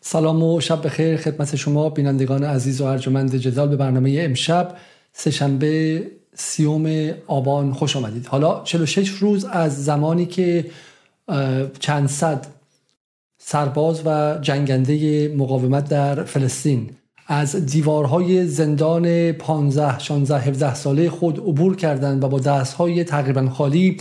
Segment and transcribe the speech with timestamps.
[0.00, 4.76] سلام و شب بخیر خدمت شما بینندگان عزیز و ارجمند جدال به برنامه امشب
[5.12, 6.02] سهشنبه
[6.34, 8.26] سیوم آبان خوش آمدید.
[8.26, 10.70] حالا 46 روز از زمانی که
[11.80, 12.46] چند صد
[13.38, 16.90] سرباز و جنگنده مقاومت در فلسطین
[17.32, 23.96] از دیوارهای زندان 15 16 17 ساله خود عبور کردند و با دستهای تقریبا خالی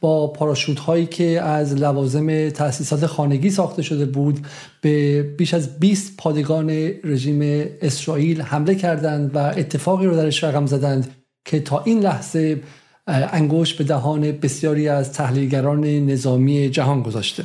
[0.00, 4.46] با پاراشوت هایی که از لوازم تأسیسات خانگی ساخته شده بود
[4.80, 6.70] به بیش از 20 پادگان
[7.04, 11.08] رژیم اسرائیل حمله کردند و اتفاقی رو درش رقم زدند
[11.44, 12.60] که تا این لحظه
[13.06, 17.44] انگوش به دهان بسیاری از تحلیلگران نظامی جهان گذاشته.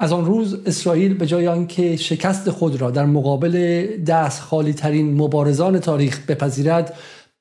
[0.00, 5.14] از آن روز اسرائیل به جای آنکه شکست خود را در مقابل دست خالی ترین
[5.14, 6.94] مبارزان تاریخ بپذیرد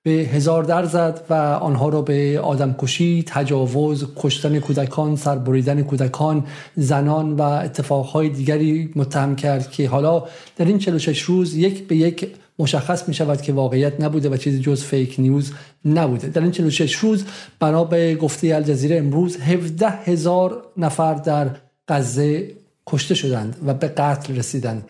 [0.04, 7.34] به هزار در زد و آنها را به آدمکشی، تجاوز، کشتن کودکان، سربریدن کودکان، زنان
[7.34, 10.24] و اتفاقهای دیگری متهم کرد که حالا
[10.56, 12.28] در این 46 روز یک به یک
[12.60, 15.52] مشخص می شود که واقعیت نبوده و چیزی جز فیک نیوز
[15.86, 16.28] نبوده.
[16.28, 17.26] در این 46 روز
[17.60, 21.50] بنا به گفته الجزیره امروز 17 هزار نفر در
[21.88, 22.52] غزه
[22.88, 24.90] کشته شدند و به قتل رسیدند.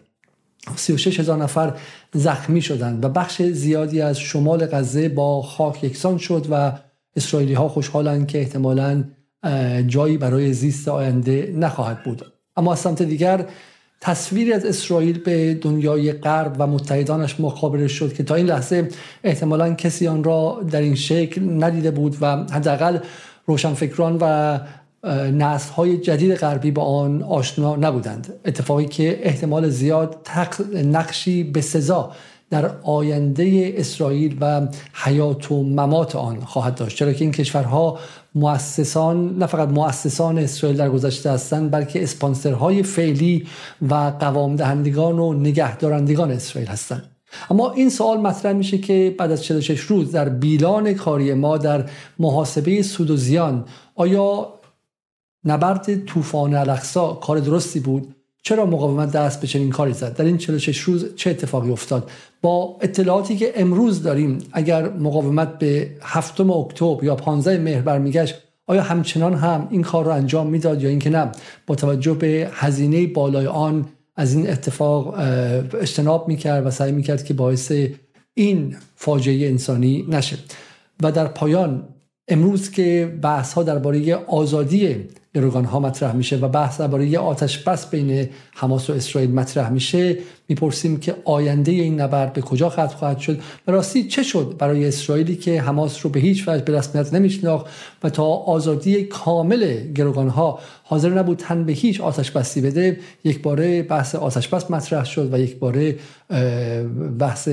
[0.76, 1.74] 36 هزار نفر
[2.14, 6.72] زخمی شدند و بخش زیادی از شمال غزه با خاک یکسان شد و
[7.16, 9.04] اسرائیلی ها خوشحالند که احتمالا
[9.88, 12.26] جایی برای زیست آینده نخواهد بود.
[12.58, 13.46] اما از سمت دیگر
[14.02, 18.90] تصویری از اسرائیل به دنیای غرب و متحدانش مخابره شد که تا این لحظه
[19.24, 23.00] احتمالا کسی آن را در این شکل ندیده بود و حداقل
[23.46, 24.60] روشنفکران و
[25.34, 28.34] نسل های جدید غربی با آن آشنا نبودند.
[28.46, 30.18] اتفاقی که احتمال زیاد
[30.74, 32.12] نقشی به سزا
[32.50, 36.98] در آینده اسرائیل و حیات و ممات آن خواهد داشت.
[36.98, 38.00] چرا که این کشورها
[38.36, 43.48] مؤسسان نه فقط مؤسسان اسرائیل در گذشته هستند بلکه اسپانسرهای فعلی
[43.90, 47.04] و قوام دهندگان و نگهدارندگان اسرائیل هستند.
[47.50, 51.90] اما این سوال مطرح میشه که بعد از 46 روز در بیلان کاری ما در
[52.20, 54.54] محاسبه سود و زیان آیا
[55.48, 58.16] نبرد طوفان الاقصا کار درستی بود.
[58.44, 62.78] چرا مقاومت دست به چنین کاری زد؟ در این 46 روز چه اتفاقی افتاد؟ با
[62.82, 68.36] اطلاعاتی که امروز داریم اگر مقاومت به هفتم اکتبر یا 15 مهر برمیگشت
[68.68, 71.32] آیا همچنان هم این کار رو انجام می‌داد یا اینکه نه؟
[71.68, 73.86] با توجه به هزینه بالای آن
[74.16, 75.14] از این اتفاق
[75.82, 77.72] اجتناب می‌کرد و سعی می‌کرد که باعث
[78.34, 80.38] این فاجعه انسانی نشه.
[81.04, 81.84] و در پایان
[82.28, 87.90] امروز که بحث ها درباره آزادی گروگان ها مطرح میشه و بحث درباره آتش بس
[87.90, 90.18] بین حماس و اسرائیل مطرح میشه.
[90.50, 94.88] می‌پرسیم که آینده این نبرد به کجا ختم خواهد شد؟ و راستی چه شد برای
[94.88, 97.66] اسرائیلی که حماس رو به هیچ وجه به رسمیت نمیشناخت
[98.04, 103.42] و تا آزادی کامل گروگان ها حاضر نبود تن به هیچ آتش بستی بده یک
[103.42, 105.96] باره بحث آتش بس مطرح شد و یک باره
[107.20, 107.50] بحث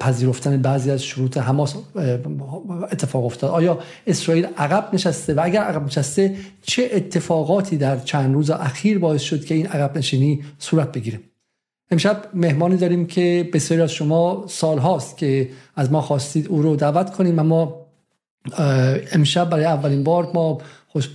[0.00, 1.74] پذیرفتن بعضی از شروط حماس
[2.92, 3.50] اتفاق افتاد.
[3.50, 9.22] آیا اسرائیل عقب نشسته؟ و اگر عقب نشسته چه اتفاقاتی در چند روز اخیر باعث
[9.22, 11.20] شد که این عقب نشینی صورت بگیره؟
[11.90, 16.76] امشب مهمانی داریم که بسیاری از شما سال هاست که از ما خواستید او رو
[16.76, 17.86] دعوت کنیم اما
[19.12, 20.58] امشب برای اولین بار ما
[20.88, 21.08] خوش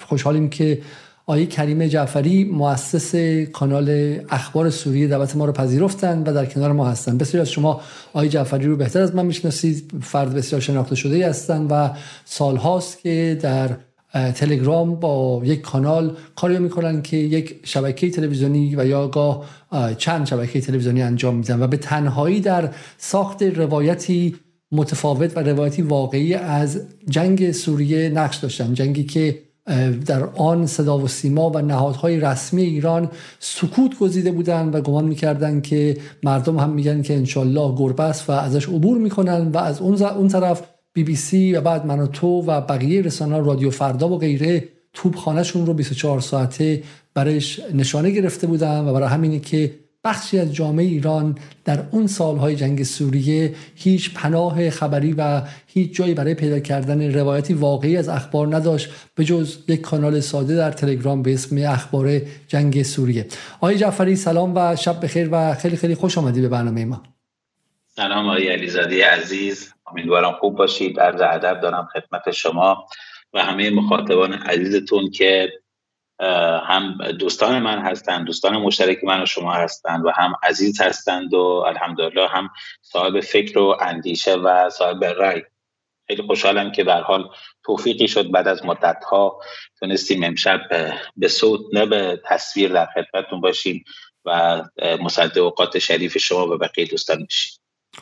[0.00, 0.82] خوشحالیم که
[1.28, 3.14] آقای کریم جعفری مؤسس
[3.52, 7.80] کانال اخبار سوریه دعوت ما رو پذیرفتند و در کنار ما هستند بسیاری از شما
[8.12, 9.92] آقای جعفری رو بهتر از من می‌شناسید.
[10.02, 11.90] فرد بسیار شناخته شده هستند و
[12.24, 13.70] سالهاست که در
[14.32, 19.44] تلگرام با یک کانال کاری می‌کنن که یک شبکه تلویزیونی و یا گاه
[19.98, 24.36] چند شبکه تلویزیونی انجام میدن و به تنهایی در ساخت روایتی
[24.72, 28.74] متفاوت و روایتی واقعی از جنگ سوریه نقش داشتن.
[28.74, 29.45] جنگی که
[30.06, 35.62] در آن صدا و سیما و نهادهای رسمی ایران سکوت گزیده بودند و گمان می‌کردند
[35.62, 40.02] که مردم هم میگن که انشالله گربه است و ازش عبور می‌کنن و از اون,
[40.02, 40.62] اون طرف
[40.92, 44.68] بی بی سی و بعد من و تو و بقیه رسانه رادیو فردا و غیره
[44.92, 46.82] توبخانهشون رو 24 ساعته
[47.14, 49.74] برایش نشانه گرفته بودن و برای همینی که
[50.06, 56.14] بخشی از جامعه ایران در اون سالهای جنگ سوریه هیچ پناه خبری و هیچ جایی
[56.14, 61.22] برای پیدا کردن روایتی واقعی از اخبار نداشت به جز یک کانال ساده در تلگرام
[61.22, 63.26] به اسم اخبار جنگ سوریه.
[63.56, 67.02] آقای جعفری سلام و شب بخیر و خیلی خیلی خوش آمدی به برنامه ما.
[67.88, 69.74] سلام آقای علیزاده عزیز.
[69.86, 71.00] امیدوارم خوب باشید.
[71.00, 72.86] عرض ادب دارم خدمت شما
[73.34, 75.52] و همه مخاطبان عزیزتون که
[76.68, 81.64] هم دوستان من هستند دوستان مشترک من و شما هستند و هم عزیز هستند و
[81.66, 82.50] الحمدلله هم
[82.82, 85.42] صاحب فکر و اندیشه و صاحب رأی.
[86.06, 87.28] خیلی خوشحالم که به حال
[87.64, 89.40] توفیقی شد بعد از مدت ها
[89.80, 90.60] تونستیم امشب
[91.16, 93.84] به صوت نه به تصویر در خدمتتون باشیم
[94.24, 94.62] و
[95.00, 97.52] مصدق اوقات شریف شما و بقیه دوستان بشیم.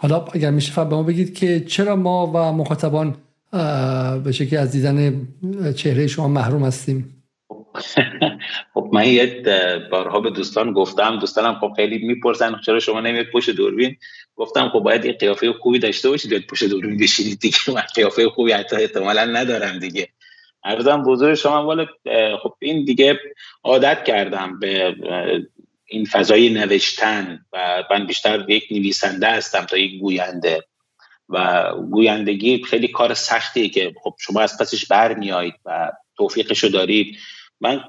[0.01, 3.17] حالا اگر میشه فقط به ما بگید که چرا ما و مخاطبان
[4.25, 5.29] به شکلی از دیدن
[5.77, 7.24] چهره شما محروم هستیم؟
[8.75, 9.43] خب من یه
[9.91, 13.97] بارها به دوستان گفتم دوستانم خب خیلی می‌پرسن چرا شما نمیاد پشت دوربین؟
[14.37, 17.59] گفتم خب باید یه قیافه خوبی داشته باشید بیاد پشت دوربین بشینید دیگه.
[17.75, 20.09] من قیافه خوبی حتی احتمالا ندارم دیگه.
[20.65, 21.87] عرضم بزرگ شما ولی
[22.43, 23.21] خب این دیگه
[23.65, 24.95] عادت کردم به
[25.87, 30.65] این فضای نوشتن و من بیشتر یک نویسنده هستم تا یک گوینده.
[31.29, 37.17] و گویندگی خیلی کار سختیه که خب شما از پسش برمیایید و توفیقشو دارید.
[37.65, 37.81] من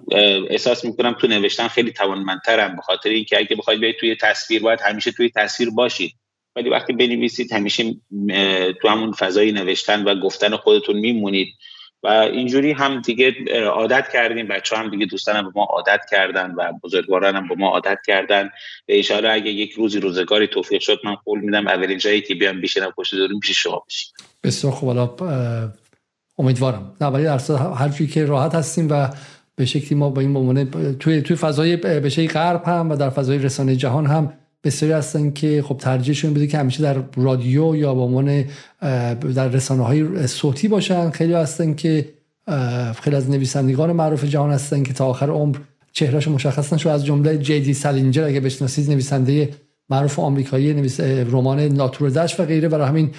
[0.49, 4.79] احساس می‌کنم تو نوشتن خیلی توانمندترم به خاطر اینکه اگه بخواید بیاید توی تصویر باید
[4.81, 6.15] همیشه توی تصویر باشید
[6.55, 7.83] ولی وقتی بنویسید همیشه
[8.81, 11.47] تو همون فضای نوشتن و گفتن خودتون میمونید.
[12.03, 13.35] و اینجوری هم دیگه
[13.65, 14.47] عادت کردیم.
[14.47, 18.49] بچه هم دیگه دوستان به ما عادت کردن و بزرگواران هم به ما عادت کردن.
[18.85, 22.61] به اشاره اگه یک روزی روزگاری توفیق شد من قول میدم اولین جایی که بیام
[22.61, 24.11] بیشنم پشت دوریم پیش شما بشیم
[24.43, 25.21] بسیار خوب.
[26.37, 26.95] امیدوارم.
[27.01, 29.09] نه ولی هر که راحت هستیم و
[29.55, 30.65] به شکلی ما با این بمونه
[30.99, 35.31] توی توی فضای به شکلی غرب هم و در فضای رسانه جهان هم بسیاری هستن
[35.31, 38.45] که خب ترجیحشون بده که همیشه در رادیو یا به عنوان
[39.35, 41.09] در رسانه های صوتی باشن.
[41.09, 42.09] خیلی هستن که
[43.01, 45.57] خیلی از نویسندگان معروف جهان هستن که تا آخر عمر
[45.93, 49.49] چهرهش مشخص نشد از جمله جی دی سالینجر اگه بشناسید نویسنده
[49.89, 52.69] معروف آمریکایی نویس رمان ناتور دشت و غیره.
[52.69, 53.11] برای همین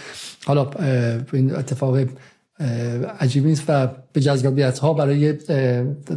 [0.47, 0.71] حالا
[1.33, 1.99] این اتفاق
[3.20, 5.32] عجیبی نیست و به جذابیت ها برای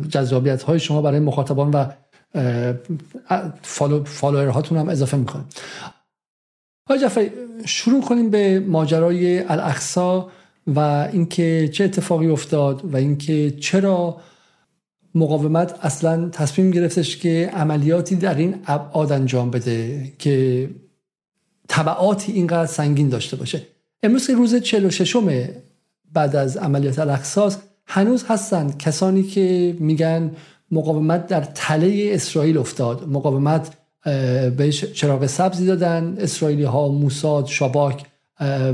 [0.09, 1.86] جذابیت های شما برای مخاطبان و
[3.61, 5.44] follow follower هاتون هم اضافه می‌کنه
[6.88, 7.31] آقای جعفری
[7.65, 10.31] شروع کنیم به ماجرای الاقصی
[10.68, 10.80] و
[11.13, 14.18] اینکه چه اتفاقی افتاد و اینکه چرا
[15.15, 20.69] مقاومت اصلا تصمیم گرفتش که عملیاتی در این ابعاد انجام بده که
[21.67, 23.62] تبعاتی اینقدر سنگین داشته باشه.
[24.03, 25.15] امروز که روز 46
[26.13, 30.31] بعد از عملیات الاقصی است هنوز هستند کسانی که میگن
[30.71, 33.07] مقاومت در تله اسرائیل افتاد.
[33.07, 33.73] مقاومت
[34.57, 38.06] بهش چراغ سبزی دادن اسرائیلی ها موساد شاباک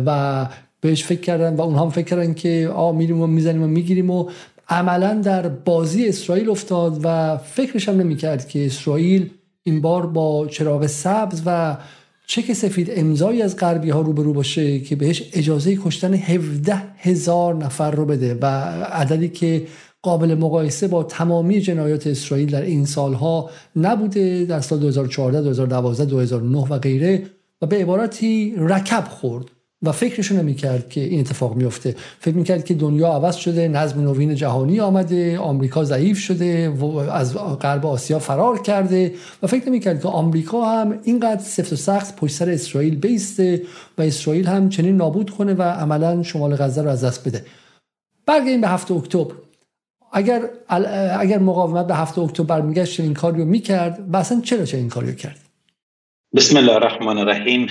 [0.05, 0.47] و
[0.81, 4.09] بهش فکر کردن و اونها هم فکر کردن که آ میریم و می‌زنیم و می‌گیریم
[4.09, 4.29] و
[4.69, 9.29] عملا در بازی اسرائیل افتاد و فکرش هم نمی‌کرد که اسرائیل
[9.63, 11.77] این بار با چراغ سبز و
[12.27, 17.91] چک سفید امضایی از غربی ها روبرو باشه که بهش اجازه کشتن 17 هزار نفر
[17.91, 18.45] رو بده و
[18.85, 19.67] عددی که
[20.01, 26.59] قابل مقایسه با تمامی جنایات اسرائیل در این سالها نبوده در سال 2014 2012 2009
[26.69, 27.23] و غیره
[27.61, 29.45] و به عبارتی رکب خورد.
[29.81, 34.35] و فکرشو نمی‌کرد که این اتفاق میفته فکر می‌کرد که دنیا عوض شده نظم نوین
[34.35, 39.13] جهانی آمده آمریکا ضعیف شده و از غرب آسیا فرار کرده.
[39.43, 43.61] و فکر نمی‌کرد که آمریکا هم اینقدر سفت و سخت پشت سر اسرائیل بیسته
[43.97, 47.45] و اسرائیل هم چنین نابود کنه و عملا شمال غزه رو از دست بده.
[48.25, 49.33] برگردیم به هفته اکتبر.
[50.13, 50.41] اگر
[51.19, 54.89] اگر مقاومت به هفته اکتبر برمیگشت این کاری رو می‌کرد و اصلا چرا چه این
[54.89, 55.39] کاری رو کرد؟
[56.35, 57.67] بسم الله الرحمن الرحیم.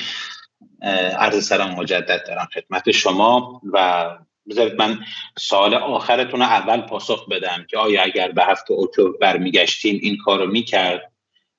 [1.19, 4.11] عرض سلام مجدد دارم خدمت شما و
[4.49, 5.05] بذارید من
[5.38, 10.38] سال آخرتون رو اول پاسخ بدم که آیا اگر به هفته اکتبر برمیگشتیم این کار
[10.38, 11.12] رو می‌کرد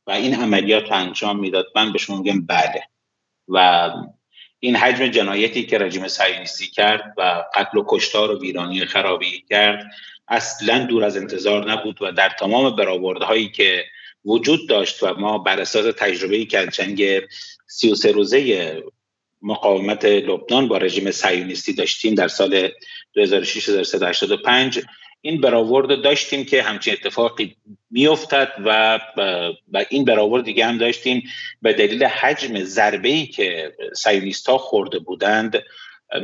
[0.08, 2.84] و این عملیات انجام می‌داد؟ من به شما میگم بله.
[3.48, 3.90] و
[4.60, 9.92] این حجم جنایتی که رژیم صهیونیستی کرد و قتل و کشتار و ویرانی خرابی کرد
[10.28, 13.86] اصلا دور از انتظار نبود و در تمام برآوردهایی که
[14.26, 17.22] وجود داشت و ما بر اساس تجربه که جنگ
[17.68, 18.84] 33 روزه
[19.46, 22.70] مقاومت لبنان با رژیم صهیونیستی داشتیم در سال
[23.14, 23.70] 2006
[25.22, 27.56] این برآورد داشتیم که همچین اتفاقی
[27.92, 29.00] میافتد و
[29.74, 31.24] و این برآورد دیگه هم داشتیم
[31.62, 35.64] به دلیل حجم ضربه ای که صهیونیست ها خورده بودند.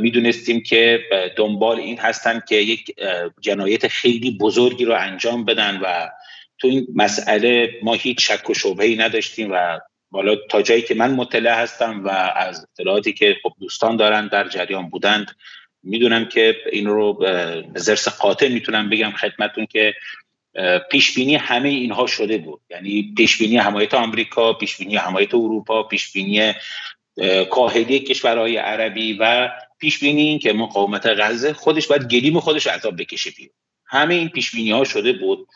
[0.02, 1.00] می‌دونستیم که
[1.38, 2.96] دنبال این هستند که یک
[3.42, 6.10] جنایت خیلی بزرگی رو انجام بدن و
[6.58, 9.80] تو این مسئله ما هیچ شک و شبهی نداشتیم و
[10.12, 14.48] بالا تا جایی که من مطلع هستم و از اطلاعاتی که خب دوستان دارن در
[14.48, 15.36] جریان بودند
[15.84, 19.94] می‌دونم که این رو به زرس قاطع می‌تونم بگم خدمتون که
[20.92, 22.62] پیش بینی همه اینها شده بود.
[22.70, 26.54] یعنی پیش بینی حمایت آمریکا پیش بینی حمایت اروپا پیش بینی
[27.50, 29.50] کاهلی کشورهای عربی و
[29.80, 33.56] پیش بینی این که مقاومت غزه خودش باید گلیم خودش عذاب بکشه بیرون.
[33.86, 35.48] همه این پیش بینی ها شده بود.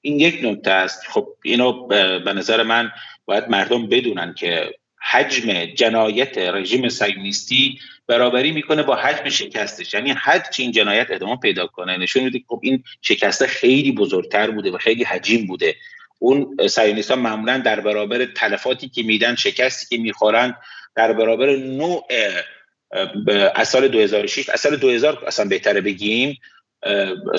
[0.00, 1.02] این یک نکته است.
[1.08, 1.86] خب اینو
[2.18, 2.90] به نظر من
[3.28, 4.74] باید مردم بدونن که
[5.10, 9.94] حجم جنایت رژیم سیونیستی برابری می‌کنه با حجم شکستش.
[9.94, 14.50] یعنی هر چی این جنایت ادامه پیدا کنه نشون میده خب این شکسته خیلی بزرگتر
[14.50, 15.76] بوده و خیلی حجیم بوده.
[16.18, 20.56] اون سیونیست ها معمولا در برابر تلفاتی که میدن شکستی که می‌خورن
[20.96, 22.06] در برابر نوع
[23.54, 26.38] از سال 2006 از سال 2000 اصلا بهتره بگیم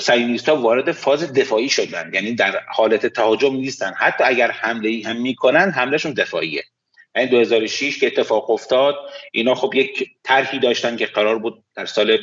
[0.00, 2.10] سیونیست وارد فاز دفاعی شدن.
[2.14, 3.92] یعنی در حالت تهاجم نیستن.
[3.98, 6.62] حتی اگر حمله ای هم می‌کنن حملهشون دفاعیه.
[7.16, 8.94] یعنی 2006 که اتفاق افتاد
[9.32, 12.18] اینا خب یک طرحی داشتن که قرار بود در سال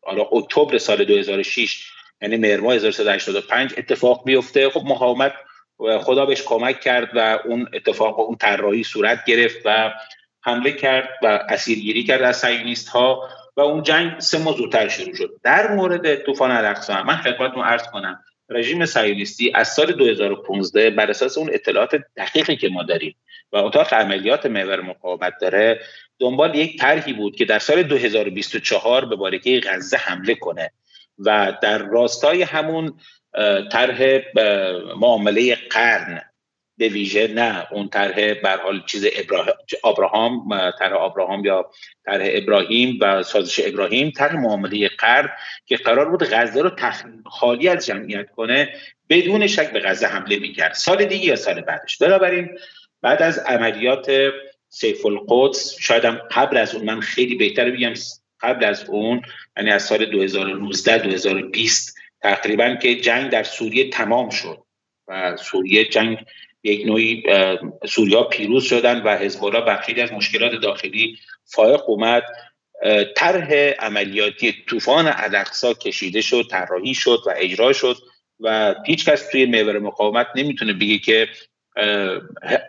[0.00, 1.86] حالا اکتبر سال 2006
[2.22, 4.70] یعنی مهر ماه 1385 اتفاق بیفته.
[4.70, 5.32] خب مقاومت
[6.00, 9.92] خدا بهش کمک کرد و اون اتفاق و اون طراحی صورت گرفت و
[10.44, 12.88] حمله کرد و اسیرگیری کرد از سیونیست
[13.56, 15.40] و اون جنگ سه ماه زودتر شروع شد.
[15.42, 21.38] در مورد طوفان الاقصا من خدمتتون عرض کنم رژیم سیونیستی از سال 2015 بر اساس
[21.38, 23.16] اون اطلاعات دقیقی که ما داریم
[23.52, 25.80] و اتاق عملیات محور مقاومت داره
[26.18, 30.70] دنبال یک طرحی بود که در سال 2024 به بارکه غزه حمله کنه
[31.18, 32.98] و در راستای همون
[33.72, 34.18] طرح
[34.96, 36.22] معامله قرن
[36.76, 39.06] به ویژه نه اون طرح بر حال چیز
[39.84, 41.70] ابراهام طرح ابراهام یا
[42.04, 45.30] طرح ابراهیم و سازش ابراهیم طرح معامله قرن
[45.66, 46.70] که قرار بود غزه رو
[47.26, 48.74] خالی از جمعیت کنه
[49.08, 50.72] بدون شک به غزه حمله می‌کرد.
[50.72, 51.98] سال دیگه یا سال بعدش.
[51.98, 52.58] بنابراین
[53.02, 54.32] بعد از عملیات
[54.68, 57.92] سیف القدس شاید هم قبل از اون من خیلی بهتر بگم
[58.40, 59.22] قبل از اون
[59.56, 64.58] یعنی از سال 2019 2020 تقریبا که جنگ در سوریه تمام شد
[65.08, 66.18] و سوریه جنگ
[66.62, 67.22] یک نوعی
[67.88, 72.22] سوریا پیروز شدن و حزب الله بر خیلی از مشکلات داخلی فائق اومد.
[73.16, 77.96] طرح عملیاتی طوفان الاقصا کشیده شد طراحی شد و اجرا شد
[78.40, 81.28] و هیچ کس توی محور مقاومت نمی‌تونه بگه که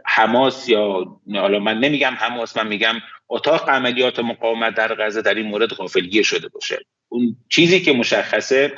[0.05, 2.95] حماس یا حالا من نمیگم حماس من میگم
[3.29, 6.79] اتاق عملیات مقاومت در غزه در این مورد غافلگیر شده باشه.
[7.09, 8.75] اون چیزی که مشخصه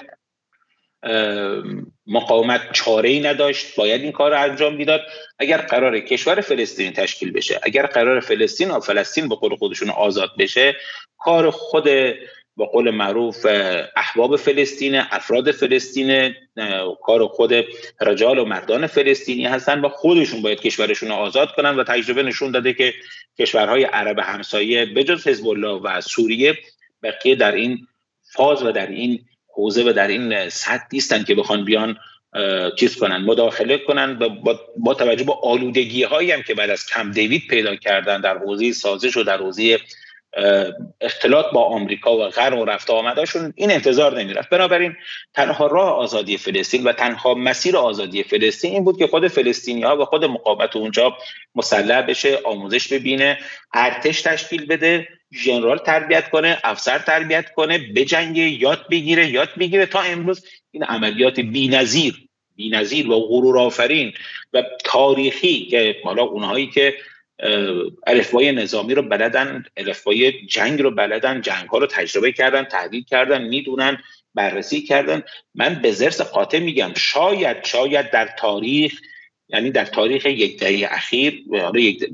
[2.07, 5.01] مقاومت چاره ای نداشت باید این کار رو انجام می‌داد.
[5.39, 10.29] اگر قرار کشور فلسطین تشکیل بشه اگر قرار فلسطین و فلسطین به قول خودشون آزاد
[10.39, 10.75] بشه
[11.17, 11.89] کار خود
[12.57, 13.45] با قول معروف
[13.95, 16.35] احباب فلسطین افراد فلسطین
[17.03, 17.53] کار خود
[18.01, 22.51] رجال و مردان فلسطینی هستن و خودشون باید کشورشون رو آزاد کنن و تجربه نشون
[22.51, 22.93] داده که
[23.39, 26.57] کشورهای عرب همسایه بجز حزب الله و سوریه
[27.03, 27.87] بقیه در این
[28.33, 31.97] فاز و در این حوزه و در این سطح نیستن که بخوان بیان
[32.79, 37.11] چیز کنن مداخله کنن با, با توجه به آلودگی هایی هم که بعد از کم
[37.11, 39.79] دیوید پیدا کردن در حوزه سازش و در حوزه
[41.01, 44.49] اختلاط با آمریکا و غرب و رفته آمداشون این انتظار نمی‌رفت.
[44.49, 44.95] بنابراین
[45.33, 49.97] تنها راه آزادی فلسطین و تنها مسیر آزادی فلسطین این بود که خود فلسطینی ها
[49.97, 51.17] و خود مقاومت اونجا
[51.55, 53.37] مسلح بشه آموزش ببینه
[53.73, 59.85] ارتش تشکیل بده ژنرال تربیت کنه افسر تربیت کنه بجنگه یاد بگیره یاد بگیره.
[59.85, 62.13] تا امروز این عملیات بی‌نظیر
[62.55, 64.13] بی‌نظیر و غرور آفرین
[64.53, 66.95] و تاریخی که حالا اونهایی که
[68.07, 73.43] الفبای نظامی رو بلدن الفبای جنگ رو بلدن جنگ ها رو تجربه کردن تحلیل کردن
[73.43, 73.97] می‌دونن
[74.35, 75.23] بررسی کردن.
[75.55, 79.01] من به زرس قاطع میگم شاید شاید در تاریخ
[79.49, 81.43] یعنی در تاریخ یک دهه اخیر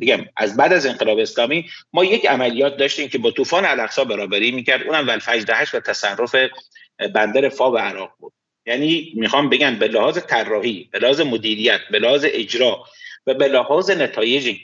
[0.01, 4.51] بگم از بعد از انقلاب اسلامی ما یک عملیات داشتیم که با طوفان الاقصا برابری
[4.51, 4.83] می‌کرد.
[4.87, 6.35] اونم ولفجر هشت و تصرف
[7.13, 8.33] بندر فا و عراق بود.
[8.65, 12.83] یعنی می‌خوام بگم به لحاظ طراحی به لحاظ مدیریت به لحاظ اجرا
[13.27, 14.57] و به لحاظ نتایج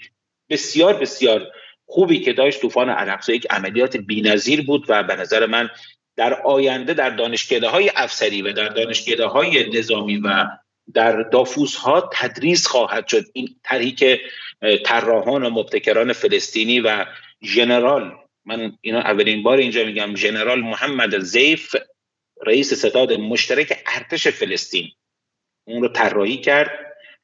[0.50, 1.48] بسیار بسیار
[1.86, 5.70] خوبی که داشت طوفان الاقصا یک عملیات بی‌نظیر بود و به نظر من
[6.16, 10.48] در آینده در دانشکده های افسری و در دانشکده های نظامی و
[10.94, 13.26] در دافوس ها تدریس خواهد شد.
[13.34, 14.22] این طرحی که
[14.86, 17.06] طراحان و مبتکران فلسطینی و
[17.44, 18.12] ژنرال
[18.46, 21.76] من اینو اولین بار اینجا میگم ژنرال محمد زیف
[22.46, 24.92] رئیس ستاد مشترک ارتش فلسطین.
[25.68, 26.72] اون رو طراحی کرد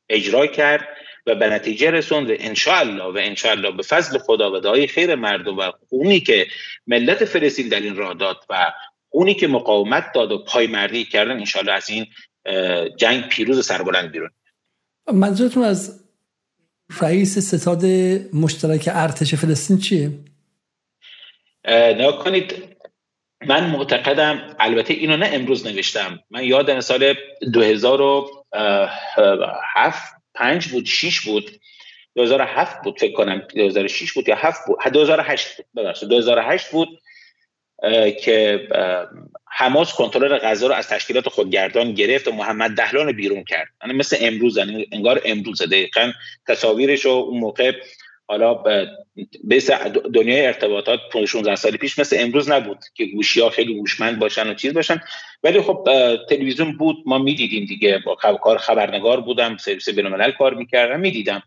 [0.09, 0.87] اجرا کرد
[1.25, 5.57] و به نتیجه رسوند و انشاءالله و انشاءالله به فضل خدا و دعای خیر مردم
[5.57, 6.47] و خونی که
[6.87, 8.73] ملت فلسطین در این راه داد و
[9.09, 12.07] اونی که مقاومت داد و پایمردی کردن انشاءالله از این
[12.97, 14.29] جنگ پیروز سربلند بیرون.
[15.13, 16.03] منظورتون از
[17.01, 17.85] رئیس ستاد
[18.33, 20.11] مشترک ارتش فلسطین چیه؟
[21.67, 22.73] نه کنید
[23.45, 26.19] من معتقدم البته اینو نه امروز نوشتم.
[26.29, 27.13] من یادم سال
[27.53, 31.59] 2007 5 بود 6 بود.
[32.15, 34.77] 2007 بود فکر کنم 2006 بود یا 7 بود.
[34.93, 36.09] 2008 ببخشید.
[36.09, 36.87] 2008 بود.
[38.23, 38.67] که
[39.47, 43.67] حماس کنترل غزه رو از تشکیلات خودگردان گرفت و محمد دهلان بیرون کرد.
[43.83, 46.11] یعنی مثل امروز یعنی انگار امروز دقیقا
[46.47, 47.73] تصاویرش رو اون موقع
[48.27, 48.87] حالا به
[50.13, 54.53] دنیای ارتباطات 16 سال پیش مثل امروز نبود که گوشی ها خیلی هوشمند باشن و
[54.53, 55.01] چیز باشن.
[55.43, 55.87] ولی خب
[56.29, 56.97] تلویزیون بود.
[57.05, 57.99] ما می‌دیدیم دیگه.
[58.05, 59.57] با کار خبرنگار بودم.
[59.57, 60.99] سرویس بینالملل کار می‌کردم.
[60.99, 61.43] می‌دیدم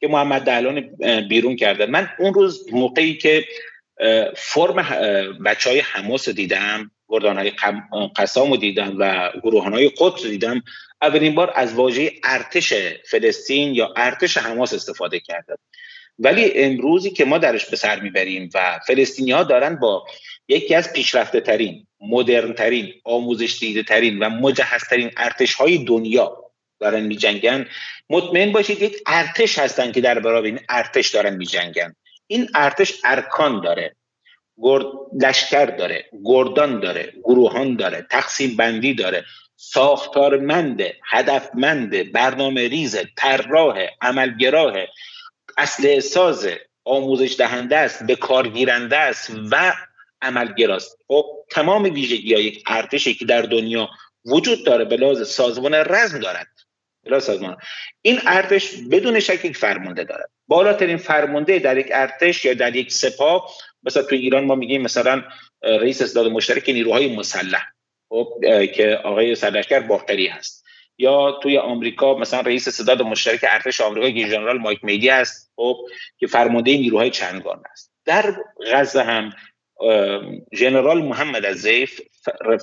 [0.00, 0.80] که محمد دهلان
[1.28, 1.86] بیرون کرده.
[1.86, 3.44] من اون روز موقعی که
[4.36, 4.76] فرم
[5.44, 7.52] بچه های حماس دیدم گردان های
[8.16, 10.62] قسام رو دیدم و گروهان های قدس دیدم.
[11.02, 12.72] اولین بار از واژه ارتش
[13.10, 15.54] فلسطین یا ارتش حماس استفاده کرده
[16.18, 20.06] ولی امروزی که ما درش به سر می‌بریم و فلسطینی ها دارن با
[20.48, 26.36] یکی از پیشرفته ترین مدرن ترین آموزش دیده ترین و مجهز ترین ارتش های دنیا
[26.80, 27.66] دارن میجنگن
[28.10, 31.94] مطمئن باشید یک ارتش هستن که در برابر این ارتش دارن میجنگن.
[32.28, 33.96] این ارتش ارکان داره
[34.62, 34.84] گرد
[35.22, 39.24] لشکر داره گردان داره گروهان داره تقسیم بندی داره
[39.56, 40.80] ساختارمند
[41.10, 44.74] هدفمند برنامه ریز طراح عملگراه
[45.56, 46.48] اصل ساز
[46.84, 49.74] آموزش دهنده است به کار گیرنده است و
[50.22, 53.88] عملگراست خب تمام ویژگی یک ارتشی که در دنیا
[54.26, 56.46] وجود داره به لحاظ سازمان رزم دارد.
[57.08, 57.56] بلا سازمان.
[58.02, 62.92] این ارتش بدون شک یک فرمانده دارد بالاترین فرمانده در یک ارتش یا در یک
[62.92, 63.50] سپاه
[63.82, 65.22] مثلا تو ایران ما میگیم مثلا
[65.62, 67.66] رئیس استاد مشترک نیروهای مسلح
[68.08, 68.28] خب
[68.74, 70.64] که آقای سرلشکر باختری هست.
[70.98, 75.76] یا توی آمریکا مثلا رئیس صداد مشترک ارتش آمریکا که ژنرال مایک میدی است خب
[76.18, 77.92] که فرمانده نیروهای چندگان است.
[78.04, 78.34] در
[78.72, 79.32] غزه هم
[80.54, 82.00] ژنرال محمد الزیف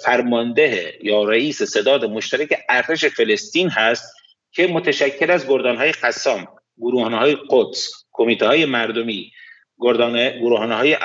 [0.03, 4.14] فرمانده یا رئیس صداد مشترک ارتش فلسطین هست.
[4.55, 6.47] که متشکل از گردانهای قسام
[6.77, 9.31] گروهانهای قدس کمیته های مردمی
[9.79, 10.97] گردان گروهانه های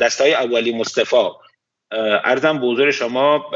[0.00, 1.26] دسته های اولی مصطفی
[2.24, 3.50] ارزم به حضور شما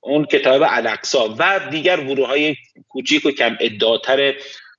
[0.00, 2.56] اون کتاب الکسا و دیگر گروه های
[2.88, 4.34] کوچیک و کم ادعاتر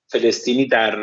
[0.08, 0.96] فلسطینی در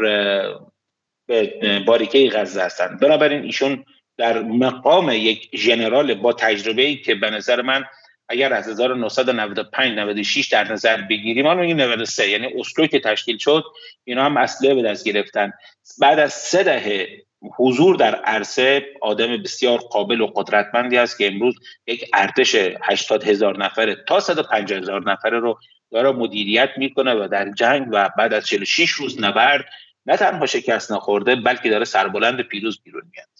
[1.86, 3.00] باریکه غزه هستند.
[3.00, 3.84] بنابراین ایشون
[4.18, 7.84] در مقام یک ژنرال با تجربه ای که به نظر من
[8.28, 13.64] اگر از 1995 96 در نظر بگیریم این 93 یعنی اسلو که تشکیل شد
[14.04, 15.52] اینا هم اصله به دست گرفتن.
[16.00, 21.54] بعد از سه دهه حضور در عرصه آدم بسیار قابل و قدرتمندی است که امروز
[21.86, 25.58] یک ارتش 80 هزار نفره تا 150 هزار نفره رو
[25.90, 29.64] داره مدیریت می‌کنه و در جنگ و بعد از 46 روز نبرد
[30.06, 33.35] نه تنها شکست نخورده بلکه داره سربلند پیروز بیرون میاد.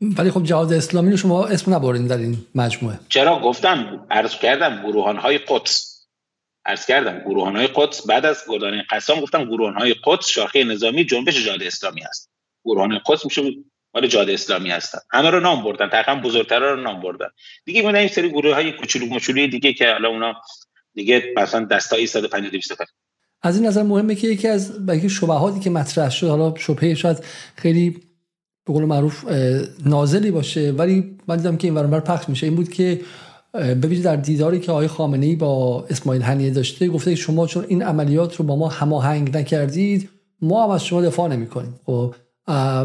[0.00, 2.98] ولی خب جهاد اسلامی رو شما اسم نبرین در این مجموعه.
[3.08, 6.06] چرا؟ گفتم عرض کردم گروهان های قدس.
[6.64, 11.04] عرض کردم گروهان های قدس بعد از گردان قسام گفتم گروهان های قدس شاخه نظامی
[11.04, 12.30] جنبش جهاد اسلامی است
[12.64, 13.42] گروهان قدس میشه
[13.94, 14.98] مال جهاد اسلامی هستن.
[15.10, 17.28] همه رو نام بردن تقریبا بزرگتر رو نام بردن.
[17.64, 20.34] دیگه میونه این سری گروه های کوچولو مچولوی دیگه که الان اونا
[20.94, 22.72] دیگه مثلا دستای 150 200
[23.42, 27.24] از این نظر مهمه که یکی از بلکه شبهاتی که مطرح شد حالا شبهه شاید
[27.56, 28.05] خیلی
[28.66, 29.24] به قول معروف
[29.84, 30.72] نازلی باشه.
[30.72, 32.46] ولی من دیدم که این ورانور پخش میشه.
[32.46, 33.00] این بود که
[33.54, 37.82] ببینید در دیداری که آقای خامنه ای با اسماعیل هنیه داشته گفته شما چون این
[37.82, 40.08] عملیات رو با ما هماهنگ نکردید
[40.42, 42.14] ما هم از شما دفاع نمی کنیم خب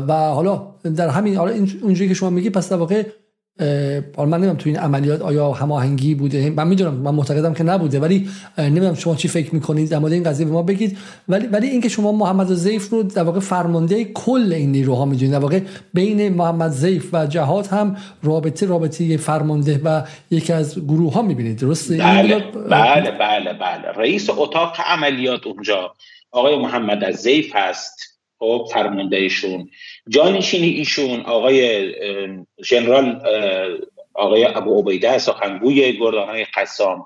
[0.07, 3.05] و حالا در همین حالا اونجوری که شما میگی پس در واقع
[4.17, 7.99] حالا من نمی‌دونم تو این عملیات آیا هماهنگی بوده؟ من می‌دونم من معتقدم که نبوده
[7.99, 10.97] ولی نمی‌دونم شما چی فکر می‌کنید؟ در مورد این قضیه به ما بگید.
[11.27, 15.33] ولی ولی اینکه شما محمد زیف رو در واقع فرمانده کل این نیروها می‌دونید.
[15.33, 15.59] در واقع
[15.93, 21.59] بین محمد زیف و جهاد هم رابطه رابطه فرمانده و یکی از گروه ها می‌بینید.
[21.59, 22.35] درسته؟ بله
[22.69, 23.91] بله بله بله.
[23.95, 25.93] رئیس اتاق عملیات اونجا
[26.31, 28.10] آقای محمد زیف هست.
[28.41, 29.69] خب فرماندهشون
[30.09, 31.91] جانشین ایشون آقای
[32.63, 33.21] ژنرال
[34.13, 37.05] آقای ابو عبیده سخنگوی گردانهای قسام.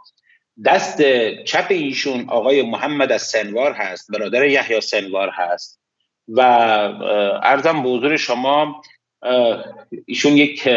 [0.65, 1.01] دست
[1.43, 5.79] چپ ایشون آقای محمد از سنوار هست برادر یحیی سنوار هست.
[6.27, 6.41] و
[7.43, 8.81] ارزم به حضور شما
[10.05, 10.69] ایشون یک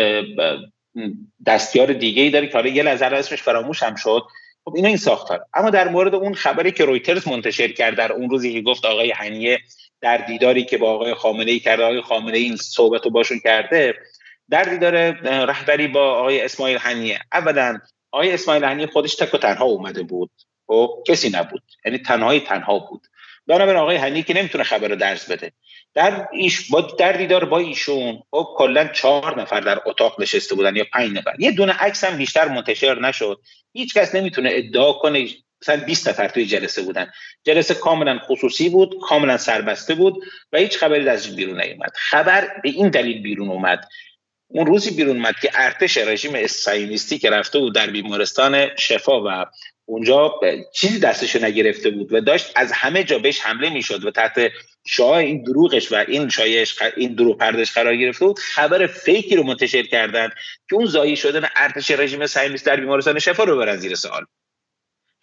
[1.46, 4.22] دستیار دیگه ای داره که حالا یه لحظه اسمش فراموش هم شد.
[4.64, 5.44] خب اینا این ساختار.
[5.54, 9.10] اما در مورد اون خبری که رویترز منتشر کرد در اون روزی که گفت آقای
[9.10, 9.58] هنیه
[10.00, 13.94] در دیداری که با آقای خامنه ای کرده آقای خامنه این صحبت رو باشون کرده
[14.50, 14.94] در دیدار
[15.46, 17.20] رهبری با آقای اسماعیل هنیه.
[17.32, 17.78] اولا
[18.10, 20.30] آقای اسماعیل هنیه خودش تک و تنها اومده بود.
[20.66, 21.62] خب کسی نبود.
[21.84, 23.06] یعنی تنهایی تنها بود.
[23.46, 25.52] بنابراین آقای هنیه که نمی‌تونه خبر رو درس بده.
[25.94, 30.76] در ایش با در دیدار با ایشون خب کلا چهار نفر در اتاق نشسته بودن
[30.76, 31.34] یا پنج نفر.
[31.38, 33.40] یه دونه عکس هم بیشتر منتشر نشد.
[33.72, 35.28] هیچ کس نمی‌تونه ادعا کنه
[35.62, 37.10] مثلا 20 نفر توی جلسه بودن.
[37.44, 40.14] جلسه کاملا خصوصی بود کاملا سربسته بود
[40.52, 41.92] و هیچ خبری از بیرون نیومد.
[41.94, 43.88] خبر به این دلیل بیرون اومد.
[44.50, 49.46] اون روزی بیرون اومد که ارتش رژیم اسرائیلیستی که رفته بود در بیمارستان شفا و
[49.84, 50.40] اونجا
[50.74, 54.50] چیزی دستش نگرفته بود و داشت از همه جا بهش حمله می‌شد و تحت
[54.86, 59.42] شاه این دروغش و این شایش این دروغ پردش قرار گرفته بود خبر فیکی رو
[59.42, 60.28] منتشر کردن
[60.70, 64.24] که اون زایی شدن ارتش رژیم صهیونیست در بیمارستان شفا رو برن زیر سوال.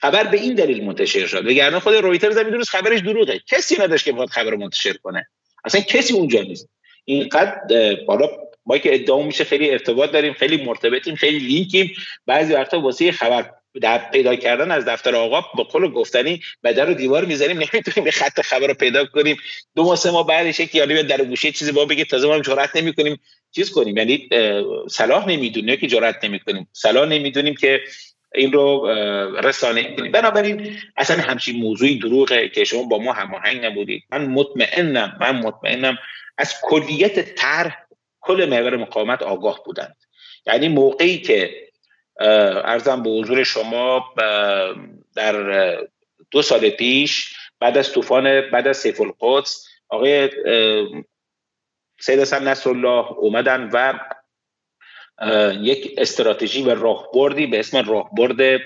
[0.05, 1.45] خبر به این دلیل منتشر شد.
[1.45, 3.39] وگرنه خود رویترز هم می‌دونست خبرش دروغه.
[3.47, 5.27] کسی نداشت که بخواد خبر منتشر کنه.
[5.65, 6.69] اصلا کسی اونجا نیست.
[7.05, 8.29] اینقدر بالا
[8.65, 13.51] ما که ادعا میشه خیلی ارتباط داریم خیلی مرتبطیم خیلی لینکیم بعضی وقتا واسه خبر
[13.81, 18.03] در پیدا کردن از دفتر آقا با قول گفتنی به در و دیوار می‌ذاریم نمی‌تونیم
[18.03, 19.37] به خط خبر رو پیدا کنیم.
[19.75, 22.75] دو ماه سه ماه بعدش یک یاری در گوشه چیزی با بگه تازه ما جرأت
[22.75, 23.19] نمی‌کنیم.
[23.51, 24.29] چیز کنیم؟ یعنی
[24.89, 26.67] صلاح نمی‌دونیم که جرأت نمی‌کنیم.
[26.73, 27.81] صلاح نمی‌دونیم که
[28.35, 28.87] این رو
[29.43, 29.95] رسانه.
[29.95, 34.03] کنیم بنابراین اصلا همچین موضوعی دروغه که شما با ما هماهنگ نبودید.
[34.11, 35.97] من مطمئنم من مطمئنم
[36.37, 37.85] از کلیت طرح
[38.21, 39.95] کل محور مقاومت آگاه بودند.
[40.47, 41.65] یعنی موقعی که
[42.19, 44.13] ارزم به حضور شما
[45.15, 45.77] در
[46.31, 50.29] دو سال پیش بعد از طوفان بعد از سیف القدس آقای
[51.99, 53.93] سید حسن نصرالله اومدن و
[55.61, 58.61] یک استراتژی و راهبردی به اسم راهبرد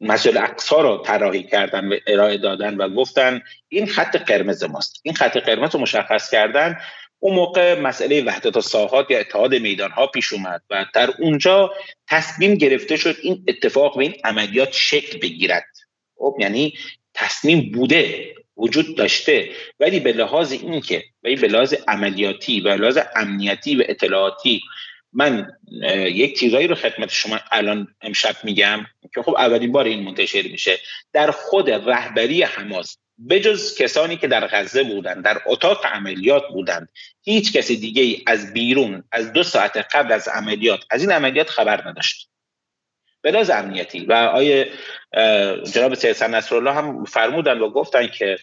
[0.00, 5.00] مسئله اقصا رو طراحی کردن و ارائه دادن و گفتن این خط قرمز ماست.
[5.02, 6.78] این خط قرمز رو مشخص کردن.
[7.18, 11.70] اون موقع مسئله وحدت ساحات یا اتحاد میدان ها پیش اومد و در اونجا
[12.08, 15.64] تصمیم گرفته شد این اتفاق و این عملیات شکل بگیرد.
[16.18, 16.74] خب یعنی
[17.14, 19.50] تصمیم بوده وجود داشته.
[19.80, 24.60] ولی به لحاظ اینکه ولی به لحاظ عملیاتی و لحاظ امنیتی و اطلاعاتی
[25.12, 25.52] من
[26.12, 30.78] یک چیزایی رو خدمت شما الان امشب میگم که خب اولین بار این منتشر میشه.
[31.12, 32.98] در خود رهبری حماس
[33.30, 36.88] بجز کسانی که در غزه بودند در اتاق عملیات بودند
[37.22, 41.88] هیچ کسی دیگه از بیرون از دو ساعت قبل از عملیات از این عملیات خبر
[41.88, 42.28] نداشت.
[43.24, 44.04] بلاز امنیتی.
[44.04, 44.68] و آیه
[45.72, 48.38] جناب سید نصرالله هم فرمودن و گفتن که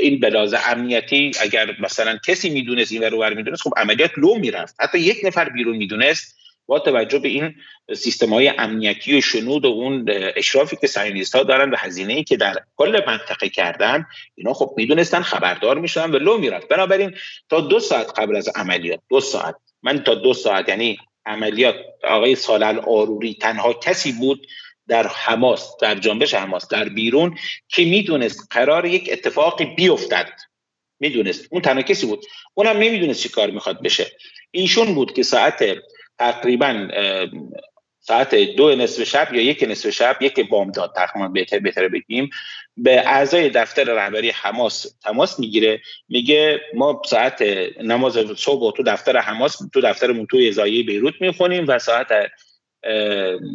[0.00, 4.74] این بلاز امنیتی اگر مثلا کسی می‌دونست این رو می‌دونست خب عملیات لو می‌رفت.
[4.80, 7.54] حتی یک نفر بیرون می‌دونست با توجه به این
[7.94, 12.36] سیستم های امنیتی و شنود و اون اشرافی که سیونیست ها دارن و هزینه که
[12.36, 16.68] در کل منطقه کردن اینا خب می‌دونستن خبردار می‌شدن و لو می‌رفت.
[16.68, 17.14] بنابراین
[17.48, 19.54] تا دو ساعت قبل از عملیات دو ساعت.
[19.82, 21.76] من تا دو ساعت یعنی عملیات.
[22.04, 24.46] آقای سالل آروری تنها کسی بود
[24.88, 30.32] در حماس در جنبش حماس در بیرون که می‌دونست قرار یک اتفاقی بیفتد.
[31.00, 31.48] می‌دونست.
[31.50, 32.24] اون تنها کسی بود.
[32.54, 34.06] اونم نمی‌دونست چی کار می‌خواد بشه.
[34.50, 35.64] ایشون بود که ساعت
[36.18, 36.88] تقریبا
[38.04, 42.30] ساعت دو نصف شب یا یک نصف شب یک بامداد تقریبا بهتر بهتر بگیم.
[42.76, 45.80] به اعضای دفتر رهبری حماس تماس می‌گیره.
[46.08, 47.42] میگه ما ساعت
[47.82, 52.08] نماز صبح تو دفتر حماس تو دفتر توی زایی بیروت می‌خونیم و ساعت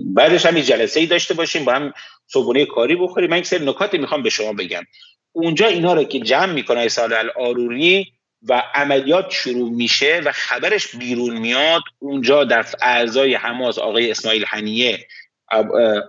[0.05, 1.93] بعدش هم جلسه ای داشته باشیم با هم
[2.27, 3.29] صبحونه کاری بخوریم.
[3.29, 4.83] من یک سری نکاتی می‌خوام به شما بگم.
[5.31, 8.13] اونجا اینا رو که جمع می‌کنه سال آروری
[8.49, 15.07] و عملیات شروع میشه و خبرش بیرون میاد اونجا در اعضای حماس آقای اسماعیل حنیه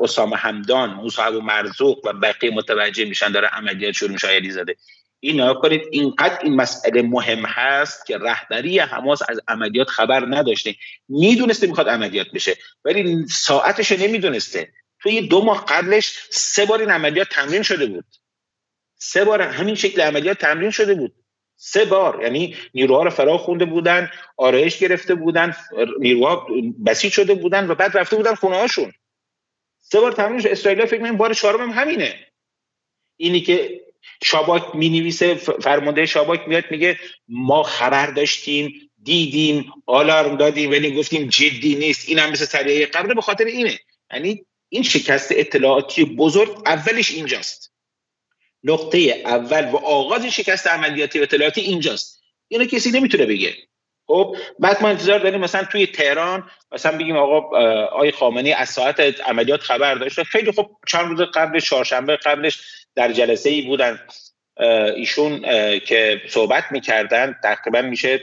[0.01, 4.77] اسامه همدان موسی و مرزوق و بقیه متوجه میشن داره عملیات شروع میشه زاده
[5.21, 10.75] این کنید اینقدر این مسئله مهم هست که رهبری حماس از عملیات خبر نداشته.
[11.09, 14.73] می‌دونسته می‌خواد عملیات بشه ولی ساعتش نمی‌دونسته.
[15.01, 18.05] توی دو ماه قبلش سه بار این عملیات تمرین شده بود.
[18.99, 21.15] سه بار همین شکل عملیات تمرین شده بود.
[21.61, 22.23] سه بار.
[22.23, 25.57] یعنی نیروها رو فرا خونده بودن آرایش گرفته بودن
[25.99, 26.47] نیروها
[26.87, 28.93] بسیج شده بودن و بعد رفته بودن خونه هاشون.
[29.79, 32.15] سه بار تمرین شد اسرائیل فکر کنم بار چهارم هم همینه.
[33.17, 33.81] اینی که
[34.23, 41.29] شاباک می نویسه فرمانده شاباک میاد میگه ما خبر داشتیم دیدیم آلارم دادیم ولی گفتیم
[41.29, 43.79] جدی نیست این هم مثل سریعه قبل به خاطر اینه.
[44.13, 47.73] یعنی این شکست اطلاعاتی بزرگ اولش اینجاست.
[48.65, 52.23] نقطه اول و آغاز شکست عملیاتی و اطلاعاتی اینجاست.
[52.49, 53.55] اینو کسی نمی‌تونه بگه.
[54.07, 57.37] خب بعد ما انتظار داریم مثلا توی تهران مثلا بگیم آقا
[57.87, 62.59] آقای خامنه‌ای از ساعت عملیات خبر داشته خیلی خب چند روز قبل چهارشنبه قبلش
[62.95, 63.99] در جلسه ای بودن
[64.97, 65.41] ایشون
[65.79, 67.37] که صحبت می‌کردن.
[67.43, 68.21] تقریبا میشه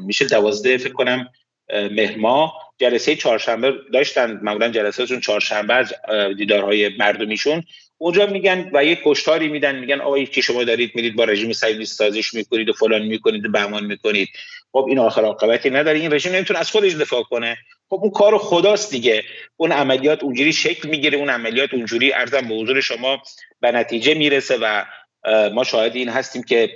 [0.00, 1.28] میشه دوازده فکر کنم
[1.72, 4.40] مهما جلسه چهارشنبه داشتن.
[4.42, 5.94] معمولا جلسهشون چهارشنبه از
[6.36, 7.62] دیدارهای مردمیشون
[8.04, 11.98] اونجا میگن و یک کشتاری میدن میگن آقا که شما دارید میرید با رژیم صهیونیست
[11.98, 14.28] سازش می‌کنید و فلان می‌کنید و بهمان می‌کنید.
[14.72, 15.98] خب این آخر عاقبتی نداره.
[15.98, 17.56] این رژیم نمی‌تونه از خودش دفاع کنه.
[17.88, 19.24] خب اون کار خداست دیگه.
[19.56, 23.22] اون عملیات اونجوری شکل می‌گیره اون عملیات اونجوری ارزم به حضور شما
[23.60, 24.84] به نتیجه می‌رسه و
[25.54, 26.70] ما شاهد این هستیم که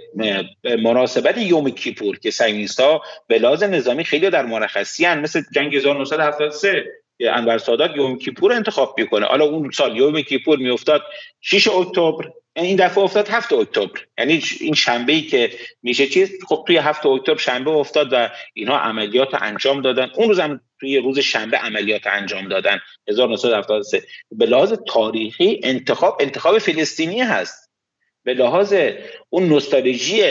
[0.82, 2.30] مناسبت یوم کیپور که
[2.78, 6.86] ها به لحاظ نظامی خیلی در مرخصی هن مثل جنگ 1973
[7.20, 9.26] انور سادات یوم کیپور انتخاب می‌کنه.
[9.26, 11.02] حالا اون سال یوم کیپور میافتاد
[11.40, 12.30] 6 اکتبر.
[12.56, 14.00] این دفعه افتاد 7 اکتبر.
[14.18, 15.50] یعنی این شنبه ای که
[15.82, 20.10] میشه چیز؟ خب توی 7 اکتبر شنبه افتاد و اینها عملیات انجام دادن.
[20.14, 22.78] اون روز هم توی روز شنبه عملیات انجام دادن.
[23.08, 24.02] 1973
[24.32, 27.68] به لحاظ تاریخی انتخاب انتخاب فلسطینی هست.
[28.24, 28.74] به لحاظ
[29.28, 30.22] اون نوستالژی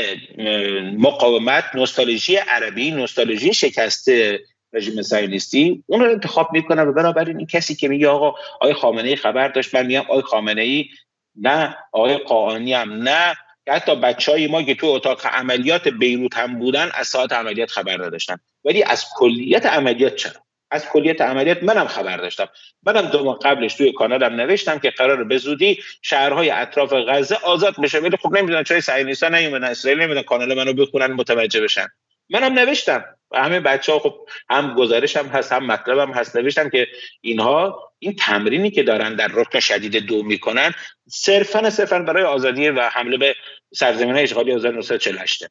[0.98, 4.40] مقاومت نوستالژی عربی نوستالژی شکسته
[4.74, 9.10] رژیم صهیونیستی اون رو انتخاب می‌کنن و بنابراین این کسی که میگه آقا آقای خامنه
[9.10, 10.90] ای خبر داشت من میگم آقای خامنه ای
[11.36, 13.36] نه آقای قاانی هم نه.
[13.70, 18.06] حتی بچه های ما که تو اتاق عملیات بیروت هم بودن از ساعت عملیات خبر
[18.06, 18.38] نداشتن.
[18.66, 22.48] ولی از کلیت عملیات چرا؟ از کلیت عملیات منم خبر داشتم.
[22.84, 27.82] منم دو ماه قبلش توی کانالم نوشتم که قرار به زودی شهرهای اطراف غزه آزاد
[27.82, 28.00] بشه.
[28.00, 31.88] ولی خب نمی‌دونن چای صهیونیست‌ها نیومدن اسرائیل نمی‌دونن کانال منو بخونن متوجه بشن.
[32.30, 33.06] منم نوشتم.
[33.32, 36.36] و همه بچه ها خب هم گزارش هم هست هم مطلب هم هست.
[36.36, 36.88] نوشتم که
[37.22, 40.74] اینها این تمرینی که دارن در رکن شدید دو می‌کنن
[41.08, 43.36] صرفا صرفا برای آزادی و حمله به
[43.74, 45.46] سرزمین اشغالی 1948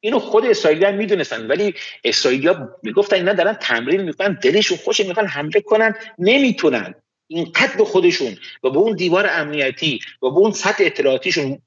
[0.00, 5.00] اینو خود اسرائیلی هم می‌دونستن ولی اسرائیلی ها می‌گفتن اینا دارن تمرین می‌کنن دلشون خوش
[5.00, 6.94] می‌خوان حمله کنن نمی‌تونن.
[7.26, 11.62] اینقدر به خودشون و به اون دیوار امنیتی و به اون سطح اطلاعاتیشون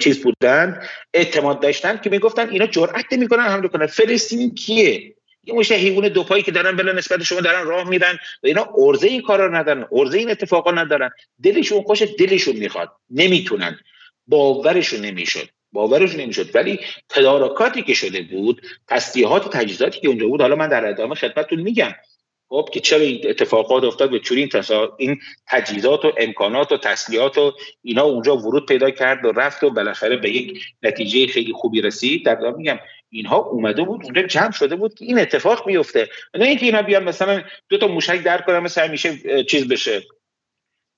[0.00, 0.82] چیز بودن
[1.14, 3.86] اعتماد داشتن که می‌گفتن اینا جرأت نمی‌کنن حمله کنن.
[3.86, 5.14] فلسطین کیه؟
[5.46, 8.68] یه مشه حیوان دو پایی که دارن بلا نسبت شما دارن راه میرن و اینا
[8.78, 11.10] ارزه این کارا ندارن ارزه این اتفاقا ندارن.
[11.42, 12.92] دلشون خوش دلشون می‌خواد.
[13.10, 13.78] نمی‌تونن.
[14.26, 15.48] باورشون نمی‌شد.
[15.72, 16.56] باورشون نمی‌شد.
[16.56, 21.14] ولی تدارکاتی که شده بود تسلیحات و تجهیزاتی که اونجا بود حالا من در ادامه
[21.14, 21.94] خدمتتون میگم
[22.48, 24.48] خب که چرا این اتفاقات افتاد به چوری
[24.98, 27.52] این تجهیزات و امکانات و تسلیحات و
[27.82, 32.24] اینا اونجا ورود پیدا کرد و رفت و بالاخره به یک نتیجه خیلی خوبی رسید.
[32.24, 32.78] در میگم
[33.10, 37.04] اینها اومده بود اونجا جمع شده بود که این اتفاق میفته نه اینکه اینا بیان
[37.04, 40.02] مثلا دو تا موشک در کنن مثلا میشه چیز بشه.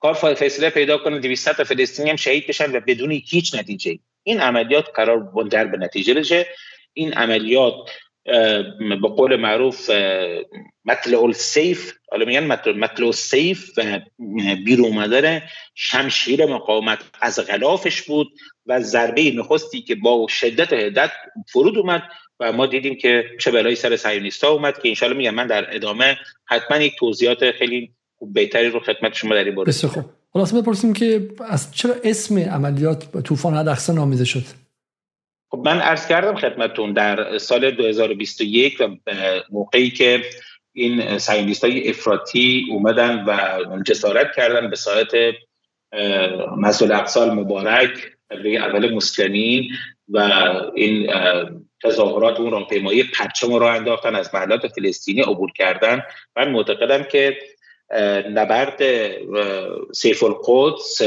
[0.01, 4.41] کار فیصله پیدا کنه 200 تا فلسطینی هم شهید بشن و بدون هیچ نتیجه این
[4.41, 6.47] عملیات قرار منجر به نتیجه بشه.
[6.93, 7.75] این عملیات
[8.79, 9.91] به قول معروف
[10.85, 14.01] مطلع سیف حالا میگن مطلع سیف و
[14.65, 15.43] بیر اومدن
[15.75, 18.27] شمشیر مقاومت از غلافش بود
[18.67, 21.11] و ضربه نخستی که با شدت هدت
[21.53, 22.03] فرود اومد
[22.41, 26.17] و ما دیدیم که چه بلایی سر سیونیستا اومد که انشالله میگم من در ادامه
[26.45, 29.73] حتما یک توضیحات خیلی بهتری رو خدمت شما در این باره.
[29.73, 30.05] خوب.
[30.31, 34.66] حالا بپرسیم که از چرا اسم عملیات طوفان حدقسه نامیده شد؟
[35.57, 38.89] خب من عرض کردم خدمتون در سال 2021 و
[39.51, 40.23] موقعی که
[40.73, 45.11] این سایندیست های افراطی اومدن و جسارت کردن به ساعت
[46.57, 47.91] مسئول اقصال مبارک
[48.31, 49.69] اول مسلمین
[50.09, 50.19] و
[50.75, 51.13] این
[51.83, 56.03] تظاهرات اون راهپیمایی پرچم رو انداختن از محلات فلسطینی عبور کردن.
[56.37, 57.39] من معتقدم که
[58.31, 58.83] نبرد
[59.93, 61.03] سیف القدس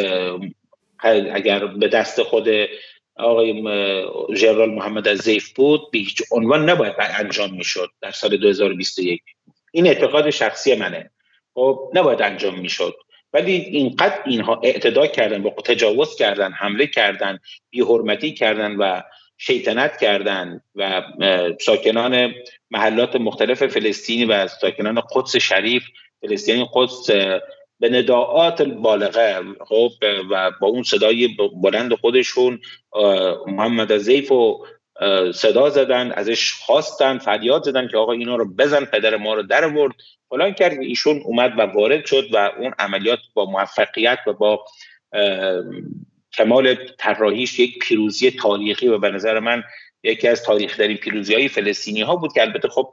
[1.33, 2.47] اگر به دست خود
[3.19, 3.63] آقای
[4.35, 9.21] ژنرال محمد از زیف بود به هیچ عنوان نباید انجام می‌شد در سال 2021
[9.71, 11.11] این اعتقاد شخصی منه.
[11.53, 12.95] خب نباید انجام می‌شد.
[13.33, 19.01] ولی اینقدر اینها اعتدا کردن با تجاوز کردن حمله کردن بیحرمتی کردن و
[19.37, 21.03] شیطنت کردن و
[21.61, 22.33] ساکنان
[22.71, 25.83] محلات مختلف فلسطینی و ساکنان قدس شریف
[26.21, 27.09] فلسطینی قدس
[27.79, 29.89] به نداعات بالغه خب
[30.31, 31.29] و با اون صدای
[31.63, 32.59] بلند خودشون
[33.47, 34.65] محمد زیف و
[35.33, 39.67] صدا زدن ازش خواستن فریاد زدن که آقا اینا رو بزن پدر ما رو در
[39.67, 39.93] ورد
[40.29, 44.65] فلان کرد ایشون اومد و وارد شد و اون عملیات با موفقیت و با
[46.33, 49.63] کمال طراحیش یک پیروزی تاریخی و به نظر من
[50.03, 52.91] یکی از تاریخ در این پیروزی های فلسطینی ها بود که البته خب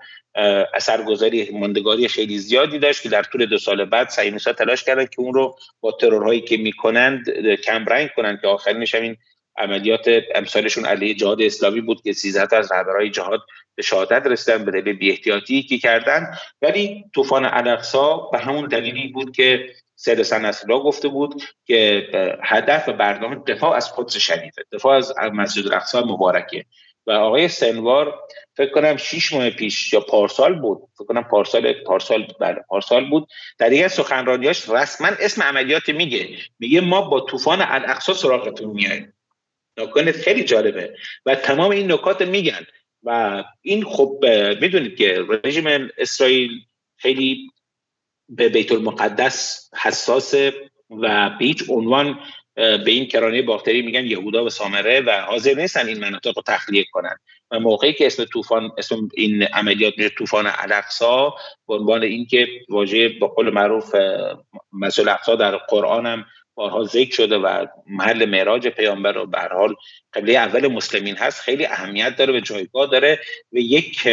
[0.75, 4.09] اثرگذاری ماندگاری خیلی زیادی داشت که در طول دو سال بعد
[4.47, 7.31] ها تلاش کردن که اون رو با ترورهایی که می‌کنند
[7.65, 9.17] کم رنگ کنند که آخرینش این
[9.59, 13.41] عملیات امثالشون علیه جهاد اسلامی بود که 13 از رهبرهای جهاد
[13.75, 16.37] به شهادت رسیدن به دلیل بی‌احتیاطی که کردن.
[16.63, 22.09] ولی طوفان الاقصا به همون دلیلی بود که سید حسن گفته بود که
[22.43, 26.65] هدف برنامه دفاع از قدس شریفه دفاع از مسجد الاقصا مبارکه.
[27.07, 28.15] و آقای سنوار
[28.57, 33.29] فکر کنم شیش ماه پیش یا پارسال بود فکر کنم پارسال پارسال بله پارسال بود.
[33.59, 36.39] در یک سخنرانیاش رسما اسم عملیات میگه.
[36.59, 39.13] میگه ما با طوفان الاقصا سراغتون میایم.
[39.79, 40.97] نکات خیلی جالبه.
[41.27, 42.67] و تمام این نکات میگن.
[43.03, 44.25] و این خب
[44.61, 46.51] می‌دونید که رژیم اسرائیل
[46.97, 47.51] خیلی
[48.29, 50.55] به بیت المقدس حساسه
[50.91, 52.21] و به هیچ عنوان
[52.57, 56.85] به این کرانه باختری میگن یهودا و سامره و حاضر نیستن این مناطق رو تخلیه
[56.93, 57.17] کنن.
[57.51, 61.35] و موقعی که اسم طوفان اسم این عملیات میشه طوفان الاقصا
[61.69, 63.95] به عنوان اینکه واژه با قول معروف
[64.73, 69.75] مسئول اقصا در قرآن هم بارها ذکر شده و محل معراج پیامبر و به حال
[70.13, 73.21] قبله اول مسلمین هست خیلی اهمیت داره و جایگاه داره
[73.53, 74.09] و یک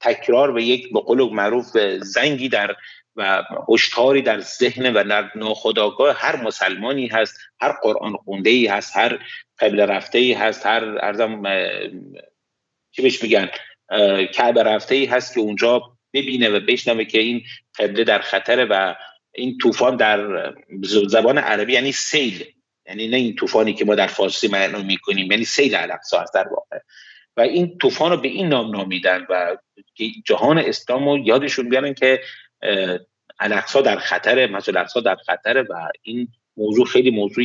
[0.00, 2.76] تکرار و یک به قول معروف زنگی در
[3.20, 8.96] و هشداری در ذهن و در ناخداگاه هر مسلمانی هست هر قرآن خونده ای هست
[8.96, 9.18] هر
[9.58, 11.42] قبل رفته ای هست هر ارزم
[12.92, 13.48] چی بهش میگن
[14.34, 17.42] کعبه رفته ای هست که اونجا ببینه و بشنوه که این
[17.78, 18.94] قبله در خطره و
[19.34, 20.52] این طوفان در
[21.08, 22.44] زبان عربی یعنی سیل.
[22.86, 26.78] یعنی نه این طوفانی که ما در فارسی معنا می‌کنیم یعنی سیل الاقصا در واقع.
[27.36, 29.56] و این طوفان رو به این نام نامیدن و
[30.24, 32.20] جهان اسلام رو یادشون بیارن که
[33.40, 37.44] الاقصا در خطر مسجد الاقصا در خطره و این موضوع خیلی موضوع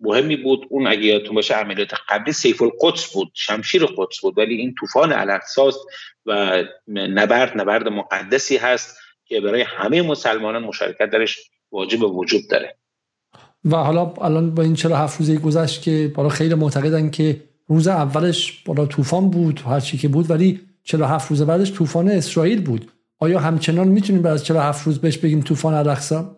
[0.00, 0.66] مهمی بود.
[0.70, 5.12] اون اگه یادتون باشه عملیات قبلی سیف القدس بود شمشیر قدس بود ولی این طوفان
[5.12, 5.70] الاقصا
[6.26, 11.38] و نبرد نبرد مقدسی هست که برای همه مسلمانان مشارکت درش
[11.72, 12.76] واجب وجود داره.
[13.64, 18.62] و حالا الان با این 47 روزه گذشت که بالا خیلی معتقدن که روز اولش
[18.66, 22.90] بالا طوفان بود هر چی که بود ولی 47 روز بعدش طوفان اسرائیل بود.
[23.18, 26.36] آیا همچنان می‌تونیم بعد از 47 روز بهش بگیم طوفان الاقصا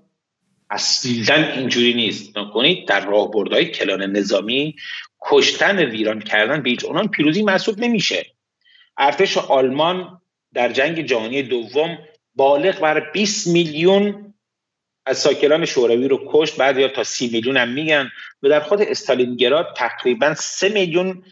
[0.70, 2.38] اصلا اینجوری نیست.
[2.38, 4.76] نکنید در راهبردهای کلان نظامی
[5.20, 8.26] کشتن ویران کردن به اونان پیروزی محسوب نمیشه.
[8.98, 10.20] ارتش آلمان
[10.54, 11.98] در جنگ جهانی دوم
[12.34, 14.34] بالغ بر 20 میلیون
[15.06, 18.10] از ساکنان شوروی رو کشت بعد یا تا 30 میلیون هم میگن.
[18.42, 21.22] و در خود استالینگراد تقریبا 3 میلیون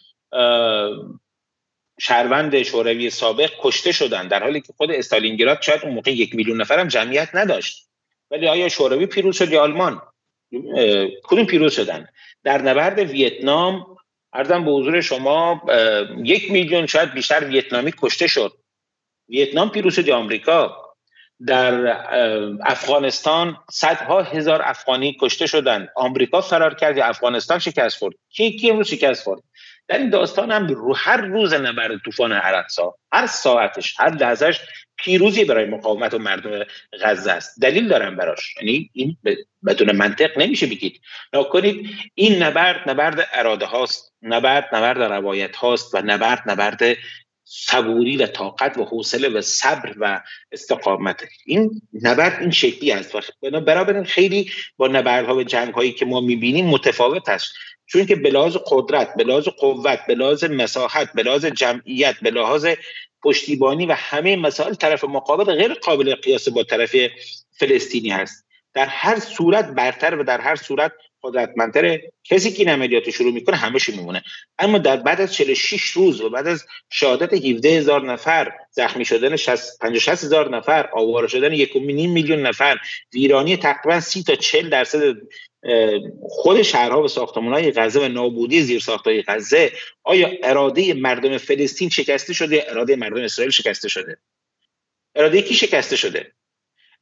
[2.01, 6.61] شهروند شوروی سابق کشته شدن در حالی که خود استالینگراد شاید اون موقع یک میلیون
[6.61, 7.89] نفر هم جمعیت نداشت.
[8.31, 10.03] ولی آیا شوروی پیروز شد یا آلمان؟
[11.25, 12.09] کدوم پیروز شدن؟
[12.45, 13.97] در نبرد ویتنام
[14.33, 15.63] ارزم به حضور شما
[16.25, 18.53] یک میلیون شاید بیشتر ویتنامی کشته شد.
[19.29, 20.85] ویتنام پیروز شد یا آمریکا؟
[21.47, 21.97] در
[22.63, 28.71] افغانستان صدها هزار افغانی کشته شدن آمریکا فرار کرد یا افغانستان شکست خورد؟ کی کی
[28.71, 29.43] امروز شکست خورد؟
[29.89, 32.95] در این داستان هم رو هر روز نبرد طوفان عرقسا.
[33.13, 34.61] هر ساعتش هر لحظهش
[34.97, 36.65] پیروزی برای مقاومت و مردم
[37.03, 37.61] غزه است.
[37.61, 38.55] دلیل دارم براش.
[38.57, 39.17] یعنی این
[39.67, 41.01] بدون منطق نمیشه بگید.
[41.33, 44.13] نکنید این نبرد نبرد اراده هاست.
[44.23, 46.97] نبرد نبرد روایت هاست و نبرد نبرد
[47.45, 50.21] صبوری و طاقت و حوصله و صبر و
[50.53, 51.25] استقامت.
[51.47, 53.15] این نبرد این شکلی است.
[53.15, 57.55] و بنابراین خیلی با نبردها و جنگ هایی که ما می‌بینیم متفاوت است.
[57.87, 62.31] چون که به لحاظ قدرت به لحاظ قوت به لحاظ مساحت به لحاظ جمعیت به
[62.31, 62.67] لحاظ
[63.23, 66.97] پشتیبانی و همه مسائل طرف مقابل غیر قابل قیاس با طرف
[67.59, 68.45] فلسطینی هست.
[68.75, 70.93] در هر صورت برتر و در هر صورت
[71.25, 72.13] قدرتمندتره.
[72.25, 74.23] کسی که این عملیات شروع می‌کنه همش میمونه.
[74.59, 79.37] اما در بعد از 46 روز و بعد از شهادت 17 هزار نفر زخمی شدن
[79.81, 82.79] 50 هزار نفر آواره شدن یک میلیون نفر
[83.13, 85.17] ویرانی تقریبا 30 تا 40 درصد
[86.23, 92.33] خود شهرها و ساختمانهای غزه و نابودی زیر ساختهای غزه آیا اراده مردم فلسطین شکسته
[92.33, 94.19] شده؟ یا اراده مردم اسرائیل شکسته شده.
[95.15, 96.33] اراده کی شکسته شده؟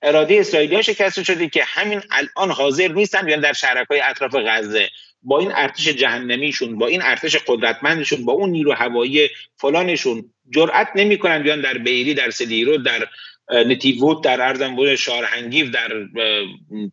[0.02, 4.88] اراده اسرائیلی شکسته شده که همین الان حاضر نیستن بیان در شهرهای اطراف غزه.
[5.22, 11.42] با این ارتش جهنمیشون با این ارتش قدرتمندشون با اون نیرو هوایی فلانشون جرأت نمی‌کنن
[11.42, 13.08] بیان در بیری در سدیرو در
[13.50, 15.88] نتیوود در ارزم بود شارهنگیف در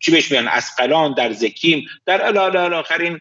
[0.02, 3.20] چی بهش میگن اسقلان در زکیم در الالا آخرین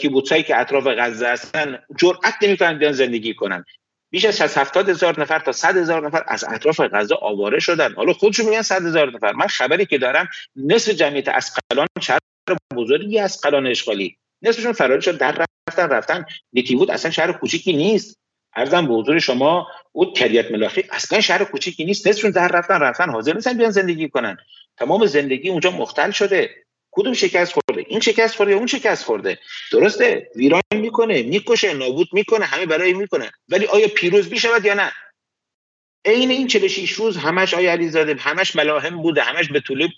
[0.00, 3.64] کیبوتسایی که اطراف غزه هستن جرأت نمی‌کنن بیان زندگی کنن.
[4.10, 7.94] بیش از 70 هزار نفر تا 100 هزار نفر از اطراف غزه آواره شدن.
[7.94, 9.32] حالا خودشون میگن 100 هزار نفر.
[9.32, 12.18] من خبری که دارم نصف جمعیت اسقلان شهر
[12.74, 14.16] بزرگی اسقلان اشغالی.
[14.42, 16.24] نصفشون فراری شد در رفتن رفتن.
[16.52, 18.18] نیتیوود اصلا شهر کوچیکی نیست.
[18.56, 22.06] ارزم به حضور شما او کریت ملاخی اصلا شهر کوچیکی نیست.
[22.06, 23.10] نصفشون در رفتن رفتن.
[23.10, 24.36] حاضر نیستن بیان زندگی کنن.
[24.76, 26.50] تمام زندگی اونجا مختل شده.
[26.90, 29.38] کدوم شکست خورده؟ این شکست خورده اون شکست خورده؟
[29.72, 30.30] درسته.
[30.36, 33.30] ویران می‌کنه می‌کشه نابود می‌کنه همه برای می‌کنه.
[33.48, 34.92] ولی آیا پیروز می‌شود یا نه؟
[36.04, 39.88] عین این 46 روز همش آیا علیزاده همش ملاهم بوده همش به طول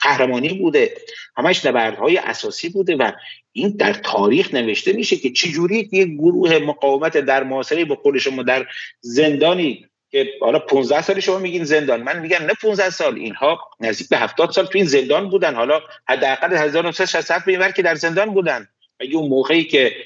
[0.00, 0.96] قهرمانی بوده
[1.36, 3.12] همش نبردهای اساسی بوده و
[3.52, 8.42] این در تاریخ نوشته میشه که چجوری یک گروه مقاومت در معاصره به قول شما
[8.42, 8.66] در
[9.00, 9.86] زندانی
[10.16, 12.02] که حالا 15 سال شما میگین زندان.
[12.02, 13.14] من میگم نه 15 سال.
[13.14, 15.54] اینها نزدیک به 70 سال تو این زندان بودن.
[15.54, 18.68] حالا حداقل 1967 به که در زندان بودن.
[19.00, 19.96] اگه اون موقعی که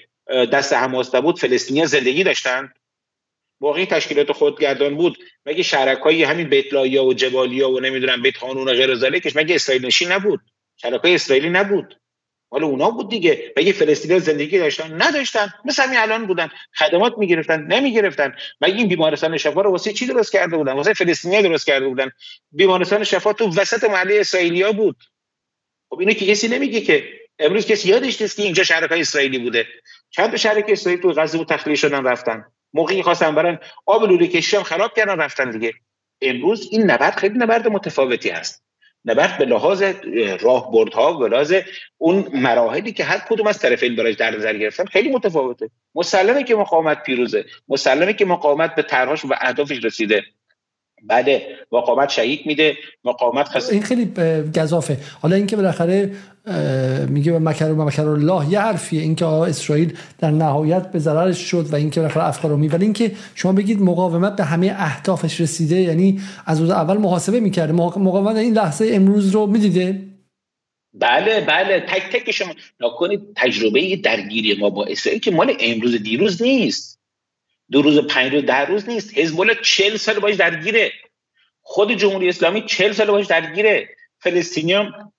[0.53, 2.72] دست حماس بود فلسطینیا زندگی داشتن.
[3.61, 5.18] موقعی تشکیلات خودگردان بود.
[5.47, 9.87] مگه شرکایی همین بیتلایا و جبالیا و نمی‌دونم بیت قانون و غیر ذالکش مگه اسرائیل
[9.87, 10.41] نشین نبود؟
[10.76, 11.99] شرکای اسرائیلی نبود.
[12.53, 13.53] مال اونا بود دیگه.
[13.57, 15.03] مگه فلسطینی زندگی داشتن.
[15.03, 15.53] نداشتن.
[15.64, 16.48] مثل همین الان بودن.
[16.78, 18.34] خدمات می‌گرفتن نمی‌گرفتن.
[18.61, 22.11] مگه این بیمارستان شفا رو واسه چی درست کرده بودن؟ واسه فلسطینی درست کرده بودن.
[22.53, 24.96] بیمارستان شفا تو وسط محله اسرائیلیا بود.
[25.90, 27.05] خب اینو که کسی نمیگه که
[27.38, 29.66] امروز کسی یادش نیست که اینجا شهرهای اسرائیلی بوده.
[30.11, 32.44] چند تا شهر که اسرائیل تو غزه و تخلیه شدن رفتن.
[32.72, 35.72] موقعی خواستن برن آب لوله کشی هم خراب کردن رفتن دیگه.
[36.22, 38.64] امروز این نبرد خیلی نبرد متفاوتی هست.
[39.05, 39.82] نبرد به لحاظ
[40.40, 41.55] راهبردها و لحاظ
[41.98, 45.70] اون مراحلی که هر کدوم از طرفین برای در نظر گرفتن خیلی متفاوته.
[45.94, 47.44] مسلمه که مقاومت پیروزه.
[47.68, 50.22] مسلمه که مقاومت به طرحش و اهدافش رسیده.
[51.07, 53.70] بله مقاومت شهید میده مقاومت خس...
[53.70, 54.12] این خیلی
[54.57, 56.11] گذافه حالا اینکه بالاخره
[57.09, 61.76] میگه مکر و مکر الله یه حرفیه اینکه اسرائیل در نهایت به ضررش شد و
[61.76, 66.61] اینکه بالاخره افکار رو ولی اینکه شما بگید مقاومت به همه اهدافش رسیده یعنی از
[66.61, 67.72] روز اول محاسبه می‌کرده.
[67.72, 70.11] مقاومت این لحظه امروز رو می‌دیده؟
[70.94, 76.42] بله بله تک تک شما نکنید تجربه درگیری ما با اسرائیل که مال امروز دیروز
[76.42, 76.99] نیست.
[77.71, 79.18] دو روز پنج روز ده روز نیست.
[79.18, 80.93] حزب الله 40 سال باش درگیره.
[81.62, 83.89] خود جمهوری اسلامی 40 سال باش درگیره.
[84.18, 85.12] فلسطینیان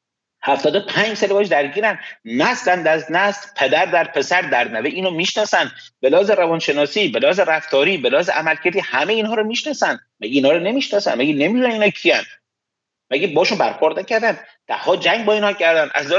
[0.43, 1.99] 75 سال باش درگیرن.
[2.25, 5.71] نسل از نسل پدر در پسر در نوه اینو می‌شناسن.
[5.99, 9.99] به لحاظ روانشناسی به لحاظ رفتاری به لحاظ عملکردی همه اینها رو می‌شناسن.
[10.19, 12.23] مگه اینا رو نمی‌شناسن؟ مگه نمی‌دونن اینا کیان؟
[13.11, 15.89] مگه باشون برخورد نکردن؟ ده ها جنگ با اینها کردن.
[15.93, 16.13] از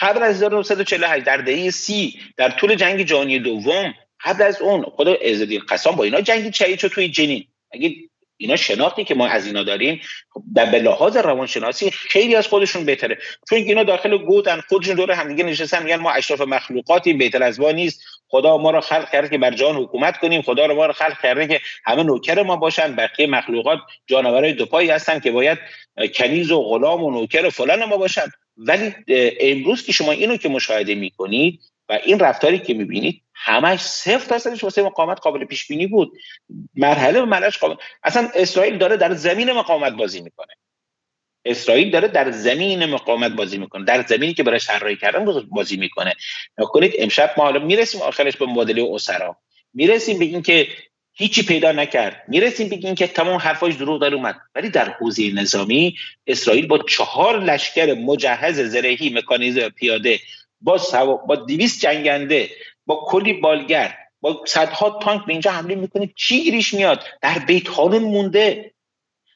[0.00, 5.08] قبل از 1948 در دهه سی در طول جنگ جهانی دوم قبل از اون خود
[5.08, 7.44] عزالدین قسام با اینا جنگی شهید شد توی جنین.
[7.72, 7.94] اگه
[8.40, 10.00] اینا شناختی که ما از اینا داریم
[10.54, 13.18] در به لحاظ روانشناسی خیلی از خودشون بهتره.
[13.48, 17.70] چون اینا داخل گودن خودشون دور همدیگه نشستن میگن ما اشراف مخلوقاتی بهتر از ما
[17.70, 18.02] نیست.
[18.28, 20.42] خدا ما رو خلق کرده که بر جان حکومت کنیم.
[20.42, 22.96] خدا رو ما رو خلق کرده که همه نوکر ما باشن.
[22.96, 25.58] بقیه مخلوقات جانورای دوپایی هستن که باید
[26.14, 28.26] کنیز و غلام و نوکر و فلان ما باشن.
[28.56, 28.94] ولی
[29.40, 34.64] امروز که شما اینو که مشاهده می‌کنید و این رفتاری که می‌بینید همش صفر درصدش
[34.64, 36.12] واسه مقاومت قابل پیش بینی بود.
[36.74, 40.54] مرحله به مرحلهش قابل اصلا اسرائیل داره در زمین مقاومت بازی می‌کنه.
[41.44, 43.84] اسرائیل داره در زمین مقاومت بازی می‌کنه.
[43.84, 46.14] در زمینی که برای طراحی کردن بازی می‌کنه.
[46.58, 49.36] نکنید امشب ما حالا می‌رسیم آخرش به مبادله اسرا.
[49.74, 50.68] می‌رسیم به که
[51.12, 52.22] هیچی پیدا نکرد.
[52.28, 54.36] می‌رسیم بگیم که تمام حرفاش دروغ در اومد.
[54.54, 60.18] ولی در حوزه نظامی اسرائیل با چهار لشکر مجهز زرهی مکانیزه پیاده
[60.60, 61.16] با سوا...
[61.16, 62.50] با 200 جنگنده
[62.88, 67.68] با کلی بالگر با صدها تانک به اینجا حمله می‌کنه چی گیریش میاد؟ در بیت
[67.68, 68.74] هانون مونده.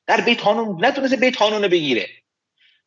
[0.06, 2.08] در بیت هانون نتونسته بیت هانون بگیره.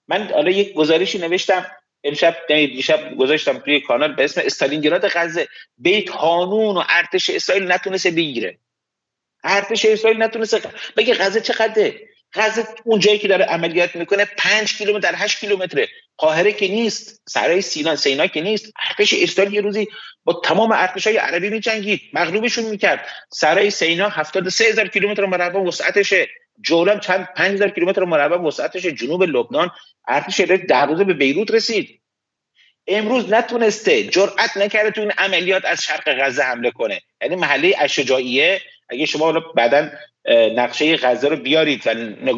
[0.07, 1.71] من حالا یک گزارشی نوشتم
[2.03, 5.47] امشب دیشب گذاشتم توی کانال به اسم استالینگراد غزه.
[5.77, 8.57] بیت هانون و ارتش اسرائیل نتونسته بگیره.
[9.43, 10.61] ارتش اسرائیل نتونسته
[10.97, 15.87] بگه غزه چقدره؟ غزه اون جایی که داره عملیات می‌کنه 5 کیلومتر در 8 کیلومتره.
[16.17, 19.87] قاهره که نیست سرای سینا سینا که نیست ارتش اسرائیل یه روزی
[20.23, 23.07] با تمام ارتش های عربی میجنگید مغلوبشون می‌کرد.
[23.29, 26.27] سرای سینا 73 هزار کیلومتر مربع وسعتشه
[26.61, 29.71] جولان چند 5000 کیلومتر مربع وسعتش جنوب لبنان.
[30.07, 32.01] ارتش در روزه به بیروت رسید.
[32.87, 37.01] امروز نتونسته جرأت نکرده تو این عملیات از شرق غزه حمله کنه.
[37.21, 38.61] یعنی محله اشجاعیه.
[38.89, 39.89] اگه شما بعدا
[40.55, 41.93] نقشه غزه رو بیارید و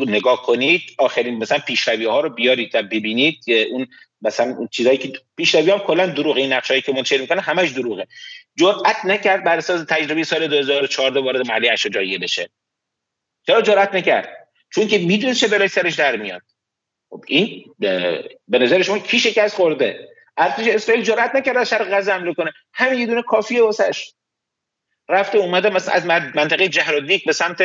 [0.06, 3.88] نگاه کنید آخرین مثلا پیشروی ها رو بیارید و ببینید اون
[4.22, 8.08] مثلا اون چیزایی که پیشروی هم کلا دروغه این نقشه که منتشر می‌کنه همش دروغه.
[8.56, 12.50] جرأت نکرد بر اساس تجربه سال 2014 وارد محلی اشجاعیه بشه.
[13.48, 16.42] چرا جرأت نکرد؟ چون که می‌دونه چه برای سرش در میاد.
[17.10, 17.66] خب این
[18.48, 22.54] به نظر شما کی شکست خورده؟ ارتش اسرائیل جرأت نکرد از شرق غزه حمله کنه.
[22.74, 24.12] همین یه دونه کافیه واسش.
[25.10, 26.06] رفته اومده مثلا از
[26.36, 27.64] منطقه جهرودیک به سمت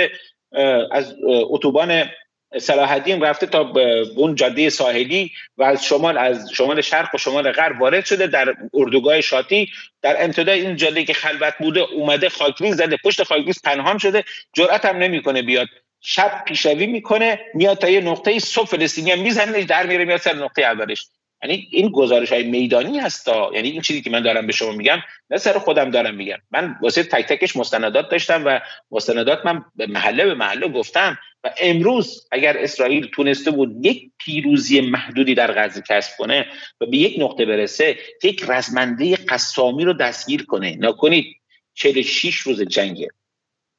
[0.91, 2.11] از اتوبان
[2.59, 3.73] صلاح رفته تا
[4.17, 8.55] اون جاده ساحلی و از شمال از شمال شرق و شمال غرب وارد شده در
[8.75, 9.71] اردوگاه شاتی.
[10.03, 14.85] در امتدای این جاده که خلوت بوده اومده خاکریز زده پشت خاکریز پنهان شده جرأت
[14.85, 15.69] هم نمی‌کنه بیاد.
[16.01, 20.63] شب پیشروی می‌کنه میاد تا یه نقطه صبح فلسطینی می‌زنه در میره میاد سر نقطه
[20.63, 21.07] اولش.
[21.43, 23.51] یعنی این گزارش های میدانی هستا.
[23.55, 24.99] یعنی این چیزی که من دارم به شما میگم
[25.31, 26.39] نه سر خودم دارم میگم.
[26.51, 31.51] من واسه تک تکش مستندات داشتم و مستندات من به محله به محله گفتم و
[31.59, 36.47] امروز اگر اسرائیل تونسته بود یک پیروزی محدودی در غزه کسب کنه
[36.81, 40.77] و به یک نقطه برسه یک رزمنده قسامی رو دستگیر کنه.
[40.81, 41.37] نکنید
[41.75, 43.09] 46 روز جنگه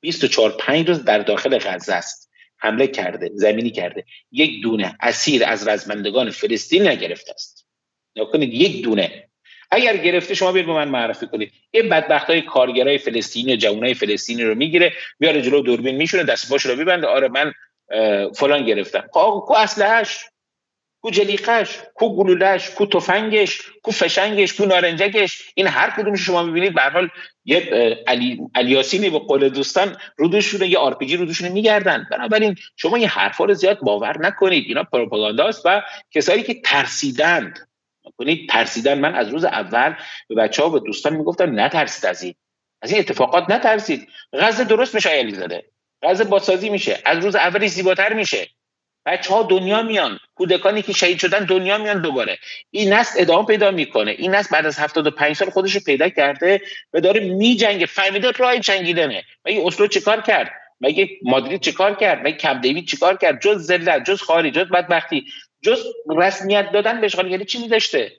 [0.01, 2.29] 24 5 روز در داخل غزه است.
[2.57, 4.05] حمله کرده زمینی کرده.
[4.31, 7.52] یک دونه اسیر از رزمندگان فلسطین نگرفته است.
[8.15, 9.29] نکنید یک دونه.
[9.71, 11.51] اگر گرفته شما بیاید به من معرفی کنید.
[11.71, 16.49] این بدبخت های کارگرای فلسطینی و جوانای فلسطینی رو می‌گیره میاره جلو دوربین میشونه دست
[16.49, 17.07] باش رو میبنده.
[17.07, 17.53] آره من
[18.35, 19.03] فلان گرفتم.
[19.13, 20.25] خب کو اسلحه‌اش؟
[21.01, 26.73] کو جلیقش کو گلولش کو تفنگش؟ کو فشنگش؟ کو نارنجکش؟ این هر کدوم شما می‌بینید.
[26.73, 27.09] به حال
[27.45, 27.59] یه
[28.07, 30.33] علی الیاسینی به قول دوستان رو
[30.65, 32.07] یه آر پی رو میگردن.
[32.11, 34.65] بنابراین شما این حرفا رو زیاد باور نکنید.
[34.67, 37.67] اینا پروپاگانداست و کسایی که ترسیدند
[38.17, 39.93] کنید ترسیدن من از روز اول
[40.29, 42.35] به بچه ها و دوستان می‌گفتم نترسید از این.
[42.81, 44.07] از این اتفاقات نترسید.
[44.33, 45.63] غزه درست میشه علی زده
[46.03, 46.99] غزه بازسازی میشه.
[47.05, 48.47] از روز اولی زیباتر میشه.
[49.05, 50.19] بچه ها دنیا میان.
[50.35, 52.37] کودکانی که شهید شدن دنیا میان دوباره.
[52.71, 54.11] این نسل ادامه پیدا می‌کنه.
[54.11, 56.61] این نسل بعد از 75 سال خودش رو پیدا کرده
[56.93, 57.85] و داره میجنگه.
[57.85, 59.23] فهمیده راه جنگیدنه.
[59.45, 60.51] مگه اسلو چیکار کرد؟
[60.81, 65.25] مگه مادرید چیکار کرد؟ مگه کم دیوید چیکار کرد؟ جز ذلت جز خاری جز بدبختی.
[65.63, 65.83] جز
[66.17, 68.11] رسمیت دادن به اشغالگری چی میداشته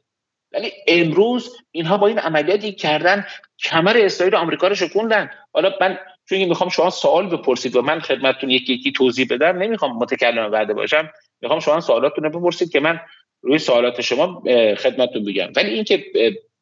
[0.52, 3.26] ولی امروز اینها با این عملیاتی کردن
[3.64, 5.30] کمر اسرائیل آمریکا رو شکوندن.
[5.52, 9.96] حالا من چون می‌خوام شما سوال بپرسید و من خدمتتون یکی یکی توضیح بدم نمی‌خوام
[9.96, 11.10] متکلم بعد باشم.
[11.40, 13.00] می‌خوام شما سوالاتتون رو بپرسید که من
[13.42, 14.42] روی سوالات شما
[14.78, 15.52] خدمتتون بگم.
[15.56, 16.04] ولی اینکه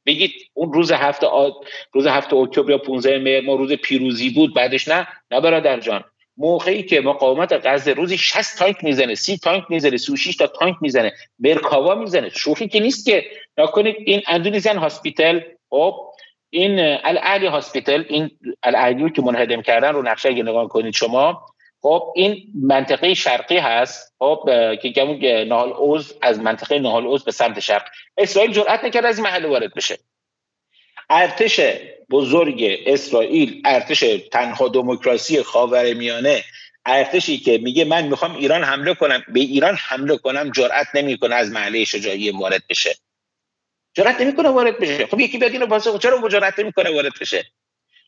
[0.06, 1.52] بگید اون روز هفته آد...
[1.92, 6.04] روز هفته اکتبر یا 15 مهر ما روز پیروزی بود بعدش نه؟ نه برادر جان.
[6.36, 11.12] موقعی که مقاومت غزه روزی 60 تانک می‌زنه 30 تانک می‌زنه 36 تا تانک می‌زنه
[11.38, 12.28] مرکاوا می‌زنه.
[12.28, 13.24] شوخی که نیست که
[13.58, 15.94] نکنید این اندونیزیان هاسپیتال خب
[16.50, 18.30] این الاهلی هاسپیتال این
[18.62, 21.46] الاهلی که منهدم کردن رو نقشه اگه نگاه کنید شما
[21.82, 24.48] خب این منطقه شرقی هست خب
[24.82, 27.84] که گمون نهال اوز از منطقه نهال اوز به سمت شرق.
[28.18, 29.98] اسرائیل جرأت نکرد از این محل وارد بشه.
[31.12, 31.60] ارتش
[32.10, 36.44] بزرگ اسرائیل ارتش تنها دموکراسی خاورمیانه
[36.86, 41.50] ارتشی که میگه من می‌خوام ایران حمله کنم به ایران حمله کنم جرأت نمی‌کنه از
[41.50, 42.96] محله شجاعی وارد بشه.
[43.94, 45.06] جرأت نمی‌کنه وارد بشه.
[45.06, 47.46] خب یکی بیاد اینو واسه چرا جرأت نمی‌کنه وارد بشه؟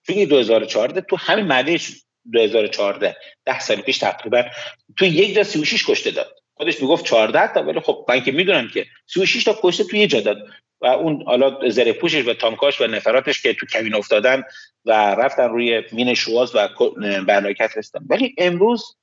[0.07, 1.81] چون 2014 تو همین محله
[2.33, 4.45] 2014 ده سال پیش تقریبا
[4.97, 6.37] تو یک جا 36 کشته داد.
[6.55, 10.07] خودش می‌گفت 14 تا ولی خب من که می‌دونم که 36 تا کشته توی یه
[10.07, 10.37] جا داد.
[10.85, 14.43] و اون حالا زره پوشش و تامکاش و نفراتش که تو کمین افتادن
[14.85, 16.69] و رفتن روی مین شواز و
[17.27, 18.97] برناکت رستن ولی امروز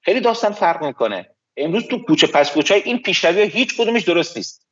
[0.00, 1.30] خیلی داستان فرق می‌کنه.
[1.56, 4.66] امروز تو کوچه پس کوچه این پیشروی هیچ کدومش درست نیست.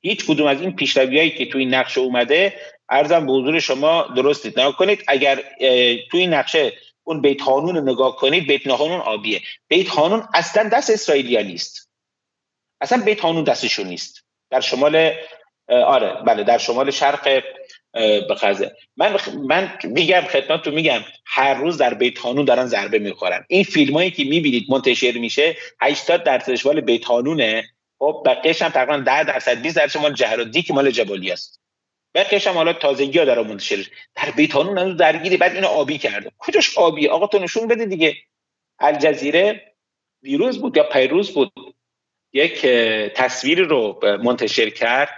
[0.00, 2.54] هیچ کدوم از این پیشرویایی که تو این نقشه اومده
[2.88, 4.58] ارزم به حضور شما درست نیست.
[4.58, 5.36] نگاه کنید اگر
[6.10, 6.72] تو این نقشه
[7.04, 9.40] اون بیت هانون رو نگاه کنید بیت هانون آبیه.
[9.68, 11.90] بیت هانون اصلا دست اسرائیلیا نیست.
[12.80, 14.24] اصلا بیت هانون دستشون نیست.
[14.50, 15.12] در شمال
[15.68, 17.42] آره بله در شمال شرق
[17.92, 18.36] به
[18.96, 19.16] من
[19.48, 23.44] من میگم خدمتتون میگم هر روز در بیت هانون دارن ضربه می‌خورن.
[23.48, 27.64] این فیلمایی که می‌بینید منتشر میشه 80 درصدش مال بیت هانونه.
[27.98, 31.60] خب بقیه‌اش هم تقریبا 10 درصد 20 درصد مال جهرودی که مال جبالی است
[32.14, 35.98] بقیه‌اش هم حالا تازگی ها در منتشر در بیت هانون هنوز درگیری بعد اینو آبی
[35.98, 36.30] کرده.
[36.38, 38.16] کجاش آبی؟ آقا تو نشون بده دیگه.
[38.78, 39.74] الجزیره
[40.22, 41.52] دیروز بود یا پیروز بود؟
[42.32, 42.66] یک
[43.14, 45.08] تصویری رو منتشر کرد.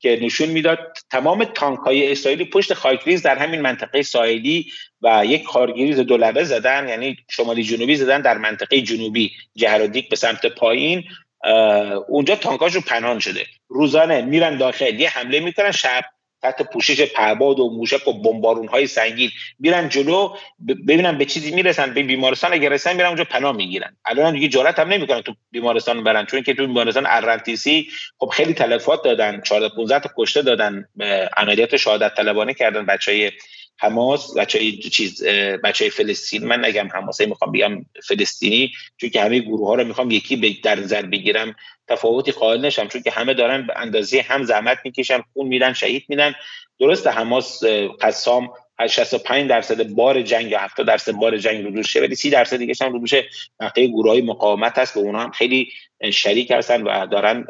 [0.00, 0.78] که نشون می‌داد
[1.10, 4.66] تمام تانک های اسرائیلی پشت خاکریز در همین منطقه ساحلی
[5.02, 10.46] و یک خارگیریز دولبه زدن یعنی شمالی جنوبی زدن در منطقه جنوبی جهرادیک به سمت
[10.46, 11.04] پایین.
[12.08, 13.46] اونجا تانکاشون پنهان شده.
[13.68, 16.04] روزانه میرن داخل یه حمله می‌کنن شب
[16.42, 19.30] تحت پوشش پهباد و موشک و بمبارون های سنگین.
[19.58, 20.36] میرن جلو
[20.88, 23.96] ببینن به چیزی می‌رسن به بیمارستان اگر رسن میرن اونجا پناه می‌گیرن.
[24.04, 28.54] الان دیگه جرأت هم نمی‌کنن تو بیمارستان برن چون که تو بیمارستان ارنتیسی خب خیلی
[28.54, 30.84] تلفات دادن 14 15 تا کشته دادن
[31.36, 33.32] عملیات شهادت طلبانه کردن بچهای
[33.78, 35.24] حماس بچه چیز
[35.64, 40.10] بچه فلسطین من نگم حماسه می‌خوام بگم فلسطینی چون که همه گروه ها رو می‌خوام
[40.10, 41.54] یکی در نظر بگیرم
[41.88, 46.04] تفاوتی قائل نشم چون که همه دارن به اندازه هم زحمت می‌کشن خون میدن شهید
[46.08, 46.34] میدن.
[46.80, 47.64] درست حماس
[48.00, 48.50] قسام
[48.86, 52.74] 65 درصد بار جنگ یا 70 درصد بار جنگ رو دوشه ولی 30 درصد دیگه
[52.80, 53.28] هم رو دوشه
[53.60, 55.72] بقیه گروه های مقاومت هست که اونها هم خیلی
[56.12, 57.46] شریک هستن و دارن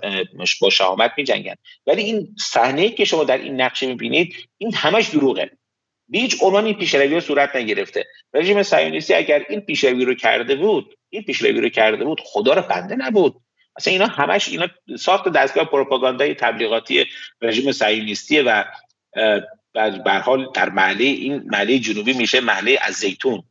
[0.61, 1.55] با شهامت میجنگن.
[1.87, 5.51] ولی این صحنه که شما در این نقشه می‌بینید این همش دروغه.
[6.09, 8.07] به هیچ عنوان پیشروی صورت نگرفته.
[8.35, 12.63] رژیم صهیونیستی اگر این پیشروی رو کرده بود این پیشروی رو کرده بود خدا رو
[12.63, 13.35] بنده نبود.
[13.77, 17.07] اصلا اینا همش اینا ساخت دستگاه پروپاگاندای تبلیغاتی
[17.43, 18.65] رژیم صهیونیستی و
[19.75, 23.43] در حال در محله این محله جنوبی میشه محله از زیتون.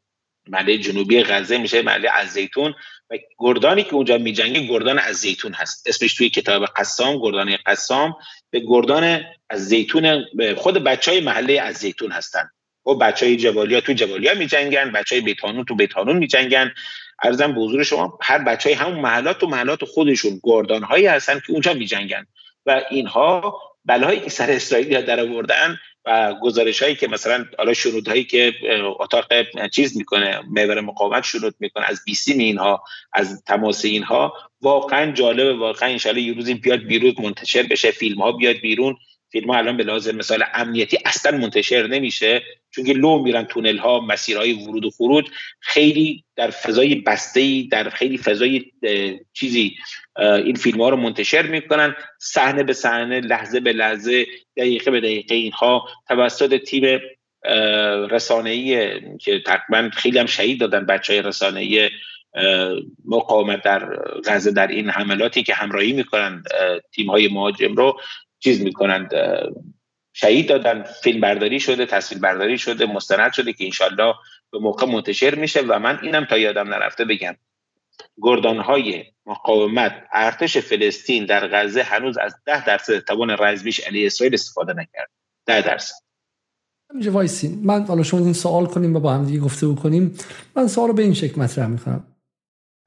[0.48, 2.74] محله جنوبی غزه میشه محله از زیتون.
[3.10, 5.88] و گردانی که اونجا میجنگه گردان از زیتون هست.
[5.88, 8.16] اسمش توی کتاب قسام گردان قسام
[8.50, 10.26] به گردان از زیتون
[10.58, 12.50] خود بچه های محله از زیتون هستن.
[12.86, 16.74] و بچه های جوالیا تو جوالیا میجنگن بچه های بیتانون تو بیتانون میجنگن.
[17.24, 21.40] ارزم به حضور شما هر بچه های همون محلات و محلات خودشون گردان هایی هستن
[21.40, 22.26] که اونجا میجنگن.
[22.66, 28.08] و اینها بلایی که سر اسرائیل در آوردن و گزارش هایی که مثلا حالا شنود
[28.08, 28.54] هایی که
[29.00, 29.26] اتاق
[29.72, 32.84] چیز می‌کنه محور مقاومت شروط می‌کنه از بیسیم اینها
[33.14, 38.32] از تماس اینها واقعا جالب واقعا انشالله یه روزی بیاد بیرون منتشر بشه فیلم ها
[38.32, 38.98] بیاد بیرون.
[39.32, 42.44] فیلم ها الان به لازم مثال امنیتی اصلا منتشر نمیشه.
[42.78, 45.26] چون که لو میرن تونل ها مسیرهای ورود و خروج.
[45.60, 48.66] خیلی در فضای بسته در خیلی فضای
[49.34, 49.76] چیزی
[50.18, 51.96] این فیلم ها رو منتشر می‌کنن.
[52.20, 54.26] صحنه به صحنه لحظه به لحظه
[54.58, 55.88] دقیقه به دقیقه اینها.
[56.08, 57.00] توسط تیم
[58.10, 61.90] رسانه‌ای که تقریبا خیلی هم شهید دادن بچه های رسانه‌ای
[63.06, 63.90] مقاومت در
[64.26, 66.44] غزه در این حملاتی که همراهی می‌کنن
[66.92, 68.00] تیم های مهاجم رو
[68.40, 69.12] چیز می‌کنند
[70.20, 74.14] شهید دادن فیلم برداری شده تصویر برداری شده مستند شده که انشالله
[74.52, 77.36] به موقع منتشر میشه و من اینم تا یادم نرفته بگم.
[78.22, 84.74] گردانهای مقاومت ارتش فلسطین در غزه هنوز از ده درصد توان رزمیش علی اسرائیل استفاده
[84.74, 85.10] نکرد.
[85.46, 85.96] ده درصد.
[86.94, 87.60] اینجا وایسین.
[87.64, 90.18] من حالا شما این سوال کنیم و با هم دیگه گفته بکنیم
[90.56, 92.04] من سوال به این شکل مطرح می‌کنم.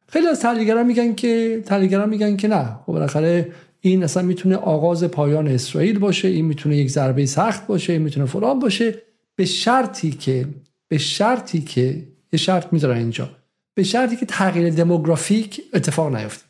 [0.09, 2.65] خیلی از تحلیلگران میگن که تحلیلگران میگن که نه.
[2.87, 7.93] خب بالاخره این اصلا می‌تونه آغاز پایان اسرائیل باشه این می‌تونه یک ضربه سخت باشه
[7.93, 8.95] این می‌تونه فلان باشه.
[9.37, 10.49] به شرطی که
[10.89, 13.31] به شرطی که یه شرط می‌ذارن اینجا.
[13.75, 16.45] به شرطی که تغییر دموگرافیک اتفاق نیفته.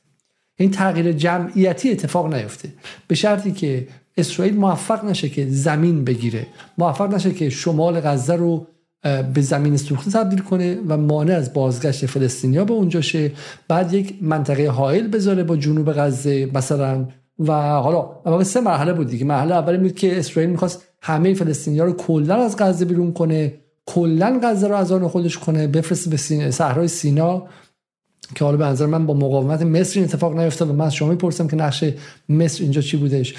[0.56, 2.68] این تغییر جمعیتی اتفاق نیفته.
[3.08, 6.46] به شرطی که اسرائیل موفق نشه که زمین بگیره.
[6.78, 8.66] موفق نشه که شمال غزه رو
[9.34, 13.32] به زمین سوخته تبدیل کنه و مانع از بازگشت فلسطینیا به اونجا شه.
[13.68, 17.08] بعد یک منطقه حائل بذاره با جنوب غزه مثلا
[17.40, 19.24] و حالا واقع سه مرحله بود دیگه.
[19.24, 23.54] مرحله اولی بود که اسرائیل می‌خواست همه فلسطینیا رو کلا از غزه بیرون کنه
[23.86, 26.16] کلا غزه رو از آن خودش کنه بفرسته به
[26.50, 27.42] صحرای سینا
[28.34, 31.08] که حالا به نظر من با مقاومت مصر این اتفاق نیفتاد و من از شما
[31.08, 31.84] می‌پرسم که نقش
[32.28, 33.34] مصر اینجا چی بودش.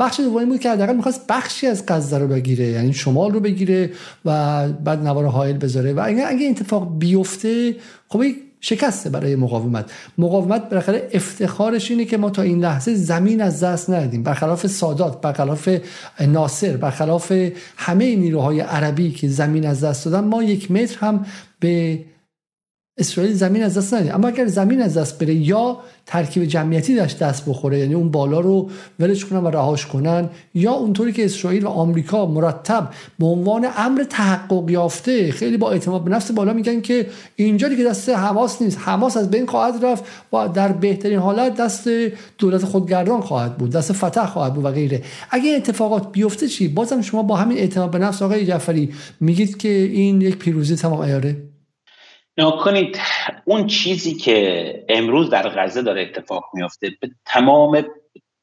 [0.00, 3.90] بخش دومی بود که حداقل می‌خواست بخشی از غزه رو بگیره یعنی شمال رو بگیره
[4.24, 5.92] و بعد نوار حائل بذاره.
[5.92, 7.76] و اگه اگه اتفاق بیفته
[8.08, 8.22] خب
[8.60, 9.90] شکسته برای مقاومت.
[10.18, 15.20] مقاومت بالاخره افتخارش اینه که ما تا این لحظه زمین از دست ندیم برخلاف سادات
[15.20, 15.68] برخلاف
[16.20, 17.32] ناصر برخلاف
[17.76, 21.26] همه نیروهای عربی که زمین از دست دادن ما یک متر هم
[21.60, 21.98] به
[22.98, 27.18] اسرائیل زمین از دست ندید اما اگر زمین از دست بره یا ترکیب جمعیتی داشت
[27.18, 28.70] دست بخوره یعنی اون بالا رو
[29.00, 34.04] ولش کنن و رهاش کنن یا اونطوری که اسرائیل و آمریکا مرتب به عنوان امر
[34.04, 38.78] تحقق یافته خیلی با اعتماد به نفس بالا میگن که اینجا دیگه دست حماس نیست.
[38.80, 41.88] حماس از بین خواهد رفت و در بهترین حالت دست
[42.38, 45.02] دولت خودگردان خواهد بود دست فتح خواهد بود و غیره.
[45.30, 49.68] اگه اتفاقات بیفته چی؟ بازم شما با همین اعتماد به نفس آقای جعفری میگید که
[49.68, 51.36] این یک پیروزی تمام ایاره؟
[52.36, 53.00] کنید
[53.44, 57.84] اون چیزی که امروز در غزه داره اتفاق میافته به تمام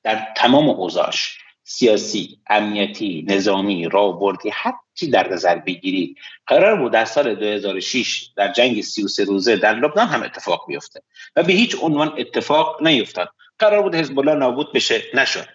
[0.04, 6.18] در تمام اوضاعش سیاسی امنیتی نظامی راهبردی هر چی در نظر بگیرید
[6.48, 11.02] قرار بود در سال 2006 در جنگ 33 روزه در لبنان هم اتفاق بیفته
[11.36, 13.30] و به هیچ عنوان اتفاق نیفتاد.
[13.60, 15.48] قرار بود حزب الله نابود بشه نشد.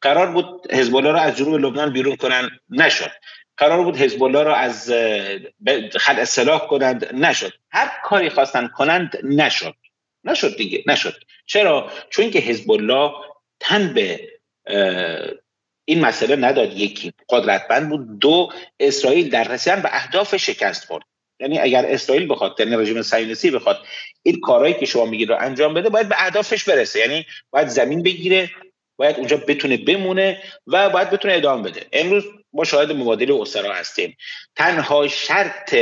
[0.00, 3.10] قرار بود حزب الله رو از جنوب لبنان بیرون کنن نشد.
[3.56, 4.90] قرار بود حزب الله را از
[5.92, 7.14] خل اصلاح کنند.
[7.14, 7.52] نشد.
[7.70, 9.74] هر کاری خواستن کنند نشد.
[10.24, 10.84] نشد دیگه.
[10.86, 11.14] نشد.
[11.46, 13.12] چرا؟ چون که حزب الله
[13.60, 14.28] تن به
[15.84, 16.72] این مسئله نداد.
[16.72, 18.18] یکی قدرتمند بود.
[18.18, 18.48] دو
[18.80, 21.04] اسرائیل در رسیدن به اهداف شکست خورد.
[21.40, 23.78] یعنی اگر اسرائیل بخواد یعنی رژیم صهیونیستی بخواد
[24.22, 26.98] این کارهایی که شما میگید رو انجام بده باید به اهدافش برسه.
[26.98, 28.50] یعنی باید زمین بگیره
[28.96, 31.86] باید اونجا بتونه بمونه و باید بتونه ادامه بده.
[31.92, 32.24] امروز
[32.54, 34.16] ما شاهد مبادله اسرا هستیم.
[34.56, 35.76] تنها شرط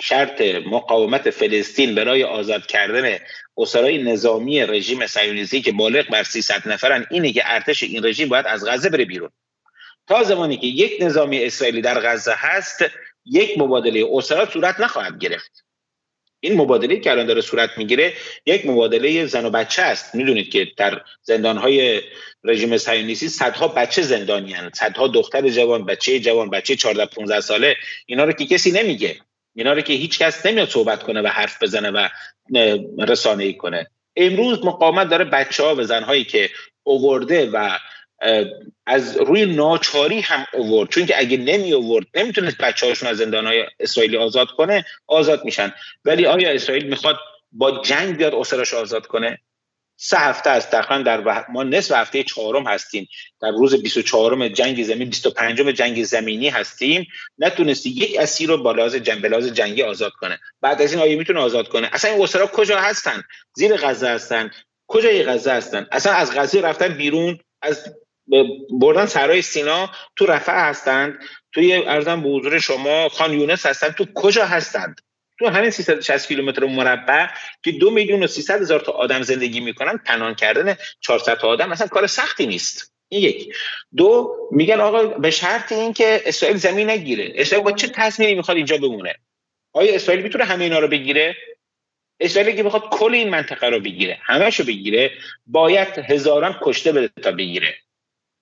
[0.00, 3.18] شرط مقاومت فلسطین برای آزاد کردن
[3.56, 8.46] اسرای نظامی رژیم صهیونیستی که بالغ بر 300 نفرن اینه که ارتش این رژیم باید
[8.46, 9.30] از غزه بره بیرون.
[10.06, 12.84] تا زمانی که یک نظامی اسرائیلی در غزه هست
[13.24, 15.65] یک مبادله اسرا صورت نخواهد گرفت.
[16.46, 18.12] این مبادله که الان داره صورت می‌گیره
[18.46, 20.14] یک مبادله زن و بچه است.
[20.14, 22.00] می‌دونید که در زندانهای
[22.44, 24.74] رژیم صهیونیستی صدها بچه زندانی هستند.
[24.74, 27.76] صدها دختر جوان بچه جوان بچه 14 15 ساله.
[28.06, 29.16] اینا رو که کسی نمیگه.
[29.54, 32.08] اینا رو که هیچ کس نمیاد صحبت کنه و حرف بزنه و
[32.98, 33.86] رسانه ای کنه.
[34.16, 36.50] امروز مقاومت داره بچه ها و زنهایی که
[36.82, 37.78] اوورده و
[38.86, 40.90] از روی ناچاری هم اوورد.
[40.90, 45.72] چون که اگه نمی اوورد نمی‌تونست بچه هاشون از زندانهای اسرائیلی آزاد کنه آزاد میشن.
[46.04, 47.16] ولی آیا اسرائیل می‌خواد
[47.52, 49.38] با جنگ بیاد اسرش آزاد کنه؟
[49.98, 50.70] سه هفته است.
[50.70, 53.08] تقریبا در ما نصف هفته چهارم هستیم.
[53.40, 57.06] در روز 24 جنگ زمین 25 جنگ زمینی هستیم.
[57.38, 60.38] نتونستی یک اسیر رو با لحاظ جنگ جنگی آزاد کنه.
[60.60, 63.22] بعد از این آیه می‌تونه آزاد کنه؟ اصلا این اسرا کجا هستن؟
[63.54, 64.50] زیر غزه هستن.
[64.86, 67.94] کجای غزه هستن؟ اصلا از غزه رفتن بیرون؟ از
[68.80, 71.18] بردن سرای سینا تو رفع هستند.
[71.52, 73.94] توی ارزم به حضور شما خان یونس هستند.
[73.94, 75.00] تو کجا هستند؟
[75.38, 77.26] تو همین 360 کیلومتر مربع
[77.64, 79.98] که دو میلیون و 300 هزار تا آدم زندگی می‌کنن.
[79.98, 82.92] پنهان کردن 400 تا آدم مثلا کار سختی نیست.
[83.08, 83.54] این یک.
[83.96, 87.32] دو میگن آقا به شرط این که اسرائیل زمین نگیره.
[87.34, 89.14] اسرائیل با چه تصمیمی می‌خواد اینجا بمونه؟
[89.72, 91.36] آیا اسرائیل می‌تونه همه اینا رو بگیره؟
[92.20, 95.10] اسرائیل که بخواد کل این منطقه رو بگیره همهشو بگیره
[95.46, 97.76] باید هزاران کشته بده تا بگیره.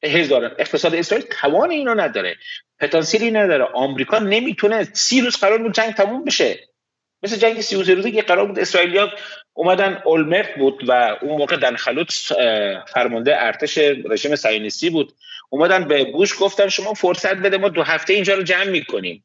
[0.05, 2.37] هزاران اقتصاد اسرائیل توان اینو نداره.
[2.81, 3.65] پتانسیلی نداره.
[3.65, 6.59] آمریکا نمی‌تونه سی روز قرار بود جنگ تموم بشه.
[7.23, 9.11] مثل جنگ سی روزه که قرار بود اسرائیلیا
[9.53, 12.11] اومدن اولمرت بود و اون موقع دنخلوت
[12.89, 15.13] فرمانده ارتش رژیم صهیونیستی بود.
[15.51, 19.25] اومدن به بوش گفتن شما فرصت بده ما دو هفته اینجا رو جمع می‌کنیم.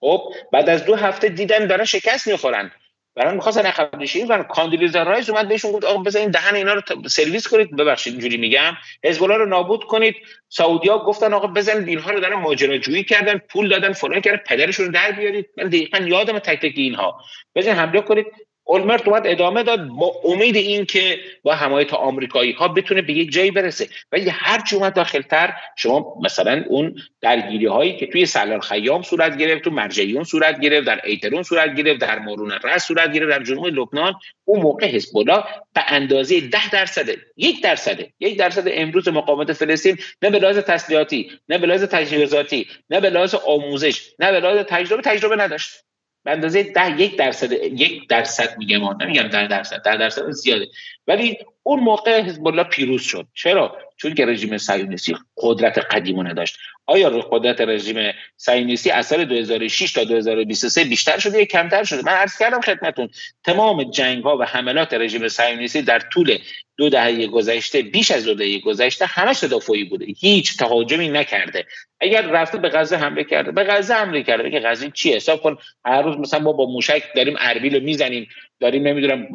[0.00, 2.70] خب بعد از دو هفته دیدن دارن شکست می‌خورن.
[3.18, 6.82] برای می‌خواستن عقب نشینی و کاندولیزا رایس اومد بهشون گفت آقا بزنین دهن اینا رو
[7.08, 7.76] سرویس کنید.
[7.76, 8.76] ببخشید اینجوری میگم.
[9.04, 10.14] حزب رو نابود کنید.
[10.48, 11.88] سعودیا گفتن آقا بزنید.
[11.88, 13.38] اینها رو دارن ماجراجویی کردن.
[13.38, 14.42] پول دادن فلان کردن.
[14.46, 15.46] پدرشون رو در بیارید.
[15.56, 17.20] من دقیقا یادم تک تک اینها.
[17.54, 18.26] بزنین حمله کنید.
[18.70, 23.32] اولمرت اومد ادامه داد با امید این که با حمایت آمریکایی ها بتونه به یک
[23.32, 23.88] جایی برسه.
[24.12, 29.36] ولی هر چی اومد داخلتر شما مثلا اون درگیری هایی که توی سلال خیام صورت
[29.36, 33.42] گرفت تو مرجعیون صورت گرفت در ایترون صورت گرفت در مارون رس صورت گرفت در
[33.42, 34.14] جنوب لبنان
[34.44, 35.44] اون موقع حزب الله
[35.74, 41.30] به اندازه ده درصده یک درصده یک درصد امروز مقاومت فلسطین نه به لحاظ تسلیحاتی
[41.48, 45.87] نه به لحاظ تجهیزاتی نه به لحاظ آموزش نه به لحاظ تجربه تجربه نداشت.
[46.28, 50.68] به اندازه ده یک درصد یک درصد میگم نمیگم ده درصد ده درصد زیاده.
[51.06, 53.26] ولی اون موقع حزب الله پیروز شد.
[53.34, 56.56] چرا؟ چون که رژیم صهیونیستی قدرت قدیمونه داشت
[56.86, 62.12] آیا قدرت رژیم صهیونیستی از سال 2006 تا 2023 بیشتر شده یا کمتر شده؟ من
[62.12, 63.08] عرض کردم خدمتون
[63.44, 66.38] تمام جنگ ها و حملات رژیم صهیونیستی در طول
[66.78, 70.06] دو دهه گذشته بیش از دو دهه گذشته همش تدافعی بوده.
[70.18, 71.66] هیچ تهاجمی نکرده.
[72.00, 74.42] اگر رفته به غزه حمله کرده به غزه حمله کرده.
[74.42, 78.28] بگه غزه چی حساب کن؟ هر روز مثلا ما با موشک داریم اربیل رو می‌زنیم
[78.60, 79.28] داریم نمی‌دونم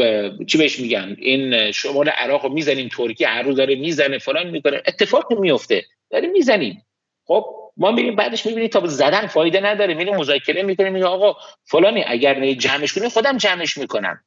[0.45, 4.81] چی بهش میگن؟ این شمال عراق رو می‌زنیم ترکیه هر روز داره می‌زنه فلان می‌کنه.
[4.87, 6.85] اتفاق میفته داریم می‌زنیم.
[7.25, 7.45] خب
[7.77, 9.93] ما میریم بعدش می‌بینیم تا زدن فایده نداره.
[9.93, 11.35] میریم مذاکره می‌کنیم میگه آقا
[11.65, 14.23] فلانی اگر جمعش کنی خودم جمعش می‌کنم.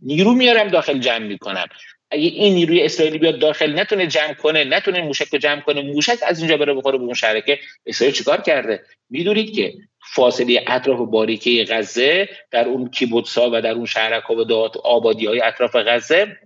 [0.00, 1.66] نیرو میارم داخل جمع می‌کنم.
[2.12, 6.18] اگه این نیروی اسرائیلی بیاد داخل نتونه جمع کنه نتونه موشک رو جمع کنه موشک
[6.26, 9.74] از اینجا بره بخوره به اون شرکه اسرائیل چیکار کرده؟ می‌دونید که
[10.14, 15.76] فاصله اطراف باریکه غزه در اون کیبوتسا و در اون شهرک و آبادی های اطراف
[15.76, 16.36] غزه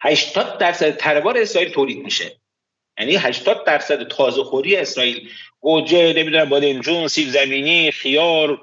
[0.00, 2.36] 80 درصد تربار اسرائیل تولید میشه.
[2.98, 5.28] یعنی 80 درصد تازه خوری اسرائیل.
[5.60, 8.60] گوجه نمی‌دونم بادمجون سیب زمینی خیار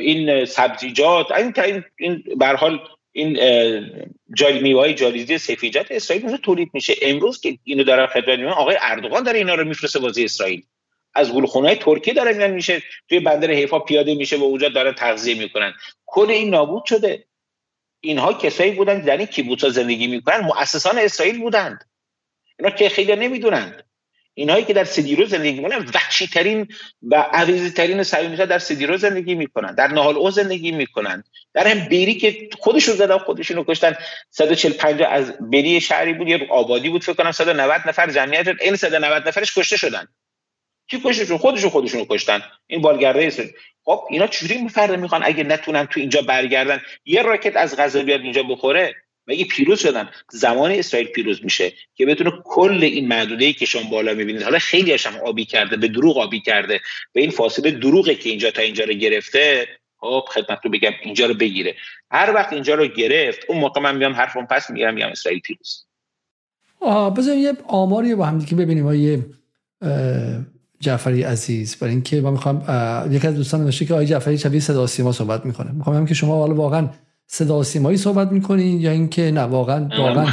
[0.00, 2.80] این سبزیجات این این به حال
[3.16, 3.38] این
[4.36, 6.94] جای میوه های جالیزی سفیجات اسرائیل اونجا تولید میشه.
[7.02, 10.62] امروز که اینو داره خدمت میگن آقای اردوغان داره اینا رو میفرسته بازی اسرائیل.
[11.14, 15.34] از گلخونه ترکیه داره میان میشه توی بندر حیفا پیاده میشه و اونجا داره تغذیه
[15.34, 15.74] می‌کنن.
[16.06, 17.24] کل این نابود شده.
[18.00, 21.84] اینها کسایی بودن در این کیبوتسا زندگی می‌کنن مؤسسان اسرائیل بودند.
[22.58, 23.85] اینا که خیلی نمی‌دونند.
[24.38, 26.68] اینهایی که در سدیرو زندگی می‌کنن وحشی ترین
[27.02, 31.24] و عویزی ترین صهیونیست‌ها در سدیرو زندگی می‌کنن در نهال او زندگی می‌کنن.
[31.54, 33.96] در هم بیری که خودشون زدن خودشونو کشتن
[34.30, 39.28] 145 از بری شهری بود یه آبادی بود فکر کنم 190 نفر جمعیت این 190
[39.28, 40.08] نفرش کشته شدن.
[40.90, 42.42] کی کشتشون؟ خودشون خودشونو کشتن.
[42.66, 43.42] این بالگرده است.
[43.84, 48.20] خب اینا چجوری مفرد می‌خوان؟ اگه نتونن تو اینجا برگردن یه راکت از غزه بیاد
[48.20, 48.94] اینجا بخوره.
[49.26, 54.14] مگه پیروز شدن؟ زمان اسرائیل پیروز میشه که بتونه کل این محدوده که شما بالا
[54.14, 56.80] می‌بینید حالا خیلی هم آبی کرده به دروغ آبی کرده
[57.12, 59.68] به این فاصله دروغه که اینجا تا اینجا رو گرفته
[59.98, 61.74] خب خدمت رو بگم اینجا رو بگیره.
[62.10, 65.84] هر وقت اینجا رو گرفت اون موقع من میام حرفم پس میگم میگم اسرائیل پیروز.
[67.16, 69.26] بذاریم یه آماری با هم دیگه ببینیم آیه
[70.80, 71.76] جعفری عزیز.
[71.76, 72.64] برای اینکه ما می‌خوام
[73.12, 75.72] یکی از دوستان نوشته که آقای جعفری شبیه صدا سیما صحبت می‌کنه.
[75.72, 76.88] می‌خوام که شما حالا واقعا
[77.28, 80.26] صدا سیمایی صحبت می‌کنین یا اینکه نه واقعا واقعا.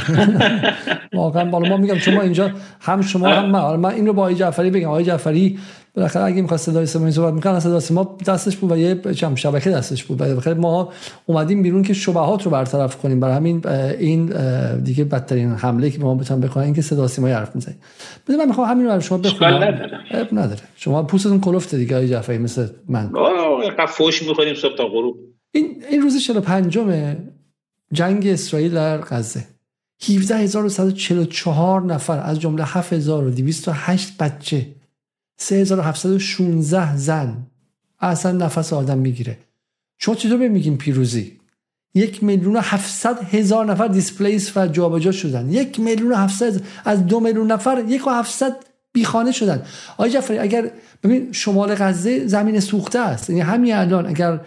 [1.14, 3.76] واقعا بالا ما میگم شما اینجا هم شما هم من.
[3.76, 4.88] من این رو با آقای جعفری بگم.
[4.88, 5.58] آقای جعفری
[5.94, 9.70] بالاخره اگه می‌خواد صدای سیمایی صحبت می‌کنه صدا سیما دستش بود و یه چم شبکه
[9.70, 10.18] دستش بود.
[10.18, 10.92] بالاخره ما
[11.26, 13.20] اومدیم بیرون که شبهات رو برطرف کنیم.
[13.20, 13.62] برای همین
[13.98, 14.32] این
[14.80, 17.78] دیگه بدترین حمله که به ما بتونن بکنن اینکه صدا سیمایی حرف می‌زنید
[18.28, 19.54] ببین من می‌خوام همین رو شما بخونم.
[20.32, 20.60] نداره.
[20.76, 23.10] شما پوستتون کلفته دیگه آقای جعفری مثل من.
[23.16, 25.16] آه فوش می‌خوریم صبح تا غروب.
[25.54, 26.78] این این روز 45
[27.92, 29.44] جنگ اسرائیل در غزه.
[29.98, 34.66] 17144 نفر از جمله 7208 بچه
[35.36, 37.46] 3716 زن
[38.00, 39.38] اصلا نفس آدم می‌گیره.
[39.98, 41.38] شما چطور میگیم پیروزی؟
[41.94, 45.52] یک میلیون و هفتصد هزار نفر دیسپلیس و جابجا شدن.
[45.52, 48.56] یک میلیون و هفتصد از دو میلیون نفر یک و هفتصد
[48.92, 49.62] بیخانه شدن.
[49.92, 50.70] آقای جعفری اگر
[51.02, 53.30] ببین شمال غزه زمین سوخته است.
[53.30, 54.40] یعنی همین الان اگر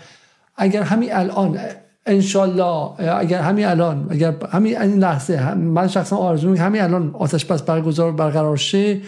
[0.58, 1.60] اگر همین الان
[2.06, 7.62] انشالله اگر همین الان اگر همین این لحظه من شخصا آرزو همین الان آتش بس
[7.62, 9.02] برگزار برقرار شه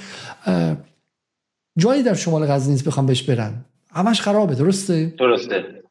[1.78, 5.84] جایی در شمال غزه نیست بخوام بهش برن همش خرابه درسته؟ درسته.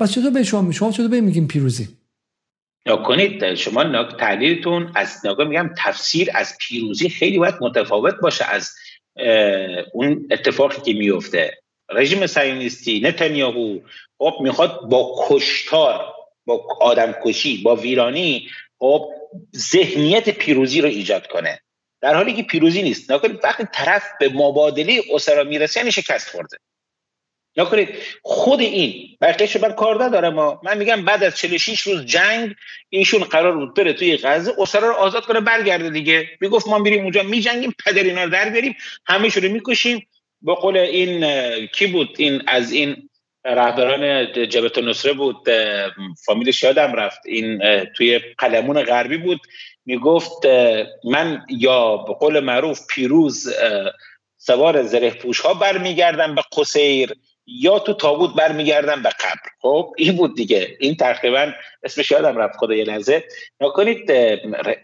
[0.00, 1.88] پس چطور به شما شما چطور به میگیم پیروزی؟
[2.86, 8.74] یا کنید شما تحلیلتون از نگاه میگم تفسیر از پیروزی خیلی باید متفاوت باشه از
[9.92, 11.54] اون اتفاقی که میفته
[11.90, 13.80] رژیم صهیونیستی نتانیاهو
[14.18, 16.14] خب می‌خواد با کشتار
[16.46, 19.10] با آدم کشی با ویرانی خب
[19.56, 21.60] ذهنیت پیروزی رو ایجاد کنه.
[22.00, 23.10] در حالی که پیروزی نیست.
[23.10, 26.56] نکنید وقتی طرف به مبادله اسرا می‌رسه یعنی شکست خورده.
[27.56, 27.88] نکنید
[28.22, 32.54] خود این بقیهش من کار ندارم ما من میگم بعد از 46 روز جنگ
[32.88, 36.28] ایشون قرار بود بره توی غزه اسرا رو آزاد کنه برگرده دیگه.
[36.40, 38.76] می‌گفت ما میریم اونجا میجنگیم پدر اینا رو در بیاریم
[39.06, 40.06] همه رو می‌کشیم.
[40.42, 41.26] به قول این
[41.66, 43.08] کی بود؟ این از این
[43.44, 45.36] رهبران جبهت نصره بود
[46.24, 47.20] فامیلش یادم رفت.
[47.26, 47.60] این
[47.96, 49.40] توی قلمون غربی بود.
[49.84, 50.46] می‌گفت
[51.04, 53.54] من یا به قول معروف پیروز
[54.36, 57.14] سوار زره پوش ها برمیگردم به قصیر
[57.46, 59.50] یا تو تابوت برمیگردم به قبر.
[59.60, 60.76] خب این بود دیگه.
[60.80, 63.24] این تقریبا اسمش یادم رفت خدا یه لحظه
[63.60, 64.10] نکنید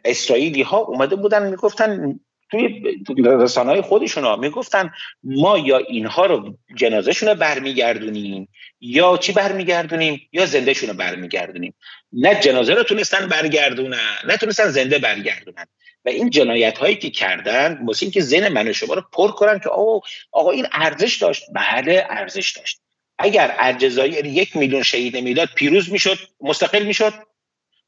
[0.05, 2.21] اسرائیلی ها اومده بودن می‌گفتن
[2.53, 2.95] توی
[3.25, 4.91] رسانه های خودشون می‌گفتن
[5.25, 8.49] ما یا اینها رو جنازهشون رو برمیگردونیم
[8.81, 11.75] یا چی برمیگردونیم؟ یا زندهشون رو برمیگردونیم.
[12.13, 15.67] نه جنازه رو تونستن برگردونن نه تونستن زنده برگردونن.
[16.05, 19.69] و این جنایت هایی که کردن واسه که ذهن من شما رو پر کنن که
[19.69, 21.43] آقا آقا این ارزش داشت.
[21.55, 22.81] بله ارزش داشت.
[23.19, 27.13] اگر الجزایر یک میلیون شهید می‌داد پیروز می‌شد مستقل می‌شد.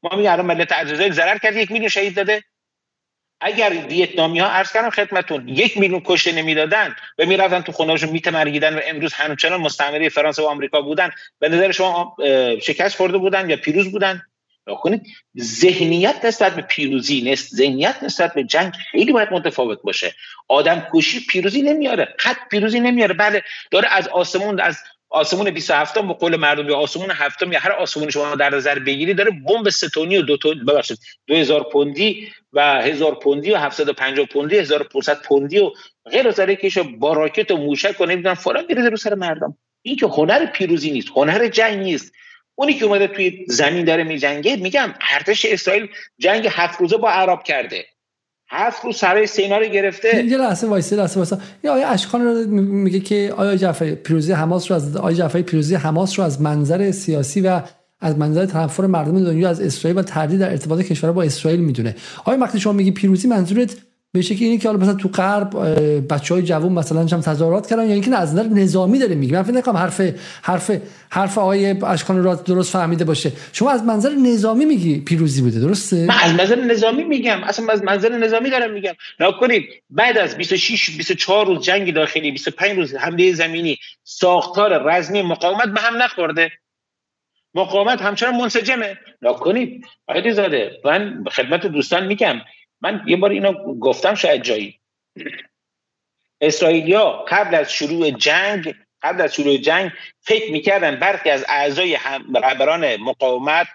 [0.03, 2.43] ما میگم الان ملت الجزایر ضرر کرد یک میلیون شهید داده.
[3.45, 8.75] اگر ویتنامی ها عرض کردم خدمتون یک میلیون کشته نمی‌دادن و می‌رفتن تو خونهاشون میتمرگیدن
[8.75, 11.11] و امروز همچنان مستعمره فرانسه و آمریکا بودن.
[11.39, 12.15] به نظر شما
[12.61, 14.21] شکست خورده بودن یا پیروز بودن؟
[14.73, 15.01] کنید.
[15.39, 20.15] ذهنیت نسبت به پیروزی نست ذهنیت نسبت به جنگ خیلی باید متفاوت باشه.
[20.47, 22.15] آدم کشی پیروزی نمیاره.
[22.17, 23.13] خط پیروزی نمیاره.
[23.13, 24.77] بله داره از آسمون از
[25.09, 29.13] آسمون 27 به قول مردم یا آسمون هفتم یا هر آسمون شما در نظر بگیری
[29.13, 34.57] داره بمب ستونی و دو تون ببخشید 2000 پوندی و 1000 پوندی و 750 پوندی
[34.57, 35.71] 1500 پوندی و
[36.11, 39.57] غیر از که با راکت و موشک و نمی‌دونم فلان میره رو سر مردم.
[39.81, 42.11] این که هنر پیروزی نیست هنر جنگ نیست.
[42.55, 45.87] اونی که اومده توی زمین داره میجنگه میگم ارتش اسرائیل
[46.17, 47.85] جنگ هفت روزه با عرب کرده.
[48.49, 50.25] هفت روز سرای سینا رو گرفته.
[50.25, 54.71] یه لحظه وایسه لحظه وایسه یا آیا اشکان رو میگه که آیا جعفری پیروزی حماس
[54.71, 57.61] رو از آیا جعفری پیروزی حماس رو از منظر سیاسی و
[57.99, 61.95] از منظر تنفر مردم دنیا از اسرائیل و تردید در ارتباط کشور با اسرائیل می‌دونه؟
[62.25, 63.75] آیا وقتی شما میگی پیروزی منظورت
[64.15, 65.49] به شکلی اینه که حالا مثلا تو غرب
[66.13, 69.33] بچه های جوون مثلا هم تظاهرات کردن یا اینکه از نظر نظامی داره میگه.
[69.33, 70.01] من فکر نکنم حرف
[70.41, 70.71] حرف
[71.09, 73.31] حرف آقای اشکان را درست فهمیده باشه.
[73.53, 77.43] شما از منظر نظامی میگی پیروزی بوده درسته؟ من از منظر نظامی میگم.
[77.43, 78.93] اصلا از منظر نظامی دارم میگم.
[79.19, 85.67] نکنید بعد از 26 24 روز جنگ داخلی 25 روز حمله زمینی ساختار رزمی مقاومت
[85.67, 86.51] به هم نخورده.
[87.55, 88.97] مقاومت همچنان منسجمه.
[89.21, 92.35] نکنید آقای زاده من خدمت دوستان میگم.
[92.85, 94.79] من یه بار اینو گفتم شاید جایی.
[96.41, 101.97] اسرائیلیا قبل از شروع جنگ قبل از شروع جنگ فکر می‌کردن برخی از اعضای
[102.35, 103.67] رهبران مقاومت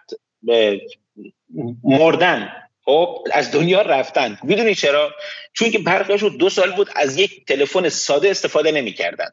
[1.85, 2.53] مردن.
[2.85, 4.39] خب از دنیا رفتن.
[4.43, 5.15] می‌دونی چرا؟
[5.53, 9.29] چون که برخیاشون دو سال بود از یک تلفن ساده استفاده نمی‌کردن.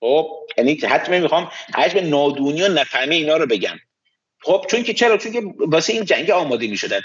[0.00, 3.78] خب یعنی حتما می‌خوام حجم نادونی و نفهمی اینا رو بگم.
[4.40, 7.00] خب چون که چرا؟ چون که واسه این جنگ آماده می‌شدن.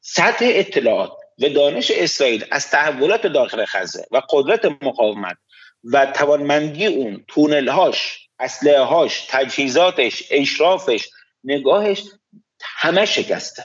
[0.00, 1.12] سطح اطلاعات.
[1.38, 5.36] و دانش اسرائیل از تحولات داخل خزه و قدرت مقاومت
[5.84, 11.08] و توانمندی اون تونلهاش اسلحه هاش تجهیزاتش اشرافش
[11.44, 12.02] نگاهش
[12.62, 13.64] همه شکسته.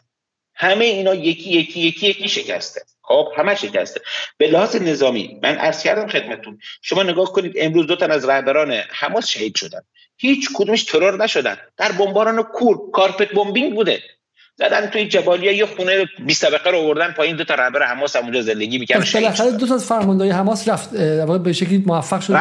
[0.55, 2.81] همه اینا یکی یکی یکی یکی شکسته.
[3.01, 4.01] خب همه شکسته.
[4.37, 8.71] به لحاظ نظامی من عرض کردم خدمتتون شما نگاه کنید امروز دو تن از رهبران
[8.71, 9.81] حماس شهید شدن.
[10.17, 11.57] هیچ کدومش ترور نشدن.
[11.77, 14.03] در بمباران کور کارپت بمبینگ بوده.
[14.59, 18.23] زدن توی جبالیا یه خونه 20 طبقه رو آوردن پایین دو تا رهبر حماس هم
[18.23, 19.03] اونجا زندگی می‌کردن.
[19.03, 20.89] خب، بالاخره دو تا از فرماندهای حماس رفت
[21.43, 22.33] به شکلی موفق شد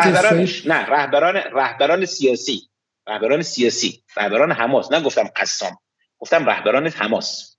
[0.66, 2.62] نه رهبران رهبران سیاسی.
[3.08, 4.02] رهبران سیاسی.
[4.16, 4.92] رهبران حماس.
[4.92, 5.78] نه گفتم قسام.
[6.18, 7.56] گفتم رهبران حماس.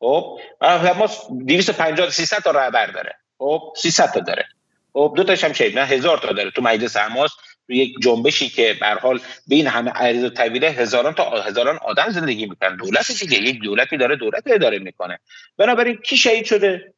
[0.00, 3.16] خب حماس 250 300 تا رهبر داره.
[3.38, 4.44] خب 300 تا داره.
[4.92, 5.78] خب دو تاش هم شهید.
[5.78, 7.30] نه هزار تا داره تو مجلس حماس.
[7.68, 12.46] یک جنبشی که به حال بین همه عریض و طویله هزاران تا هزاران آدم زندگی
[12.46, 12.76] می‌کنن.
[12.76, 15.18] دولت دیگه یک دولتی داره دولت اداره می‌کنه.
[15.56, 16.94] بنابراین کی شهید شده؟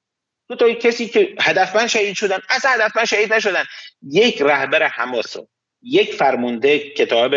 [0.49, 2.39] دو تا کسی که هدفمند شهید شدن.
[2.51, 3.65] اصلا هدفمند شهید نشدن.
[4.11, 5.37] یک رهبر حماس
[5.83, 7.35] یک فرمانده کتاب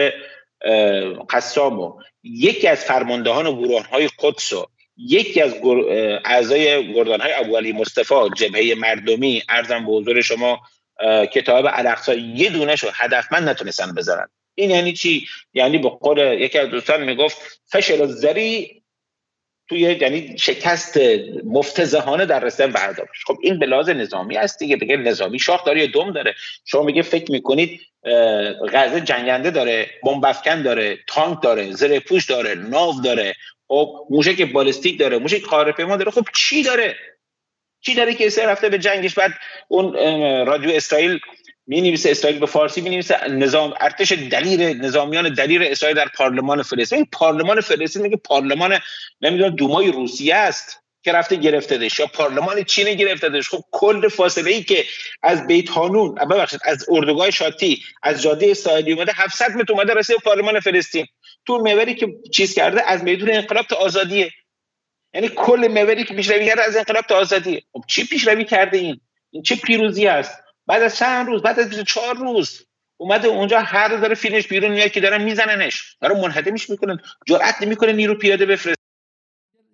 [1.29, 4.67] قسام یکی از فرماندهان و های قدس و
[4.97, 5.55] یکی از
[6.25, 9.43] اعضای گردان های ابو علی مصطفی جبهه مردمی.
[9.49, 10.61] ارزم به حضور شما
[11.33, 14.27] کتاب الاقصا یه دونه شو هدفمند نتونستن بذارن.
[14.55, 18.83] این یعنی چی؟ یعنی به قول یکی از دوستان می‌گفت فشل زری
[19.69, 20.99] توی یعنی شکست
[21.45, 24.75] مفتزهانه در رسم برداشت خب این به لحاظ نظامی است دیگه.
[24.75, 26.35] دیگه نظامی شاخ داره یا دم داره.
[26.65, 27.81] شما میگه فکر می‌کنید
[28.73, 33.35] غزه جنگنده داره بمب افکن داره تانک داره زره پوش داره ناو داره.
[33.67, 36.11] خب موشک بالستیک داره موشک خارپیما داره.
[36.11, 36.95] خب چی داره؟
[37.81, 39.31] چی داره که اسرائیل رفته به جنگش بعد
[39.67, 39.93] اون
[40.45, 41.19] رادیو اسرائیل
[41.67, 46.63] می نویسه اسرائیل به فارسی می نویسه نظام ارتش دلیر نظامیان دلیر اسرائیل در پارلمان
[46.63, 47.05] فلسطین.
[47.11, 48.79] پارلمان فلسطین میگه پارلمان
[49.21, 54.63] نمی‌دونم دومای روسیه است که رفته گرفتهش یا پارلمان چین گرفتهش خب کل فاصله ای
[54.63, 54.85] که
[55.23, 60.17] از بیت هانون ببخشید از اردوگاه شاتی از جاده اسرائیلی اومده 700 متر اومده رسید
[60.17, 61.05] پارلمان فلسطین.
[61.45, 64.31] تو موری که چیز کرده از میدون انقلاب تا آزادیه.
[65.13, 68.99] یعنی کل محوری که پیشروی کرده از انقلاب تا آزادیه خب چی پیشروی کرده این؟
[69.31, 70.31] این چه پیروزی است
[70.67, 74.91] بعد از چند روز بعد از 24 روز اومده اونجا هر داره فیلمش بیرون میاد
[74.91, 75.97] که دارن میزننش.
[76.01, 78.77] دارن منهدمش می‌کنن جرأت نمی‌کنه نیرو پیاده بفرست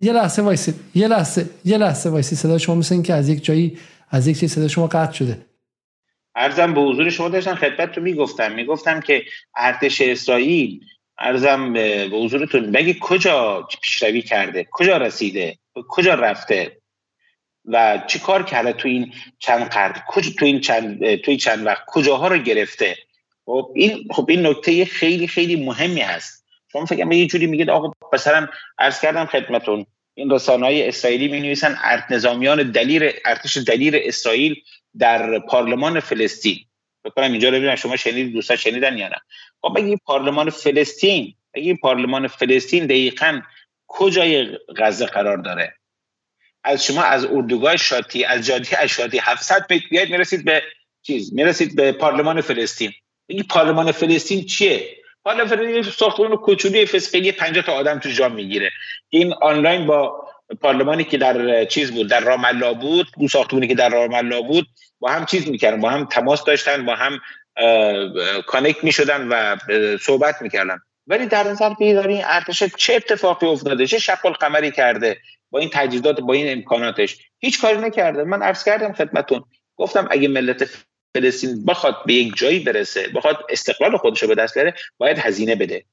[0.02, 2.36] یه لحظه وایسی یه لحظه یه لحظه وایسی.
[2.36, 3.80] صدا شما مثل که از یک جایی
[4.10, 5.46] از یک چیز صدا شما قطع شده.
[6.36, 8.52] عرضم به حضور شما داشتم خدمتتون می‌گفتم.
[8.52, 9.24] می‌گفتم که
[9.56, 10.80] ارتش اسرائیل
[11.24, 12.72] ارزم به حضورتون.
[12.72, 15.58] بگی کجا پیشروی کرده؟ کجا رسیده؟
[15.88, 16.78] کجا رفته؟
[17.66, 21.66] و چی کار کرده تو این چند قرن؟ کجا تو این چند تو این چند
[21.66, 22.98] وقت؟ کجاها رو گرفته؟
[23.46, 26.46] خب این خب این نکته خیلی خیلی مهمی هست.
[26.72, 28.48] شما فکر یه جوری میگید آقا مثلا
[28.78, 29.86] عرض کردم خدمتون.
[30.14, 34.56] این رسانه های اسرائیلی می نویسن ارت نظامیان دلیر ارتش دلیر اسرائیل
[34.98, 36.66] در پارلمان فلسطین.
[37.06, 39.22] بکنم اینجا رو ببینم شما شنید دوستا شنیدن یا نه.
[39.62, 43.42] خب بگی پارلمان فلسطین بگی پارلمان فلسطین دقیقا
[43.88, 45.76] کجای غزه قرار داره؟
[46.64, 50.64] از شما از اردوگاه شاتی از جاده از شاتی 700 متر بیاید می‌رسید به
[51.02, 52.94] چیز؟ می‌رسید به پارلمان فلسطین.
[53.30, 58.72] بگی پارلمان فلسطین چیه؟ پارلمان فلسطین ساختمان کوچولی فسقلی 50 تا آدم تو جا می‌گیره.
[59.10, 60.30] این آنلاین با
[60.62, 64.42] پارلمانی که در چیز بود در رام الله بود اون ساختمانی که در رام الله
[64.42, 64.68] بود
[65.00, 67.20] با هم چیز می‌کردن با هم تماس داشتن با هم
[68.48, 69.58] کانکت می‌شدن و
[69.98, 70.80] صحبت می‌کردن.
[71.08, 75.18] ولی در نظر بگیرید ارتش چه اتفاقی افتاده؟ چه شق القمری کرده
[75.52, 78.24] با این تجهیزات با این امکاناتش؟ هیچ کاری نکرده.
[78.24, 79.44] من عرض کردم خدمتون
[79.76, 80.70] گفتم اگه ملت
[81.16, 85.56] فلسطین بخواد به یک جایی برسه بخواد استقلال خودش رو به دست بیاره باید هزینه
[85.56, 85.86] بده.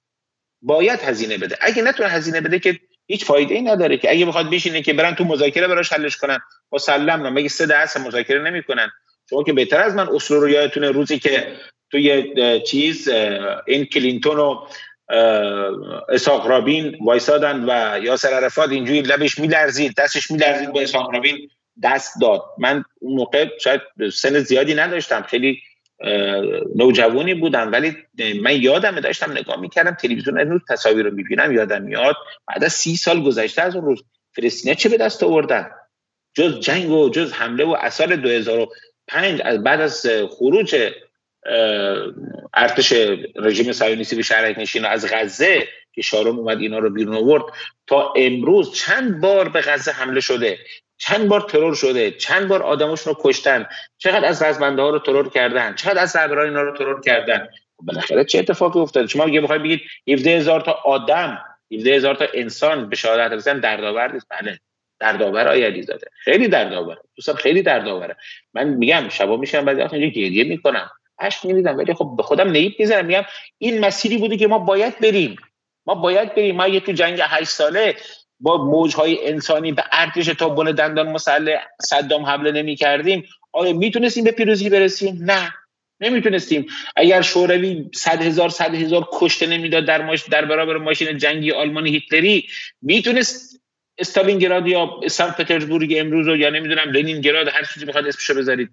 [0.62, 1.59] باید هزینه بده.
[1.61, 2.80] اگه نتونه هزینه بده که
[3.11, 6.38] هیچ فایده ای نداره که اگه بخواد بشینه که برن تو مذاکره براش حلش کنن.
[6.72, 8.90] مسلم نه مگه سه دست مذاکره نمی‌کنن.
[9.30, 11.56] شما که بهتر از من اصول رو یادتونه روزی که
[11.90, 12.34] توی
[12.66, 13.08] چیز
[13.66, 14.66] این کلینتون و
[16.08, 21.50] اساق رابین وایسادن و یاسر عرفات اینجوری لبش میلرزید دستش میلرزید به اساق رابین
[21.82, 22.42] دست داد.
[22.58, 23.80] من اون موقع شاید
[24.12, 25.22] سن زیادی نداشتم.
[25.22, 25.62] خیلی
[26.76, 27.96] نوجوانی بودم ولی
[28.42, 32.16] من یادم داشتم نگاه می‌کردم تلویزیون روز تصاویر رو می‌بینم یادم میاد.
[32.48, 35.70] بعد از سی سال گذشته از اون روز فلسطینیا چه به دست آوردن؟
[36.34, 40.76] جز جنگ و جز حمله و سال 2005 از بعد از خروج
[42.55, 42.92] ارتش
[43.36, 47.42] رژیم صهیونیستی به شهر نشین از غزه که شارون اومد اینا رو بیرون آورد.
[47.86, 50.59] تا امروز چند بار به غزه حمله شده؟
[51.01, 53.66] چند بار ترور شده چند بار آدمشون رو کشتن
[53.98, 57.48] چقدر از رزمنده ها رو ترور کردن چقدر از رهبران اینا رو ترور کردن.
[57.76, 62.14] خب بالاخره چه اتفاقی افتاده؟ شما میگه بخواید بگید 17 هزار تا آدم 17 هزار
[62.14, 64.26] تا انسان به شهادت رسیدن دردآور نیست.
[64.30, 64.59] بله.
[65.01, 66.07] دردآور آیدی زاده.
[66.24, 68.16] خیلی دردآور دوستان خیلی دردآوره.
[68.55, 70.90] من میگم شبا میشم بعضی وقتا گریه می‌کنم.
[71.18, 73.24] اشک میریزم ولی خب به خودم نیب می‌زنم میگم
[73.59, 75.36] این مسیری بوده که ما باید بریم.
[75.86, 76.57] ما باید بریم.
[76.57, 77.96] ما یه تو جنگ 8 ساله
[78.41, 84.24] با موجهای انسانی به ارتش تا بن دندان مسلح صدام حمله نمی کردیم آیا می‌تونستیم
[84.24, 85.55] به پیروزی برسیم؟ نه.
[86.01, 86.66] نمی‌تونستیم.
[86.97, 91.91] اگر شوروی صد هزار صد هزار کشته نمی‌داد در ماش در برابر ماشین جنگی آلمانی
[91.91, 92.49] هیتلری
[92.82, 93.61] می‌تونست
[93.99, 98.70] استالینگراد یا سنت پترزبورگ امروز رو یا نمی‌دونم لنینگراد هر چیزی بخواد اسمشو بذارید.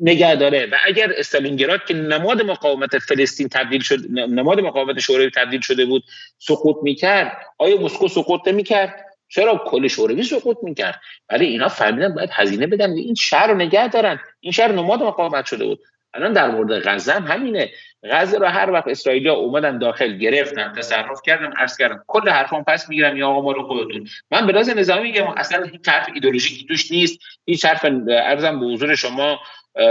[0.00, 5.60] نگه داره و اگر استالینگراد که نماد مقاومت فلسطین تبدیل شد نماد مقاومت شوروی تبدیل
[5.60, 6.04] شده بود
[6.38, 7.32] سقوط می‌کرد.
[7.58, 11.00] آیا مسکو سقوط نمی‌کرد؟ چرا کل شوروی سقوط می‌کرد؟
[11.30, 12.92] ولی اینا فهمیدن باید هزینه بدن.
[12.92, 14.20] این شهر رو نگه دارن.
[14.40, 15.80] این شهر نماد مقاومت شده بود.
[16.14, 17.70] الان در مورد غزه هم همینه.
[18.10, 22.88] غزه رو هر وقت اسرائیلیا اومدن داخل گرفتن تصرف کردن عرض کردم کل حرفان پس
[22.88, 24.08] می‌گیرم یا آقا ما رو خودتون.
[24.30, 27.18] من به راز نظامی میگم اصلا هیچ حرف ایدئولوژیکی توش نیست.
[27.46, 29.40] هیچ حرف ارزم به حضور شما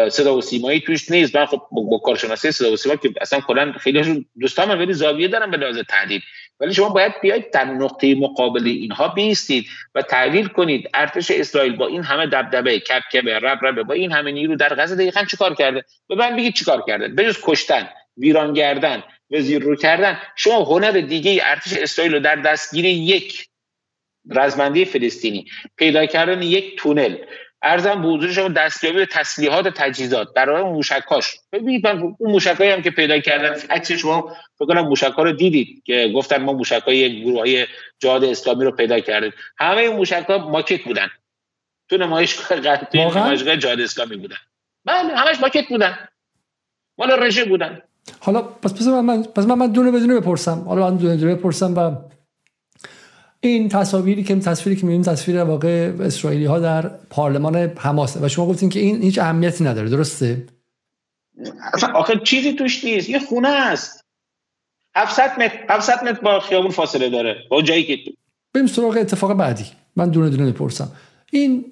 [0.10, 1.36] صدا و سیمایی توش نیست.
[1.36, 5.52] من خب با کارشناسی صدا و سیما که اصلا کلا خیلی دوستان من زاویه دارم
[5.52, 6.22] به لحاظ تحلیل
[6.60, 11.88] ولی شما باید بیاید در نقطه مقابل اینها بیستید و تحلیل کنید ارتش اسرائیل با
[11.88, 15.84] این همه دبدبه کبکبه رب رب با این همه نیرو در غزه دقیقا چیکار کرده؟
[16.08, 20.20] به من بگید چیکار کرده؟ بجز کشتن ویران کردن و زیر رو کردن.
[20.36, 23.48] شما هنر دیگه ارتش اسرائیل رو در دستگیری یک
[24.30, 25.46] رزمندی فلسطینی
[25.78, 27.16] پیدا کردن یک تونل.
[27.62, 30.34] ارزم به حضور شما دستیابی به تسلیحات و تجهیزات.
[30.34, 34.82] برای اون موشکاش ببینید من اون موشکایی هم که پیدا کردن عکس شما فکر کنم
[34.82, 37.68] موشکا رو دیدید که گفتن ما موشکای گروه های
[38.00, 39.34] جهاد اسلامی رو پیدا کردیم.
[39.58, 41.08] همه این موشکا ماکت بودن.
[41.90, 42.60] تو نمایشگاه
[42.94, 44.38] نمایشگاه جهاد اسلامی بودن.
[44.86, 45.98] بله همش ماکت بودن.
[46.98, 47.82] مال رژه بودن.
[48.20, 50.64] حالا پس پس من پس من, من دونه بدونه بپرسم.
[50.68, 51.96] حالا من دونه دونه بپرسم و
[53.40, 58.48] این تصاویری که تصویری که می‌بینیم تصویر واقع اسرائیلی ها در پارلمان حماسه و شما
[58.48, 60.46] گفتین که این هیچ اهمیتی نداره درسته؟
[61.74, 63.10] اصلا آخه چیزی توش نیست.
[63.10, 64.06] یه خونه است.
[64.96, 67.98] 700 متر 700 متر با خیابون فاصله داره با جایی که
[68.54, 69.66] بریم سراغ اتفاق بعدی.
[69.96, 70.92] من دونه دونه بپرسم
[71.32, 71.66] این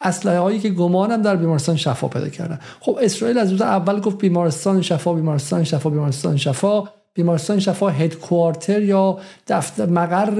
[0.00, 2.60] اسلحه هایی که گمانم در بیمارستان شفا پیدا کردن.
[2.80, 6.84] خب اسرائیل از روز اول گفت بیمارستان شفا بیمارستان شفا بیمارستان شفا.
[7.14, 10.30] بیمارستان شفا هدکوارتر یا دفتر مقر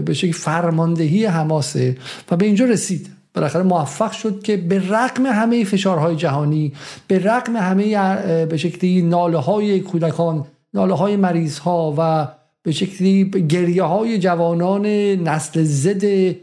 [0.00, 1.96] به شکل فرماندهی حماسه.
[2.30, 3.18] و به اینجا رسید.
[3.34, 6.72] بالاخره موفق شد که به رقم همه فشارهای جهانی
[7.06, 12.28] به رقم همه به شکلی ناله های کودکان ناله های مریض ها و
[12.62, 16.34] به شکلی گریه های جوانان نسل زد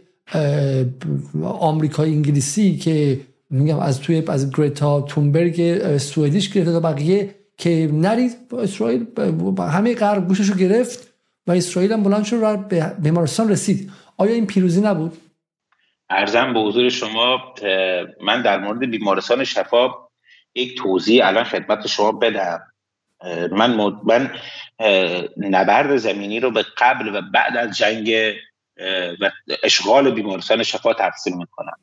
[1.44, 3.20] آمریکای انگلیسی که
[3.50, 9.06] میگم از توی از گریتا تونبرگ سوئدیش گرفته تا بقیه که نرید اسرائیل
[9.60, 11.14] همه غرب گوشش رو گرفت
[11.48, 13.92] و اسرائیل هم بلند شد به بیمارستان رسید.
[14.18, 15.18] آیا این پیروزی نبود؟
[16.10, 17.54] ارزم به حضور شما
[18.22, 19.90] من در مورد بیمارستان شفا
[20.56, 22.62] یک توضیح الان خدمت شما بدم.
[23.52, 24.32] من من
[25.38, 28.34] نبرد زمینی رو به قبل و بعد از جنگ
[29.22, 29.32] و
[29.64, 31.78] اشغال بیمارستان شفا تقسیم می‌کنم.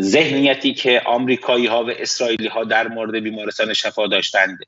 [0.00, 4.58] ذهنیتی که آمریکایی ها و اسرائیلی ها در مورد بیمارستان شفا داشتند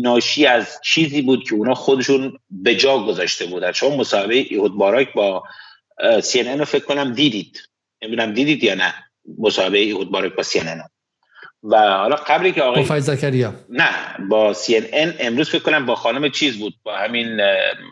[0.00, 3.72] ناشی از چیزی بود که اونا خودشون به جا گذاشته بودن.
[3.72, 5.44] شما مصاحبه ایهود باراک با
[6.22, 7.68] CNN رو فکر کنم دیدید.
[8.02, 8.94] نمی‌دونم دیدید یا نه.
[9.38, 10.82] مصاحبه ایهود باراک با CNN
[11.64, 13.54] و حالا قبلی که آقای زکریا.
[13.68, 13.90] نه
[14.28, 17.40] با CNN امروز فکر کنم با خانم چیز بود با همین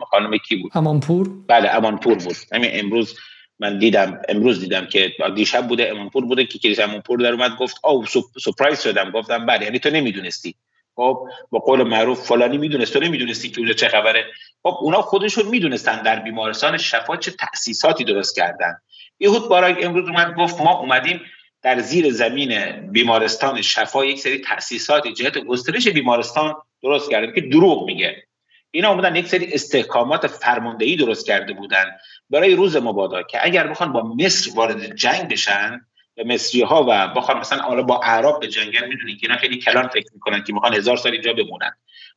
[0.09, 1.29] خانم کی بود؟ امانپور.
[1.47, 2.35] بله امانپور بود.
[2.51, 3.17] همین امروز
[3.59, 7.79] من دیدم امروز دیدم که دیشب بوده امانپور بوده که کریستین امانپور در اومد گفت
[7.83, 8.05] oh
[8.41, 9.11] surprise شدم.
[9.11, 10.55] گفتم بله یعنی تو نمی‌دونستی.
[11.01, 14.25] خب به قول معروف فلانی می‌دونست تو نمی‌دونستی که اونجا چه خبره.
[14.63, 18.77] خب اونا خودشون می‌دونستن در بیمارستان شفا چه تأسیساتی درست کردن.
[19.19, 21.21] یهود باراک امروز اومد گفت ما اومدیم
[21.61, 27.85] در زیر زمین بیمارستان شفا یک سری تأسیساتی جهت گسترش بیمارستان درست کردیم که دروغ
[27.85, 28.23] میگه.
[28.71, 31.85] اینا اومدن یک سری استحکامات فرماندهی درست کرده بودن.
[32.29, 35.81] برای روز مبادا که اگر بخوان با مصر وارد جنگ بشن
[36.25, 39.87] مصری ها و بخوان مثلا حالا با عرب به جنگل می‌دونید که اینا خیلی کلان
[39.87, 41.71] فکر می‌کنن که می‌خوان هزار سال اینجا بمونن.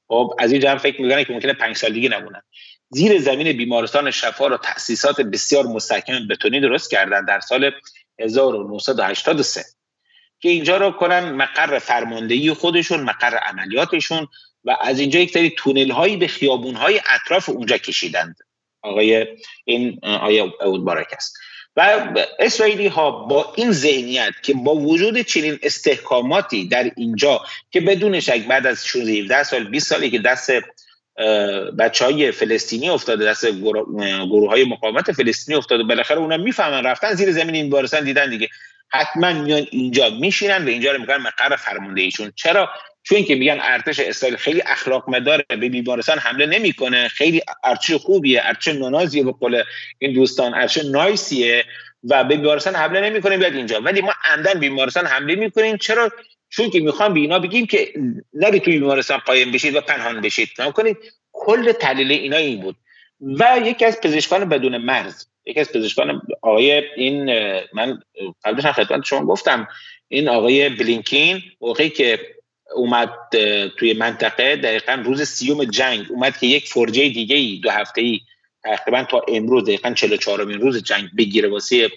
[0.09, 2.43] خب از این فکر می‌کنن که ممکنه پنج سال دیگه نمونن.
[2.91, 7.71] زیر زمین بیمارستان شفا رو تاسیسات بسیار مستحکم بتونی درست کردن در سال
[8.19, 9.65] 1983
[10.41, 14.29] که اینجا رو کنن مقر فرماندهی خودشون مقر عملیاتشون
[14.65, 18.37] و از اینجا یک سری تونل هایی به خیابون های اطراف اونجا کشیدند.
[18.83, 19.27] آقای
[19.65, 21.37] این آیا اود است.
[21.77, 22.09] و
[22.39, 28.47] اسرائیلی ها با این ذهنیت که با وجود چنین استحکاماتی در اینجا که بدون شک
[28.47, 30.51] بعد از 16 سال 20 سالی که دست
[31.79, 37.33] بچه های فلسطینی افتاده دست گروه های مقاومت فلسطینی افتاده بالاخره اونا می‌فهمن رفتن زیر
[37.33, 38.49] زمین این بارستان دیدن دیگه.
[38.95, 42.71] حتما میان اینجا میشینن و اینجا رو می‌کنن مقر فرماندهیشون چرا؟
[43.03, 47.09] چون که میگن ارتش اسرائیل خیلی اخلاق مداره به بیمارستان حمله نمی‌کنه.
[47.09, 49.63] خیلی ارتش خوبیه ارتش نونازیه به قول
[49.99, 51.65] این دوستان ارتش نایسیه
[52.05, 53.81] و به بیمارستان حمله نمی‌کنه بیاد اینجا.
[53.81, 55.77] ولی ما عمدن بیمارستان حمله می‌کنیم.
[55.77, 56.11] چرا؟
[56.49, 57.93] چون که می‌خوام به اینا بگیم که
[58.33, 60.49] نری توی بیمارستان قایم بشید و پنهان بشید.
[60.75, 60.97] کنید
[61.33, 62.77] کل تحلیل اینا این بود.
[63.21, 67.25] و یکی از پزشکان بدون مرز یکی از پزشکان آقای این
[67.73, 68.03] من
[68.45, 69.69] قبلش خدمت شما گفتم
[70.09, 72.21] این آقای بلینکین موقعی که
[72.75, 73.11] اومد
[73.79, 78.21] توی منطقه دقیقا روز سیوم جنگ اومد که یک فرجه دیگه ای دو هفته ای
[78.65, 81.91] تقریبا تا امروز دقیقا 44 روز جنگ بگیره واسه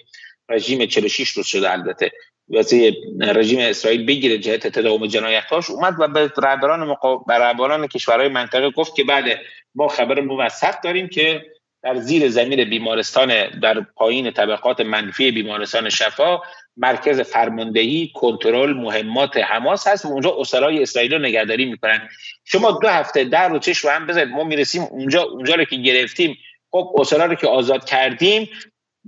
[0.48, 2.12] رژیم 46 روز شده البته
[2.48, 7.86] واسه رژیم اسرائیل بگیره جهت تداوم جنایتاش اومد و به رهبران مقا...
[7.86, 9.40] کشورهای منطقه گفت که بله
[9.74, 11.46] ما خبر موثق داریم که
[11.82, 16.40] در زیر زمین بیمارستان در پایین طبقات منفی بیمارستان شفا
[16.76, 22.08] مرکز فرماندهی کنترل مهمات حماس هست و اونجا اسرای اسرائیل رو نگهداری می‌کنن.
[22.44, 26.36] شما دو هفته در رو چشم هم بذارید ما می‌رسیم اونجا اونجا رو که گرفتیم.
[26.70, 28.48] خب اسرا رو که آزاد کردیم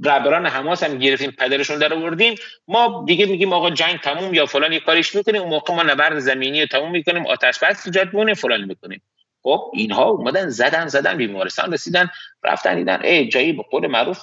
[0.04, 2.34] رهبران حماس هم گرفتیم پدرشون در آوردیم.
[2.68, 5.40] ما دیگه میگیم آقا جنگ تموم یا فلان یه کاریش می‌کنیم.
[5.42, 9.02] اون موقع ما نبرد زمینی رو تموم می‌کنیم آتش بس ایجاد می‌کنیم فلان می‌کنیم.
[9.42, 12.10] خب اینها اومدن زدن زدن بیمارستان رسیدن
[12.42, 14.18] رفتن دیدن ای جایی به قول معروف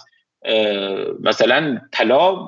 [1.19, 2.47] مثلا طلا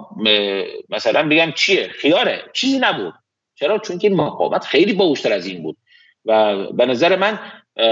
[0.90, 2.44] مثلا بگم چیه؟ خیاره.
[2.54, 3.14] چیزی نبود.
[3.56, 5.78] چرا؟ چون که مقاومت خیلی باوشتر از این بود.
[6.26, 7.40] و به نظر من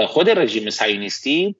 [0.06, 1.56] خود رژیم صهیونیستی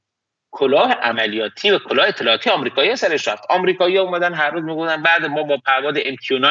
[0.50, 3.44] کلاه عملیاتی و کلاه اطلاعاتی آمریکایی سرش رفت.
[3.50, 6.46] آمریکایی اومدن هر روز می‌گفتن بعد ما با پرواز MQ9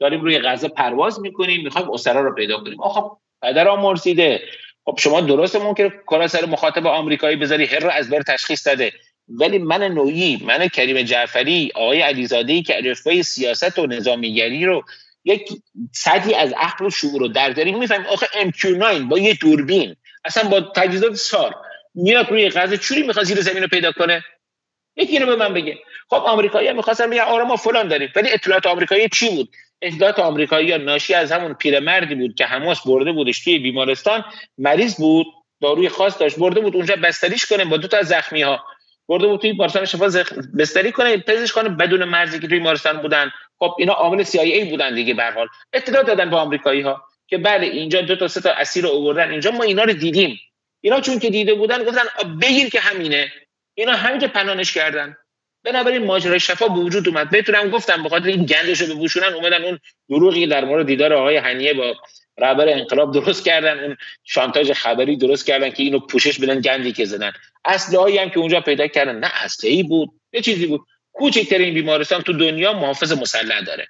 [0.00, 2.82] داریم روی غزه پرواز می‌کنیم می‌خوایم اسرا رو پیدا کنیم.
[2.82, 3.00] آخه
[3.42, 4.42] پدر مرسیده
[4.88, 8.92] خب شما درست ممکنه کلا سر مخاطب آمریکایی بذاری هر رو از بر تشخیص داده.
[9.28, 14.84] ولی من نوعی من کریم جعفری آقای علیزاده که الفبای سیاست و نظامیگری رو
[15.24, 15.48] یک
[15.92, 18.06] سطحی از عقل و شعور رو در داریم می‌فهمیم.
[18.06, 21.54] آخه MQ9 با یه دوربین اصلا با تجهیزات سار
[21.94, 24.24] میاد روی غزه چوری می‌خواد زیر زمین رو پیدا کنه؟
[24.96, 25.78] یکی اینو به من بگه.
[26.08, 29.48] خب آمریکایی می‌خواستن بگن آره ما فلان داریم ولی اطلاعات آمریکایی چی بود؟
[29.82, 34.24] اطلاعات آمریکایی ناشی از همون پیرمردی بود که حماس برده بودش توی بیمارستان
[34.58, 35.26] مریض بود
[35.60, 38.64] داروی خاص داشت برده بود اونجا بستریش کنه با دو تا زخمی ها
[39.08, 40.24] برده بود توی بیمارستان شفا
[40.58, 43.30] بستری کنه پزشک کنه بدون مرزی که توی بیمارستان بودن.
[43.58, 45.48] خب اینا عامل CIA بودن دیگه به حال.
[45.72, 49.30] اطلاع دادن به آمریکایی ها که بله اینجا دو تا سه تا اسیر رو آوردن.
[49.30, 50.38] اینجا ما اینا رو دیدیم.
[50.80, 52.02] اینا چون که دیده بودن گفتن
[52.42, 53.32] بگیر که همینه.
[53.74, 55.16] اینا همین که پنانش کردن.
[55.68, 57.30] بنابراین ماجرای شفا به وجود اومد.
[57.30, 59.78] بهتونم گفتم بخاطر این گندش رو بپوشونن اومدن اون
[60.08, 61.94] دروغی در مورد دیدار آقای هنیه با
[62.38, 67.04] رهبر انقلاب درست کردن اون شانتاج خبری درست کردن که اینو پوشش بدن گندی که
[67.04, 67.32] زدن.
[67.64, 69.18] اصله هم که اونجا پیدا کردن.
[69.18, 70.80] نه اصله ای بود یه چیزی بود.
[71.12, 73.86] کوچکترین بیمارستان تو دنیا محافظ مسلح داره.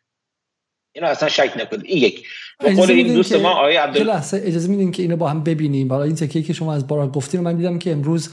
[0.99, 1.85] اینو اصلا شک نکنید.
[1.85, 2.27] این یک.
[2.77, 5.89] قول این دوست ما آقای لحظه اجازه میدین که اینو با هم ببینیم.
[5.89, 8.31] برای این تکیه که شما از بارا گفتین من دیدم که امروز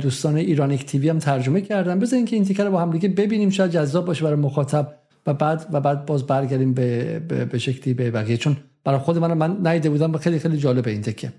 [0.00, 1.98] دوستان ایرانیک تیوی هم ترجمه کردن.
[1.98, 3.50] بذارین که این تیکه رو با هم دیگه ببینیم.
[3.50, 4.94] شاید جذاب باشه برای مخاطب
[5.26, 7.18] و بعد و بعد باز برگردیم به
[7.52, 8.36] به, شکلی به بقیه.
[8.36, 10.18] چون برای خود من من نیده بودم.
[10.18, 11.32] خیلی خیلی جالبه این تکیه.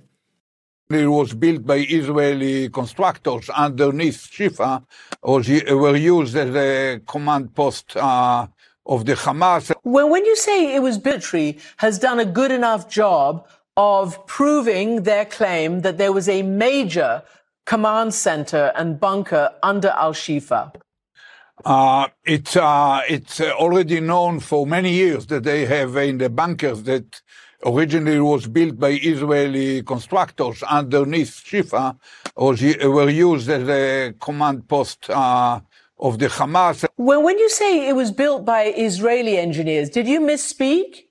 [0.93, 4.71] It was built by Israeli constructors underneath Shifa,
[5.21, 5.39] or
[5.83, 8.47] were used as a command post uh,
[8.85, 9.71] of the Hamas.
[9.83, 13.47] When, when you say it was military has done a good enough job
[13.77, 17.23] of proving their claim that there was a major
[17.65, 20.73] command center and bunker under Al Shifa?
[21.63, 26.83] Uh, it's uh, it's already known for many years that they have in the bunkers
[26.83, 27.21] that
[27.63, 31.97] originally was built by Israeli constructors underneath Shifa,
[32.35, 32.55] or
[32.89, 35.59] were used as a command post uh,
[36.01, 36.85] of the Hamas.
[36.95, 41.05] When, when you say it was built by Israeli engineers, did you misspeak?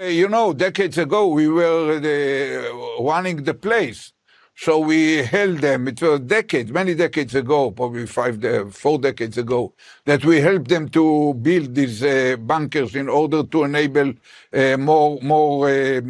[0.00, 4.12] You know, decades ago, we were the, running the place.
[4.56, 5.88] So we held them.
[5.88, 8.40] It was decades, many decades ago, probably five,
[8.72, 9.74] four decades ago,
[10.04, 14.12] that we helped them to build these uh, bunkers in order to enable
[14.52, 16.00] uh, more, more, uh,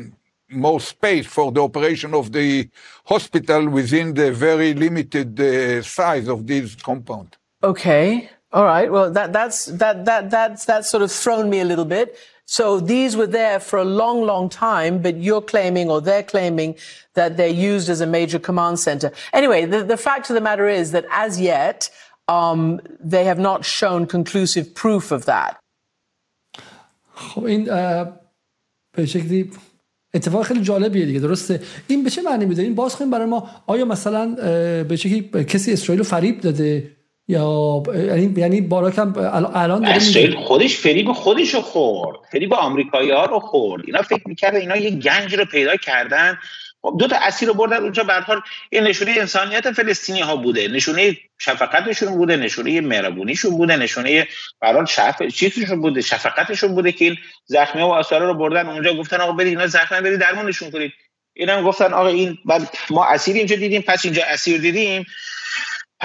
[0.50, 2.68] more space for the operation of the
[3.06, 7.38] hospital within the very limited uh, size of this compound.
[7.63, 8.29] Okay.
[8.51, 8.91] All right.
[8.91, 12.17] Well, that, that's, that, that, that's, that's sort of thrown me a little bit.
[12.45, 16.75] So these were there for a long, long time, but you're claiming or they're claiming
[17.13, 19.11] that they're used as a major command center.
[19.33, 21.91] Anyway, the, the fact of the matter is that as yet,
[22.27, 25.57] um, they have not shown conclusive proof of that.
[27.15, 27.65] خب این
[28.97, 29.51] به شکلی
[30.13, 33.85] اتفاق خیلی جالبیه دیگه درسته این به چه معنی میده این باز برای ما آیا
[33.85, 34.35] مثلا
[34.83, 36.92] به شکلی کسی اسرائیل رو فریب داده
[37.28, 39.12] یا یعنی یعنی باراکم
[39.54, 42.16] الان اسرائیل خودش فریب خودش رو خورد.
[42.32, 43.82] فریب آمریکایی ها رو خورد.
[43.86, 46.38] اینا فکر می‌کردن اینا یه گنج رو پیدا کردن.
[46.82, 47.76] خب دو تا اسیر رو بردن.
[47.76, 48.40] اونجا به حال
[48.72, 50.68] یه نشونه انسانیت فلسطینی ها بوده.
[50.68, 54.28] نشونه شفقتشون بوده نشونه مهربونیشون بوده نشونه
[54.60, 58.68] برای شف چیزشون بوده شفقتشون بوده که این زخمی و آثارا رو بردن.
[58.68, 60.92] اونجا گفتن آقا برید اینا زخمی برید درمونشون کنید.
[61.32, 62.38] اینا گفتن آقا این
[62.90, 65.04] ما اسیر اینجا دیدیم پس اینجا اسیر دیدیم.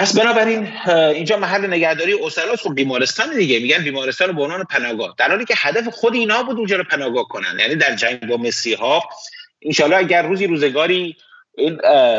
[0.00, 3.58] پس بنابراین اینجا محل نگهداری اسراست خب بیمارستان دیگه.
[3.58, 5.14] میگن بیمارستان به عنوان پناهگاه.
[5.18, 7.58] در حالی که هدف خود اینا بود اونجا رو پناهگاه کنن.
[7.60, 9.00] یعنی در جنگ با مسیحا
[9.62, 11.16] انشالله اگر روزی روزگاری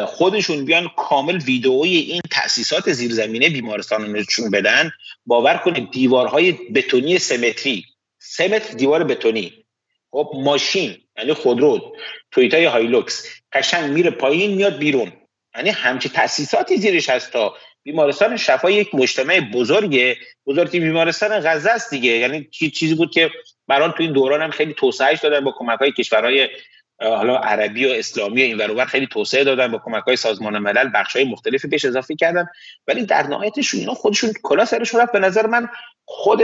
[0.06, 3.62] خودشون بیان کامل ویدئوی این تاسیسات زیرزمینه
[4.00, 4.92] نشون بدن
[5.26, 7.86] باور کنید دیوارهای بتونی سمتری
[8.20, 9.66] سه متر دیوار بتونی.
[10.12, 11.96] خب ماشین یعنی خودرو
[12.32, 15.12] تویوتا یا هایلوکس قشنگ میره پایین میاد بیرون.
[15.56, 20.18] یعنی همچی تاسیساتی زیرش هست تا بیمارستان شفا یک مجتمع بزرگه.
[20.46, 22.10] بزرگی بیمارستان غزه است دیگه.
[22.10, 23.32] یعنی چیزی بود که
[23.68, 26.50] بران تو این دوران هم خیلی توسعهش دادن با کمک های کشورهای
[27.02, 30.90] حالا عربی و اسلامی و این ور خیلی توسعه دادن با کمک های سازمان ملل
[30.94, 32.48] بخش های مختلفی بهش اضافه کردن.
[32.88, 35.12] ولی در نهایتشون اینا خودشون کلا سرشون رفت.
[35.12, 35.70] به نظر من
[36.06, 36.42] خود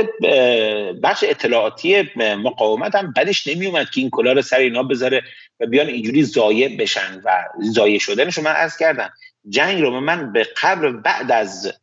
[1.03, 5.23] بخش اطلاعاتی مقاومت هم بدش نمیومد که این کلا رو سر اینا بذاره
[5.59, 9.09] و بیان اینجوری زایه بشن و زایه شدنشو من عرض کردم.
[9.49, 11.73] جنگ رو من به قبل بعد از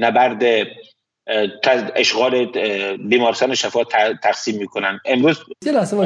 [0.00, 0.42] نبرد
[1.96, 2.46] اشغال
[3.08, 3.84] بیمارستان شفا
[4.22, 5.00] تقسیم می‌کنن.
[5.04, 5.96] امروز یه لحظه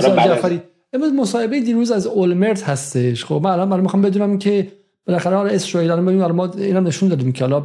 [0.94, 3.24] امروز مصاحبه دیروز از اولمرت هستش.
[3.24, 4.68] خب من الان برای می‌خوام بدونم که
[5.06, 7.60] بالاخره حالا اسرائیل الان ببینیم ما اینم نشون دادیم که حالا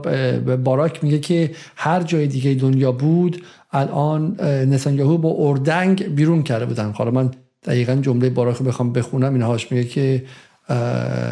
[0.56, 6.92] باراک میگه که هر جای دیگه دنیا بود الان نتانیاهو با اردنگ بیرون کرده بودن.
[6.92, 7.32] حالا من
[7.64, 9.34] دقیقا جمله باراک رو بخوام بخونم.
[9.34, 10.24] اینهاش میگه که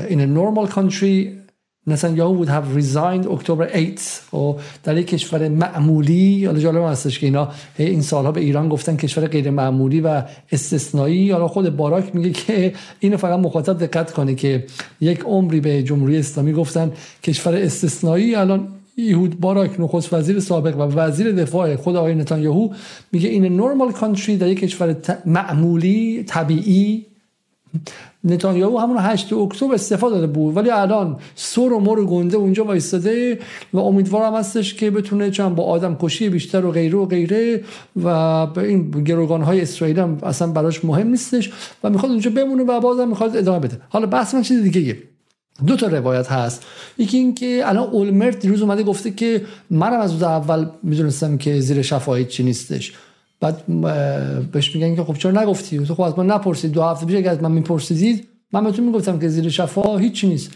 [0.09, 1.44] in a normal country
[1.87, 7.25] نتانیاهو would have resigned October 8 و در یک کشور معمولی حالا جالب هستش که
[7.25, 11.31] اینا این سالها به ایران گفتن کشور غیر معمولی و استثنایی.
[11.31, 14.65] حالا خود باراک میگه که اینو فقط مخاطب دقت کنه که
[15.01, 16.91] یک عمری به جمهوری اسلامی گفتن
[17.23, 18.35] کشور استثنایی.
[18.35, 22.69] الان ایهود باراک نخست وزیر سابق و وزیر دفاع خود آقای نتانیاهو
[23.11, 24.95] میگه این نورمال کانتری در یک کشور
[25.25, 27.05] معمولی طبیعی
[28.25, 30.57] نتانیاهو همون 8 اکتبر استفاده داده بود.
[30.57, 33.39] ولی الان سر و مر گنده اونجا وایستاده
[33.73, 37.63] و امیدوارم هستش که بتونه چند با آدم کشی بیشتر و غیره و غیره
[38.03, 41.51] و به این گروگان های اسرائیل هم اصلا براش مهم نیستش
[41.83, 43.81] و می‌خواد اونجا بمونه و بازم می‌خواد ادامه بده.
[43.89, 44.97] حالا بحث من چیز دیگه
[45.67, 46.63] دو تا روایت هست.
[46.97, 51.81] یکی این که الان اولمرت دیروز اومده گفته که منم از اول می‌دونستم که زیر
[51.81, 52.93] شفاهی چی نیستش.
[53.45, 56.71] بعد بهش میگن که خب چرا نگفتی؟ تو خب از من نپرسید.
[56.71, 60.51] دو هفته پیش اگه از من میپرسیدید من بهتون می‌گفتم که زیر شفا هیچی نیست.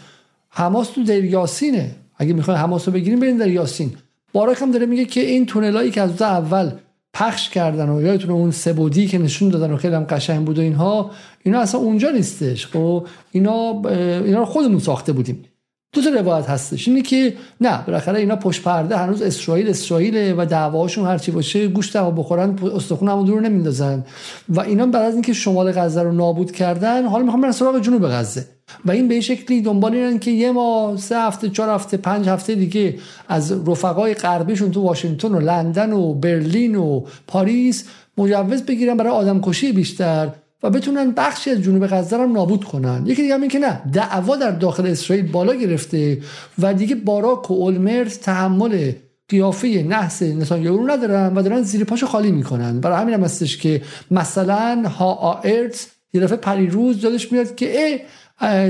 [0.48, 1.90] حماس تو در یاسینه.
[2.16, 3.92] اگه می‌خواین حماس رو بگیریم برین در یاسین.
[4.32, 6.70] باراک هم داره میگه که این تونلایی که از اول
[7.14, 10.62] پخش کردن و یادتون اون سبودی که نشون دادن و خیلی هم قشنگ بود و
[10.62, 11.10] اینها
[11.42, 12.66] اینا اصلا اونجا نیستش.
[12.66, 13.82] خب اینا
[14.24, 15.44] اینا رو خودمون ساخته بودیم.
[15.92, 16.88] دو تا روایت هستش.
[16.88, 21.96] اینه که نه بالاخره اینا پشت پرده هنوز اسرائیل اسرائیل و دعواشون هرچی باشه گوشت
[21.96, 24.04] هم بخورن استخون هم دور نمیندازن.
[24.48, 28.08] و اینا بعد از اینکه شمال غزه رو نابود کردن حالا می‌خوام برن سراغ جنوب
[28.08, 28.44] غزه.
[28.84, 32.54] و این به شکلی دنبال اینن که یه ما سه هفته چهار هفته پنج هفته
[32.54, 32.98] دیگه
[33.28, 37.84] از رفقای غربیشون تو واشنگتن و لندن و برلین و پاریس
[38.18, 40.28] مجوز بگیرن برای آدمکشی بیشتر.
[40.62, 43.02] و بتونن بخشی از جنوب غزه رو نابود کنن.
[43.06, 46.18] یکی دیگه هم که نه دعوا در داخل اسرائیل بالا گرفته
[46.58, 48.92] و دیگه باراک و اولمرت تحمل
[49.28, 52.80] قیافه نحس نتانیاهو رو ندارن و دارن زیر پاشو خالی می‌کنن.
[52.80, 58.00] برای همین هم هستش که مثلا ها آرت یه دفعه پریروز دادش میاد که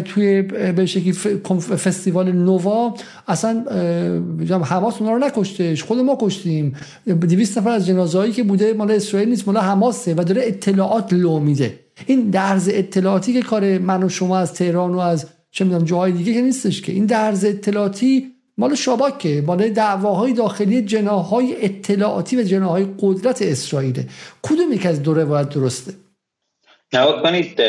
[0.05, 1.13] توی به شکلی
[1.53, 2.95] فستیوال نووا
[3.29, 3.65] اصلا
[4.65, 6.77] حماس اونا رو نکشتش خود ما کشتیم.
[7.07, 11.39] 200 نفر از جنازهایی که بوده مال اسرائیل نیست مال حماسه و داره اطلاعات لو
[11.39, 11.79] میده.
[12.07, 16.13] این درز اطلاعاتی که کار من و شما از تهران و از چه می‌دونم جاهای
[16.13, 16.93] دیگه که نیستش که.
[16.93, 18.27] این درز اطلاعاتی
[18.59, 24.03] مال شاباکه مال دعواهای داخلی جناهای اطلاعاتی و جناهای قدرت اسرائیل
[24.43, 25.93] کدوم یک از دو روایت درسته؟
[26.93, 27.61] نگاه کنید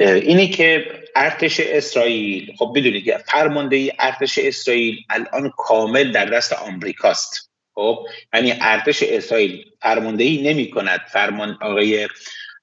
[0.00, 0.84] اینی که
[1.16, 7.50] ارتش اسرائیل خب بدونید فرمانده ارتش اسرائیل الان کامل در دست آمریکاست.
[7.74, 12.08] خب یعنی ارتش اسرائیل فرماندهی نمی کند فرمان آقای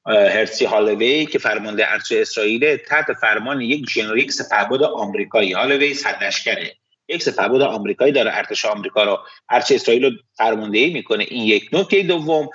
[0.05, 5.53] هرسی هالوی که فرمانده ارتش اسرائیل تحت فرمان یک ژنرال یک سپهبد آمریکایی.
[5.53, 6.73] هالوی سرلشکره
[7.07, 9.19] یک سپهبد آمریکایی داره ارتش آمریکا رو.
[9.49, 11.25] ارتش اسرائیل رو فرماندهی می‌کنه.
[11.29, 12.49] این یک نکته دوم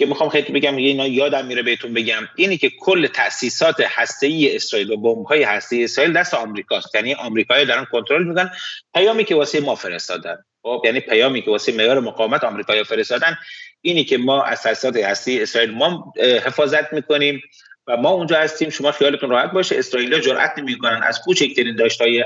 [0.00, 2.28] که می‌خوام خیلی بگم اینا یادم میره بهتون بگم.
[2.36, 3.84] اینی که کل تاسیسات
[4.22, 6.94] ای اسرائیل و بمب های ای اسرائیل دست آمریکاست.
[6.94, 8.50] یعنی آمریکایی دارن کنترل می‌کنن.
[8.94, 13.38] پیامی که واسه ما فرستادن خب؟ یعنی پیامی که واسه معیار مقاومت آمریکایی فرستادن
[13.80, 14.96] اینی که ما از تاسیسات
[15.26, 16.12] اسرائیل ما
[16.44, 17.42] حفاظت می‌کنیم
[17.86, 18.70] و ما اونجا هستیم.
[18.70, 19.78] شما خیالتون راحت باشه.
[19.78, 22.24] اسرائیل جرأت نمی‌کنن از کوچکترین داشتای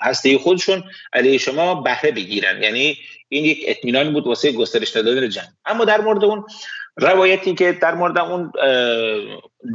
[0.00, 2.62] هسته خودشون علیه شما بهره بگیرن.
[2.62, 5.44] یعنی این یک اطمینانی بود واسه گسترش دادن جنگ.
[5.66, 6.44] اما در مورد اون
[6.96, 8.52] روایتی که در مورد اون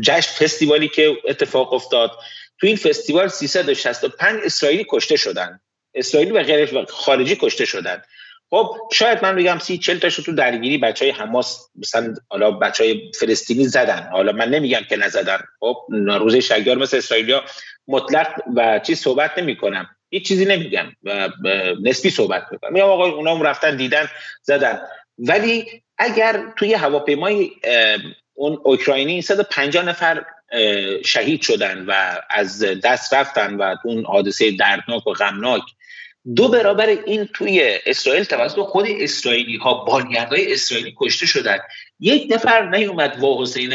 [0.03, 2.11] جشن فستیوالی که اتفاق افتاد
[2.59, 5.59] تو این فستیوال 365 اسرائیلی کشته شدن.
[5.93, 8.01] اسرائیلی و غیر خارجی کشته شدن.
[8.49, 12.83] خب شاید من بگم سی چل تاشو تو درگیری بچه های حماس مثلا حالا بچه
[12.83, 14.09] های فلسطینی زدن.
[14.11, 15.39] حالا من نمیگم که نزدن.
[15.59, 15.77] خب
[16.07, 17.43] روزه شگار مثل اسرائیلیا
[17.87, 21.29] مطلق و چیز صحبت نمی کنم هیچ چیزی نمیگم و
[21.83, 22.73] نسبی صحبت می‌کنم.
[22.73, 24.07] میگم آقا اونا رفتن دیدن
[24.43, 24.81] زدن.
[25.17, 25.65] ولی
[25.99, 27.51] اگر توی هواپیمای
[28.33, 30.25] اون اوکراینی 150 نفر
[31.05, 35.61] شهید شدن و از دست رفتن و اون حادثه دردناک و غمناک
[36.35, 41.57] دو برابر این توی اسرائیل توسط خود اسرائیلی ها بانگردهای اسرائیلی کشته شدن.
[41.99, 43.73] یک نفر نیومد وا حسین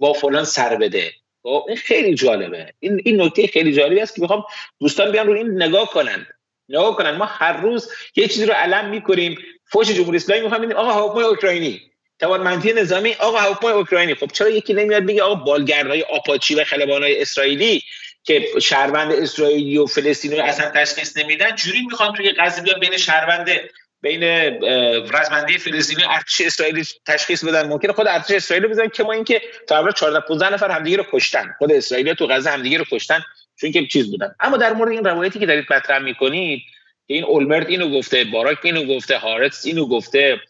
[0.00, 1.12] وا فلان سر بده.
[1.42, 2.72] خب، این خیلی جالبه.
[2.80, 4.44] این این نکته خیلی جالبی است که می‌خوام
[4.80, 6.26] دوستان بیان رو این نگاه کنن.
[6.72, 7.10] نگاه کنن.
[7.10, 9.38] ما هر روز یه چیزی رو علم می‌کنیم.
[9.64, 11.80] فوش جمهوری اسلامی می‌خوام آقا هواپیمای اوکراینی.
[12.18, 14.14] توانمندی نظامی آقا هواپیمای اوکراینی.
[14.14, 17.82] خب چرا یکی نمیاد بگه آقا بالگردهای آپاچی و خلبانهای اسرائیلی
[18.24, 22.96] که شهروند اسرائیلی و فلسطینی رو اصلا تشخیص نمیدن؟ جوری می‌خوان توی غزه بیان بین
[22.96, 23.48] شهروند
[24.00, 24.22] بین
[25.12, 27.68] رزمندی فلسطینی ارتش اسرائیلی تشخیص بدن.
[27.68, 31.54] ممکنه خود ارتش اسرائیلی بزنن که ما اینکه تقریبا 14 15 نفر همدیگه رو کشتن.
[31.58, 33.24] خود اسرائیلی تو غزه همدیگه رو کشتن.
[33.62, 34.34] چون که چیز بودن.
[34.40, 36.62] اما در مورد این روایتی که دارید مطرح می‌کنید
[37.08, 40.40] که این اولمرت اینو گفته باراک اینو گفته هارتس اینو گفته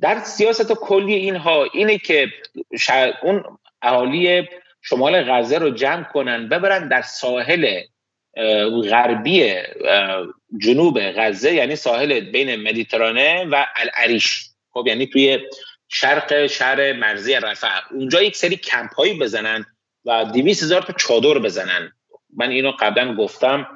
[0.00, 2.32] در سیاست کلی اینها اینه که
[3.22, 3.44] اون
[3.82, 4.48] اهالی
[4.82, 7.80] شمال غزه رو جمع کنن ببرن در ساحل
[8.90, 9.54] غربی
[10.58, 14.44] جنوب غزه یعنی ساحل بین مدیترانه و العریش.
[14.70, 15.38] خب یعنی توی
[15.88, 19.66] شرق شهر مرزی رفح اونجا یک سری کمپ هایی بزنن
[20.04, 21.92] و 200 هزار تا چادر بزنن.
[22.36, 23.66] من اینو قبلا گفتم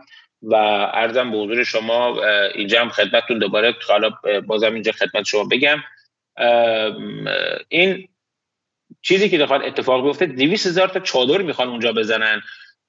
[0.43, 0.55] و
[0.95, 2.25] ارزم به حضور شما
[2.55, 4.11] اینجا هم خدمتتون دوباره حالا
[4.47, 5.83] بازم اینجا خدمت شما بگم.
[7.69, 8.09] این
[9.03, 12.43] چیزی که دخواد اتفاق بیفته 200 هزار تا چادر می‌خوان اونجا بزنن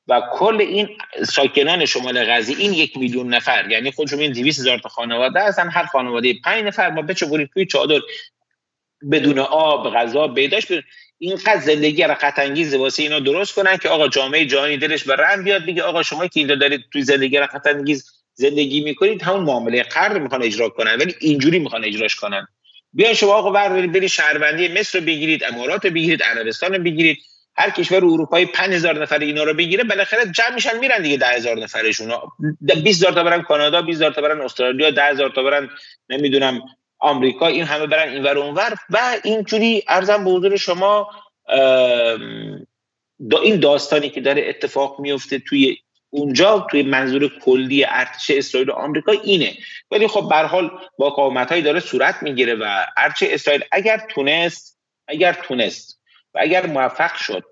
[0.08, 0.90] و کل این
[1.24, 5.70] ساکنان شمال غزه این یک میلیون نفر یعنی خودشون این 200 هزار تا خانواده هستن
[5.70, 8.00] هر خانواده پنج نفر با بچه توی چادر
[9.12, 10.68] بدون آب غذا بیداش
[11.24, 15.44] اینقدر زندگی رقت انگیز واسه اینا درست کنن که آقا جامعه جهانی دلش به رم
[15.44, 19.84] بیاد بگه آقا شما که اینجا دارید توی زندگی رقت انگیز زندگی می‌کنید همون معامله
[19.84, 22.48] قرض می‌خوان اجرا کنن ولی اینجوری می‌خوان اجراش کنن.
[22.94, 27.18] بیاین شما آقا بردارید برید شهروندی مصر رو بگیرید امارات رو بگیرید عربستان رو بگیرید.
[27.56, 32.14] هر کشور اروپایی 5000 نفر اینا رو بگیره بالاخره جمع میشن میرن دیگه 10000 نفرشون
[32.84, 35.70] 20000 تا برن کانادا 20000 تا برن استرالیا 10000 تا برن
[36.10, 36.62] نمی‌دونم
[37.02, 41.10] آمریکا این همه برن اینور اونور و اینجوری ارزم به حضور شما
[43.30, 45.78] دا این داستانی که داره اتفاق میفته توی
[46.10, 49.58] اونجا توی منظور کلی ارتش اسرائیل و آمریکا اینه.
[49.92, 56.02] ولی خب به حال قامت داره صورت می‌گیره و ارتش اسرائیل اگر تونست اگر تونست
[56.34, 57.44] و اگر موفق شد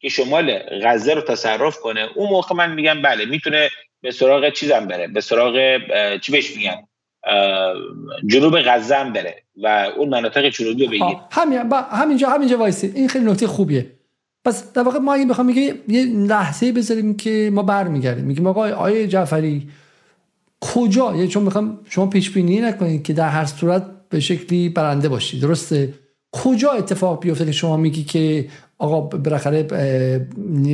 [0.00, 3.70] که شمال غزه رو تصرف کنه اون موقع من میگم بله می‌تونه
[4.00, 5.78] به سراغ چیزم بره به سراغ
[6.20, 6.87] چی بهش میگن؟
[8.26, 11.58] جنوب غزه بره و اون مناطق جنوبی رو بگیر همین
[11.90, 13.86] همینجا همینجا وایسید این خیلی نکته خوبیه.
[14.44, 18.24] پس در واقع ما اگه بخوام میگه یه لحظه بذاریم که ما برمیگردیم.
[18.24, 19.68] میگیم آقا آیه جعفری
[20.60, 25.08] کجا؟ یعنی چون می‌خوام شما پیش بینی نکنید که در هر صورت به شکلی برنده
[25.08, 25.42] باشید.
[25.42, 25.94] درسته؟
[26.32, 28.48] کجا اتفاق بیفته که شما میگی که
[28.78, 29.66] آقا بالاخره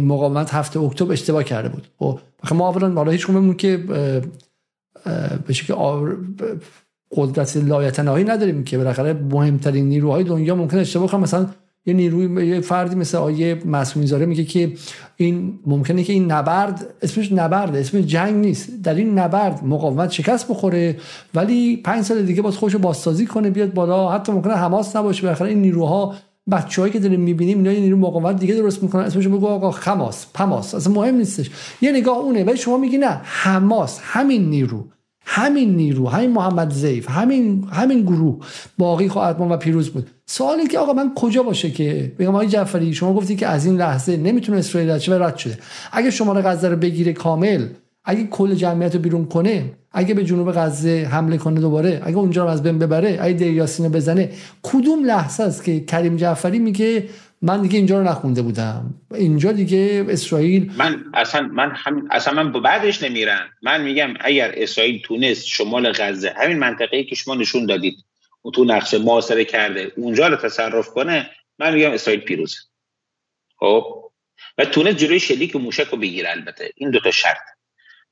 [0.03, 1.87] مقاومت هفته اکتبر اشتباه کرده بود؟
[2.45, 3.27] خب ما اولا بالا هیچ
[3.59, 3.85] که
[5.47, 5.75] به شکل
[7.17, 11.47] قدرت لایتناهی نداریم که بالاخره مهمترین نیروهای دنیا ممکن اشتباه کنه مثلا
[11.87, 14.73] یه نیروی یه فردی مثل آیه معصومی زاره میگه که
[15.17, 18.83] این ممکنه که این نبرد اسمش نبرد اسم جنگ نیست.
[18.83, 20.97] در این نبرد مقاومت شکست بخوره
[21.35, 24.11] ولی پنج سال دیگه باز خوش بازسازی کنه بیاد بالا.
[24.11, 25.23] حتی ممکنه حماس نباشه.
[25.23, 26.15] بالاخره این نیروها
[26.51, 29.03] بچه‌هایی که داریم می‌بینیم اینا یه نیرو مقاومت دیگه درست می‌کنن.
[29.03, 30.27] اسمش بگو آقا خماس.
[30.35, 30.75] پماس.
[30.75, 31.51] اصلا مهم نیستش.
[31.81, 32.45] یه نگاه اونه.
[32.45, 33.21] ولی شما میگی نه.
[33.25, 34.01] حماس.
[34.03, 34.85] همین نیرو.
[35.27, 36.09] همین نیرو.
[36.09, 38.45] همین محمد زیف همین همین گروه.
[38.79, 40.11] باقی خواهد و پیروز بود.
[40.27, 43.77] سوالی که آقا من کجا باشه که؟ بگم آقای جعفری شما گفتی که از این
[43.77, 45.59] لحظه نمی‌تونه اسرائیل رد و رد شده.
[45.93, 47.69] اگه شمال غزه رو بگیره کامل
[48.05, 52.45] اگه کل جمعیت رو بیرون کنه اگه به جنوب غزه حمله کنه دوباره اگه اونجا
[52.45, 54.33] رو از بین ببره اگه دیریاسین بزنه
[54.63, 57.09] کدوم لحظه است که کریم جعفری میگه
[57.43, 62.53] من دیگه اینجا رو نخونده بودم؟ اینجا دیگه اسرائیل من اصلا من هم اصلا من
[62.53, 63.49] بعدش نمیرم.
[63.63, 67.97] من میگم اگر اسرائیل تونست شمال غزه همین منطقه‌ای که شما نشون دادید
[68.45, 72.57] و تو نقشه محاصره کرده اونجا رو تصرف کنه من میگم اسرائیل پیروزه.
[73.57, 74.11] خب؟
[74.59, 76.71] و تونست جلوی شلیک موشک رو بگیره البته.
[76.77, 77.43] این دو تا شرط.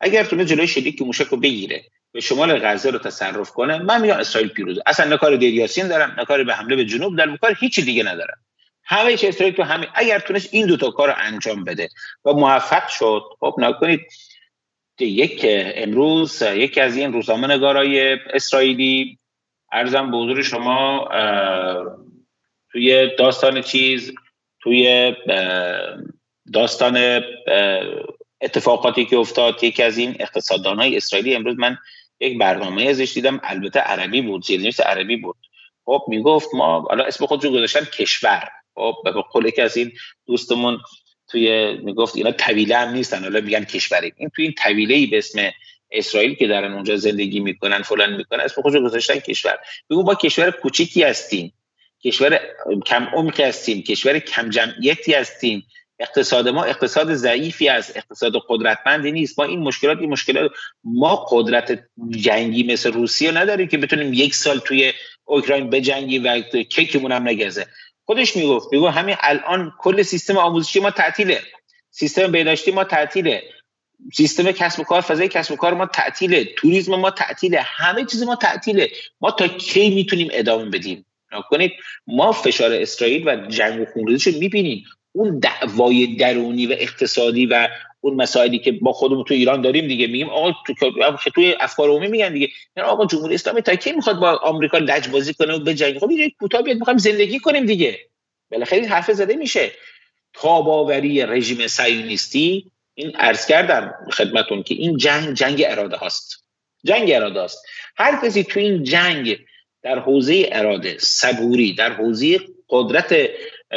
[0.02, 4.16] اگر تونست جلوی شلیک موشک رو بگیره به شمال غزه رو تصرف کنه من میگم
[4.16, 7.56] اسرائیل پیروزه اصلا نه کار دیریاسین دارم نه کار به حمله به جنوب دارم کار
[7.60, 8.38] هیچی دیگه ندارم.
[8.84, 11.88] همه چیز اسرائیل تو همین اگر تونست این دوتا کار رو انجام بده
[12.24, 14.00] و موفق شد خب نکنید.
[15.00, 19.18] یک امروز یکی از این روزنامه نگارای اسرائیلی
[19.72, 21.08] ارزم به حضور شما
[22.72, 24.12] توی داستان چیز
[24.60, 25.14] توی
[26.52, 27.22] داستان
[28.42, 31.78] اتفاقاتی که افتاد یکی از این اقتصاددان های اسرائیلی امروز من
[32.20, 35.36] یک برنامه ازش دیدم البته عربی بود زیرنویس عربی بود.
[35.84, 38.48] خب می‌گفت ما حالا اسم خودشو گذاشتن کشور.
[38.74, 39.92] خب به قول یکی از این
[40.26, 40.78] دوستمون
[41.28, 44.12] توی می‌گفت اینا طویله هم نیستن حالا میگن کشوری.
[44.16, 45.50] این توی این طویله ای به اسم
[45.90, 49.58] اسرائیل که در اونجا زندگی می‌کنن فلان می‌کنن اسم خودشو گذاشتن کشور.
[49.90, 51.52] بگو با کشور کوچیکی هستیم.
[52.04, 52.40] کشور
[52.86, 53.82] کم عمقی هستیم.
[53.82, 55.66] کشور کم جمعیتی هستیم.
[56.02, 57.96] اقتصاد ما اقتصاد ضعیفی است.
[57.96, 59.38] اقتصاد قدرتمندی نیست.
[59.38, 60.50] ما این مشکلات این مشکلات
[60.84, 64.92] ما قدرت جنگی مثل روسیه نداریم که بتونیم یک سال توی
[65.24, 67.66] اوکراین بجنگیم و کیکمون هم نگزه
[68.04, 71.42] خودش می‌گفت میگو همین الان کل سیستم آموزشی ما تعطیله.
[71.90, 73.42] سیستم بهداشتی ما تعطیله.
[74.14, 76.44] سیستم کسب و کار فضای کسب و کار ما تعطیله.
[76.56, 77.60] توریسم ما تعطیله.
[77.60, 78.90] همه چیز ما تعطیله.
[79.20, 81.06] ما تا کی می‌تونیم ادامه بدیم؟
[81.50, 81.72] کنید
[82.06, 84.84] ما فشار اسرائیل و جنگ و خونریزیش می‌بینیم.
[85.12, 87.68] اون دعوای درونی و اقتصادی و
[88.00, 90.06] اون مسائلی که با خودمون تو ایران داریم دیگه.
[90.06, 90.74] میگیم آقا تو
[91.34, 92.48] توی افکار عمومی میگن دیگه.
[92.76, 96.30] یعنی آقا جمهوری اسلامی تا کی می‌خواد با آمریکا لجبازی کنه و بجنگه خب یه
[96.30, 97.98] کوتاه بیاد می‌خوایم زندگی کنیم دیگه.
[98.50, 99.72] بالاخره حرف زده میشه.
[100.34, 106.44] تاباوری رژیم صهیونیستی این عرض کردم خدمتون که این جنگ جنگ اراده هاست.
[106.84, 107.66] جنگ اراده هاست.
[107.96, 109.38] هر کسی تو این جنگ
[109.82, 113.14] در حوزه اراده صبوری در حوزه قدرت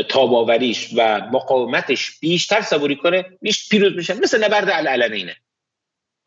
[0.03, 5.35] تاباوریش و مقاومتش بیشتر صبوری کنه بیش پیروز میشه مثل نبرد العلمینه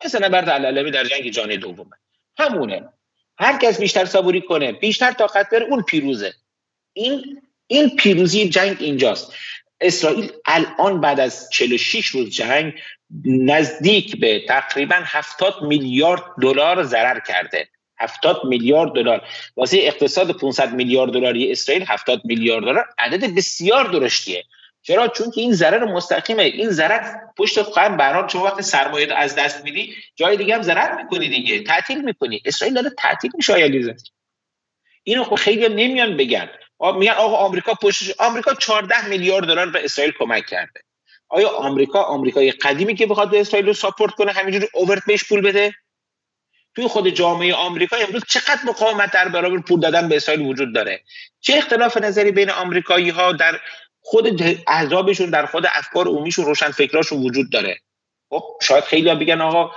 [0.05, 1.95] مثل نبرد العلمی در جنگ جهانی دومه.
[2.37, 2.89] همونه.
[3.37, 6.33] هر کس بیشتر صبوری کنه بیشتر طاقت داره اون پیروزه.
[6.93, 9.33] این این پیروزی جنگ اینجاست.
[9.81, 12.73] اسرائیل الان بعد از 46 روز جنگ
[13.25, 17.67] نزدیک به تقریبا 70 میلیارد دلار ضرر کرده.
[17.99, 19.21] 70 میلیارد دلار.
[19.57, 22.85] واسه اقتصاد 500 میلیارد دلاری اسرائیل 70 میلیارد دلار.
[22.97, 24.43] عدد بسیار درشتیه.
[24.81, 26.43] چرا؟ چون که این ضرر مستقیمه.
[26.43, 30.95] این ضرر پشت قم بران شما وقتی سرمایه از دست میدی جای دیگه هم ضرر
[31.03, 31.63] می‌کنی دیگه.
[31.63, 32.41] تعطیل می‌کنی.
[32.45, 33.95] اسرائیل داره تعطیل میشه آیا
[35.03, 36.49] اینو خب خیلی نمیان بگن.
[36.97, 40.81] میگن آقا آمریکا پشتش آمریکا 14 میلیارد دلار به اسرائیل کمک کرده.
[41.29, 45.41] آیا آمریکا آمریکای قدیمی که بخواد به اسرائیل رو ساپورت کنه همینجوری اوورت بهش پول
[45.41, 45.73] بده؟
[46.75, 51.01] توی خود جامعه آمریکا امروز چقدر مقاومت در برابر پول دادن به اسرائیل وجود داره؟
[51.39, 53.59] چه اختلاف نظری بین آمریکایی ها در
[54.01, 57.79] خود احزابشون در خود افکار عمومیشون روشن فکراشون وجود داره؟
[58.29, 59.71] خب شاید خیلی بگن آقا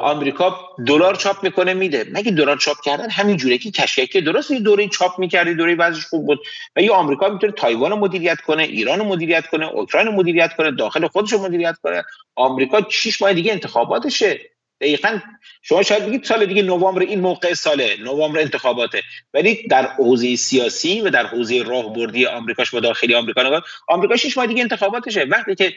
[0.00, 2.06] آمریکا دلار چاپ می‌کنه میده.
[2.12, 6.06] مگه دلار چاپ کردن همین جوره که کشکی درست یه دوره چاپ می‌کردی دوره وضعش
[6.06, 6.40] خوب بود.
[6.76, 10.56] و یه آمریکا می‌تونه تایوان رو مدیریت کنه ایران رو مدیریت کنه اوکراین رو مدیریت
[10.56, 12.04] کنه داخل خودش رو مدیریت کنه.
[12.34, 14.40] آمریکا 6 ماه دیگه انتخاباتشه.
[14.82, 15.18] دقیقا
[15.62, 19.02] شما شاید بگید سال دیگه نوامبر این موقع ساله نوامبر انتخاباته.
[19.34, 24.38] ولی در حوزه سیاسی و در حوزه راهبردی آمریکاش با داخلی آمریکا نگاه آمریکا شش
[24.38, 25.24] دیگه انتخاباتشه.
[25.24, 25.74] وقتی که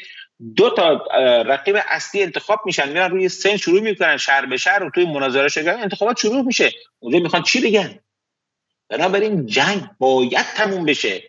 [0.55, 1.05] دو تا
[1.41, 5.47] رقیب اصلی انتخاب میشن میرن روی سن شروع می‌کنن شهر به شهر و توی مناظره
[5.47, 6.71] شدن انتخابات شروع میشه.
[6.99, 7.99] اونجا می‌خوان چی بگن؟
[8.89, 11.23] بنابراین جنگ باید تموم بشه.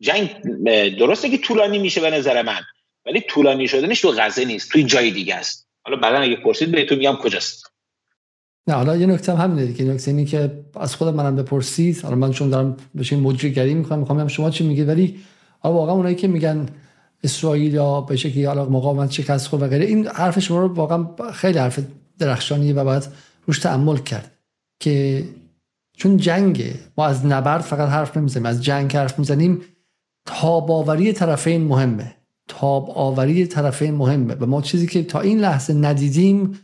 [0.00, 0.42] جنگ
[0.98, 2.60] درسته که طولانی میشه به نظر من
[3.06, 5.67] ولی طولانی شدنش تو غزه نیست توی جای دیگه است.
[5.88, 7.66] حالا بعدا اگه پرسید بهتون میگم کجاست.
[8.66, 9.84] نه حالا یه نکته هم همینه دیگه.
[9.84, 12.00] نکته اینه که از خود منم بپرسید.
[12.02, 14.88] حالا من چون دارم بشه مجریگری می‌کنم می‌خوام شما چی میگید.
[14.88, 15.20] ولی
[15.58, 16.66] حالا واقعا اونایی که میگن
[17.24, 21.32] اسرائیل یا به شکلی حالا مقاومت شکست خود و غیره این حرف شما رو واقعا
[21.32, 21.78] خیلی حرف
[22.18, 23.08] درخشانیه و باید
[23.46, 24.30] روش تأمل کرد
[24.80, 25.24] که
[25.96, 29.62] چون جنگه ما از نبرد فقط حرف نمی‌زنیم از جنگ حرف می‌زنیم.
[30.26, 32.14] تاباوری طرفین مهمه.
[32.48, 34.34] تاب آوری طرفین مهمه.
[34.34, 36.60] و ما چیزی که تا این لحظه ندیدیم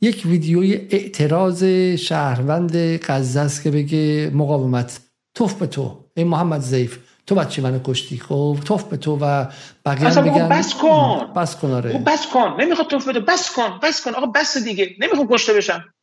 [0.00, 5.00] یک ویدیوی اعتراض شهروند غزه است که بگه مقاومت
[5.34, 8.18] توف به تو ای محمد زیف تو بچه منو کشتی.
[8.18, 9.46] خب توف به تو و
[9.86, 11.32] بقیه هم بگن بس کن.
[11.36, 11.98] بس کن آره.
[11.98, 12.56] بس کن.
[12.60, 13.20] نمی‌خواد توف بده.
[13.20, 14.14] بس کن بس کن.
[14.14, 14.96] آقا بس دیگه.
[15.00, 15.94] نمی‌خوام کشته بشم.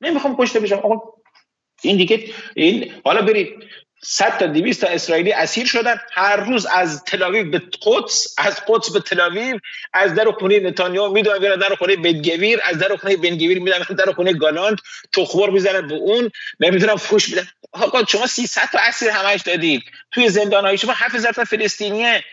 [0.00, 0.76] نمی‌خوام کشته بشم.
[0.76, 1.00] آقا
[1.82, 2.24] این دیگه
[2.56, 3.48] این حالا برید.
[4.02, 6.00] 100 تا 200 تا اسرائیلی اسیر شدن.
[6.12, 9.58] هر روز از تل به قدس از قدس به تل
[9.92, 14.12] از در خونه نتانیاهو می‌دونن میرن در خونه بنگویر از در خونه بنگویر میدن در
[14.12, 14.78] خونه گالاند
[15.12, 19.82] تخمر می‌زنن به اون نمی‌دونم فوش میدن آقا شما 300 تا اسیر همش دادید.
[20.10, 22.24] توی زندان های شما 7000 تا فلسطینیه.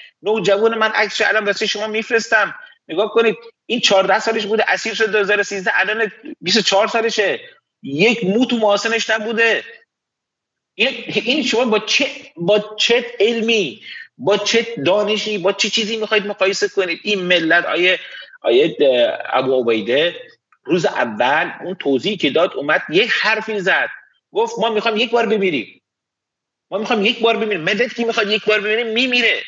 [0.46, 2.56] جوان من عکسش الان واسه شما میفرستم.
[2.88, 3.36] نگاه کنید
[3.66, 6.12] این 14 سالش بوده اسیر شد 2013 الان
[6.42, 7.40] 24 سالشه.
[7.84, 9.64] یک مو تو محاسنش نبوده.
[10.78, 13.82] این شما با چه با چه علمی
[14.18, 18.00] با چه دانشی با چه چیزی می‌خواید مقایسه کنید؟ این ملت آیه
[18.42, 18.78] آیه
[19.34, 20.16] ابو عبیده
[20.64, 23.90] روز اول اون توضیحی که داد اومد یک حرفی زد.
[24.32, 25.82] گفت ما می‌خوام یک بار بمیریم.
[26.72, 27.62] ما می‌خوام یک بار بمیریم.
[27.62, 29.44] ملت که می‌خواد یک بار بمیره میمیره.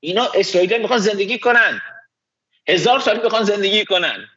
[0.00, 1.80] اینا اسرائیل می‌خوان زندگی کنن.
[2.68, 4.28] هزار سال می‌خوان زندگی کنن.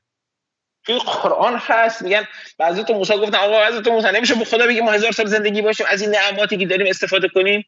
[0.86, 2.28] توی قرآن هست میگن
[2.58, 5.62] بعضی تو موسی گفتن آقا حضرت موسی نمیشه به خدا بگیم ما هزار سال زندگی
[5.62, 7.66] باشیم از این نعماتی که داریم استفاده کنیم؟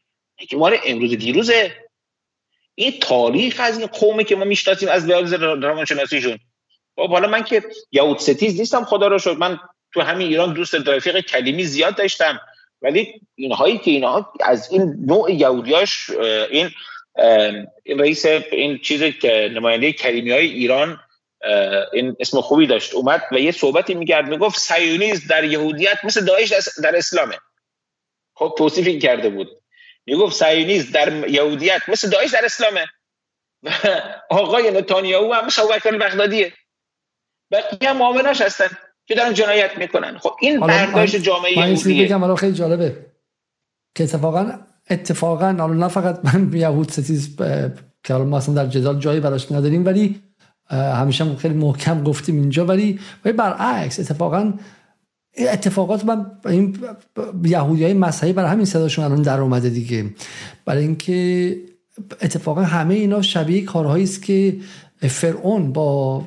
[0.48, 1.76] که مال امروز دیروزه.
[2.74, 6.38] این تاریخ از این قومی که ما می‌شناسیم از لحاظ روانشناسیشون.
[6.96, 7.62] خب حالا من که
[7.92, 9.58] یهود ستیز نیستم خدا رو شد من
[9.92, 12.40] تو همین ایران دوست رفیق کلیمی زیاد داشتم.
[12.82, 16.10] ولی اینهایی که اینها از این نوع یهودیاش
[16.50, 16.70] این
[17.82, 21.00] این رئیس این چیز که نماینده کلیمی های ایران
[21.92, 22.94] این اسم خوبی داشت.
[22.94, 26.52] اومد و یه صحبتی می‌کرد می‌گفت صهیونیسم در یهودیت مثل داعش
[26.82, 27.38] در اسلامه.
[28.34, 29.48] خب توصیف کرده بود.
[30.06, 32.86] می‌گفت صهیونیسم در یهودیت مثل داعش در اسلامه.
[33.62, 33.70] و
[34.30, 36.52] آقای نتانیاهو هم مثل ابوبکر بغدادیه.
[37.50, 38.68] بقیه هم معاملش هستن
[39.06, 40.18] که دارن جنایت می‌کنن.
[40.18, 42.06] خب این برداشت جامعه یهودیه.
[42.06, 43.06] بگم خیلی جالبه.
[43.94, 44.58] که اتفاقا
[44.90, 47.36] اتفاقا نه فقط من یهود ستیز
[48.04, 50.22] که ما اصلا در جدال جایی براش نداریم ولی
[50.70, 54.52] همیشه هم خیلی محکم گفتیم اینجا ولی برعکس اتفاقا
[55.38, 56.78] اتفاقات من این
[57.44, 60.10] یهودی های مذهبی برای همین صداشون الان در اومده دیگه.
[60.64, 61.56] برای اینکه
[62.22, 64.56] اتفاقا همه اینا شبیه کارهایی است که
[65.00, 66.18] فرعون با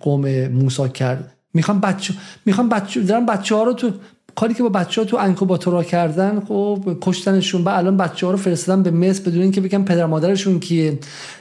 [0.00, 1.36] قوم موسی کرد.
[1.54, 2.14] می‌خوام بچه
[2.46, 3.92] می‌خوام بچه دارن بچه ها رو تو
[4.34, 8.38] کاری که با بچه ها تو انکوباتورا کردن خب کشتنشون و الان بچه ها رو
[8.38, 10.98] فرستادن به مصر بدون اینکه بگن پدر مادرشون کیه.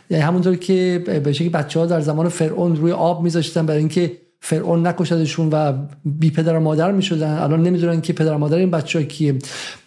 [0.09, 4.11] یعنی همونطور که به شکلی بچه در زمان فرعون روی آب میذاشتن برای اینکه
[4.41, 5.73] فرعون نکشدشون و
[6.05, 7.33] بی پدر و مادر می‌شدن.
[7.33, 9.35] الان نمی‌دونن که پدر و مادر این بچه ها کیه.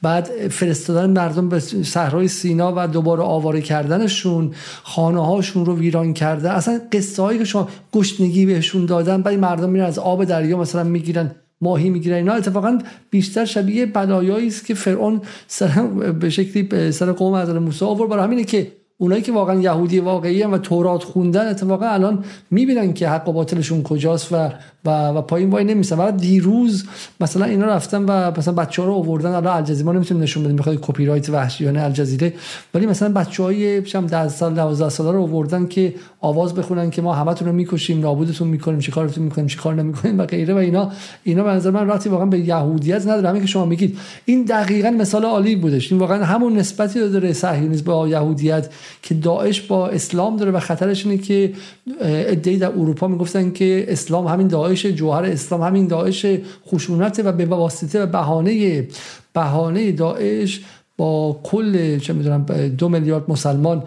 [0.03, 4.55] بعد فرستادن مردم به صحرای سینا و دوباره آواره کردنشون.
[4.83, 6.51] خانه هاشون رو ویران کرده.
[6.51, 10.85] اصلا قصه هایی که شما گشنگی بهشون دادن بعد مردم میرن از آب دریا مثلا
[10.85, 11.31] می‌گیرن.
[11.63, 12.17] ماهی می‌گیرن.
[12.17, 12.79] اینا اتفاقا
[13.11, 15.83] بیشتر شبیه بلایایی است که فرعون سر
[16.13, 18.11] به شکلی سر قوم حضرت موسی آورد.
[18.11, 18.73] برای همینه که
[19.03, 23.33] اونایی که واقعا یهودی واقعی هم و تورات خوندن اتفاقا الان می‌بینن که حق و
[23.33, 24.49] باطلشون کجاست و
[24.85, 26.85] و, و پایین وای نمیسن و دیروز
[27.21, 29.31] مثلا اینا رفتن و مثلا بچه ها رو آوردن.
[29.31, 32.33] الان الجزیره ما نمی‌تونیم نشون بدیم می‌خواد کپی رایت وحشیانه الجزیره
[32.75, 37.15] ولی مثلا بچهای شم 10 سال 12 ساله رو آوردن که آواز بخونن که ما
[37.15, 40.91] همتون رو می‌کشیم نابودتون می‌کنیم چیکارتون می‌کنیم چیکار نمی‌کنیم و غیره و اینا.
[41.25, 43.29] اینا به نظر من راتی واقعا به یهودیت نداره.
[43.29, 43.99] همین که شما میگید.
[44.25, 45.93] این دقیقا مثال عالی بودش.
[45.93, 48.69] این واقعا همون نسبتی داره صهیونیسم با یهودیت.
[49.03, 51.53] که داعش با اسلام داره و خطرش اینه که
[52.01, 56.27] ادعی در اروپا می‌گفتن که اسلام همین داعش جوهر اسلام همین داعش
[56.67, 58.89] خشونت و به واسطه و بهانه
[59.33, 60.61] بهانه داعش
[60.97, 62.45] با کل چه می‌دونم
[62.79, 63.83] دو میلیارد مسلمان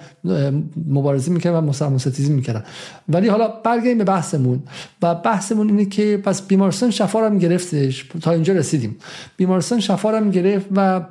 [0.89, 2.63] مبارزه می‌کردن و مسلمان ستیزی می‌کردن.
[3.09, 4.63] ولی حالا برگردیم به بحثمون.
[5.01, 8.05] و بحثمون اینه که پس بیمارستان شفا هم گرفتش.
[8.21, 8.95] تا اینجا رسیدیم.
[9.37, 11.01] بیمارستان شفا هم گرفت و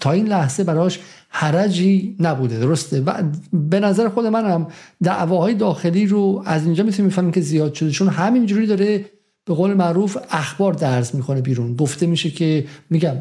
[0.00, 0.98] تا این لحظه براش
[1.28, 4.66] حرجی نبوده درسته؟ و به نظر خود منم
[5.02, 9.04] دعواهای داخلی رو از اینجا می‌تونیم می‌فهمیم که زیاد شده چون همینجوری داره
[9.46, 11.76] به قول معروف اخبار درز می‌کنه بیرون.
[11.76, 13.16] گفته میشه که میگم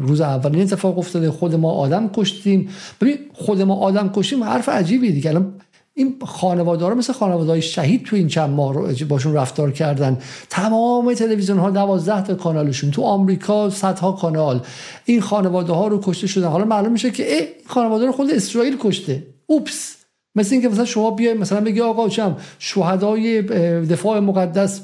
[0.00, 2.68] روز اول این اتفاق افتاده خود ما آدم کشتیم.
[3.00, 5.30] ببین خود ما آدم کشتیم حرف عجیبی دیگه.
[5.30, 5.52] الان
[5.94, 10.18] این خانواده ها مثل خانواده های شهید تو این چند ماه باشون رفتار کردن.
[10.50, 14.60] تمام تلویزیون ها 12 تا کانالشون تو آمریکا صدها کانال.
[15.04, 16.48] این خانواده ها رو کشته شدن.
[16.48, 19.26] حالا معلوم میشه که این خانواده رو خود اسرائیل کشته.
[19.46, 19.96] اوپس.
[20.34, 23.42] مثل اینکه مثلا شما بیای مثلا بگی آقا چم شهدای
[23.82, 24.80] دفاع مقدس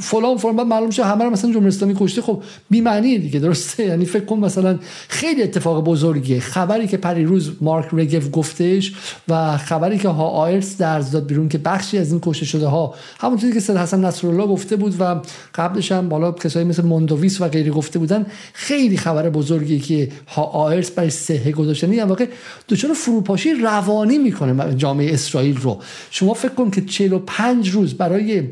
[0.00, 2.22] فلان فلان بعد معلوم شه همه رو مثلا جمهوری اسلامی کشته.
[2.22, 4.78] خب بی معنی دیگه درسته؟ یعنی فکر کن مثلا
[5.08, 6.40] خیلی اتفاق بزرگیه.
[6.40, 8.92] خبری که پریروز مارک رگف گفتش
[9.28, 12.94] و خبری که ها آیرس درز داد بیرون که بخشی از این کشته شده ها
[13.20, 15.20] همونطوری که سید حسن نصرالله گفته بود و
[15.54, 20.42] قبلش هم بالا کسایی مثل موندوویس و غیره گفته بودن خیلی خبر بزرگی که ها
[20.42, 21.92] آیرس برای صحه گذاشتن.
[21.92, 22.26] یعنی واقع
[22.68, 25.78] دچار فروپاشی روانی می‌کنه جامعه اسرائیل رو.
[26.10, 28.42] شما فکر کن که 45 روز برای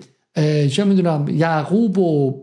[0.73, 2.35] چه می‌دونم یعقوب و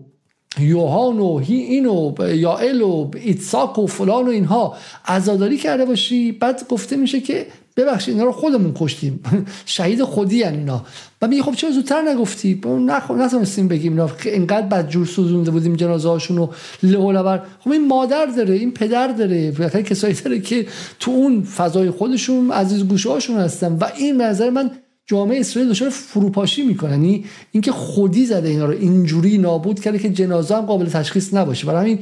[0.60, 6.32] یوهان و هی این و یائل و ایتساک و فلان و اینها عزاداری کرده باشی
[6.32, 7.48] بعد گفته میشه که
[7.78, 9.24] ببخشید اینا رو خودمون کشتیم.
[9.66, 10.86] شهید خودی هن اینا.
[11.22, 13.12] و میگه خب چرا زودتر نگفتی؟ نخ...
[13.12, 16.54] نتونستیم بگیم اینا اینقدر بدجور سوزونده بودیم جنازه هاشون رو
[16.84, 19.52] لولور خب این مادر داره این پدر داره
[19.84, 20.68] کسایی داره که
[21.00, 23.74] تو اون فضای خودشون عزیز گوشه هاشون هستن.
[23.74, 24.72] و این نظر من
[25.08, 26.92] جامعه اسرائیل دچار فروپاشی می‌کنه.
[26.92, 28.74] یعنی اینکه خودی زده اینا رو.
[28.74, 31.68] اینجوری نابود کرده که جنازه هم قابل تشخیص نباشه.
[31.68, 32.00] برای همین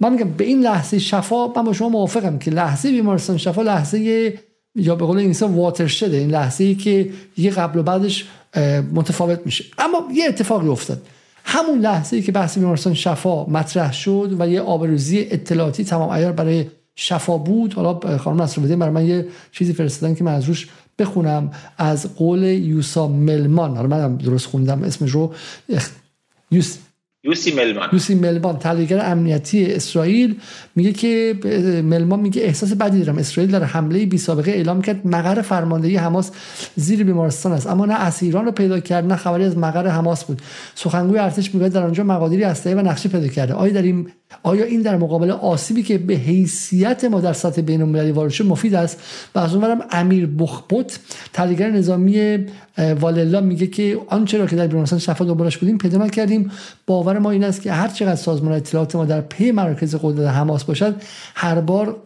[0.00, 3.98] من میگم به این لحظه شفا من با شما موافقم که لحظه بیمارستان شفا لحظه
[4.74, 8.28] یا به قول انگلیسی واتر شده این لحظه ای که یه قبل و بعدش
[8.94, 9.64] متفاوت میشه.
[9.78, 11.02] اما یه اتفاقی افتاد.
[11.44, 16.32] همون لحظه ای که بحث بیمارستان شفا مطرح شد و یه آبروزی اطلاعاتی تمام عیار
[16.32, 16.66] برای
[16.96, 17.74] شفا بود.
[17.74, 20.68] حالا خانم نصر برای من یه چیزی فرستادن که من از روش
[20.98, 23.76] بخونم از قول یوسا ملمان.
[23.76, 25.34] حالا منم درست خوندم اسمش رو.
[26.50, 26.78] یوس
[27.24, 27.88] یوسی ملمان.
[27.92, 30.40] یوسی ملمان تحلیلگر امنیتی اسرائیل.
[30.76, 31.34] میگه که
[31.84, 33.18] ملمان میگه احساس بدی دارم.
[33.18, 36.30] اسرائیل در حمله بی سابقه اعلام کرد مقر فرماندهی حماس
[36.76, 37.66] زیر بیمارستان است.
[37.66, 40.42] اما نه اسیران رو پیدا کرد نه خبری از مقر حماس بود.
[40.74, 43.54] سخنگوی ارتش میگه در آنجا مقادیری اسلحه و نقشه پیدا کرده.
[43.54, 44.08] آیا در این
[44.42, 48.46] آیا این در مقابل آسیبی که به حیثیت ما در سطح بین المللی وارد شد
[48.46, 49.00] مفید است؟
[49.34, 50.98] و از اونورم امیر بخبوت
[51.32, 52.46] تحلیلگر نظامی
[53.00, 56.50] واللا میگه که آنچه را که در بیمارستان شفا دنبالش بودیم پیدا نکردیم
[56.86, 60.64] باور ما این است که هر چقدر سازمان اطلاعات ما در پی مراکز قدرت حماس
[60.64, 61.02] باشد
[61.34, 61.96] هر بار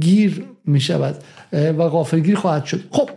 [0.00, 1.14] گیر می شود
[1.52, 2.80] و گیر خواهد شد.
[2.90, 3.10] خب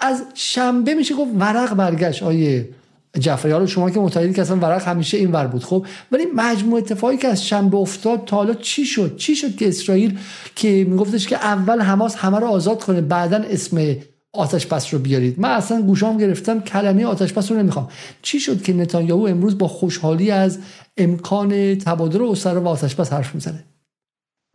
[0.00, 2.68] از شنبه میشه گفت ورق برگشت آیه
[3.18, 6.78] جعفری حالا شما که متعهدی که اصلا ورق همیشه این ور بود خب ولی مجموع
[6.78, 10.18] اتفاقی که از شنبه افتاد تا حالا چی شد؟ چی شد که اسرائیل
[10.56, 13.96] که میگفتش که اول حماس همه رو آزاد کنه بعدا اسم
[14.32, 17.88] آتش بس رو بیارید؟ من اصلا گوشام گرفتم کلمه آتش بس رو نمی‌خوام.
[18.22, 20.58] چی شد که نتانیاهو امروز با خوشحالی از
[20.96, 23.64] امکان تبادل اسرا و آتش بس حرف می‌زنه؟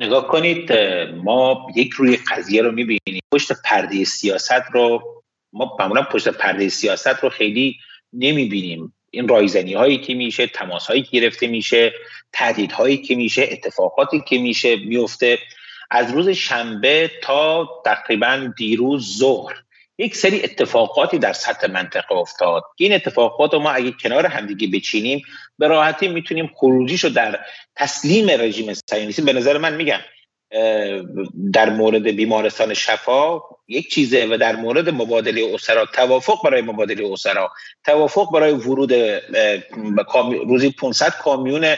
[0.01, 0.71] نگاه کنید
[1.23, 3.21] ما یک روی قضیه رو می‌بینیم.
[3.33, 5.01] پشت پرده سیاست رو
[5.53, 7.75] ما معمولا پشت پرده سیاست رو خیلی
[8.13, 8.93] نمی‌بینیم.
[9.11, 11.93] این رایزنی هایی که میشه تماس هایی که گرفته میشه
[12.33, 15.39] تهدید هایی که میشه اتفاقاتی که میشه میفته.
[15.91, 19.55] از روز شنبه تا تقریبا دیروز ظهر
[19.97, 22.63] یک سری اتفاقاتی در سطح منطقه افتاد.
[22.77, 25.21] این اتفاقات رو ما اگه کنار همدیگه بچینیم
[25.57, 27.39] به راحتی می‌تونیم خروجیشو در
[27.75, 29.99] تسلیم رژیم صهیونیستی به نظر من میگم
[31.53, 33.39] در مورد بیمارستان شفا
[33.71, 37.51] یک چیزه و در مورد مبادله اسرا توافق برای مبادله اسرا.
[37.85, 38.93] توافق برای ورود
[40.47, 41.75] روزی 500 کامیون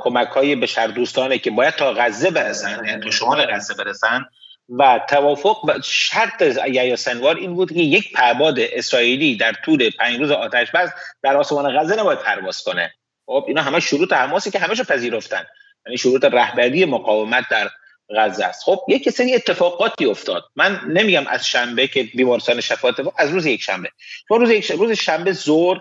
[0.00, 4.24] کمک های به دوستانه که باید تا غزه برسن یعنی تا شمال غزه برسن.
[4.68, 10.18] و توافق و شرط یا سنوار این بود که یک پرباد اسرائیلی در طول پنج
[10.18, 10.90] روز آتش بس
[11.22, 12.92] در آسمان غزه نباید پرواز کنه.
[13.26, 15.46] خب اینا همه شروط حماسی که همهشو پذیرفتن.
[15.86, 17.70] یعنی شروط رهبری مقاومت در
[18.16, 18.62] غزه است.
[18.64, 20.44] خب یک سری اتفاقاتی افتاد.
[20.56, 23.90] من نمیگم از شنبه که بیمارستان شفا از روز یک شنبه.
[24.30, 25.80] روز یک شنبه روز شنبه زور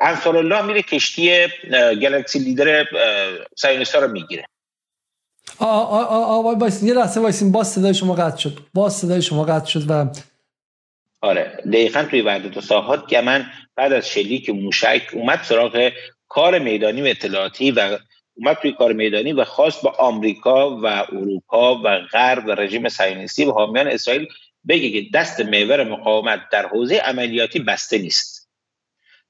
[0.00, 2.86] انصار الله میره کشتی گلکسی لیدر
[3.56, 4.44] سایونستا رو می‌گیره.
[5.58, 8.58] آ یه لحظه وایسین باز صدای شما قطع شد.
[8.74, 10.06] باز صدای شما قطع شد و
[11.20, 13.46] آره دقیقا توی وردت و ساحات که من
[13.76, 15.92] بعد از شلیک موشک اومد سراغ
[16.28, 17.98] کار میدانی و اطلاعاتی و
[18.36, 23.44] اومد توی کار میدانی و خواست با آمریکا و اروپا و غرب و رژیم صهیونیستی
[23.44, 24.26] و حامیان اسرائیل
[24.68, 28.48] بگه که دست محور مقاومت در حوزه عملیاتی بسته نیست.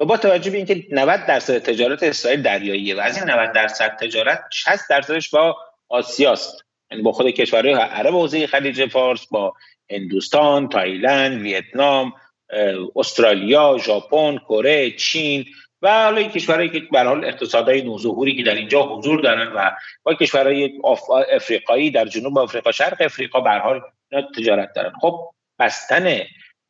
[0.00, 3.96] و با توجه به اینکه 90 درصد تجارت اسرائیل دریاییه و از این 90 درصد
[4.00, 5.56] تجارت 60 درصدش با
[5.88, 9.54] آسیاست یعنی با خود کشورهای عرب حوزه خلیج فارس با
[9.90, 12.12] هندوستان، تایلند، ویتنام،
[12.96, 15.44] استرالیا، ژاپن، کره، چین
[15.86, 19.70] و حالا کشورهایی که به حال اقتصادهای نوظهوری که در اینجا حضور دارن و
[20.02, 20.80] با کشورهای
[21.32, 23.80] افریقایی در جنوب افریقا شرق افریقا به حال
[24.36, 24.92] تجارت دارن.
[25.00, 26.18] خب بستن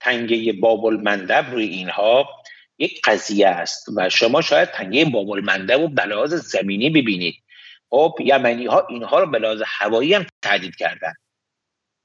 [0.01, 2.29] تنگه بابل مندب روی اینها
[2.79, 7.35] یک قضیه است و شما شاید تنگه بابل مندب و بلاز زمینی ببینید.
[7.91, 11.13] خب یمنی ها اینها رو به لحاظ هوایی هم تهدید کردن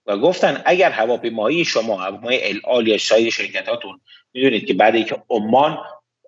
[0.06, 4.02] و گفتن اگر هواپیمایی شما هواپیمای الال یا شاید شرکتاتون
[4.34, 5.78] می‌دونید که بعد اینکه عمان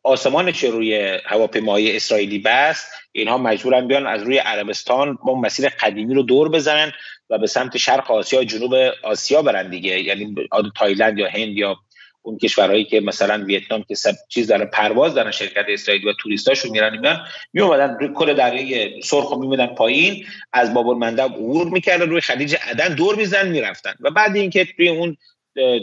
[0.03, 6.23] آسمانش روی هواپیمای اسرائیلی بست اینها مجبورن بیان از روی عربستان با مسیر قدیمی رو
[6.23, 6.91] دور بزنن
[7.29, 8.73] و به سمت شرق آسیا جنوب
[9.03, 9.99] آسیا برن دیگه.
[9.99, 10.35] یعنی
[10.75, 11.77] تایلند یا هند یا
[12.21, 16.71] اون کشورهایی که مثلا ویتنام که سب چیز دارن پرواز دارن شرکت اسرائیلی و توریستاشون
[16.71, 17.19] میرن میان
[17.53, 22.21] می اومدن روی کل دریای سرخ رو میمدن پایین از بابل مندب عبور می‌کردن روی
[22.21, 23.93] خلیج عدن دور میزن می‌رفتن.
[23.99, 25.17] و بعد اینکه توی اون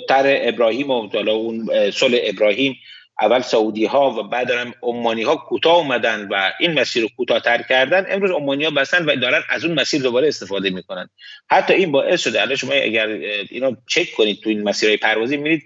[0.09, 2.77] تر ابراهیم و اون صلح ابراهیم
[3.21, 7.63] اول سعودی ها و بعد هم عمانی ها کوتاه اومدن و این مسیر رو کوتاه‌تر
[7.63, 11.09] کردن امروز عمانی ها بسن و دارن از اون مسیر دوباره استفاده می‌کنن.
[11.51, 13.07] حتی این باعث شده الان شما اگر
[13.51, 15.63] اینو چک کنید تو این مسیرهای پروازی میرید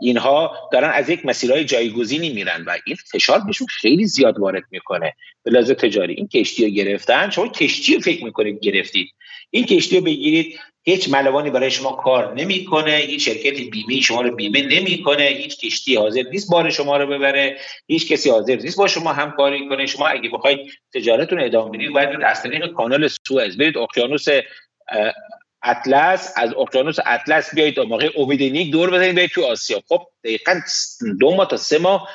[0.00, 5.14] اینها دارن از یک مسیرهای جایگزینی میرن و این فشار بهشون خیلی زیاد وارد می‌کنه.
[5.44, 9.08] به لحاظ تجاری این کشتی رو گرفتن شما کشتی رو فکر می‌کنید گرفتید.
[9.50, 10.58] این کشتی رو بگیرید
[10.88, 15.96] هیچ ملوانی برای شما کار نمی‌کنه هیچ شرکت بیمه شما رو بیمه نمی‌کنه هیچ کشتی
[15.96, 19.86] حاضر نیست بار شما رو ببره هیچ کسی حاضر نیست با شما همکاری کنه.
[19.86, 20.58] شما اگه بخواید
[20.94, 23.56] تجارتتون ادامه بدید باید از طریق کانال سوئز.
[23.56, 24.26] برید اقیانوس
[25.62, 29.82] اطلس از اقیانوس اطلس بیایید تا موقع امید نیک دور بزنید برید تو آسیا.
[29.88, 30.60] خب دقیقا
[31.20, 32.08] دو ماه تا سه ماه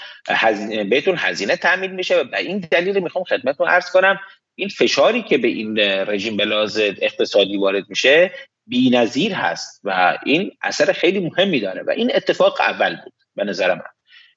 [0.90, 4.20] بهتون هزینه تعمین میشه و این دلیل می‌خوام خدمتتون عرض کنم
[4.56, 8.32] این فشاری که به این رژیم بلاز اقتصادی وارد میشه
[8.68, 13.73] بی‌نظیر هست و این اثر خیلی مهمی داره و این اتفاق اول بود به نظر
[13.73, 13.81] من.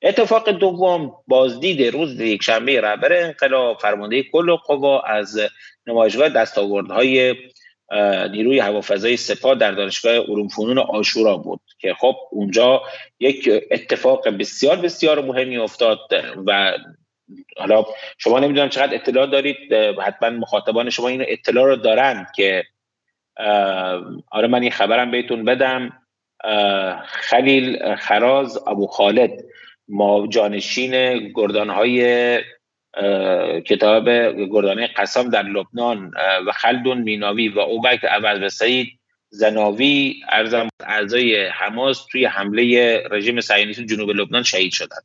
[0.03, 5.41] اتفاق دوم بازدید روز یک شنبه رهبر انقلاب فرمانده کل قوا از
[5.87, 7.35] نمایشگاه دستاوردهای
[8.31, 12.83] نیروی هوافضای سپاه در دانشگاه علوم فنون آشورا بود که خب اونجا
[13.21, 15.99] یک اتفاق بسیار بسیار مهمی افتاد
[16.47, 16.73] و
[17.57, 17.85] حالا
[18.19, 19.73] شما نمی‌دونم چقدر اطلاع دارید
[20.03, 22.65] حتما مخاطبان شما این اطلاع رو دارن که
[24.31, 26.03] آره من این خبرم بهتون بدم.
[27.07, 29.31] خلیل خراز ابو خالد
[29.89, 32.41] ما جانشین گردانهای
[33.67, 34.09] کتاب
[34.51, 36.13] گردانه قسام در لبنان
[36.47, 38.99] و خلدون میناوی و اوبک عوض و سعید
[39.29, 45.05] زناوی ارزم اعضای حماس توی حمله رژیم صهیونیست جنوب لبنان شهید شدند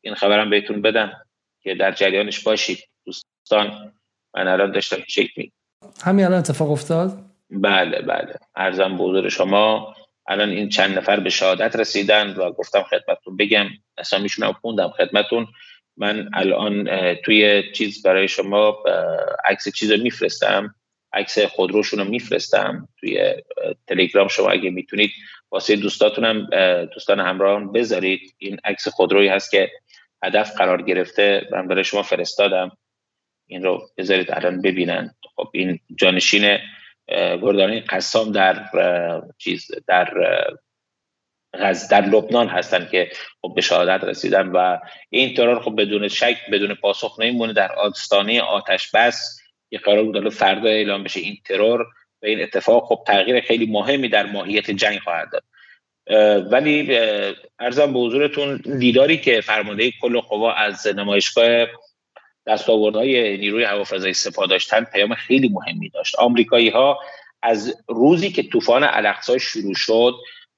[0.00, 1.12] این خبرم بهتون بدم
[1.62, 2.78] که در جریانش باشید.
[3.06, 3.92] دوستان
[4.34, 5.52] من الان داشتم چک می
[6.04, 8.34] همین الان اتفاق افتاد؟ بله بله.
[8.56, 9.94] ارزم به شما
[10.28, 13.66] الان این چند نفر به شهادت رسیدن و گفتم خدمتتون بگم
[13.98, 15.46] اسامیشون هم خوندم خدمتتون.
[15.96, 18.82] من الان توی چیز برای شما
[19.44, 20.74] عکس چیز رو میفرستم
[21.12, 23.34] عکس خودروشون رو میفرستم توی
[23.86, 24.28] تلگرام.
[24.28, 25.10] شما اگه می‌تونید
[25.50, 26.46] واسه دوستاتونم
[26.86, 28.34] دوستان همراهان بذارید.
[28.38, 29.70] این عکس خودرویی هست که
[30.22, 32.76] هدف قرار گرفته من برای شما فرستادم.
[33.46, 35.14] این رو بذارید الان ببینن.
[35.36, 36.58] خب این جانشین
[37.08, 38.64] گردانی قسام در
[39.38, 40.14] چیز در
[41.90, 43.10] در لبنان هستن که
[43.42, 44.78] خب به شهادت رسیدن و
[45.10, 47.52] این ترور خب بدون شک بدون پاسخ نمیمونه.
[47.52, 49.40] در آستانه آتش بس
[49.70, 51.80] که قرار بود فردا اعلام بشه این ترور
[52.22, 55.42] و این اتفاق خب تغییر خیلی مهمی در ماهیت جنگ خواهد داد.
[56.52, 56.98] ولی
[57.58, 61.66] ارزم به حضورتون دیداری که فرمانده کل قوا از نمایشگاه
[62.46, 66.14] دستاوردهای نیروی هوافضای سپاه داشتن پیام خیلی مهمی داشت.
[66.14, 66.98] آمریکایی ها
[67.42, 70.14] از روزی که طوفان الاقصا شروع شد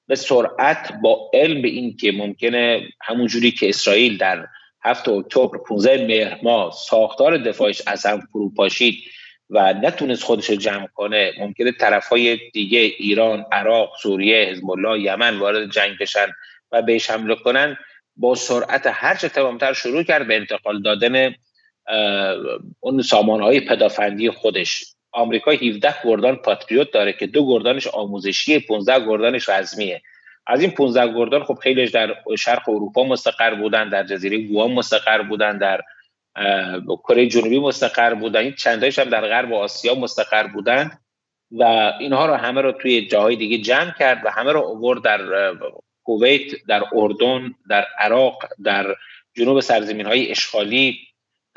[0.07, 4.47] به سرعت با علم به این که ممکنه همونجوری که اسرائیل در
[4.83, 9.03] 7 اکتبر 15 مهر ماه ساختار دفاعش از هم فرو پاشید
[9.49, 15.39] و نتونست خودش جمع کنه ممکنه طرف های دیگه ایران، عراق، سوریه، حزب الله، یمن
[15.39, 16.27] وارد جنگ بشن
[16.71, 17.77] و بهش حمله کنن.
[18.15, 21.35] با سرعت هرچه تمامتر شروع کرد به انتقال دادن
[22.79, 23.03] اون
[23.41, 24.85] های پدافندی خودش.
[25.11, 30.01] آمریکا 17 گردان پاتریوت داره که دو گردانش آموزشی 15 گردانش رزمیه.
[30.47, 35.21] از این 15 گردان خب خیلیش در شرق اروپا مستقر بودن در جزیره گوام مستقر
[35.21, 35.81] بودن در
[37.03, 38.39] کره جنوبی مستقر بودن.
[38.39, 40.91] این چندایش هم در غرب آسیا مستقر بودن
[41.51, 41.63] و
[41.99, 45.21] اینها رو همه رو توی جاهای دیگه جمع کرد و همه رو اوورد در
[46.03, 48.95] کویت در اردن در عراق در
[49.33, 50.99] جنوب سرزمین های اشغالی.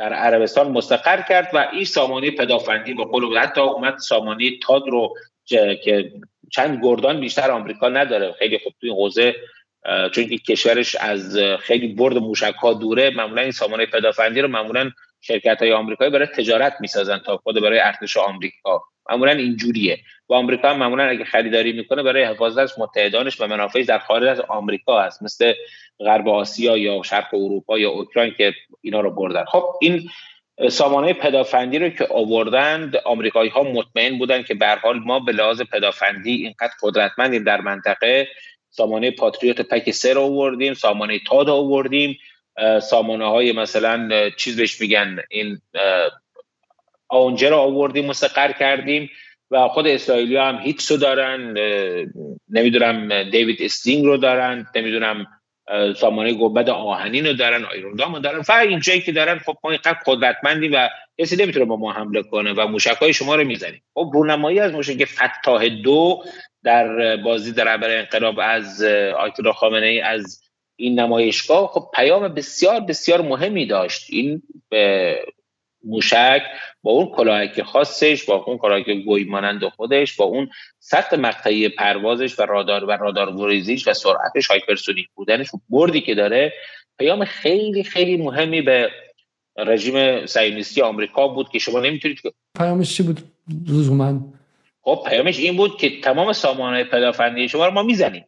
[0.00, 5.14] در عربستان مستقر کرد و این سامانه پدافندی به قول حتی اومد سامانه تاد رو
[5.44, 6.12] که
[6.52, 8.32] چند گردان بیشتر آمریکا نداره.
[8.32, 9.34] خیلی خوب توی حوزه
[9.84, 14.90] چون که کشورش از خیلی برد موشک ها دوره معمولا این سامانه پدافندی رو معمولا
[15.20, 18.82] شرکت های آمریکایی برای تجارت می‌سازن تا خود برای ارتش آمریکا.
[19.10, 19.98] معمولا اینجوریه.
[20.28, 24.28] و آمریکا هم معمولا اگه خریداری می‌کنه برای حفاظت از متحدانش و منافعش در خارج
[24.28, 25.22] از آمریکا هست.
[25.22, 25.52] مثل
[26.00, 29.44] غرب آسیا یا شرق اروپا یا اوکراین که اینا رو بردن.
[29.44, 30.10] خب این
[30.68, 35.62] سامانه پدافندی رو که آوردند آمریکایی ها مطمئن بودن که به حال ما به لحاظ
[35.72, 38.28] پدافندی اینقدر قدرتمندیم در منطقه.
[38.70, 42.18] سامانه پاتریوت پک سه رو آوردیم سامانه تاد آوردیم.
[42.82, 45.58] سامانه های مثلا چیز بهش میگن این
[47.10, 49.10] آونجه رو آوردیم مستقر کردیم
[49.50, 51.54] و خود اسرائیلی هم هیکس رو دارن
[52.48, 55.26] نمی‌دونم دیوید استینگ رو دارن نمی‌دونم
[55.96, 58.42] سامانه گبد آهنین رو دارن آیروندام رو دارن.
[58.42, 60.88] فقط این جایی که دارن خب ما اینقدر قدرتمندی و
[61.20, 63.82] کسی نمی‌تونه با ما حمله کنه و موشک های شما رو می‌زنیم.
[63.94, 66.24] خب رونمایی از موشک فتاح دو
[66.64, 68.82] در بازی در عبر انقلاب از
[69.18, 70.42] آیتولا خامنه ای از
[70.76, 74.06] این نمایشگاه خب پیام بسیار بسیار مهمی داشت.
[74.08, 74.42] این
[75.84, 76.42] موشک
[76.82, 82.38] با اون کلاهک خاصش با اون کلاهک گوی مانند خودش با اون سطح مقطعی پروازش
[82.38, 86.52] و رادار و رادار گریزیش و سرعتش هایپرسونیک بودنش بردی که داره
[86.98, 88.90] پیام خیلی خیلی مهمی به
[89.58, 92.18] رژیم صهیونیستی آمریکا بود که شما نمی‌تونید
[92.58, 93.20] پیامش چی بود؟
[93.68, 94.20] لزوما.
[94.82, 98.24] خب پیامش این بود که تمام سامانه پدافندی شما رو ما می‌زنیم.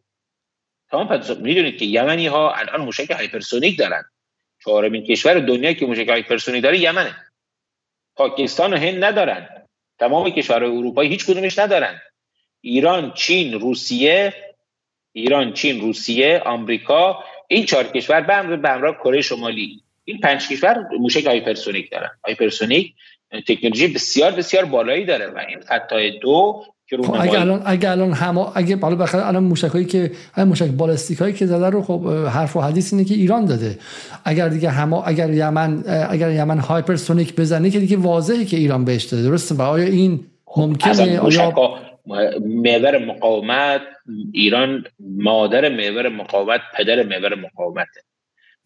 [0.90, 4.04] تمام پدافندی می‌دونید که یمنی ها الان موشک هایپرسونیک دارن.
[4.64, 7.16] چهارمین کشور دنیا که موشک هایپرسونیک داره یمنه.
[8.16, 9.48] پاکستان و هند ندارن.
[9.98, 12.00] تمام کشورهای اروپایی هیچ کدومش ندارن.
[12.60, 14.34] ایران چین روسیه
[15.12, 18.20] ایران چین روسیه آمریکا این چهار کشور
[18.56, 19.82] به همراه کره شمالی.
[20.04, 22.10] این پنج کشور موشک هایپرسونیک دارن.
[22.24, 22.94] هایپرسونیک
[23.48, 26.64] تکنولوژی بسیار بسیار بالایی داره و این خطای دو
[26.96, 31.18] خب اگه الان اگه الان هم اگه بالا بخاطر الان موشکایی که همین موشک بالستیک
[31.18, 33.78] هایی که زده رو خب حرف و حدیث اینه که ایران داده.
[34.24, 39.04] اگر دیگه هم اگر یمن اگر یمن هایپرسونیک بزنه که دیگه واضحه که ایران بهش
[39.04, 39.22] داده.
[39.22, 41.52] درسته؟ و آیا این خب، ممکنه؟ آیا
[42.46, 43.80] محور مقاومت
[44.32, 48.00] ایران مادر محور مقاومت پدر محور مقاومته.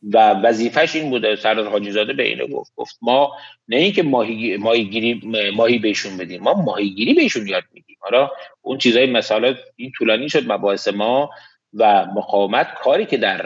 [0.03, 2.73] و وظیفش این بوده سردار حاجی زاده به اینو گفت.
[2.77, 3.31] گفت ما
[3.69, 5.21] نه اینکه ماهی ماهیگیری
[5.57, 7.86] ماهی بهشون بدیم ما ماهیگیری بهشون یاد میدیم.
[8.11, 8.31] حالا
[8.63, 11.31] اون چیزای مثلا این طولانی شد مباحث ما
[11.75, 13.41] و مقاومت کاری که در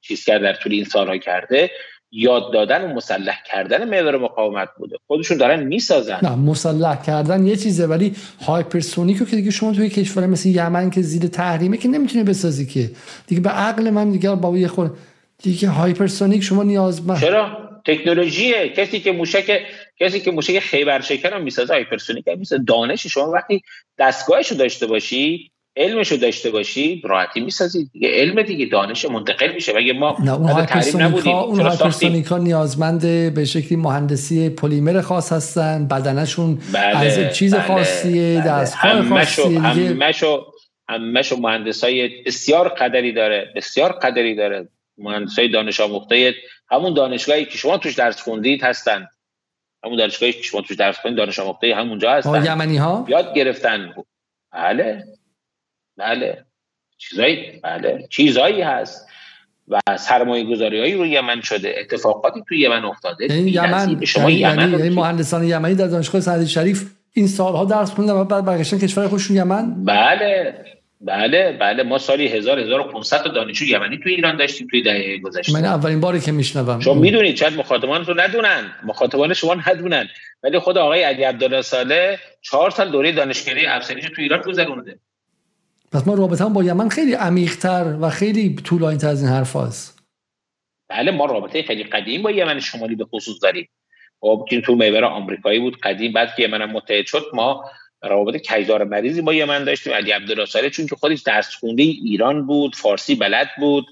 [0.00, 1.70] چیز کرد در طول این سالها کرده
[2.14, 4.96] یاد دادن و مسلح کردن محور مقاومت بوده.
[5.06, 6.18] خودشون دارن می‌سازن.
[6.22, 8.14] نه مسلح کردن یه چیزه ولی
[8.46, 12.66] هایپرسونیک رو که دیگه شما توی کشور مثل یمن که زیر تحریمه که نمی‌تونه بسازی
[12.66, 12.90] که.
[13.26, 14.90] دیگه به عقل من دیگه با یه خود
[15.42, 18.68] دیگه هایپرسونیک شما نیاز من چرا؟ تکنولوژیه.
[18.68, 19.60] کسی که موشک
[20.02, 22.62] کسی که موشک خیبر شکن رو می‌سازه هایپرسونیک هم می‌سازه.
[22.66, 23.62] دانش شما وقتی
[23.98, 28.08] دستگاهش رو داشته باشی علمش رو داشته باشی راحتی می‌سازی دیگه.
[28.12, 29.72] علم دیگه دانش منتقل میشه.
[29.72, 33.00] مگه ما نه اون هایپرسونیک اون هایپرسونیک ها نیازمند
[33.34, 35.88] به شکلی مهندسی پلیمر خاص هستن.
[35.88, 38.48] بدنشون بله، از چیز بله، خاصیه بله.
[38.48, 40.52] دستگاه خاصیه همشو
[40.88, 44.68] همشو مهندس های بسیار قدری داره بسیار قدری داره.
[44.98, 46.34] مهندسای دانش آموخته
[46.70, 49.06] همون دانشگاهی که شما توش درس خوندید هستن.
[49.84, 52.44] همون دانشگاهی که شما توش درس خوندید دانش آموخته همونجا هستن.
[52.44, 53.94] یمنی ها یاد گرفتن.
[54.52, 55.04] بله.
[55.96, 56.44] بله.
[56.98, 58.06] چیزایی بله.
[58.10, 59.08] چیزایی هست.
[59.68, 61.74] و سرمایه گذاری هایی روی یمن شده.
[61.80, 63.24] اتفاقاتی توی یمن افتاده.
[63.24, 67.90] یعنی یمن شما یعنی, یمن یعنی مهندسان یمنی در دانشگاه سعدی شریف این سالها درس
[67.90, 70.64] خوندن و بعد برگشتن کشور خودشون یمن؟ بله.
[71.04, 75.52] بله بله ما سالی 1000 1500 تا دانشجو یمنی توی ایران داشتیم توی دهه گذشته.
[75.52, 76.80] من اولین باری که میشنوم.
[76.80, 78.72] شما می‌دونید چند مخاطبان رو ندونن.
[78.84, 80.08] مخاطبان شما ندونن.
[80.42, 84.98] ولی خود آقای علی عبدالله صالح 4 سال دوره دانشگاهی افسریش توی ایران گذرونده
[85.92, 90.02] پس ما رابطه با یمن خیلی عمیق‌تر و خیلی طولانی‌تر از این حرف هست.
[90.88, 93.68] بله ما رابطه خیلی قدیم با یمن شمالی به خصوص داریم.
[94.20, 97.64] خب که تو محور آمریکایی بود قدیم بعد که یمن متحد شد ما
[98.02, 102.76] روابط کیزار مریضی با یمن داشتیم علی عبدالله چون که خودش درس خونده ایران بود
[102.76, 103.86] فارسی بلد بود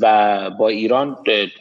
[0.00, 1.16] و با ایران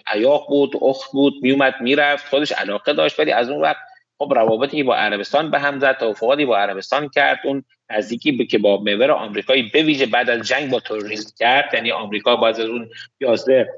[0.08, 3.78] عیاق بود اخت بود میومد می‌رفت خودش علاقه داشت ولی از اون وقت
[4.18, 8.82] خب روابطی با عربستان به هم زد توافقاتی با عربستان کرد اون نزدیکی که با
[8.82, 12.90] محور آمریکایی بویژه بعد از جنگ با تروریسم کرد یعنی آمریکا باز از اون
[13.20, 13.70] 11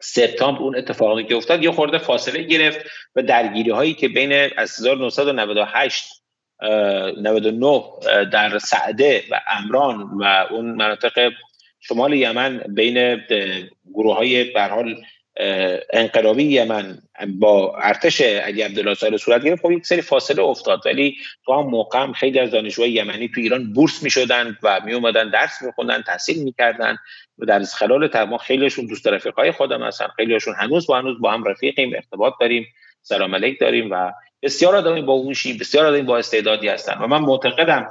[0.00, 2.86] سپتامبر اون اتفاقی که افتاد یه خورده فاصله گرفت
[3.16, 6.17] و درگیری هایی که بین از 1998
[6.62, 7.82] 99
[8.32, 11.32] در سعده و امران و اون مناطق
[11.80, 13.20] شمال یمن بین
[13.94, 14.96] گروه های برحال
[15.92, 16.98] انقلابی یمن
[17.28, 19.62] با ارتش علی عبدالله صالح صورت گرفت.
[19.62, 23.40] خب یک سری فاصله افتاد ولی تو هم موقع هم خیلی از دانشجوهای یمنی تو
[23.40, 26.96] ایران بورس می شدن و می اومدن درس می تحصیل می‌کردن
[27.38, 30.08] و در خلال ما خیلیشون دوست رفیقای خودم هستن.
[30.16, 32.66] خیلیشون هنوز با هنوز با هم رفیقیم ارتباط داریم
[33.02, 34.12] سلام علیک داریم و
[34.42, 37.90] بسیار آدمی باهوشی بسیار آدمی با استعدادی هستن و من معتقدم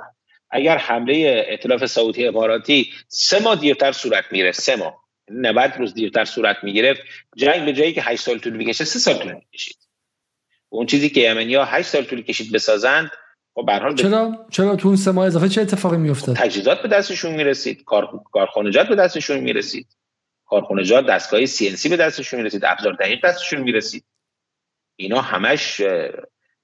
[0.50, 6.26] اگر حمله ائتلاف سعودی اماراتی سه ماه دیرتر صورت میره سه ماه 90 روز دیرتر
[6.26, 7.02] صورت می‌گرفت
[7.36, 9.78] جنگ به جایی که 8 سال طول می‌کشه 3 سال طول می‌کشید.
[10.70, 13.12] اون چیزی که یمنی ها 8 سال طول کشید بسازند
[13.54, 16.88] خب به حال چرا؟ چرا تو اون سه ماه اضافه چه اتفاقی میافتاد؟ تجهیزات به
[16.88, 19.88] دستشون می‌رسید کار کارخانجات به دستشون می‌رسید
[20.46, 24.06] کارخانجات دستگاه سی ان سی به دستشون می‌رسید ابزار دقیق دستشون می‌رسید.
[24.96, 25.82] اینا همش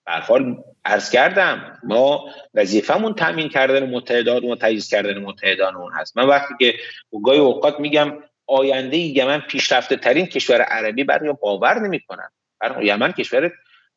[0.05, 6.17] حال عرض کردم ما وظیفمون تامین کردن متحدان و تجهیز کردن متحدان اون هست.
[6.17, 6.73] من وقتی که
[7.25, 8.13] گاهی اوقات میگم
[8.47, 12.29] آینده یمن پیشرفته ترین کشور عربی برای باور نمی‌کنن
[12.61, 13.51] برای یمن کشور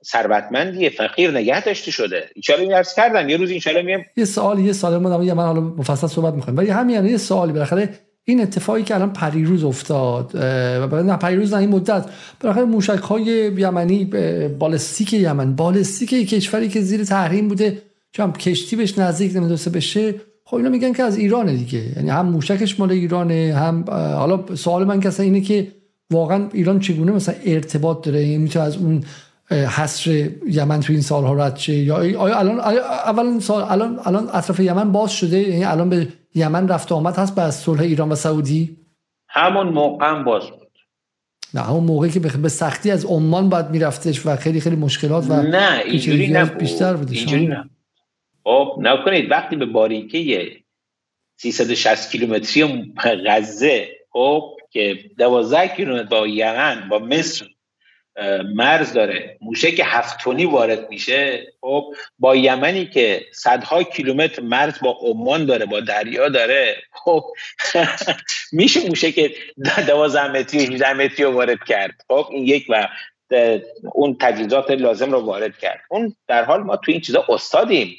[0.04, 2.30] ثروتمندی فقیر نگه داشته شده.
[2.58, 3.28] ان عرض کردم.
[3.28, 4.98] یه روز ان میام یه سوال یه سوال.
[4.98, 6.58] ما یمن حالا مفصل صحبت می‌کنیم.
[6.58, 7.88] ولی همین یه سوالی بالاخره
[8.28, 10.30] این اتفاقی که الان پریروز افتاد
[10.92, 12.06] و نه پریروز نه این مدت.
[12.40, 14.04] بالاخره موشک های یمنی
[14.58, 17.82] بالستیک یمن بالستیک کشوری که زیر تحریم بوده
[18.12, 20.14] چون کشتی بهش نزدیک نمی‌دونسته بشه.
[20.44, 21.84] خب اینا میگن که از ایرانه دیگه.
[21.96, 25.68] یعنی هم موشکش مال ایرانه هم حالا سوال من که اینه که
[26.10, 29.04] واقعا ایران چگونه مثلا ارتباط داره؟ یعنی می‌تونه از اون
[29.50, 31.96] حصر یمن تو این سالها رد شه؟ یا
[32.38, 37.16] الان اولا سال الان الان اطراف یمن باز شده؟ یعنی الان به یمن رفت آمد
[37.16, 38.76] هست به صلح ایران و سعودی؟
[39.28, 40.66] همون موقع هم باز بود.
[41.54, 45.42] نه همون موقعی که به سختی از عمان باید میرفتش و خیلی خیلی مشکلات و
[45.42, 46.58] نه اینجوری نبود.
[46.58, 47.70] بیشتر بود اینجوری نه
[48.44, 49.30] خب نکنید.
[49.30, 50.50] وقتی به باریکه
[51.36, 52.92] 360 کیلومتری
[53.26, 57.46] غزه خب که 12 کیلومتر با یمن با مصر
[58.55, 59.38] مرز داره.
[59.40, 65.80] موشک هفتونی وارد میشه خب با یمنی که صدها کیلومتر مرز با عمان داره با
[65.80, 67.24] دریا داره خب
[68.52, 69.30] میشه موشک
[69.86, 71.94] دوازده متری 18 متری وارد کرد.
[72.09, 72.88] خب این یک و
[73.94, 75.80] اون تجهیزات لازم رو وارد کرد.
[75.88, 77.97] اون در حال ما تو این چیزا استادیم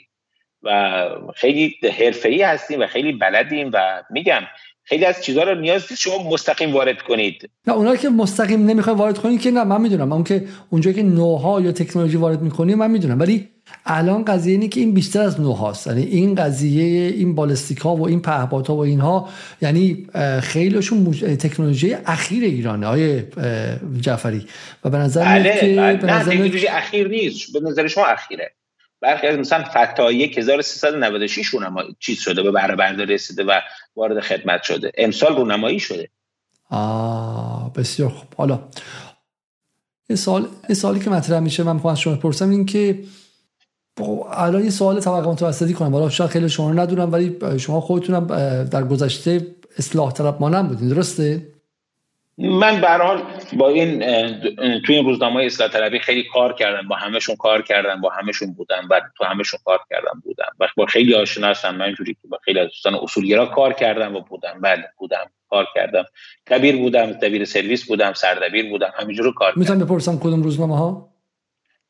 [0.63, 4.41] و خیلی حرفه‌ای هستیم و خیلی بلدیم و میگم
[4.89, 7.49] خیلی از چیزها رو نیاز نیست شما مستقیم وارد کنید.
[7.67, 10.13] نه اونا که مستقیم نمی‌خوای وارد کنید که نه من می‌دونم.
[10.13, 13.19] اون که اونجا که نوها یا تکنولوژی وارد می‌کنی من می‌دونم.
[13.19, 13.47] ولی
[13.85, 15.87] الان قضیه اینه که این بیشتر از نوهاست.
[15.87, 19.29] یعنی این قضیه این بالستیکا و این پهپادها و اینها
[19.61, 20.07] یعنی
[20.41, 22.87] خیلیشون تکنولوژی اخیر ایرانه.
[22.87, 23.23] های
[24.01, 24.45] جعفری.
[24.83, 26.05] و به نظر بله, که بله.
[26.05, 27.53] نه تکنولوژی اخیر نیست.
[27.53, 28.51] به نظر شما اخیره.
[29.01, 33.59] برخی از مثلا فتا 1396 رونمایی چیز شده به بهره برداری رسیده و
[33.95, 34.91] وارد خدمت شده.
[34.97, 36.09] امسال رونمایی شده.
[36.69, 38.27] آه بسیار خوب.
[38.37, 38.59] حالا
[40.09, 43.03] یه سال سالی که مطرح میشه من می‌خوام از شما بپرسم این که
[44.31, 45.93] الان یه سوال طبقه متوسطی کنم.
[45.93, 48.27] حالا شاید خیلی شما ندونم ولی شما خودتونم
[48.63, 50.89] در گذشته اصلاح طلب مانم بودین.
[50.89, 51.56] درسته؟
[52.37, 53.23] من به حال
[53.53, 53.99] با این
[54.81, 58.87] توی این روزنامه اصلاح طلبی خیلی کار کردم با همهشون کار کردم با همهشون بودم
[58.91, 60.51] و تو همهشون کار کردم بودم.
[60.59, 64.15] و با خیلی آشنا هستم من اینجوری که با خیلی از دوستان اصولگرا کار کردم
[64.15, 64.61] و بودم.
[64.61, 66.05] بله بودم کار کردم.
[66.47, 71.09] دبیر بودم دبیر سرویس بودم سردبیر بودم همینجور کار می‌تونم بپرسم کدوم روزنامه ها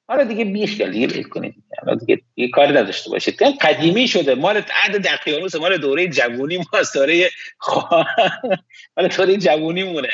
[0.09, 1.55] آره دیگه بیش دیگه ول کنید.
[1.99, 3.43] دیگه یه کاری نداشته باشید.
[3.61, 4.35] قدیمی شده.
[4.35, 7.29] مال عهد دقیانوس مال دوره جوونی ما دوره
[8.97, 10.09] مال دوره جوونی مونه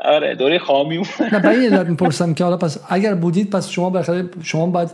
[0.00, 1.02] آره دوره خامی
[1.32, 4.90] نه به این می‌پرسم که حالا پس اگر بودید پس شما بالاخره شما باید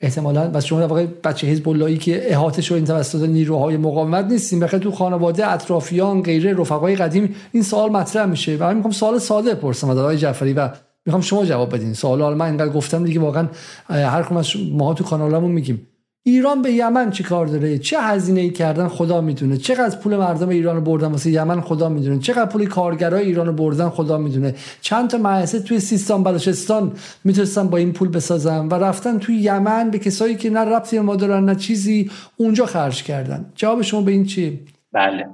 [0.00, 4.60] احتمالا پس شما واقعا بچه حزب اللهی که احاطه شو این توسط نیروهای مقاومت نیستیم
[4.60, 8.56] بخاطر تو خانواده اطرافیان غیره رفقای قدیم این سوال مطرح میشه.
[8.56, 10.68] و من می‌خوام سوال ساده پرسم از آقای جعفری و
[11.06, 11.94] می‌خوام شما جواب بدین.
[11.94, 13.48] سوال من اینقدر گفتم دیگه واقعا
[13.88, 15.86] هر کدوم از ما تو کانالمون میگیم.
[16.26, 19.56] ایران به یمن چی کار داره؟ چه هزینه ای کردن؟ خدا می‌دونه.
[19.56, 22.18] چقدر پول مردم ایران بردن واسه یمن؟ خدا می‌دونه.
[22.18, 24.54] چقدر پول کارگرای ایران بردن؟ خدا می‌دونه.
[24.80, 26.92] چند تا مؤسسه توی سیستان بلوچستان
[27.24, 31.16] می‌تونستن با این پول بسازن و رفتن توی یمن به کسایی که نه ربطی ما
[31.16, 33.52] دارن نه چیزی اونجا خرج کردن.
[33.54, 34.60] جواب شما به این چیه؟
[34.92, 35.28] بله.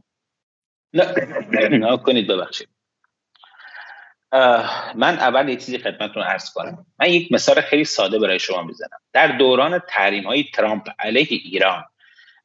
[0.95, 1.07] نه
[1.71, 2.69] نه کنید ببخشید.
[4.95, 6.87] من اول یه چیزی خدمتتون عرض کنم.
[6.99, 8.99] من یک مثال خیلی ساده برای شما می‌زنم.
[9.13, 11.85] در دوران تحریم های ترامپ علیه ایران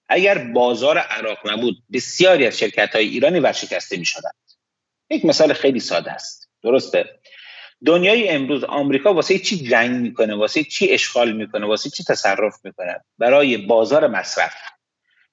[0.10, 4.36] اگر بازار عراق نبود بسیاری از شرکت های ایرانی ورشکسته می شدند
[5.10, 6.50] یک مثال خیلی ساده است.
[6.64, 7.20] درسته؟
[7.86, 13.02] دنیای امروز آمریکا واسه چی جنگ می‌کنه؟ واسه چی اشغال می‌کنه؟ واسه چی تصرف می‌کنه؟
[13.18, 14.54] برای بازار مصرف.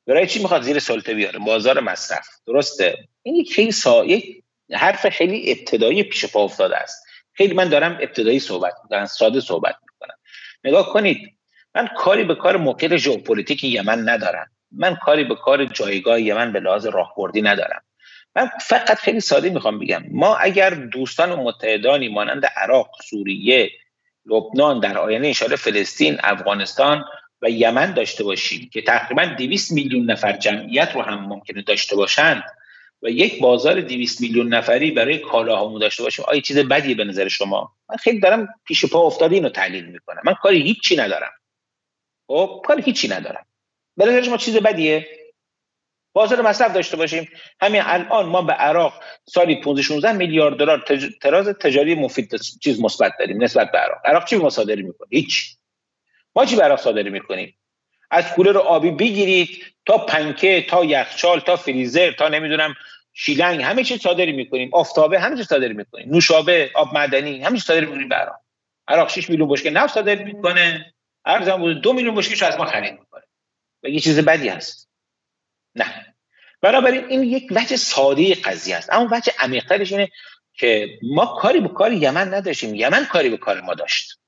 [0.07, 2.27] برای چی می‌خواد زیر سلطه بیاره؟ بازار مصرف.
[2.47, 4.05] درسته؟ این یک خیلی سا...
[4.05, 4.42] یک
[4.73, 7.07] حرف خیلی ابتدایی پیش پا افتاده است.
[7.33, 10.15] خیلی من دارم ابتدایی صحبت می‌کنم ساده صحبت می‌کنم.
[10.65, 11.19] نگاه کنید
[11.75, 14.51] من کاری به کار موقع ژئوپلیتیک یمن ندارم.
[14.73, 17.83] من کاری به کار جایگاه یمن به لحاظ راهبردی ندارم.
[18.37, 23.71] من فقط خیلی ساده می‌خوام بگم ما اگر دوستان و متحدانی مانند عراق سوریه
[24.27, 27.05] لبنان در آینه انشاءالله فلسطین افغانستان
[27.43, 32.43] و یمن داشته باشیم که تقریبا 200 میلیون نفر جمعیت رو هم ممکنه داشته باشند
[33.03, 36.25] و یک بازار 200 میلیون نفری برای کالاهامون داشته باشیم.
[36.29, 40.23] آیا چیز بدیه به نظر شما؟ من خیلی دارم پیش پا افتاده اینو تحلیل می‌کنم.
[40.25, 41.33] من کاری هیچی ندارم.
[42.27, 43.47] خب کاری هیچی ندارم.
[43.97, 45.09] به نظر شما چیز بدیه؟
[46.13, 47.29] بازار مصرف داشته باشیم.
[47.61, 51.07] همین الان ما به عراق سالی 15 16 میلیارد دلار تج...
[51.21, 53.99] تراز تجاری مفید چیز مثبت داریم نسبت به عراق.
[54.05, 55.57] عراق چی مصادره می‌کنه؟ هیچ.
[56.37, 57.55] ما چی به عراق صادر می‌کنیم؟
[58.11, 62.75] از کولر آبی بگیرید تا پنکه تا یخچال تا فریزر تا نمی‌دونم
[63.13, 64.71] شیلنگ همه چیز صادری می‌کنیم.
[64.73, 66.09] آفتابه همه چیز صادر می‌کنیم.
[66.11, 68.37] نوشابه آب معدنی همه چیز صادر می‌کنیم به عراق
[68.89, 70.95] عراق 6 میلیون بشکه نفت صادر می‌کنه.
[71.25, 73.23] ارزم بود 2 میلیون بشکه از ما خرید می‌کنه.
[73.83, 74.89] و یه چیز بدی هست.
[75.75, 76.15] نه.
[76.61, 78.93] بنابراین این یک وجه ساده قضیه است.
[78.93, 80.09] اما وجه عمیق‌ترش اینه
[80.55, 82.75] که ما کاری به کار یمن نداشتیم.
[82.75, 84.19] یمن کاری به کار ما داشت.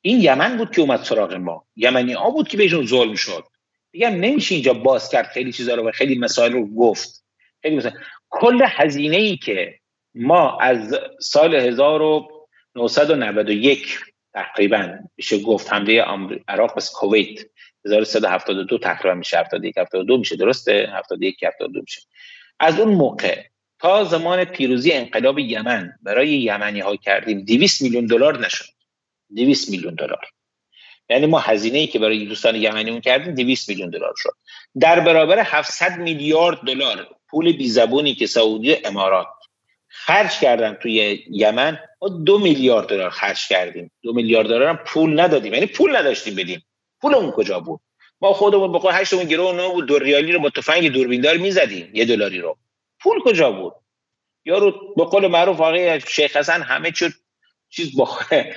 [0.00, 1.66] این یمن بود که اومد سراغ ما.
[1.76, 3.44] یمنی ها بود که بهشون ظلم شد.
[3.92, 5.26] میگم نمیشه اینجا باز کرد.
[5.26, 7.21] خیلی چیزا رو و خیلی مسائل رو گفت.
[7.62, 7.92] خیلی مثلا
[8.30, 9.78] کل هزینه ای که
[10.14, 13.98] ما از سال 1991
[14.34, 16.04] تقریبا میشه گفت حمله
[16.48, 17.40] عراق به کویت
[17.84, 22.00] 1372 تقریبا میشه 71 72 میشه درسته؟ 71 72 میشه.
[22.60, 23.42] از اون موقع
[23.78, 28.64] تا زمان پیروزی انقلاب یمن برای یمنی ها کردیم 200 میلیون دلار نشد.
[29.36, 30.26] 200 میلیون دلار.
[31.10, 34.36] یعنی ما هزینه ای که برای دوستان یمنیمون کردیم 200 میلیون دلار شد.
[34.80, 39.26] در برابر 700 میلیارد دلار پول بی زبونی که سعودی امارات
[39.88, 43.90] خرج کردن توی یمن ما دو میلیارد دلار خرج کردیم.
[44.02, 45.54] دو میلیارد دلار هم پول ندادیم.
[45.54, 46.64] یعنی پول نداشتیم بدیم.
[47.00, 47.80] پولمون کجا بود؟
[48.20, 52.04] ما خودمون به هشتمون گرو نه بود دو ریالی رو با تفنگ دوربیندار می‌زدیم یه
[52.04, 52.58] دلاری رو.
[53.00, 53.74] پول کجا بود؟
[54.44, 57.14] یارو به قول معروف آقای شیخ حسن همه چی
[57.70, 58.08] چیز با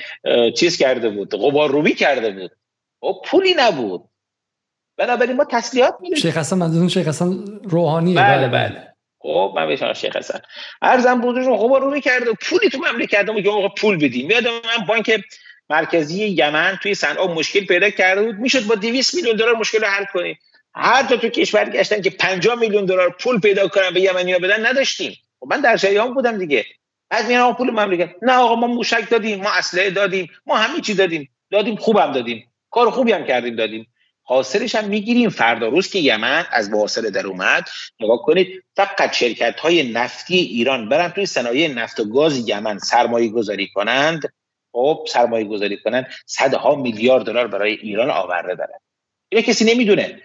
[0.60, 2.52] چیز کرده بود غبار روبی کرده بود.
[3.04, 4.04] و خب پولی نبود.
[4.98, 6.18] بنابراین ما تسلیحات میدیم.
[6.18, 8.88] شیخ حسن منظورتون شیخ حسن روحانی بله بله
[9.20, 10.40] خب من بهش شیخ حسن.
[10.82, 14.32] ارزم بودش غبار روبی کرده پولی تو مملکت ما که پول بدیم.
[14.32, 15.22] یادم من بانک
[15.70, 18.36] مرکزی یمن توی صنعا مشکل پیدا کرده بود.
[18.36, 20.40] می‌شد با 200 میلیون دلار مشکل رو حل کنیم.
[20.76, 24.66] هر تا تو کشور گشتن که 50 میلیون دلار پول پیدا کنن به یمنیا بدن
[24.66, 25.18] نداشتیم.
[25.40, 26.66] خب من در جریان بودم دیگه.
[27.12, 28.10] از میان پول مملکت.
[28.22, 31.30] نه آقا ما موشک دادیم ما اسلحه دادیم ما همه چی دادیم.
[31.52, 32.52] دادیم خوبم دادیم.
[32.72, 33.88] کار خوبی هم کردیم دادیم.
[34.28, 35.30] حاصلش هم می‌گیریم.
[35.30, 37.70] فردا روز که یمن از واصل در اومد
[38.00, 43.30] نگاه کنید فقط شرکت های نفتی ایران برن توی صنایع نفت و گاز یمن سرمایه
[43.30, 44.34] گذاری کنند.
[44.72, 46.08] خب سرمایه گذاری کنند.
[46.26, 48.80] صدها میلیارد دلار برای ایران آورده دارن.
[49.30, 50.20] اینه کسی نمی‌دونه.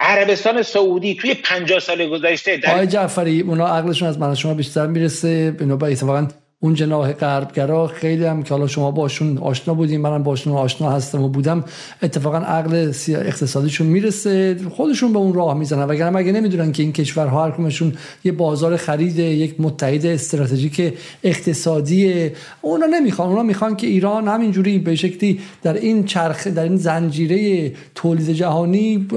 [0.00, 4.86] عربستان سعودی توی 50 سال گذشته در آقای جعفری اونا عقلشون از من شما بیشتر
[4.86, 5.50] می‌رسه.
[5.50, 6.28] به اتفاقا
[6.64, 11.22] اون جناح غربگرا خیلی هم که حالا شما باشون آشنا بودیم منم باشون آشنا هستم
[11.22, 11.64] و بودم
[12.02, 15.82] اتفاقا عقل اقتصادیشون می‌رسه خودشون به اون راه می‌زنن.
[15.82, 17.82] وگرنه مگه نمی‌دونن که این کشورها هر
[18.24, 22.30] یه بازار خرید یک متحد استراتژیک اقتصادی
[22.60, 27.72] اونا نمی‌خوان اونا می‌خوان که ایران همینجوری به شکلی در این چرخ در این زنجیره
[27.94, 29.08] تولید جهانی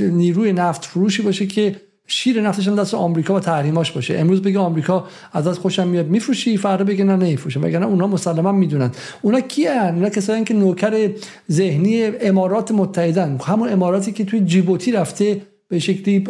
[0.00, 1.76] نیروی نفت فروشی باشه که
[2.10, 4.18] شیر نفتش هم دست آمریکا و تحریماش باشه.
[4.18, 8.52] امروز بگه آمریکا از از خوشم میاد میفروشی فردا بگه نه نمیفروشه نه اونا مسلما
[8.52, 8.90] می‌دونن.
[9.22, 11.10] اونا کیان؟ اونا کسایی که نوکر
[11.50, 13.38] ذهنی امارات متحدن.
[13.44, 16.24] همون اماراتی که توی جیبوتی رفته به شکلی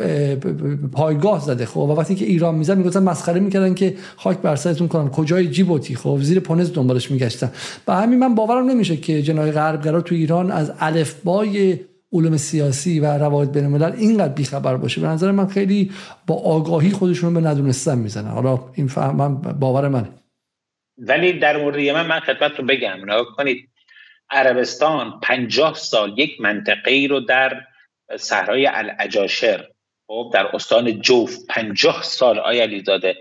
[0.93, 1.67] پایگاه زده.
[1.67, 5.49] خب و وقتی که ایران می‌زد می‌گفتن مسخره می‌کردن که خاک بر سرتون کنم کجای
[5.49, 7.51] جیبوتی؟ خب زیر پونز دنبالش میگشتن.
[7.89, 11.79] و همین من باورم نمیشه که جنای غربگرا تو ایران از الفبای
[12.13, 15.01] علوم سیاسی و روابط بین الملل اینقدر بیخبر باشه.
[15.01, 15.93] به نظر من خیلی
[16.27, 18.29] با آگاهی خودشون به ندونستن می‌زنن.
[18.29, 20.09] حالا این فهم باور منه.
[20.99, 22.97] ولی در مورد یمن من خدمت رو بگم.
[23.03, 23.69] نگاه کنید.
[24.31, 27.61] عربستان پنجاه سال یک منطقه رو در
[28.19, 29.69] صحرای العجاشر
[30.07, 33.17] خب در استان جوف پنجاه سال آیا علیزاده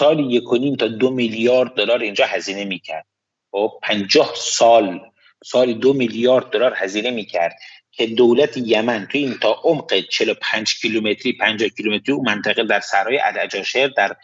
[0.00, 3.06] و نیم تا دو میلیارد دلار اینجا هزینه می‌کرد.
[3.50, 5.00] خب پنجاه سال
[5.44, 7.56] سالی دو میلیارد دلار هزینه می‌کرد.
[7.92, 13.18] که دولت یمن توی این تا عمق 45 کیلومتری 50 کیلومتری اون منطقه در سرای
[13.18, 14.16] العجاشر در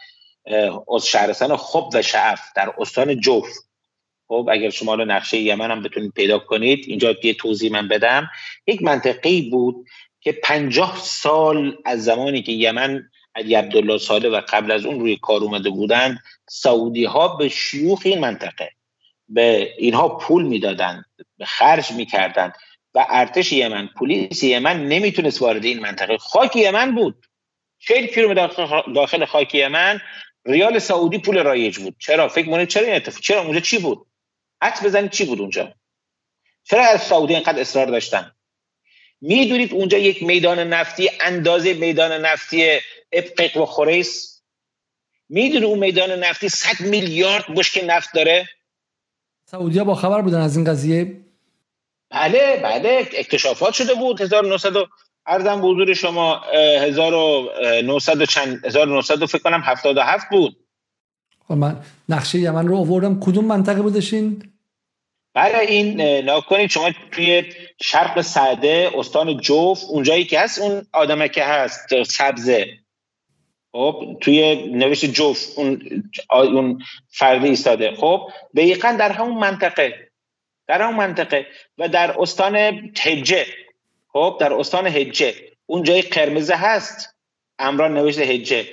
[1.03, 3.47] شهرستان خب و شعف در استان جوف.
[4.27, 8.29] خب اگر شما رو نقشه یمن هم بتونید پیدا کنید اینجا یه توضیح من بدم.
[8.67, 9.85] یک منطقه بود
[10.21, 15.17] که پنجاه سال از زمانی که یمن علی عبدالله ساله و قبل از اون روی
[15.21, 16.19] کار اومده بودند
[16.49, 18.71] سعودی ها به شیوخ این منطقه
[19.29, 21.05] به اینها پول می‌دادند
[21.37, 22.53] به خرج می‌کردند.
[23.09, 27.25] ارتش یمن پلیس یمن نمی‌تونست وارد این منطقه خاک یمن بود.
[27.79, 29.99] 40 کیلومتر داخل خاک یمن
[30.45, 31.95] ریال سعودی پول رایج بود.
[31.99, 34.05] چرا؟ فکر مونید چرا این اتفاق چرا اونجا چی بود؟
[34.61, 35.73] حد بزنید چی بود اونجا؟
[36.63, 38.31] چرا از سعودی اینقدر اصرار داشتن؟
[39.21, 42.79] می‌دونید اونجا یک میدان نفتی اندازه میدان نفتی
[43.11, 44.41] ابقیق و خوریس
[45.29, 48.49] می‌دونید اون میدان نفتی 100 میلیارد بشک نفت داره؟
[49.45, 51.28] سعودی ها با خبر بودن از این قضیه
[52.09, 54.21] بله بله اکتشافات شده بود.
[54.21, 54.73] 1900
[55.25, 60.57] ارزم به حضور شما 1900 چند 1900 فکر کنم 77 بود.
[61.47, 63.19] خب من نقشه یمن رو آوردم.
[63.19, 64.43] کدوم منطقه بودشین؟
[65.33, 67.43] بله این نکنید شما توی
[67.81, 72.67] شرق سعده استان جوف اونجایی که هست اون آدمه که هست سبزه.
[73.71, 75.81] خب توی نوشت جوف اون
[76.29, 77.95] اون فردی ایستاده.
[77.95, 80.08] خب دقیقا در همون منطقه.
[80.69, 81.47] در اون منطقه
[81.77, 82.55] و در استان
[83.01, 83.45] هجه.
[84.07, 85.35] خب در استان هجه.
[85.65, 87.15] اون جای قرمزه هست.
[87.59, 88.65] امران نوشته هجه.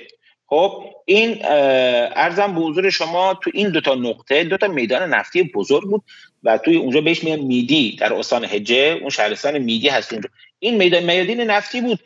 [0.47, 6.03] خب این ارزم به حضور شما تو این دوتا نقطه دوتا میدان نفتی بزرگ بود
[6.43, 8.97] و توی اونجا بهش میگن میدی در استان هجه.
[9.01, 10.29] اون شهرستان میدی هست اونجا.
[10.59, 11.99] این میدان میادین نفتی بود.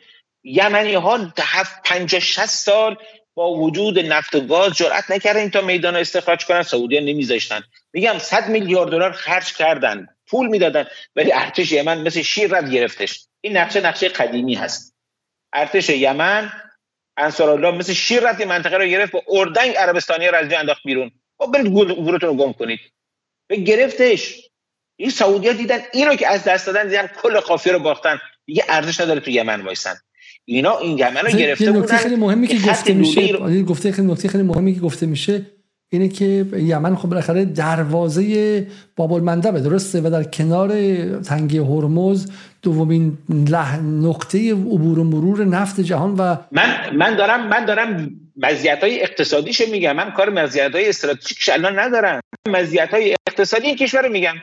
[0.44, 2.96] یمنی ها هفت پنجاه شست سال
[3.34, 7.62] با وجود نفت و گاز جرأت نکردن تا میدان استخراج کنن سعودی نمیذاشتن.
[7.92, 10.86] میگم 100 میلیارد دلار خرج کردن پول می‌دادن
[11.16, 13.26] ولی ارتش یمن مثل شیر رد گرفتش.
[13.40, 14.94] این نقشه نقشه قدیمی هست.
[15.52, 16.52] ارتش یمن
[17.16, 20.82] انصار الله مثل شیر رد منطقه رو گرفت با اردنگ عربستانی رو از جا انداخت
[20.84, 21.10] بیرون.
[21.38, 22.80] خب برید گورتون رو گم کنید.
[23.46, 24.48] به گرفتش.
[24.96, 28.20] این سعودی ها دیدن این رو که از دست دادن دیدن کل قافیه رو باختن.
[28.46, 30.00] دیگه ارزش نداره تو یمن وایسن.
[30.44, 33.62] اینا این یمن رو گرفته بودن خیلی مهمی که گفته میشه رو...
[33.62, 35.46] گفته خیلی نکته خیلی مهمی که گفته میشه
[35.92, 38.66] اینه که یمن خب بالاخره دروازه
[38.96, 40.68] باب المندبه درسته؟ و در کنار
[41.18, 42.30] تنگه هرمز
[42.62, 43.18] دومین
[44.02, 49.60] نقطه عبور و مرور نفت جهان و من من دارم من دارم مزیت های اقتصادیش
[49.68, 49.96] میگم.
[49.96, 52.20] من کار مزیت های استراتژیکش الان ندارم.
[52.48, 54.34] مزیت های اقتصادی این کشور میگم.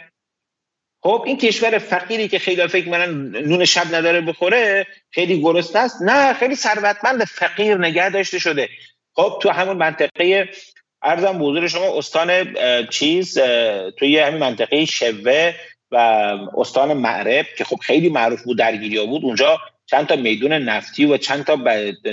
[1.01, 6.01] خب این کشور فقیری که خیلی فکر من نون شب نداره بخوره خیلی گرسنه است.
[6.01, 8.69] نه خیلی ثروتمند فقیر نگه داشته شده.
[9.15, 10.49] خب تو همون منطقه
[11.01, 12.55] ارزم بزرگ شما استان
[12.89, 13.39] چیز
[13.97, 15.53] توی همین منطقه شوه
[15.91, 15.97] و
[16.57, 19.23] استان معرب که خب خیلی معروف بود درگیری بود.
[19.23, 21.57] اونجا چند تا میدون نفتی و چند تا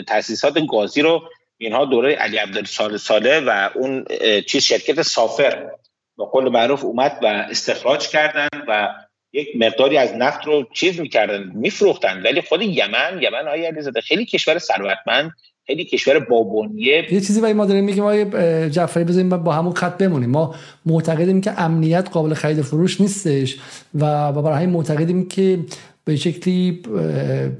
[0.07, 1.23] تاسیسات گازی رو
[1.59, 4.05] اینها دوره علی عبدالسال ساله و اون
[4.47, 5.71] چیز شرکت سافر
[6.17, 8.89] با قول معروف اومد و استخراج کردن و
[9.33, 12.23] یک مقداری از نفت رو چیز می‌کردن میفروختن.
[12.23, 15.31] ولی خود یمن یمن آیا علیزاده خیلی کشور ثروتمند
[15.67, 17.07] خیلی کشور بابونیه.
[17.13, 18.25] یه چیزی برای ما داریم میگه ما
[18.69, 20.31] جعفری بزنیم با همون خط بمونیم.
[20.31, 20.55] ما
[20.87, 23.57] معتقدیم که امنیت قابل خرید فروش نیستش
[23.95, 25.59] و برای همین معتقدیم که
[26.05, 26.83] به شکلی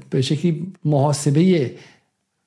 [0.09, 1.71] به شکلی محاسبه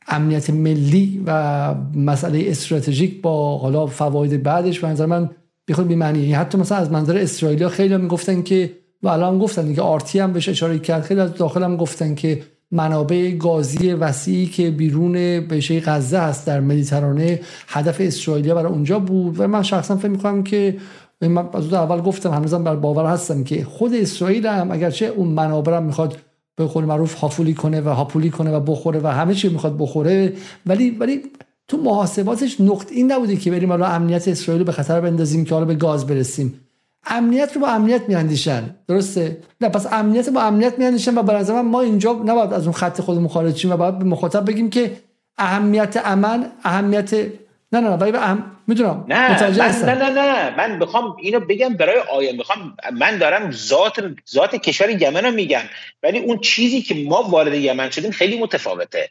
[0.09, 5.31] امنیت ملی و مسئله استراتژیک با حالا فواید بعدش به نظر من
[5.71, 6.33] بیخود بی معنی.
[6.33, 8.73] حتی مثلا از منظر اسرائیل خیلی می‌گفتن که
[9.03, 11.03] و الان گفتن که آرتی هم بهش اشاره کرد.
[11.03, 16.61] خیلی از داخل هم گفتن که منابع گازی وسیعی که بیرون بهشه غزه هست در
[16.61, 20.77] مدیترانه هدف اسرائیلیا برای اونجا بود و من شخصا فکر می‌کنم که
[21.21, 25.77] من از اول گفتم هنوزم بر باور هستم که خود اسرائیل هم اگرچه اون منابع
[25.77, 26.17] هم می‌خواد
[26.57, 30.33] به قول معروف هاپولی کنه و هاپولی کنه و بخوره و همه چی می‌خواد بخوره
[30.67, 31.23] ولی ولی
[31.71, 35.67] تو محاسباتش نقط این نبوده که بریم حالا امنیت اسرائیل به خطر بندازیم که حالا
[35.67, 36.61] به گاز برسیم.
[37.07, 38.63] امنیت رو با امنیت میاندیشن.
[38.89, 42.73] درسته؟ نه پس امنیت با امنیت میاندیشن و برای من ما اینجا نباید از اون
[42.73, 44.97] خط خودمون خارج شیم و باید به مخاطب بگیم که
[45.39, 47.15] اهمیت امن اهمیت
[47.73, 48.45] نه نه نه ولی اهم...
[48.67, 49.05] می‌دونم.
[49.09, 52.37] نه من نه نه نه من بخوام اینو بگم برای آینده.
[52.37, 53.95] می‌خوام من دارم ذات
[54.31, 55.63] ذات کشور یمن رو میگم.
[56.03, 59.11] ولی اون چیزی که ما وارد یمن شدیم خیلی متفاوته.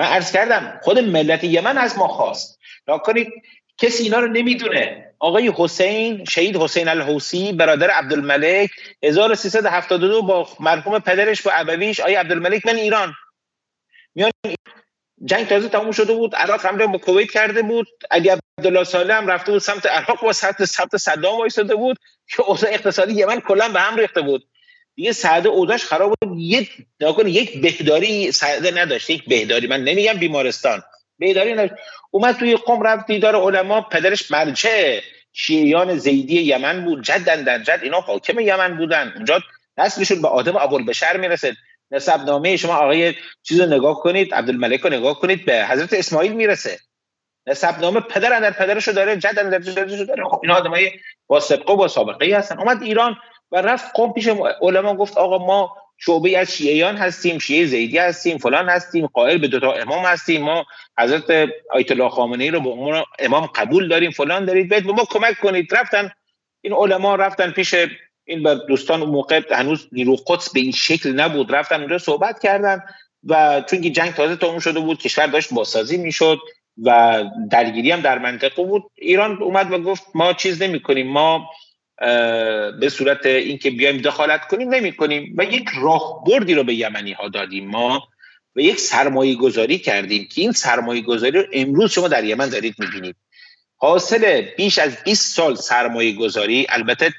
[0.00, 2.58] من عرض کردم خود ملت یمن از ما خواست.
[3.04, 3.28] کنید
[3.78, 5.14] کسی اینا رو نمی‌دونه.
[5.18, 8.70] آقای حسین شهید حسین الحوسی برادر عبدالملک
[9.02, 13.14] 1372 با مرحوم پدرش با ابویش آقای عبدالملک من ایران.
[14.14, 14.30] میان
[15.24, 17.86] جنگ تازه تموم شده بود عراق حمله به کویت کرده بود.
[18.10, 21.96] علی عبدالله صالح هم رفته بود سمت عراق با سمت سمت صدام وایساده بود
[22.28, 24.49] که اوضاع اقتصادی یمن کلا به هم ریخته بود.
[25.00, 26.70] دیگه سعده اوضاعش خراب بود یک
[27.26, 30.82] یک بهداری سعده نداشت یک بهداری من نمیگم بیمارستان
[31.18, 31.72] بهداری نداشت
[32.10, 35.02] اومد توی قم رفت دیدار علما پدرش مرچه
[35.32, 39.40] شیعیان زیدی یمن بود جدن در جد اینا حاکم یمن بودن اونجا
[39.78, 41.56] نسلشون به آدم ابوالبشر می‌رسه
[41.90, 46.32] نسب نامه شما آقای چیز رو نگاه کنید عبدالملک رو نگاه کنید به حضرت اسماعیل
[46.32, 46.78] می‌رسه
[47.46, 50.90] نسب نامه پدر اندر پدرش رو داره جد اندر جدش داره خب اینا آدمای
[51.26, 53.16] با سبقه و با سابقه هستن اومد ایران
[53.52, 54.28] و رفت قوم پیش
[54.62, 59.48] علما گفت آقا ما شعبه از شیعیان هستیم شیعه زیدی هستیم فلان هستیم قائل به
[59.48, 60.66] دوتا امام هستیم ما
[60.98, 65.04] حضرت آیت الله خامنه ای رو به عنوان امام قبول داریم فلان دارید به ما
[65.04, 65.74] کمک کنید.
[65.74, 66.10] رفتن
[66.60, 67.74] این علما رفتن پیش
[68.24, 71.54] این بر دوستان موقع هنوز نیرو قدس به این شکل نبود.
[71.54, 72.82] رفتن اونجا صحبت کردن
[73.24, 76.38] و چون که جنگ تازه تموم شده بود کشور داشت بازسازی می‌شد
[76.82, 78.82] و درگیری هم در منطقه بود.
[78.94, 81.50] ایران اومد و گفت ما چیز نمی کنیم ما
[82.80, 87.28] به صورت اینکه بیایم دخالت کنیم نمی کنیم و یک راهبردی رو به یمنی ها
[87.28, 88.08] دادیم ما
[88.56, 92.74] و یک سرمایه گذاری کردیم که این سرمایه گذاری رو امروز شما در یمن دارید
[92.78, 93.16] می‌بینید.
[93.76, 97.12] حاصل بیش از 20 سال سرمایه گذاری البته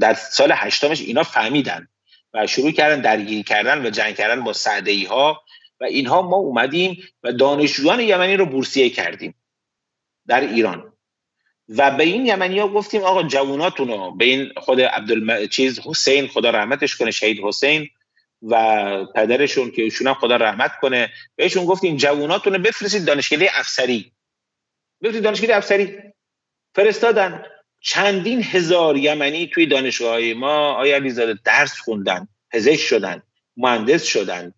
[0.00, 1.88] در سال هشتمش اینا فهمیدن
[2.34, 5.42] و شروع کردن درگیری کردن و جنگ کردن با سعده ها
[5.80, 9.34] و اینها ما اومدیم و دانشجویان یمنی رو بورسیه کردیم
[10.26, 10.92] در ایران.
[11.68, 15.46] و به این یمنی ها گفتیم آقا جواناتون رو به این خود عبدالم...
[15.46, 17.88] چیز حسین خدا رحمتش کنه شهید حسین
[18.42, 24.12] و پدرشون که ایشون خدا رحمت کنه بهشون گفتیم جواناتون رو بفرستید دانشکده افسری.
[25.02, 25.98] بفرستید دانشکده افسری.
[26.74, 27.44] فرستادن.
[27.80, 33.22] چندین هزار یمنی توی دانشگاه های ما آیا علیزاده درس خوندن پزشک شدن
[33.56, 34.54] مهندس شدن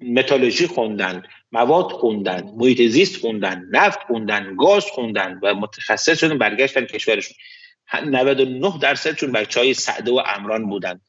[0.00, 1.22] متالوژی خوندن.
[1.56, 7.36] مواد خوندن محیط زیست خوندن نفت خوندن گاز خوندن و متخصص شدن برگشتن کشورشون.
[8.06, 11.00] 99 درصدشون بچه های سعده و امران بودن.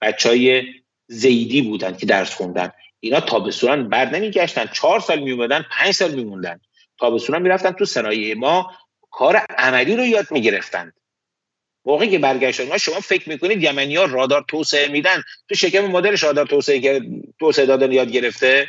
[0.00, 0.62] بچه های
[1.06, 2.70] زیدی بودن که درس خوندن.
[3.00, 4.66] اینا تابستونان بر نمیگشتن.
[4.66, 6.60] چهار سال میومدن پنج سال میموندن.
[6.98, 8.72] تابستونان می‌رفتن تو صنایع ما
[9.10, 10.92] کار عملی رو یاد می‌گرفتند
[11.84, 16.46] موقعی که برگشتن شما فکر می‌کنید یمنی ها رادار توسعه میدن؟ تو شکم مادرش رادار
[16.46, 17.00] توسعه
[17.40, 18.68] توسعه دادن یاد گرفته؟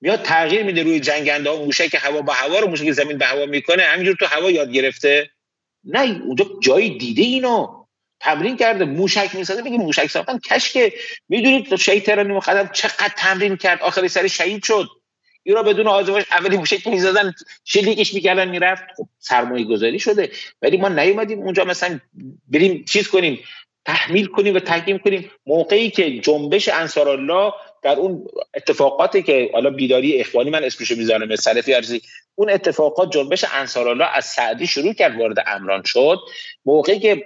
[0.00, 3.46] میاد تغییر میده روی جنگنده ها موشک هوا با هوا رو موشک زمین به هوا
[3.46, 5.30] می‌کنه همینجور تو هوا یاد گرفته.
[5.84, 7.84] نه اونجا جایی دیده اینو
[8.20, 10.92] تمرین کرده موشک می‌سازه میگه موشک ساختن کشکه.
[11.28, 14.88] می‌دونید شهید تهرانی مقدم چقدر تمرین کرد؟ آخری سر شهید شد.
[15.42, 17.34] این را بدون آزمایش اولی موشک می‌زدن
[17.64, 18.84] شلیکش می‌کردن می‌رفت.
[18.96, 20.30] خب سرمایه گذاری شده.
[20.62, 22.00] ولی ما نیومدیم اونجا مثلا
[22.48, 23.40] بریم چیز کنیم
[23.84, 25.30] تحمیل کنیم و تحکیم کنیم.
[25.46, 27.52] موقعی که جنبش انصارالله
[27.82, 32.00] در اون اتفاقاتی که حالا بیداری اخوانی من اسمشو می‌ذارم سلفی ارزی
[32.34, 36.18] اون اتفاقات جنبش انصارالله از سعدی شروع کرد وارد امران شد.
[36.64, 37.24] موقعی که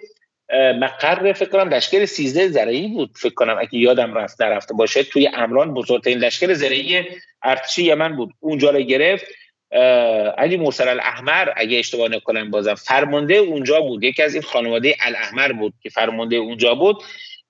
[0.53, 5.03] مقر فکر کنم لشکر 13 زرعی بود فکر کنم اگه یادم رفت نرفته باشه.
[5.03, 7.05] توی امران بزرگترین لشکر زرعی
[7.43, 8.31] ارتشی یمن بود.
[8.41, 9.24] اونجا رو گرفت.
[10.39, 14.05] علی موسر الاحمر اگه اشتباه نکنم بازم فرمانده اونجا بود.
[14.05, 17.03] یکی از این خانواده الاحمر بود که فرمانده اونجا بود.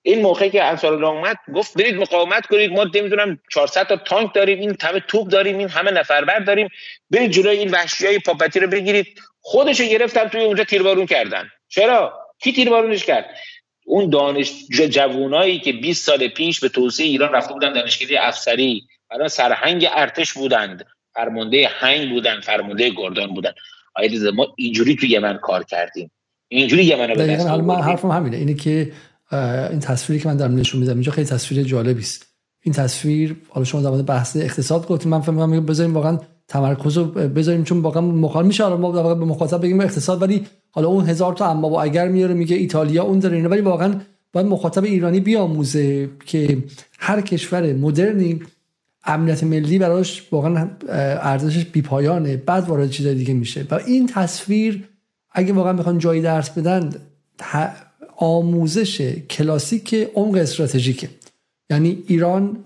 [0.05, 4.33] این موقعی که انصار الله اومد گفت برید مقاومت کنید ما نمی‌دونم 400 تا تانک
[4.33, 6.69] داریم این همه توپ داریم این همه نفربر داریم.
[7.09, 9.07] برید جلوی این وحشیای پاپتی رو بگیرید.
[9.41, 11.49] خودشو گرفتن توی اونجا تیربارون کردن.
[11.67, 13.25] چرا؟ کی تیربارونش کرد؟
[13.85, 18.83] اون دانش جوونایی که 20 سال پیش به توسعه ایران رفته بودن دانشکده افسری.
[19.11, 20.85] الان سرهنگ ارتش بودند.
[21.13, 23.53] فرمانده هنگ بودن فرمانده گردان بودن
[23.95, 26.11] آیدیز ما اینجوری تو یمن کار کردیم.
[26.47, 28.37] اینجوری یمن رو به دست من حرفم همینه.
[28.37, 28.91] اینه که
[29.69, 32.25] این تصویری که من دارم نشون میدم اینجا خیلی تصویر جالبی است
[32.61, 37.05] این تصویر حالا شما در بحث اقتصاد گفتیم من فکر می‌کنم بذاریم واقعا تمرکز رو
[37.05, 38.67] بذاریم چون واقعا مخالف میشه.
[38.67, 42.55] ما به مخاطب بگیم اقتصاد ولی حالا اون هزار تا اما و اگر میاره میگه
[42.55, 43.93] ایتالیا اون داره اینه ولی واقعا
[44.33, 46.63] باید مخاطب ایرانی بیاموزه که
[46.99, 48.39] هر کشور مدرنی
[49.05, 50.69] امنیت ملی براش واقعا
[51.21, 53.65] ارزشش بیپایانه بعد وارد چیزای دیگه میشه.
[53.71, 54.83] و این تصویر
[55.31, 56.89] اگه واقعا می‌خوان جایی درس بدن
[58.17, 61.09] آموزش کلاسیک عمق استراتژیکه.
[61.69, 62.57] یعنی ایران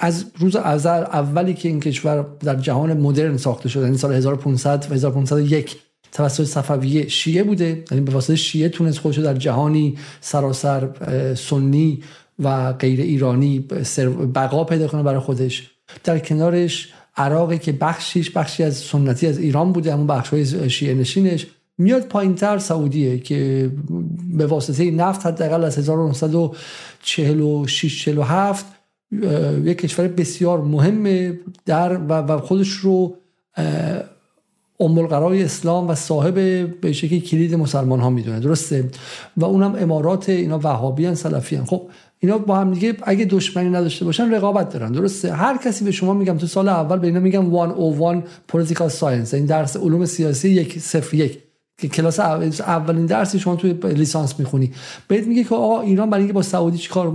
[0.00, 4.86] از روز ازل اولی که این کشور در جهان مدرن ساخته شده یعنی سال 1500
[4.90, 5.76] و 1501
[6.12, 10.88] توسط صفویه شیعه بوده یعنی به واسطه شیعه تونست خودش در جهانی سراسر
[11.34, 12.02] سنی
[12.38, 13.58] و غیر ایرانی
[14.34, 15.70] بقا پیدا کنه برای خودش.
[16.04, 20.94] در کنارش عراقی که بخشیش بخشی از سنتی از ایران بوده همون بخش های شیعه
[20.94, 21.46] نشینش.
[21.80, 23.70] میاد پایین تر سعودیه که
[24.32, 28.66] به واسطه نفت حداقل از 1946 47
[29.64, 33.16] یک کشور بسیار مهمه در و خودش رو
[34.80, 36.34] امالقرای اسلام و صاحب
[36.80, 38.90] به شکلی کلید مسلمان ها می‌دونه درسته؟
[39.36, 41.64] و اونم امارات اینا وهابی ان سلفی هن.
[41.64, 41.82] خب
[42.18, 46.14] اینا با هم دیگه اگه دشمنی نداشته باشن رقابت دارن درسته؟ هر کسی به شما
[46.14, 50.78] میگم تو سال اول به اینا میگم 101 political science این درس علوم سیاسی یک
[50.78, 51.49] صفر یک.
[51.80, 54.72] که کلاس اولین درسی شما توی لیسانس می‌خونی.
[55.08, 57.10] بهت میگه که آقا ایران برای اینکه با سعودی چیکار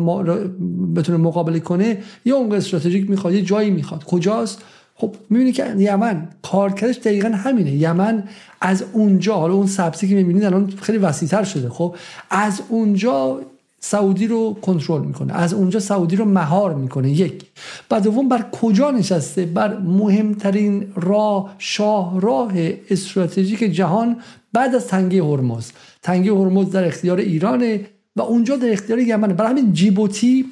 [0.95, 4.03] بتونه مقابله کنه یه عمق استراتژیک می‌خواد یه جایی می‌خواد.
[4.03, 4.61] کجاست؟
[4.95, 7.71] خب می‌بینی که یمن کارکردش دقیقا همینه.
[7.71, 8.23] یمن
[8.61, 11.69] از اونجا حالا اون سبزی که می‌بینید الان خیلی وسیعتر شده.
[11.69, 11.95] خب
[12.29, 13.41] از اونجا
[13.87, 15.33] سعودی رو کنترل می‌کنه.
[15.33, 17.11] از اونجا سعودی رو مهار می‌کنه.
[17.11, 17.45] یک.
[17.89, 22.51] بعد دوم بر کجا نشسته؟ بر مهمترین راه شاهراه
[22.89, 24.17] استراتژیک جهان
[24.53, 25.71] بعد از تنگه هرمز.
[26.01, 27.85] تنگه هرمز در اختیار ایرانه
[28.15, 29.33] و اونجا در اختیار یمنه.
[29.33, 30.45] برای همین جیبوتی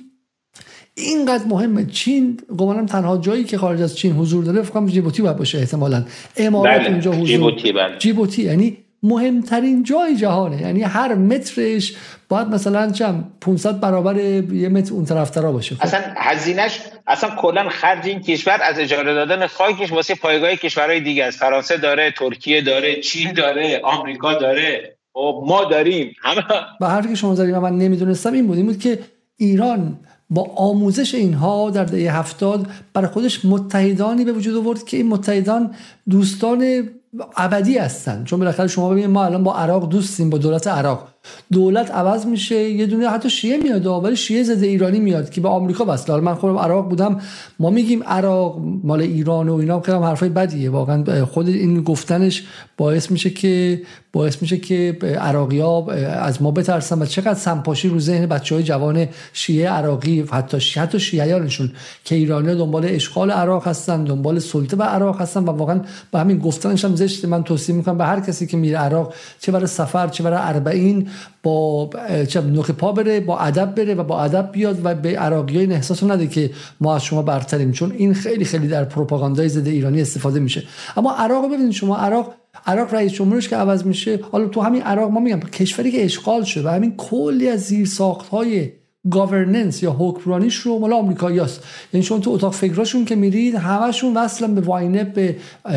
[0.96, 1.86] اینقدر مهمه.
[1.86, 6.06] چین گمانم تنها جایی که خارج از چین حضور داره فکر جیبوتی باید باشه احتمالا.
[6.38, 6.90] امارات بله.
[6.90, 7.98] اونجا حضور جیبوتی, بله.
[7.98, 10.62] جیبوتی یعنی مهمترین جای جهانه.
[10.62, 11.94] یعنی هر مترش
[12.30, 15.76] باید مثلا چم 500 برابر یه متر اون طرفترا باشه.
[15.76, 15.84] خب.
[15.84, 21.26] اصلا هزینهش اصلا کلا خرج این کشور از اجاره دادن خاکش واسه پایگاه کشورهای دیگه
[21.26, 21.40] است.
[21.40, 24.98] فرانسه داره ترکیه داره چین داره آمریکا داره.
[25.16, 26.16] و خب، ما داریم.
[26.22, 26.44] همه
[26.82, 28.58] و حرفی که شما زدید من نمی‌دونستم این بود.
[28.58, 29.00] این بود که
[29.38, 30.00] ایران
[30.30, 35.76] با آموزش اینها در دهه هفتاد برای خودش متحدانی به وجود آورد که این متحدان
[36.10, 36.90] دوستان
[37.38, 38.24] ابدی هستن.
[38.24, 41.13] چون بالاخره شما ببینید ما الان با عراق دوستیم با دولت عراق.
[41.52, 45.50] دولت عوض میشه یه دونه حتی شیعه میاد ولی شیعه زده ایرانی میاد که به
[45.50, 47.22] آمریکا وصله من خودم عراق بودم
[47.60, 50.70] ما میگیم عراق مال ایران و اینا خیلی حرفای بدیه.
[50.70, 52.44] واقعا خود این گفتنش
[52.78, 53.82] باعث میشه که
[54.14, 58.64] باعث میشه که عراقی ها از ما بترسن و چقدر سمپاشی رو ذهن بچه های
[58.64, 61.72] جوان شیعه عراقی حتی شیعه حتی شیعیانشون
[62.06, 65.82] که ایرانی دنبال اشغال عراق هستن دنبال سلطه به عراق هستن و واقعا
[66.12, 69.52] با همین گفتنش هم زشت من توصیه می‌کنم به هر کسی که میره عراق چه
[69.52, 71.08] برای سفر چه برای اربعین
[71.44, 71.90] با
[72.36, 76.04] نوک پا بره با ادب بره و با ادب بیاد و به عراقی این احساس
[76.04, 77.72] نده که ما از شما برتریم.
[77.72, 80.64] چون این خیلی خیلی در پروپاگاندای ضد ایرانی استفاده میشه.
[80.98, 82.34] اما عراق ببینید شما عراق
[82.66, 86.44] عراق رئیس جمهورش که عوض میشه حالا تو همین عراق ما میگم کشوری که اشغال
[86.44, 87.90] شده و همین کلی از زیر
[88.32, 88.72] های
[89.10, 91.64] گاورننس یا حکمرانیش رو مال آمریکاییاست
[91.94, 95.36] یعنی شما تو اتاق فکراشون که میرید همشون وصلن به واینه به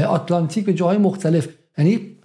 [0.08, 1.48] آتلانتیک به جاهای مختلف.
[1.78, 2.15] یعنی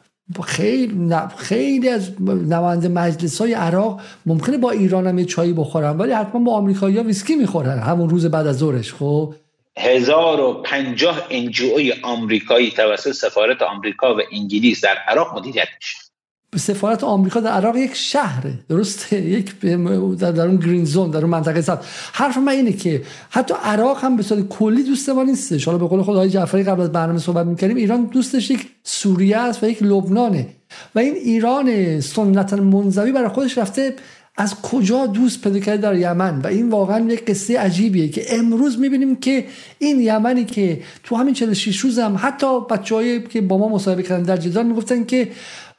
[0.44, 6.12] خیلی خیلی از نماینده مجلس های عراق ممکنه با ایران هم یه چایی بخورن ولی
[6.12, 7.80] حتما با آمریکایی ها ویسکی می‌خورن.
[7.80, 9.34] همون روز بعد از ظهرش خب؟
[9.78, 16.11] هزار و پنجاه انجیوی آمریکایی توسط سفارت آمریکا و انگلیس در عراق مدیریت میشه.
[16.58, 18.54] سفارت آمریکا در عراق یک شهره.
[18.70, 23.54] درسته؟ یک در اون گرین زون در اون منطقه سبز حرف من اینه که حتی
[23.64, 25.66] عراق هم به صورت کلی دوست ما نیستش.
[25.66, 29.64] حالا به قول خدای جعفری قبل از برنامه صحبت می‌کردیم ایران دوستش یک سوریه است
[29.64, 30.48] و یک لبنانه.
[30.96, 33.96] و این ایران سنت منزوی برای خودش رفته
[34.38, 38.80] از کجا دوست پیدا کرده در یمن؟ و این واقعا یک قصه عجیبیه که امروز
[38.80, 39.46] می‌بینیم که
[39.80, 44.24] این یمنی که تو همین 46 روز هم حتی بچه‌ای که با ما مصاحبه کردن
[44.24, 45.28] در جدال می‌گفتن که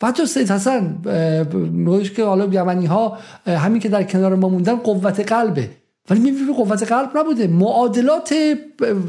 [0.02, 0.98] و سید حسن
[1.72, 5.70] میگوش که حالا یمنی ها همین که در کنار ما موندن قوت قلبه.
[6.10, 7.46] ولی می‌بینیم قوت قلب نبوده.
[7.46, 8.34] معادلات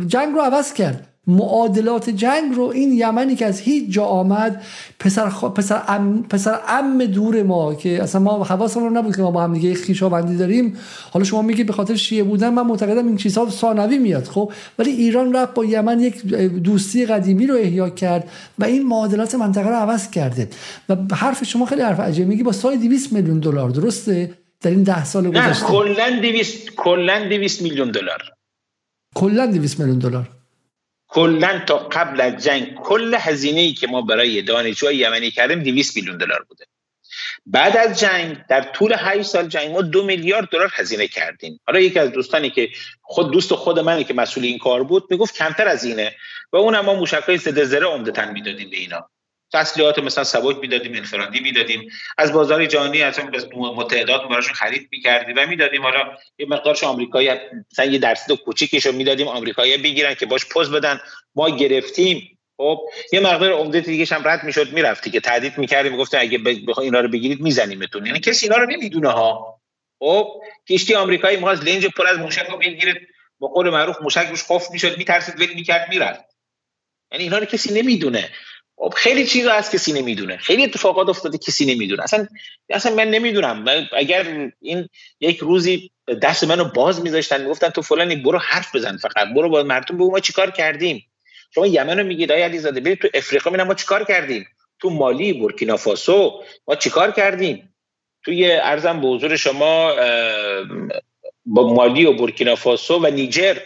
[0.07, 1.07] جنگ رو عوض کرد.
[1.27, 4.63] معادلات جنگ رو این یمنی که از هیچ جا آمد
[4.99, 6.23] پسر, پسر, ام...
[6.23, 9.73] پسر ام دور ما که اصلا ما حواسمون رو نبود که ما با هم دیگه
[9.73, 10.77] خیشاوندی داریم.
[11.11, 14.91] حالا شما میگید به خاطر شیعه بودن من معتقدم این چیزها ثانوی میاد خب؟ ولی
[14.91, 16.25] ایران رفت با یمن یک
[16.63, 18.29] دوستی قدیمی رو احیا کرد
[18.59, 20.49] و این معادلات منطقه رو عوض کرده.
[20.89, 24.83] و حرف شما خیلی حرف عجیبی میگی با سال 200 میلیون دلار درسته؟ در این
[24.83, 25.63] ده سال گذشته.
[25.63, 28.21] نه کلا 200 کلا 200 میلیون دلار.
[29.15, 30.29] کلا 200 میلیون دلار.
[31.13, 36.17] کلا تا قبل از جنگ کل هزینه که ما برای دانشجوی یمنی کردیم 200 میلیون
[36.17, 36.65] دلار بوده.
[37.45, 41.59] بعد از جنگ در طول 8 سال جنگ ما دو میلیارد دلار هزینه کردیم.
[41.67, 42.69] حالا یکی از دوستانی که
[43.01, 46.15] خود دوست خود منی که مسئول این کار بود می‌گفت کمتر از اینه.
[46.51, 49.09] و اون ما موشکای ضد زره عمدتا می‌دادیم به اینا.
[49.53, 51.89] تسلیحات مثلا سبک می‌دادیم انفرادی می‌دادیم.
[52.17, 53.19] از بازار جهانی از
[53.53, 55.81] متحدات براشون خرید می‌کردیم و می‌دادیم.
[55.81, 57.29] حالا یه مقدارش آمریکایی
[57.71, 60.99] مثلا یه درصد کوچیکش رو می‌دادیم آمریکایی بگیرن که باش پوز بدن.
[61.35, 62.29] ما گرفتیم.
[62.57, 62.79] خب
[63.13, 66.99] یه مقدار عمده دیگه هم رد می‌شد می‌رفتی که تهدید می‌کردیم گفتن اگه بخوای اینا
[66.99, 68.05] رو بگیرید میزنیمتون.
[68.05, 69.61] یعنی کسی اینا رو نمی‌دونه ها.
[69.99, 73.07] خب کشتی آمریکایی می‌خواست لنج پر از موشک رو بگیره.
[73.39, 76.23] با قول معروف موشک روش خوف می‌شد میترسید ول می‌کرد می‌رفت.
[77.11, 78.29] یعنی اینا رو کسی نمی‌دونه.
[78.89, 82.27] خیلی چیزا از کسی نمی‌دونه خیلی اتفاقات افتاده کسی نمی‌دونه اصلا
[82.69, 83.65] اصلا من نمی‌دونم.
[83.97, 84.89] اگر این
[85.19, 85.91] یک روزی
[86.21, 89.27] دست منو باز میذاشتن می‌گفتن تو فلانی برو حرف بزن فقط.
[89.35, 91.05] برو با مردم بگو ما چیکار کردیم؟
[91.55, 94.47] شما یمن رو میگید آیا علیزاده برید تو افریقا میگن ما چیکار کردیم؟
[94.79, 97.75] تو مالی بورکینافاسو ما چیکار کردیم؟
[98.25, 99.93] توی ارزم به حضور شما
[101.45, 103.57] با مالی و بورکینافاسو و نیجر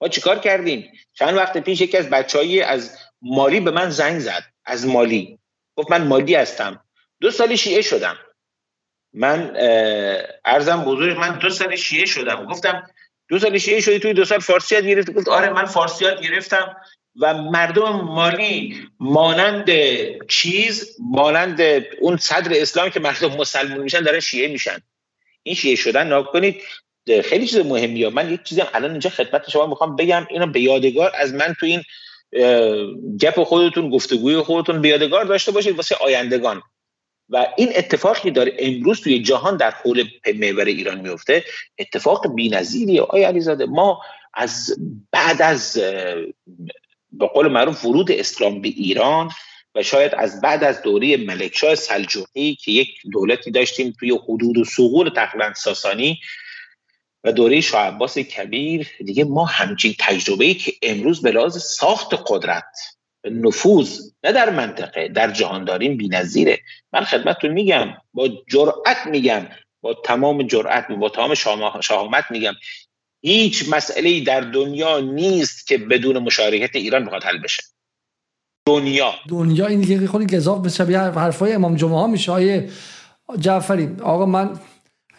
[0.00, 4.44] ما چیکار کردیم؟ چند وقت پیش یکی از بچه‌ای از مالی به من زنگ زد
[4.64, 5.38] از مالی.
[5.76, 6.84] گفت من مالی هستم.
[7.20, 8.16] دو سال شیعه شدم.
[9.12, 9.56] من
[10.44, 12.44] ارزم بزرگ من دو سال شیعه شدم.
[12.44, 12.90] گفتم
[13.28, 16.22] دو سال شیعه شدی توی دو سال فارسی یاد گرفتی؟ گفت آره من فارسی یاد
[16.22, 16.76] گرفتم.
[17.20, 19.70] و مردم مالی مانند
[20.28, 21.60] چیز مانند
[22.00, 24.78] اون صدر اسلام که مردم مسلمون میشن دارن شیعه میشن.
[25.42, 26.62] این شیعه شدن ناکنید
[27.24, 28.08] خیلی چیز مهمیه.
[28.08, 31.66] من یک چیزی الان اینجا خدمت شما می‌خوام بگم اینو به یادگار از من تو
[31.66, 31.82] این
[33.20, 36.62] گپ خودتون گفتگوی خودتون بیادگار داشته باشید واسه آیندگان.
[37.28, 40.04] و این اتفاقی داره امروز توی جهان در حول
[40.34, 41.44] محور ایران میفته
[41.78, 43.02] اتفاق بی‌نظیریه.
[43.02, 44.00] آیا علیزاده ما
[44.34, 44.76] از
[45.12, 45.78] بعد از
[47.12, 49.30] به قول معروف ورود اسلام به ایران
[49.74, 54.64] و شاید از بعد از دوره ملکشاه سلجوقی که یک دولتی داشتیم توی حدود و
[54.64, 56.20] سقوط تقریبا ساسانی
[57.24, 62.08] و دوره شاه عباس کبیر دیگه ما همچین تجربه ای که امروز به لحاظ ساخت
[62.26, 62.76] قدرت
[63.24, 66.58] نفوذ نه در منطقه در جهان داریم بی‌نظیره.
[66.92, 69.46] من خدمتتون میگم با جرأت میگم
[69.80, 71.34] با تمام جرأت با تمام
[71.80, 72.52] شهامت میگم.
[73.22, 77.62] هیچ مسئله در دنیا نیست که بدون مشارکت ایران بخواد حل بشه.
[78.66, 79.14] دنیا.
[79.28, 82.32] دنیا این دیگه خودی گذاف به شبیه حرفای امام جمعه ها میشه.
[82.32, 82.70] آیه
[83.38, 84.60] جعفری آقا من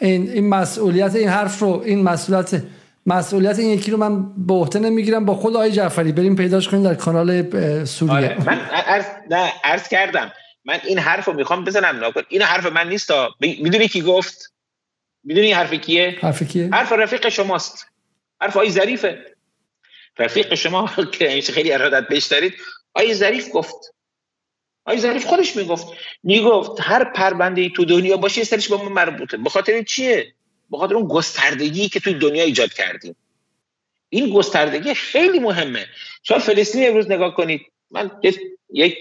[0.01, 2.63] این این مسئولیت این حرف رو این مسئولیت
[3.05, 6.11] مسئولیت این یکی رو من به عهده نمی‌گیرم با خود آقای جعفری.
[6.11, 7.43] بریم پیداش کنیم در کانال
[7.85, 8.15] سوریه.
[8.15, 8.43] آره.
[8.45, 10.31] من عرض نه عرض کردم.
[10.65, 12.21] من این حرف رو می‌خوام بزنم ناکن.
[12.29, 14.53] این حرف من نیست می‌دونی کی گفت؟
[15.23, 17.85] می‌دونی حرف کیه؟ حرف کیه؟ حرف رفیق شماست.
[18.41, 19.25] حرف آقای ظریفه.
[20.19, 22.53] رفیق شما که خیلی ارادت بهش دارید
[22.93, 23.93] آقای ظریف گفت.
[24.85, 25.87] آقای ظریف خودش می‌گفت
[26.23, 29.37] می‌گفت هر پرونده تو دنیا باشه سرش با ما مربوطه.
[29.37, 30.33] به خاطر چیه؟
[30.71, 33.15] به خاطر اون گستردگی که توی دنیا ایجاد کردیم.
[34.09, 35.85] این گستردگی خیلی مهمه.
[36.23, 37.61] شما فلسطین امروز نگاه کنید.
[37.91, 38.11] من
[38.73, 38.97] یک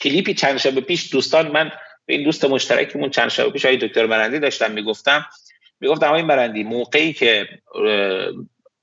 [0.00, 1.72] کلیپی چند شب پیش دوستان من
[2.06, 5.26] به این دوست مشترکمون چند شب پیش آقای دکتر مرندی داشتم می‌گفتم.
[5.80, 7.48] می‌گفتم آقای مرندی موقعی که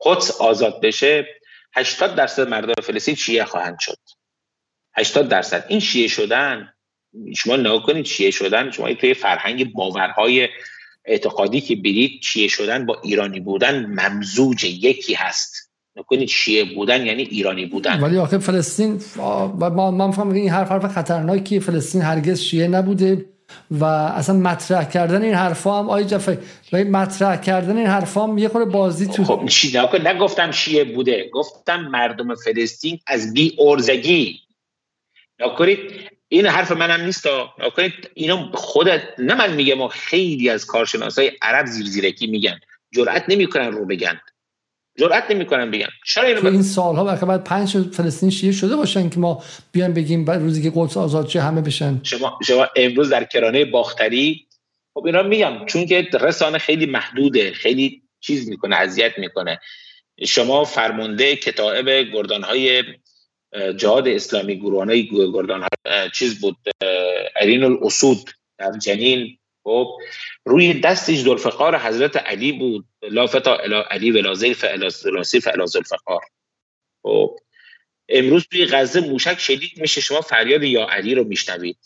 [0.01, 1.27] قدس آزاد بشه
[1.75, 3.97] 80 درصد مردم فلسطین شیعه خواهند شد.
[4.97, 5.65] 80 درصد.
[5.67, 6.73] این شیعه شدن
[7.35, 10.49] شما نگاه کنید شیعه شدن شما توی فرهنگ باورهای
[11.05, 15.69] اعتقادی که برید شیعه شدن با ایرانی بودن ممزوج یکی هست.
[15.95, 17.99] نکنید شیعه بودن یعنی ایرانی بودن.
[17.99, 19.01] ولی آخه فلسطین
[19.59, 23.25] ما من فهم این حرف حرف خطرناکی فلسطین هرگز شیعه نبوده
[23.71, 26.37] و اصلا مطرح کردن این حرفا هم آی جفر
[26.73, 29.49] مطرح کردن این حرفا هم یه خورده بازی تو خب
[30.07, 34.39] نگفتم شیعه بوده گفتم مردم فلسطین از بی ارزگی.
[35.39, 35.79] نکنید
[36.27, 37.27] این حرف منم نیست
[37.59, 42.59] نکنید اینو خودت نه من میگم خیلی از کارشناسای عرب زیر زیرکی میگن.
[42.91, 44.21] جرئت نمی‌کنن رو بگن.
[44.99, 45.87] جرأت نمی‌کنن بگن.
[46.05, 50.25] چرا اینو این سالها وقتی بعد پنج فلسطین شیعه شده باشن که ما بیان بگیم
[50.25, 51.99] بعد روزی که قدس آزاد چه همه بشن.
[52.03, 54.47] شما شما امروز در کرانه باختری
[54.93, 59.59] خب اینا میگم چون که رسانه خیلی محدوده خیلی چیز می‌کنه اذیت می‌کنه.
[60.25, 62.83] شما فرمانده کتاب گردانهای
[63.77, 65.67] جهاد اسلامی گروهان های گردان
[66.13, 66.57] چیز بود
[67.35, 69.97] ارین الاسود در جنین خب
[70.45, 73.57] روی دستش ذوالفقار حضرت علی بود لافتا
[73.91, 76.21] علی ولازی فعلاسی فعلا ذوالفقار.
[77.03, 77.37] خب
[78.09, 81.77] امروز توی غزه موشک شدید میشه شما فریاد یا علی رو میشنوید.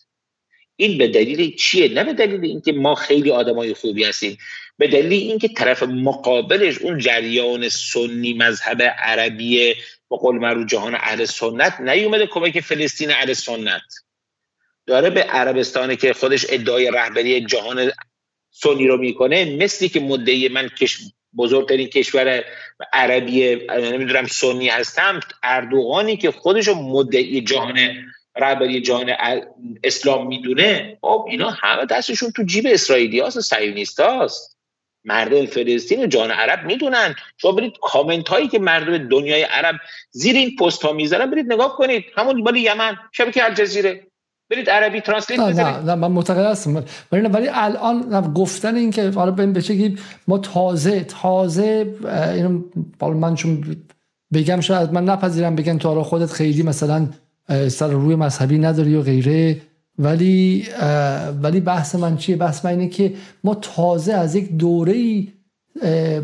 [0.76, 4.38] این به دلیل چیه؟ نه به دلیل اینکه ما خیلی آدمای خوبی هستیم.
[4.78, 9.74] به دلیل اینکه طرف مقابلش اون جریان سنی مذهب عربی
[10.08, 13.82] با قول معروف جهان اهل سنت نیومده کمک فلسطین اهل سنت.
[14.88, 17.92] داره به عربستان که خودش ادعای رهبری جهان
[18.52, 20.98] سنی رو می‌کنه مثلی که مدعی من کش
[21.38, 22.44] بزرگترین کشور
[22.94, 27.80] عربی نمی‌دونم سنی هستم اردوغانی که خودش رو مدعی جهان
[28.38, 29.16] رهبری جهان
[29.84, 34.58] اسلام می‌دونه خب اینا همه دستشون تو جیب اسرائیلی هاست سیونیست هاست
[35.06, 37.16] مردم فلسطین و جهان عرب می‌دونن.
[37.38, 39.76] شما برید کامنت هایی که مردم دنیای عرب
[40.12, 42.04] زیر این پست ها می‌ذارن برید نگاه کنید.
[42.18, 44.08] همون مال یمن شبکه الجزیره.
[44.50, 46.84] برید عربی ترنسلیت نه نه, نه من معتقد هستم.
[47.12, 49.92] ولی ولی الان گفتن این که حالا بهم بشه
[50.28, 51.96] ما تازه تازه
[52.34, 52.62] اینو
[53.00, 53.76] من چون
[54.34, 57.08] بگم شاید من نپذیرم بگن تو حالا خودت خیلی مثلا
[57.68, 59.62] سر روی مذهبی نداری و غیره.
[60.00, 60.66] ولی
[61.42, 63.14] ولی بحث من چیه؟ بحث من اینه که
[63.44, 65.28] ما تازه از یک دوره ای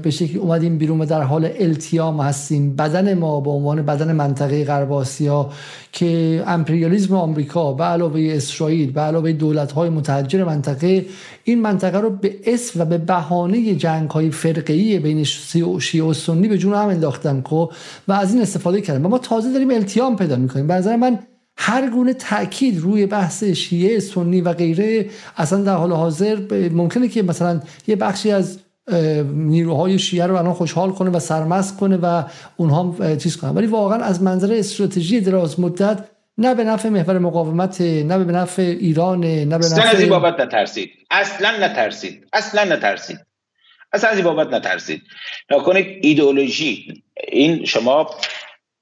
[0.04, 2.76] به شکلی اومدیم بیرون و در حال التیام هستیم.
[2.76, 5.50] بدن ما به عنوان بدن منطقه غرب آسیا
[5.92, 11.06] که امپریالیزم آمریکا به علاوه اسرائیل به علاوه دولت های متحجر منطقه
[11.44, 15.24] این منطقه رو به اسم و به بهانه جنگ های فرقه‌ای بین
[15.80, 17.72] شیعه و سنی به جون هم انداختن خب؟
[18.08, 19.06] و از این استفاده کردن.
[19.06, 20.68] و ما تازه داریم التیام پیدا می‌کنیم.
[20.68, 21.20] به نظر من
[21.62, 26.40] هر گونه تاکید روی بحث شیعه سنی و غیره اصلا در حال حاضر
[26.72, 28.60] ممکنه که مثلا یه بخشی از
[29.34, 32.24] نیروهای شیعه رو الان خوشحال کنه و سرمست کنه و
[32.58, 36.06] اونها چیز کنه ولی واقعا از منظر استراتژی دراز مدت
[36.38, 40.10] نه به نفع محور مقاومت نه به نفع ایران نه به نفع اصلا از این
[40.10, 40.92] بابت نترسید.
[41.12, 42.28] اصلا نترسید.
[42.34, 43.20] اصلا نترسید.
[43.94, 45.02] اصلا از این بابت نترسید.
[45.50, 47.04] نکنید ایدئولوژی.
[47.28, 48.10] این شما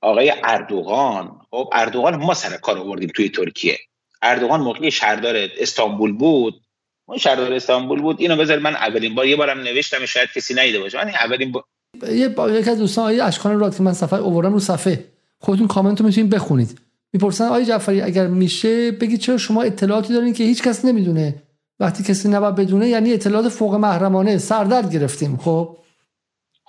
[0.01, 3.77] آقای اردوغان خب اردوغان ما سر کار آوردیم توی ترکیه.
[4.21, 6.61] اردوغان موقعی شهردار استانبول بود.
[7.05, 8.15] اون شهردار استانبول بود.
[8.19, 10.97] اینو بذار من اولین بار یه بارم نوشتم شاید کسی نیده باشه.
[10.97, 11.63] من اولین بار
[12.11, 12.51] یه با...
[12.51, 15.05] یکی از دوستان آیه اشکان راد که من صفحه اووردم رو صفحه.
[15.39, 16.79] خودتون کامنت رو می‌تونید بخونید.
[17.13, 21.35] می‌پرسن آقای جعفری اگر میشه بگید چرا شما اطلاعاتی دارین که هیچ کس نمی‌دونه؟
[21.79, 25.77] وقتی کسی نباید بدونه یعنی اطلاعات فوق محرمانه سردرد گرفتیم خب؟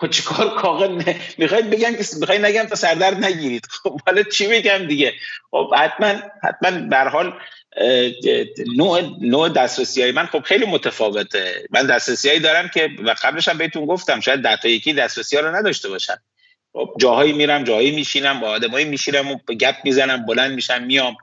[0.01, 1.05] خب چیکار کاغذ
[1.39, 3.67] می‌خواید بگم که می‌خواید نگم تا سردرد نگیرید.
[3.83, 5.13] خب حالا چی بگم دیگه؟
[5.51, 7.33] خب حتما حتما به حال
[8.77, 11.67] نوع نوع دسترسی های من خب خیلی متفاوته.
[11.71, 15.43] من دسترسی دارم که و قبلش هم بهتون گفتم شاید ده تا یکی دسترسی ها
[15.43, 16.19] رو نداشته باشم.
[16.73, 21.17] خب جاهایی میرم جاهایی میشینم با آدمایی میشینم و گپ می‌زنم بلند میشم میام.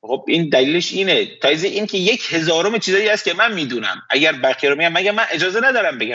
[0.00, 1.26] خب این دلیلش اینه.
[1.42, 4.02] تایز این که یک هزارم چیزایی هست که من می‌دونم.
[4.10, 6.14] اگر بقیه رو میگم مگه من اجازه ندارم بگم؟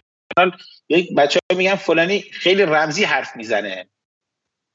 [0.90, 3.88] یک بچه ها میگن فلانی خیلی رمزی حرف می‌زنه.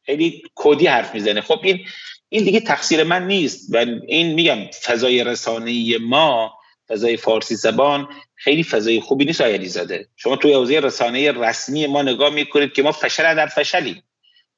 [0.03, 1.41] خیلی کودی حرف می‌زنه.
[1.41, 1.87] خب این
[2.29, 3.75] این دیگه تقصیر من نیست.
[3.75, 3.77] و
[4.07, 10.37] این میگم فضای رسانه ما فضای فارسی زبان خیلی فضای خوبی نیست آیلی زده شما
[10.37, 14.03] توی حوزه رسانه رسمی ما نگاه می‌کنید که ما فشل در فشلی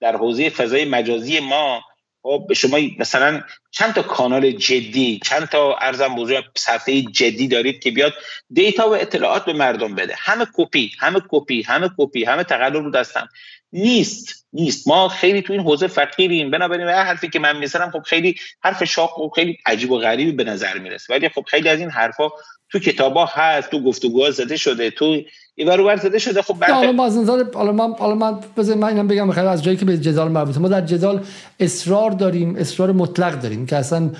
[0.00, 1.82] در حوزه فضای مجازی ما
[2.26, 7.90] خب شما مثلا چند تا کانال جدی چند تا ارزم بزرگ صفحه جدی دارید که
[7.90, 8.12] بیاد
[8.50, 10.14] data و اطلاعات به مردم بده.
[10.18, 13.28] همه کپی همه کپی همه کپی همه تقلب رو دست هم.
[13.72, 14.88] نیست نیست.
[14.88, 16.50] ما خیلی تو این حوزه فقیریم.
[16.50, 20.32] بنابراین هر حرفی که من می‌زنم خب خیلی حرف شاق و خیلی عجیب و غریبی
[20.32, 21.14] به نظر می‌رسه.
[21.14, 22.28] ولی خب خیلی از این حرفا
[22.70, 25.22] تو کتابا هست تو گفتگوها زده شده تو
[25.58, 26.42] این ور زده شده.
[26.42, 28.34] خب بعد حالا از نظر حالا من حالا من
[28.76, 30.60] من اینم بگم بخیر از جایی که به جدال مربوطه.
[30.60, 31.20] ما در جدال
[31.60, 34.10] اصرار داریم اصرار مطلق داریم که اصلا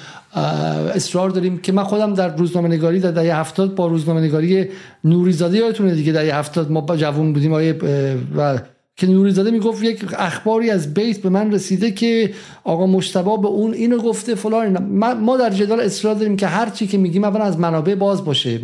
[0.95, 4.69] اصرار داریم که من خودم در روزنامه نگاری در دهه 70 با روزنامه نگاری
[5.05, 6.13] نوریزاده یادتونه دیگه.
[6.13, 7.79] دهه 70 ما با جوون بودیم آیه
[8.37, 8.59] و
[8.97, 12.31] که نوریزاده می‌گفت یک اخباری از بیت به من رسیده که
[12.65, 14.79] آقا مشتبا به اون اینو گفته فلان
[15.15, 18.61] ما در جدال اصرار داریم که هر چی که میگیم اول از منابع باز باشه.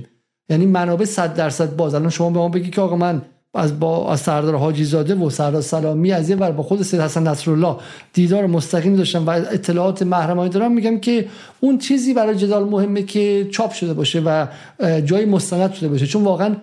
[0.48, 1.94] یعنی منابع 100 درصد باز.
[1.94, 3.22] الان شما به ما بگی که آقا من
[3.54, 7.00] از با از سردار حاجی زاده و سردار سلامی از این ور با خود سید
[7.00, 7.76] حسن نصرالله
[8.12, 11.26] دیدار مستقیم داشتم و اطلاعات محرمانه دارم میگم که
[11.60, 14.46] اون چیزی برای جدال مهمه که چاپ شده باشه و
[15.04, 16.06] جای مستند شده باشه.
[16.06, 16.56] چون واقعا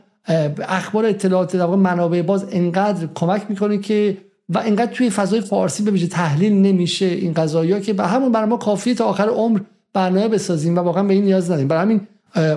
[0.68, 4.18] اخبار اطلاعات در منابع باز انقدر کمک می‌کنه که
[4.50, 8.58] و انقدر توی فضای فارسی به تحلیل نمیشه این قضايا که به همون برای ما
[8.58, 9.60] کافیه تا آخر عمر
[9.94, 11.68] برنامه بسازیم و واقعا به این نیاز نداریم.
[11.68, 12.02] برای همین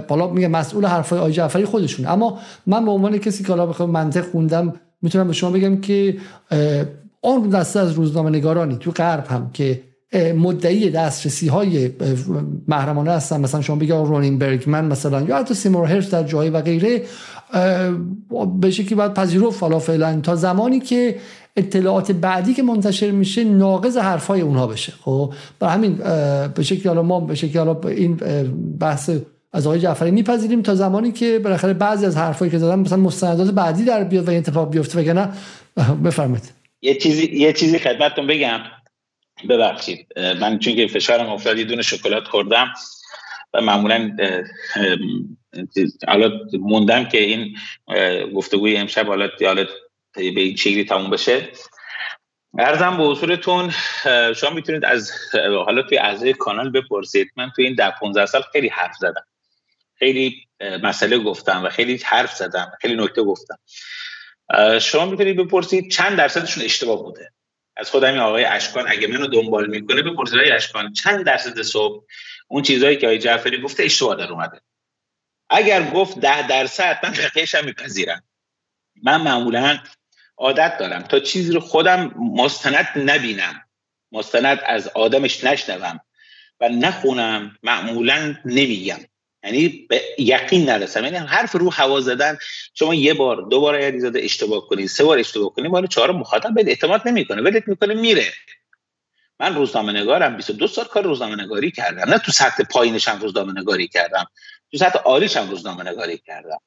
[0.09, 2.07] بالا میگه مسئول حرفای آقای جعفری خودشون.
[2.07, 6.17] اما من به عنوان کسی که حالا بخوام منطق خوندم می‌تونم به شما بگم که
[7.20, 9.81] اون دسته از روزنامه نگارانی تو غرب هم که
[10.36, 11.91] مدعی دسترسی های
[12.68, 13.41] محرمانه هستن.
[13.41, 17.02] مثلا شما بگید رونین برگمن مثلا یا حتی سیمور هرش در جایی و غیره
[18.60, 21.17] به شکلی باید پذیرفت فالا فعلا تا زمانی که
[21.57, 24.92] اطلاعات بعدی که منتشر میشه ناقض حرفای اونها بشه.
[25.01, 25.94] خب برای همین
[26.55, 28.17] به شکلی حالا ما به شکلی حالا این
[28.81, 29.10] بحث
[29.52, 33.55] از آقای جعفری میپذیریم تا زمانی که بالاخره بعضی از حرفایی که زدن مثلا مستندات
[33.55, 35.28] بعدی در بیاد و این اتفاق بیفته وگرنه
[36.05, 36.52] بفرمایید.
[36.82, 38.60] یه چیزی یه چیزی خدمتتون بگم.
[39.48, 40.06] ببخشید.
[40.40, 42.72] من چون که فشارم افتاد یه دونه شکلات خوردم
[43.55, 44.16] و معمولا
[46.08, 47.56] حالا موندم که این
[48.34, 49.64] گفتگوی امشب حالا حالا
[50.14, 51.48] به این شکلی تموم بشه.
[52.58, 53.70] ارزم به حضورتون
[54.36, 55.12] شما می‌تونید از
[55.66, 57.28] حالا توی اعضای کانال بپرسید.
[57.36, 59.24] من توی این ده 15 سال خیلی حرف زدم.
[60.02, 60.48] خیلی
[60.82, 63.58] مسئله گفتم و خیلی حرف زدم خیلی نکته گفتم.
[64.81, 67.32] شما می‌تونید بپرسید چند درصدشون اشتباه بوده؟
[67.76, 72.05] از خود همین آقای اشکان اگه منو دنبال می‌کنه بپرسید آقای اشکان چند درصد صبح
[72.48, 74.60] اون چیزهایی که آقای جعفری گفته اشتباه در اومده؟
[75.50, 78.22] اگر گفت ده درصد من بقیهش هم میپذیرم.
[79.02, 79.78] من معمولا
[80.36, 83.62] عادت دارم تا چیزی رو خودم مستند نبینم
[84.12, 86.00] مستند از آدمش نشنوم
[86.60, 88.98] و نخونم معمولا نمیگم.
[89.44, 91.04] یعنی به یقین نرسم.
[91.04, 92.38] یعنی حرف رو هوا زدن
[92.74, 96.54] شما یه بار دو بار زده اشتباه کنید سه بار اشتباه کنید بار چهارم مخاطب
[96.54, 97.42] به اعتماد نمی‌کنه.
[97.42, 98.26] ولت می‌کنه میره.
[99.40, 102.10] من روزنامه نگارم 22 سال کار روزنامه نگاری کردم.
[102.10, 104.24] نه تو سطح پایینشم روزنامه نگاری کردم.
[104.70, 106.58] تو سطح عالیشم روزنامه نگاری کردم.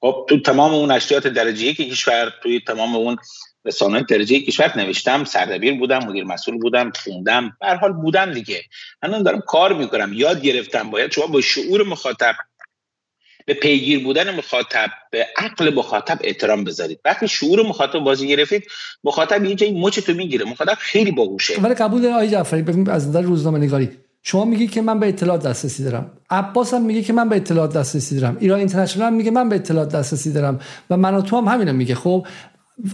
[0.00, 3.16] خب تو تمام اون نشریات درجه که کشور توی تمام اون
[3.64, 7.56] رسانه درجه کشور نوشتم سردبیر بودم مدیر مسئول بودم خوندم.
[7.60, 8.62] به حال بودم دیگه.
[9.02, 10.12] من دارم کار می‌کنم.
[10.12, 12.34] یاد گرفتم باید شما با شعور مخاطب
[13.46, 17.00] به پیگیر بودن مخاطب به عقل مخاطب احترام بذارید.
[17.04, 18.64] وقتی شعور مخاطب بازی گرفتید
[19.04, 20.44] مخاطب یه جایی مچ تو می‌گیره.
[20.44, 21.60] مخاطب خیلی باهوشه.
[21.60, 23.90] ولی قبول آقای جعفری ببین از نظر روزنامه نگاری
[24.22, 26.10] شما میگی که من به اطلاعات دسترسی دارم.
[26.30, 28.36] عباس هم میگه که من به اطلاعات دسترسی دارم.
[28.40, 30.60] ایران اینترنشنال هم میگه من به اطلاعات دسترسی دارم.
[30.90, 31.94] و من تو هم همینو میگه.
[31.94, 32.26] خب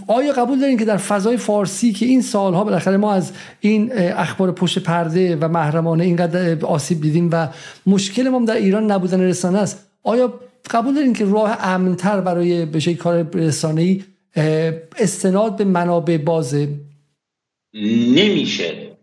[0.07, 4.51] آیا قبول دارین که در فضای فارسی که این سالها بالاخره ما از این اخبار
[4.51, 7.49] پشت پرده و محرمانه اینقدر آسیب دیدیم و
[7.85, 10.39] مشکل ما در ایران نبودن رسانه است آیا
[10.71, 14.03] قبول دارین که راه امنتر برای بشه کار رسانه‌ای
[14.97, 16.69] استناد به منابع بازه؟
[17.73, 18.97] نمیشه.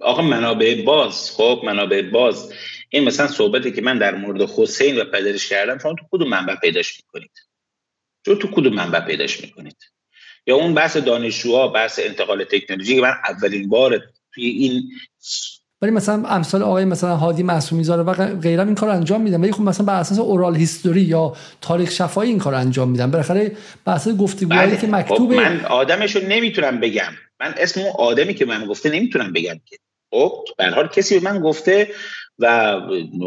[0.00, 2.52] آقا منابع باز خب منابع باز.
[2.90, 6.54] این مثلا صحبتی که من در مورد حسین و پدرش کردم شما تو کدوم منبع
[6.54, 7.30] پیداش می‌کنید؟
[8.24, 9.76] چون تو کدوم منبع پیداش می‌کنید؟
[10.46, 14.00] یا اون بحث دانشجوها بحث انتقال تکنولوژی که من اولین بار
[14.34, 14.82] توی این
[15.82, 19.40] ولی مثلا امثال آقای مثلا هادی معصومی زاره و غیره این کار انجام میدن.
[19.40, 23.10] ولی خب مثلا بر اساس اورال هیستوری یا تاریخ شفاهی این کار انجام میدن.
[23.10, 27.12] بالاخره بر اساس گفتگوهایی که خب مکتوب من آدمشو نمی‌تونم بگم.
[27.40, 29.76] من اسم اون آدمی که من گفته نمی‌تونم بگم که.
[30.10, 31.88] خب به حال کسی به من گفته
[32.38, 32.80] و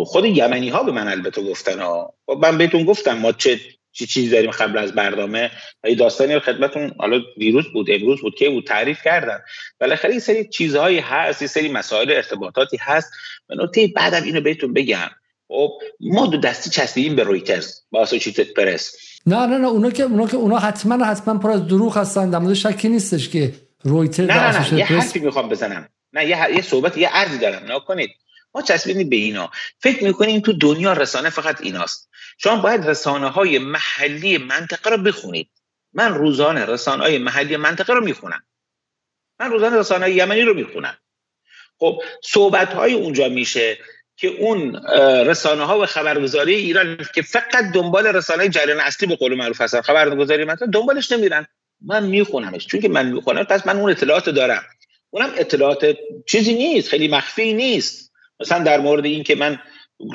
[0.05, 2.13] خود یمنی ها به من البته گفتن ها.
[2.25, 3.59] خب من بهتون گفتم ما چه
[3.91, 5.51] چی چیزی داریم قبل از برنامه؟
[5.83, 9.39] این داستانی رو خدمتون حالا دیروز بود امروز بود که بود تعریف کردن
[9.79, 13.11] بالاخره این سری چیزهایی هست این سری مسائل ارتباطاتی هست.
[13.47, 15.09] به نکته بعدم اینو بهتون بگم.
[15.47, 17.81] خب ما دو دستی چسبیدیم به رویترز.
[17.91, 18.95] با اسوسییتد پرس
[19.25, 22.29] نه نه نه اونا که اونا که اونا حتما حتما پر از دروغ هستن.
[22.29, 23.53] در شکی نیستش که
[23.83, 25.89] رویترز نه نه, نه, یه حرفی می‌خوام بزنم.
[26.13, 27.65] نه یه, یه صحبت یه عرضی دارم.
[27.65, 28.09] نه کنید
[28.55, 29.51] ما چسبیدیم به اینا.
[29.79, 32.09] فکر می‌کنیم تو دنیا رسانه فقط ایناست.
[32.37, 35.49] شما باید رسانه های محلی منطقه رو بخونید.
[35.93, 38.43] من روزانه رسانه های محلی منطقه رو می‌خونم.
[39.39, 40.97] من روزانه رسانه های یمنی رو می‌خونم.
[41.77, 43.77] خب صحبت های اونجا میشه
[44.15, 44.75] که اون
[45.25, 49.81] رسانه ها و خبرگزاری ایران که فقط دنبال رسانه جریان اصلی به قول معروف هستن
[49.81, 51.47] خبرگزاری مثلا دنبالش نمیرن.
[51.81, 52.67] من میخونمش.
[52.67, 54.63] چون که من می‌خونم پس من اون اطلاعات دارم.
[55.09, 55.97] اونم اطلاعات
[56.27, 58.08] چیزی نیست خیلی مخفی نیست.
[58.39, 59.59] مثلا در مورد این که من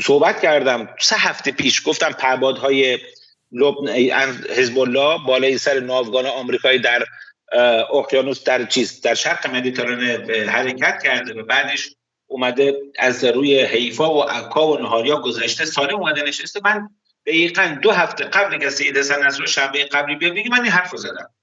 [0.03, 2.99] صحبت کردم سه هفته پیش گفتم پهبادهای
[4.57, 7.05] حزب الله بالای سر ناوگان آمریکایی در
[7.93, 11.95] اقیانوس در چیز در شرق مدیترانه حرکت کرده و بعدش
[12.27, 16.61] اومده از روی حیفا و عکا و نهاریا گذشته ساله اومده نشسته.
[16.65, 16.89] من
[17.27, 20.97] دقیقا دو هفته قبل که سید حسن نصر شنبه قبلی بیاد بگی من این حرف
[20.97, 21.35] زدم.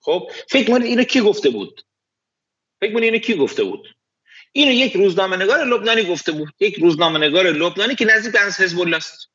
[0.00, 1.80] خب فکر من اینو کی گفته بود؟
[2.80, 3.93] فکر من اینو کی گفته بود؟
[4.56, 6.48] اینو یک روزنامه نگار لبنانی گفته بود.
[6.60, 9.28] یک روزنامه نگار لبنانی که نزدیک به حزب الله است.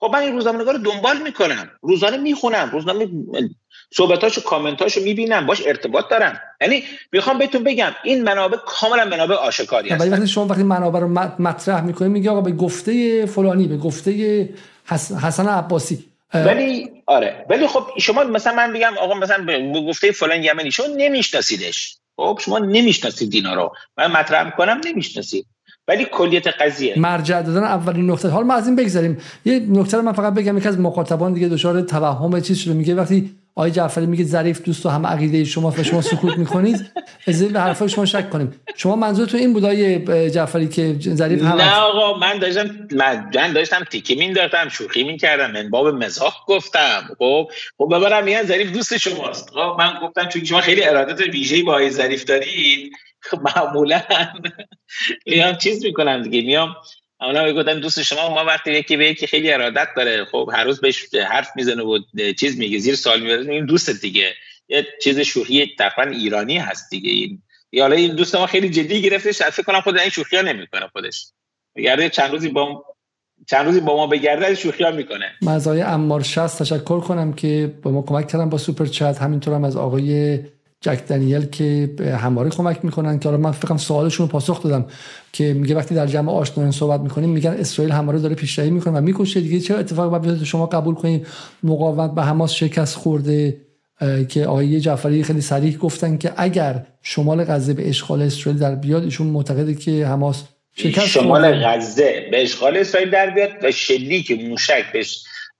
[0.00, 1.70] خب من این روزنامه نگار دنبال می‌کنم.
[1.82, 2.70] روزانه می‌خونم.
[2.72, 3.08] روزنامه
[3.94, 5.46] صحبتاشو کامنتاشو می‌بینم.
[5.46, 6.40] باش ارتباط دارم.
[6.60, 11.00] یعنی می‌خوام بهتون بگم این منابع کاملا منابع آشکاری هست ولی وقتی شما وقتی منابع
[11.00, 11.08] رو
[11.38, 14.48] مطرح می‌کنید میگه آقا به گفته فلانی به گفته
[15.22, 16.04] حسن عباسی.
[16.34, 17.46] ولی آره.
[17.50, 21.96] ولی خب شما مثلا من بگم آقا مثلا به گفته فلان یمنی شما نمیشناسیدش.
[22.16, 23.72] خب شما نمی‌شناسید اینا رو.
[23.98, 25.46] من مطرح می‌کنم نمی‌شناسید.
[25.88, 26.94] ولی کلیت قضیه.
[26.98, 28.28] مرجع دادن اولین نقطه.
[28.28, 31.48] حال ما از این بگذاریم یه نکته رو من فقط بگم یکی از مخاطبان دیگه
[31.48, 32.74] دچار توهم چیز شده.
[32.74, 36.90] میگه وقتی آقای جعفری میگه ظریف دوست و هم عقیده شما و شما سکوت می‌کنید.
[37.26, 38.60] از به حرفای شما شک کنیم.
[38.76, 42.88] شما منظورتون این بود آقای جعفری که ظریف هم نه آقا من داشتم
[43.32, 47.16] من داشتم تیکی مینداختم شوخی می‌کردم من باب مزاح گفتم.
[47.18, 49.50] خب خب ببرم میگن ظریف دوست شماست.
[49.50, 54.02] خب من گفتم چون شما خیلی ارادت ویژه‌ای با آقای ظریف دارید خب معمولا
[55.26, 56.76] میام چیز می‌کنم دیگه میام
[57.26, 60.24] اونا گفتن دوست شما ما وقتی یکی به یکی خیلی ارادت داره.
[60.24, 61.98] خب هر روز بهش حرف می‌زنه و
[62.38, 63.52] چیز میگه زیر سال می‌بره.
[63.52, 64.34] این دوست دیگه.
[64.68, 67.10] یه چیز شوخی تقریبا ایرانی هست دیگه.
[67.10, 70.42] این یا این دوست ما خیلی جدی گرفته شاید فکر کنم خود این شوخی ها
[70.42, 71.26] نمی‌کنه خودش.
[71.76, 72.84] بگرده چند روزی با
[73.50, 75.32] چند روزی با ما بگرده شوخی ها می‌کنه.
[75.42, 79.18] مزای امار 60 تشکر کنم که با ما کمک کردم با سوپر چت.
[79.18, 80.38] همینطور هم از آقای
[80.84, 81.90] جک دنیل که
[82.22, 84.86] همواره کمک می‌کنن که حالا من فکرم سوالشون پاسخ دادم
[85.32, 89.00] که میگه وقتی در جمع آشنایان صحبت می‌کنیم میگن اسرائیل همواره داره پیشروی می‌کنه و
[89.00, 89.60] می‌کشه دیگه.
[89.60, 91.26] چه اتفاقی باید شما قبول کنید
[91.62, 93.60] مقاومت به حماس شکست خورده
[94.28, 99.04] که آقای جعفری خیلی صریح گفتن که اگر شمال غزه به اشغال اسرائیل در بیاد
[99.04, 100.42] ایشون معتقده که حماس
[100.76, 105.04] شکست شمال غزه به اشغال اسرائیل در بیاد و شلیک موشک به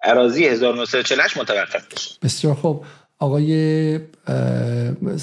[0.04, 2.10] اراضی 1948 متوقف بشه.
[2.22, 2.84] بسیار خوب.
[3.18, 4.00] آقای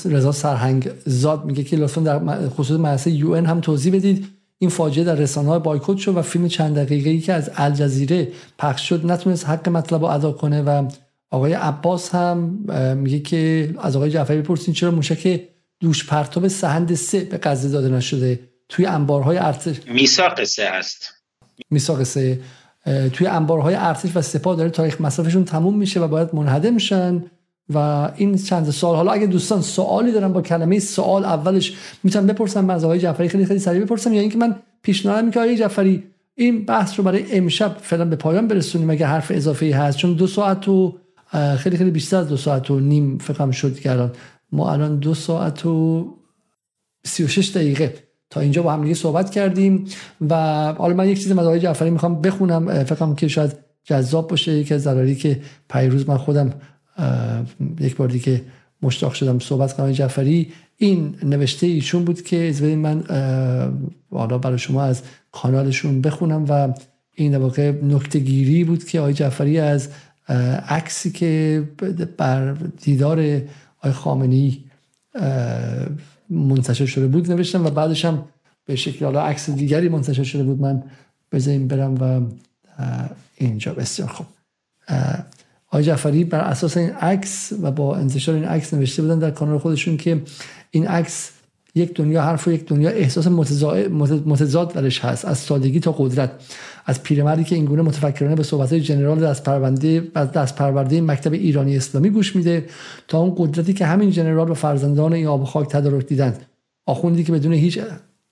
[0.06, 4.28] رضا سرهنگ زاد میگه که لطفا در خصوص مدرسه یو هم توضیح بدید.
[4.58, 8.28] این فاجعه در رسانه های بایکوت شد و فیلم چند دقیقه ای که از الجزیره
[8.60, 10.90] پخش شد نتونست حق مطلب رو ادا کنه و
[11.32, 12.38] آقای عباس هم
[12.98, 15.42] میگه که از آقای جعفری بپرسین چرا موشک
[15.80, 18.40] دوش پرتاب سهند سه به غزه داده نشده؟
[18.70, 19.76] توی انبارهای ارتش.
[19.88, 21.14] میثاق سه است
[21.70, 22.42] میثاق سه.
[23.14, 27.24] توی انبارهای ارتش و سپاه داره تاریخ مصرفشون تموم میشه و باید منهدم میشن
[27.70, 27.78] و
[28.16, 31.74] این چند سال حالا اگه دوستان سوالی دارن با کلمه سوال اولش
[32.04, 35.58] می‌تونم بپرسم از آقای جعفری خیلی خیلی سریع بپرسم یا اینکه من پیشنهاد می‌کنم آقای
[35.58, 36.04] جعفری
[36.36, 39.98] این بحث رو برای امشب فعلا به پایان برسونیم اگه حرف اضافه هست.
[39.98, 40.98] چون دو ساعت و
[41.58, 44.12] خیلی خیلی بیشتر از دو ساعت و نیم فکرم شد الان
[44.52, 46.08] ما الان دو ساعت و
[47.06, 47.94] 36 دقیقه.
[48.30, 49.86] تا اینجا با هم دیگه صحبت کردیم
[50.30, 50.36] و
[50.74, 53.52] حالا من یک چیزی از آقای جعفری می‌خوام بخونم فکرم که شاید
[53.84, 54.52] جذاب باشه.
[54.52, 56.54] یکی از که پیروز من خودم
[57.80, 58.42] یک بار دیگه
[58.82, 59.92] مشتاق شدم صحبت کنم.
[59.92, 63.04] جعفری این نوشته ایشون بود که از من
[64.12, 66.74] حالا برای شما از کانالشون بخونم و
[67.16, 69.90] این واقع نکته گیری بود که آقای جعفری از
[70.70, 71.64] عکسی که
[72.18, 73.42] بر دیدار
[73.80, 74.64] آقای خامنی
[76.30, 78.24] منتشر شده بود نوشتم و بعدش هم
[78.66, 80.62] به شکل حالا عکس دیگری منتشر شده بود.
[80.62, 80.84] من
[81.32, 82.22] بذاریم برم و
[83.38, 83.74] اینجا.
[83.74, 84.28] بسیار خوب.
[85.72, 89.58] آقای جعفری بر اساس این عکس و با انتشار این عکس نوشته بودن در کانال
[89.58, 90.22] خودشون که
[90.72, 91.32] این عکس
[91.76, 93.28] یک دنیا حرف و یک دنیا احساس
[94.26, 96.32] متضاد درش هست از سادگی تا قدرت.
[96.86, 102.10] از پیرمردی که اینگونه متفکرانه به صحبت جنرال دست پرونده دست پرورده مکتب ایرانی اسلامی
[102.10, 102.66] گوش میده
[103.08, 106.46] تا اون قدرتی که همین جنرال و فرزندان این آب خاک تدارک دیدند
[106.86, 107.80] آخوندی که بدون هیچ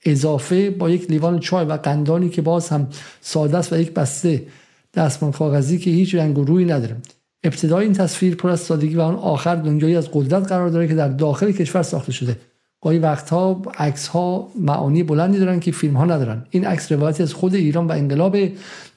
[0.05, 2.87] اضافه با یک لیوان چای و قندانی که باز هم
[3.21, 4.43] ساده است و یک بسته
[4.93, 6.95] دستمان کاغذی که هیچ رنگ و روی نداره
[7.43, 10.95] ابتدای این تصویر پر از سادگی و آن آخر دنیایی از قدرت قرار داره که
[10.95, 12.37] در داخل کشور ساخته شده.
[12.81, 16.45] گاهی وقتها عکس ها معانی بلندی دارن که فیلم ها ندارن.
[16.49, 18.37] این عکس روایتی از خود ایران و انقلاب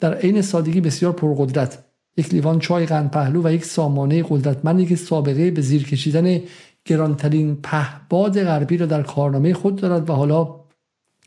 [0.01, 1.79] در عین سادگی بسیار پرقدرت
[2.17, 6.41] یک لیوان چای قند پهلو و یک سامانه قدرتمندی که سابقه به زیر کشیدن
[6.85, 10.57] گرانترین پهباد غربی را در کارنامه خود دارد و حالا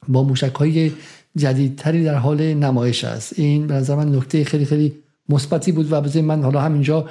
[0.07, 0.91] با موشک های
[1.35, 3.39] جدیدتری در حال نمایش است.
[3.39, 7.09] این به نظر من نکته خیلی خیلی مثبتی بود و بذارید من حالا همینجا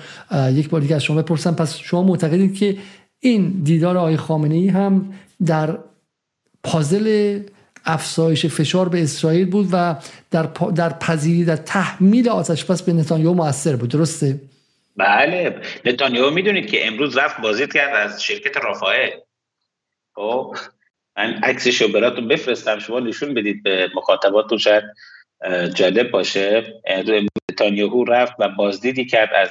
[0.52, 1.54] یک بار دیگه از شما بپرسم.
[1.54, 2.76] پس شما معتقدید که
[3.20, 5.14] این دیدار آقای خامنه ای هم
[5.46, 5.78] در
[6.64, 7.38] پازل
[7.84, 9.96] افزایش فشار به اسرائیل بود و
[10.30, 10.42] در
[10.74, 13.90] در پذیری در تحمیل آتش بس به نتانیاهو موثر بود.
[13.90, 14.40] درسته؟
[14.96, 15.60] بله.
[15.84, 19.10] نتانیاهو می‌دونید که امروز رفت بازی کرد از شرکت رافائل.
[20.14, 20.56] خب
[21.16, 24.84] من عکسش رو براتون بفرستم شما نشون بدید به مخاطباتون شاید
[25.74, 26.74] جالب باشه.
[27.54, 29.50] نتانیاهو رفت و بازدیدی کرد از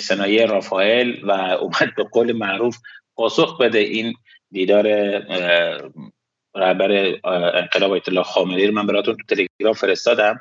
[0.00, 2.76] صنایع رافائل و اومد به قول معروف
[3.16, 4.14] پاسخ بده این
[4.50, 4.86] دیدار
[6.54, 7.18] رهبر
[7.54, 10.40] انقلاب الله خامنه‌ای رو من براتون تو تلگرام فرستادم.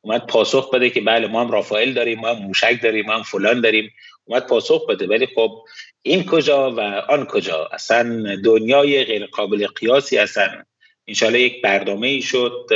[0.00, 3.22] اومد پاسخ بده که بله ما هم رافائل داریم ما هم موشک داریم ما هم
[3.22, 3.90] فلان داریم.
[4.24, 5.64] اومد پاسخ بده ولی خب
[6.02, 10.62] این کجا و آن کجا؟ اصلا دنیای غیر قابل قیاسی اصلا.
[11.06, 12.66] انشالله یک برنامه ای شد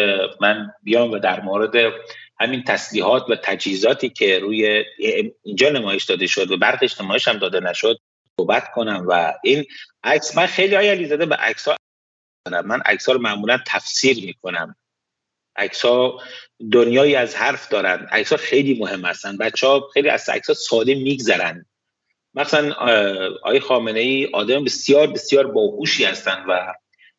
[0.40, 1.92] من بیام و در مورد
[2.40, 4.84] همین تسلیحات و تجهیزاتی که روی
[5.42, 7.98] اینجا نمایش داده شد و برقش نمایش هم داده نشد
[8.40, 9.64] صحبت کنم و این
[10.04, 11.76] عکس من خیلی آیا زده به عکس ها
[12.64, 14.76] من عکس ها رو معمولا تفسیر می‌کنم.
[15.56, 16.22] عکس ها
[16.72, 18.06] دنیایی از حرف دارن.
[18.10, 19.36] عکس ها خیلی مهم هستن.
[19.36, 21.66] بچه ها خیلی از عکس ها ساده میگذرن.
[22.34, 22.72] مثلا
[23.42, 26.74] آقای خامنه ای آدم بسیار بسیار باهوشی هستن و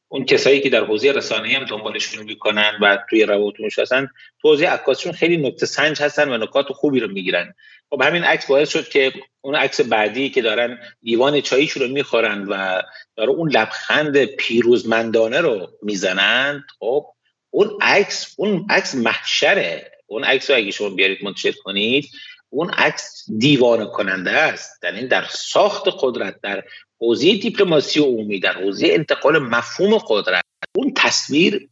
[0.09, 4.07] اون کسایی که در حوزه رسانه‌ای هم دنبالشون می‌کنن و توی روابطشون هستن
[4.41, 7.53] تو حوزه عکاسشون خیلی نکته سنج هستن و نکات خوبی رو می‌گیرن.
[7.89, 12.47] خب همین عکس باعث شد که اون عکس بعدی که دارن لیوان چاییشون رو می‌خورن
[12.49, 12.81] و
[13.15, 17.05] داره اون لبخند پیروزمندانه رو می‌زنند خب
[17.49, 19.91] اون عکس اون عکس محشره.
[20.05, 22.09] اون عکس رو اگه شما بیارید منتشر کنید
[22.49, 24.81] اون عکس دیوانه کننده است.
[24.81, 26.63] در این در ساخت قدرت در
[26.99, 30.43] حوزه دیپلماسی عمومی در حوزه انتقال مفهوم قدرت
[30.75, 31.69] اون تصویر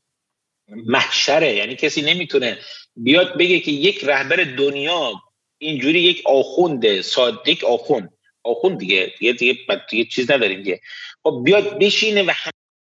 [0.68, 1.56] محشره.
[1.56, 2.60] یعنی کسی نمی‌تونه
[2.96, 5.14] بیاد بگه که یک رهبر دنیا
[5.58, 8.14] اینجوری یک آخوند صادق آخوند.
[8.44, 9.58] آخوند دیگه دیگه دیگه,
[9.90, 10.82] دیگه چیز نداریم دیگه.
[11.24, 12.32] خب بیاد بشینه و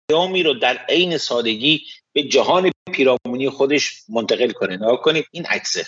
[0.08, 4.76] پیامی رو در عین سادگی به جهان پیرامونی خودش منتقل کنه.
[4.76, 5.86] نگاه کنید این عکسه.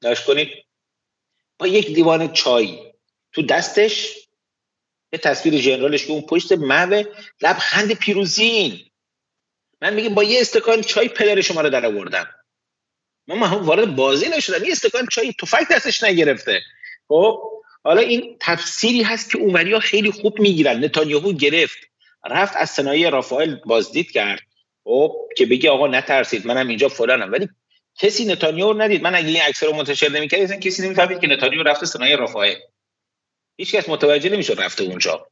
[0.00, 0.48] داشت کنید.
[1.58, 2.78] با یک دیوان چای
[3.32, 4.27] تو دستش
[5.12, 7.02] یه تصویر جنرالش که اون پشت محو
[7.42, 8.80] لبخند پیروزین.
[9.82, 12.26] من میگم با یه استکان چای پدر شما رو در آوردم.
[13.28, 16.62] ما هم وارد بازی نشدن یه استکان چای تفنگ دستش نگرفته.
[17.08, 17.42] خب
[17.84, 20.84] حالا این تفسیری هست که اونوریا خیلی خوب می‌گیرن.
[20.84, 21.78] نتانیاهو گرفت.
[22.30, 24.40] رفت از صنایع رافائل بازدید کرد.
[24.84, 27.32] خب که بگی آقا نترسید منم اینجا فلانم.
[27.32, 27.48] ولی
[28.00, 29.02] کسی نتانیاهو ندید.
[29.02, 32.54] من اگه این عکس رو منتشر نمی‌کردم کسی نمی‌فهمید که نتانیاهو رفته صنایع رافائل.
[33.58, 35.26] هیچ کس متوجه نمیشه رفته اونجا.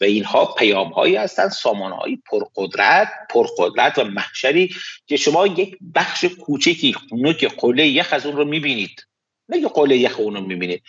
[0.00, 4.74] و اینها پیام هایی هستند سامان های پرقدرت پرقدرت و محشری
[5.06, 6.96] که شما یک بخش کوچکی
[7.38, 9.06] که قله یخ از اون رو می‌بینید.
[9.48, 10.82] نه که قله یخ اون رو می‌بینید.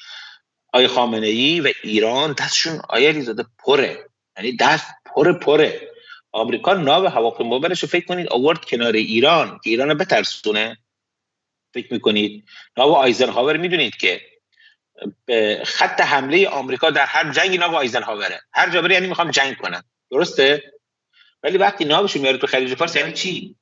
[0.74, 4.10] آی خامنه ای و ایران دستشون آیا لیزاده پره.
[4.38, 5.92] یعنی دست پره پره.
[6.32, 10.78] آمریکا ناو هواپیما برش فکر کنید آورد کنار ایران که ایران بترسونه.
[11.74, 12.46] فکر می‌کنید.
[12.78, 14.22] ناو آیزنهاور می‌دونید که
[15.66, 19.84] خط حمله آمریکا در هر جنگی ناو آیزنهاوره هر جا بره یعنی می‌خوام جنگ کنم.
[20.12, 20.74] درسته؟
[21.44, 23.56] ولی وقتی ناوشون میاره تو خلیج فارس یعنی چی؟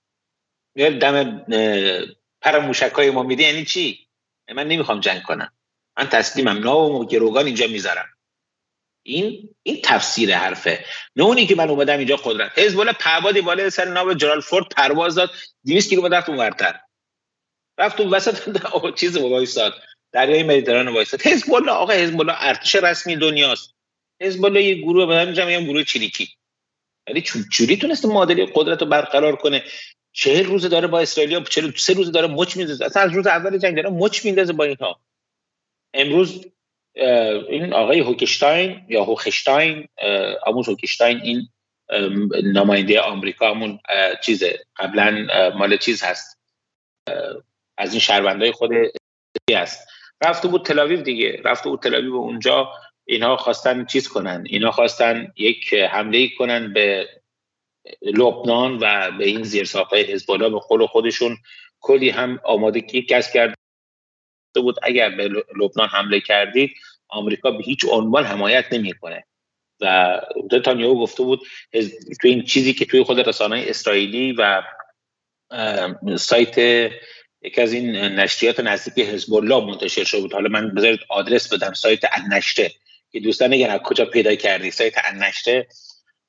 [0.75, 1.45] میاره دم
[2.41, 4.07] پر موشکای ما میده یعنی چی؟
[4.55, 5.51] من نمی‌خوام جنگ کنم.
[5.97, 6.57] من تسلیمم.
[6.57, 8.09] ناو و گروگان اینجا می‌ذارم.
[9.03, 10.85] این این تفسیر حرفه.
[11.15, 12.59] نه اونی که من اومدم اینجا قدرت.
[12.59, 15.31] حزب الله پهبادی بالا سر ناو جلال فورد پرواز داد.
[15.65, 16.79] 200 کیلومتر رفت اونورتر.
[17.77, 18.59] رفت اون وسط.
[18.99, 19.73] چیز وایساد.
[20.15, 23.75] دریای مدیترانه وایساد حزب الله آقا حزب الله ارتش رسمی دنیاست.
[24.21, 26.29] حزب الله یه گروه به همین میگم گروه چریکی
[27.07, 29.63] یعنی چوری تونست معادله قدرت رو برقرار کنه؟
[30.11, 32.85] چهل روز داره با اسرائیل چهل سه روز داره مچ میندازه.
[32.85, 34.99] اصلا از روز اول جنگ داره مچ میندازه با اینها.
[35.93, 36.45] امروز
[37.49, 39.87] این آقای هوکشتاین یا هوکشتاین
[40.45, 41.49] آموز هوکشتاین این
[42.53, 43.79] نماینده آمریکا همون
[44.23, 44.65] چیزه.
[44.75, 46.39] قبلا مال چیز هست.
[47.77, 48.71] از این شهروندهای خود
[49.53, 49.87] است
[50.23, 51.41] رفته بود تلاویو دیگه.
[51.43, 52.71] رفته بود تلاویو اونجا
[53.05, 54.43] اینها خواستن چیز کنن.
[54.49, 57.09] اینا خواستن یک حمله کنن به
[58.01, 61.37] لبنان و به این زیرساختهای حزب الله به قول خودشون
[61.79, 63.55] کلی هم آمادگی کسب کرده
[64.55, 64.75] بود.
[64.83, 65.27] اگر به
[65.61, 66.71] لبنان حمله کردید
[67.07, 69.25] آمریکا به هیچ عنوان حمایت نمی‌کنه.
[69.81, 70.21] و
[70.51, 71.39] نتانیاهو گفته بود
[72.21, 74.63] تو این چیزی که توی خود رسانه اسرائیلی و
[76.17, 76.55] سایت
[77.45, 80.33] یکی از این نشریات نزدیک حزب الله منتشر شده بود.
[80.33, 82.71] حالا من بذارید آدرس بدم سایت النشته
[83.11, 85.67] که دوستان نگن از کجا پیدا کردی؟ سایت النشته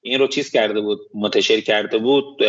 [0.01, 2.43] این رو چیز کرده بود منتشر کرده بود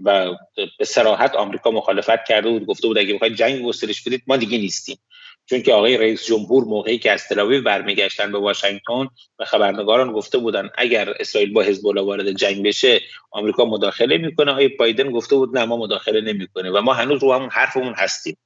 [0.00, 0.34] و
[0.78, 2.66] به سراحت آمریکا مخالفت کرده بود.
[2.66, 4.98] گفته بود اگه بخواید جنگ گسترش بدید ما دیگه نیستیم.
[5.50, 10.38] چون که آقای رئیس جمهور موقعی که از تل برمیگشتن به واشنگتن و خبرنگاران گفته
[10.38, 14.52] بودن اگر اسرائیل با حزب الله وارد جنگ بشه آمریکا مداخله می‌کنه.
[14.52, 18.36] آقای بایدن گفته بود نه ما مداخله نمی‌کنه و ما هنوز رو همون حرفمون هستیم.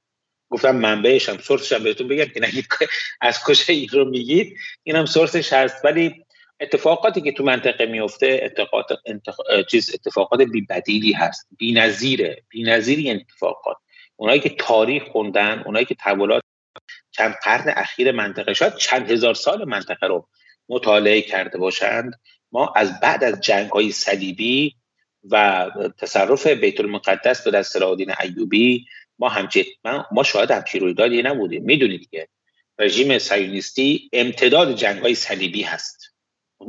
[0.49, 2.87] گفتم منبعش هم سورسش هم بهتون بگم که
[3.21, 5.85] از کجا این رو میگید؟ اینم سورسش هست.
[5.85, 6.25] ولی
[6.59, 8.85] اتفاقاتی که تو منطقه میفته اتفاقات
[9.71, 11.47] چیز اتفاقات بی بدیلی هست.
[11.57, 12.43] بی‌نظیره.
[12.49, 13.77] بی‌نظیری اتفاقات
[14.15, 16.42] اونایی که تاریخ خوندن اونایی که تحولات
[17.17, 20.27] چند قرن اخیر منطقه شاید چند هزار سال منطقه رو
[20.69, 22.19] مطالعه کرده باشند.
[22.51, 24.75] ما از بعد از جنگ های صلیبی
[25.31, 28.85] و تصرف بیت المقدس به دست سلاحالدین ایوبی
[29.19, 29.63] ما همچین
[30.11, 31.63] ما شاید همچین رویدادی نبودیم.
[31.63, 32.27] می‌دونید که
[32.79, 36.13] رژیم صهیونیستی امتداد جنگ های صلیبی هست.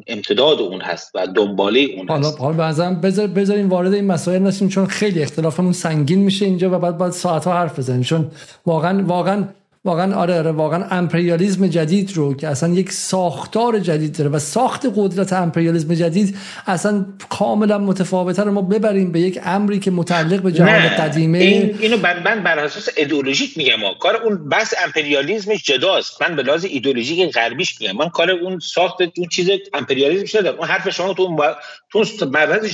[0.06, 4.42] امتداد اون هست و دنباله اون حالا هست حالا بذار بذار بذارین وارد این مسائل
[4.42, 8.02] نشیم چون خیلی اختلافمون سنگین میشه اینجا و بعد باید ساعت ها حرف بزنیم.
[8.02, 8.30] چون
[8.66, 9.48] واقعا واقعا
[9.86, 14.86] واقعا آره آره واقعا امپریالیسم جدید رو که اصلا یک ساختار جدید داره و ساخت
[14.96, 20.52] قدرت امپریالیسم جدید اصلا کاملا متفاوته رو ما ببریم به یک امری که متعلق به
[20.52, 21.38] جهان قدیمه.
[21.38, 26.22] این اینو من بر اساس ایدئولوژیک میگم ما کار اون بس امپریالیسمش جداست.
[26.22, 27.96] من به لحاظ ایدئولوژیک غربیش میگم.
[27.96, 30.58] من کار اون ساخت اون چیز امپریالیسمش ندارم.
[30.58, 31.56] اون حرف شما تو اون با...
[31.90, 32.04] تو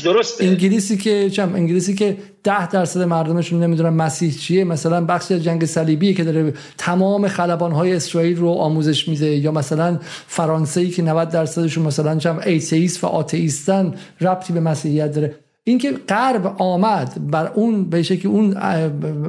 [0.05, 0.44] درسته.
[0.44, 4.65] انگلیسی که چم انگلیسی که ده درصد مردمشون نمی‌دونن مسیح چیه.
[4.65, 9.36] مثلا بخش جنگ صلیبی که داره تمام خلبان های اسرائیل رو آموزش میده.
[9.36, 15.35] یا مثلا فرانسه که 90 درصدشون مثلا چم atheist و آتئیستن ربطی به مسیحیت داره.
[15.65, 18.57] اینکه غرب آمد بر اون به که اون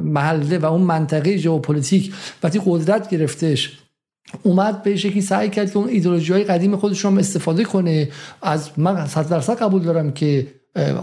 [0.00, 3.78] محله و اون منطقه ژئوپلیتیک وقتی قدرت گرفتش
[4.42, 8.08] اومد به شکلی سعی کرد که اون ایدئولوژی های قدیم خودش رو استفاده کنه.
[8.42, 10.46] از من صد درصد قبول دارم که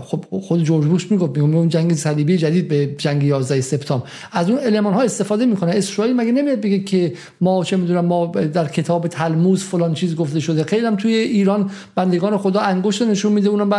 [0.03, 4.07] خب خود جورج بوش می‌گفت میگم اون جنگ صلیبی جدید به جنگ 11 سپتامبر.
[4.31, 5.71] از اون المان ها استفاده می‌کنه.
[5.71, 10.39] اسرائیل مگه نمیاد بگه که ما چه می‌دونم ما در کتاب تلموز فلان چیز گفته
[10.39, 10.63] شده.
[10.63, 13.69] خیلی هم توی ایران بندگان خدا انگشت نشون میده اونم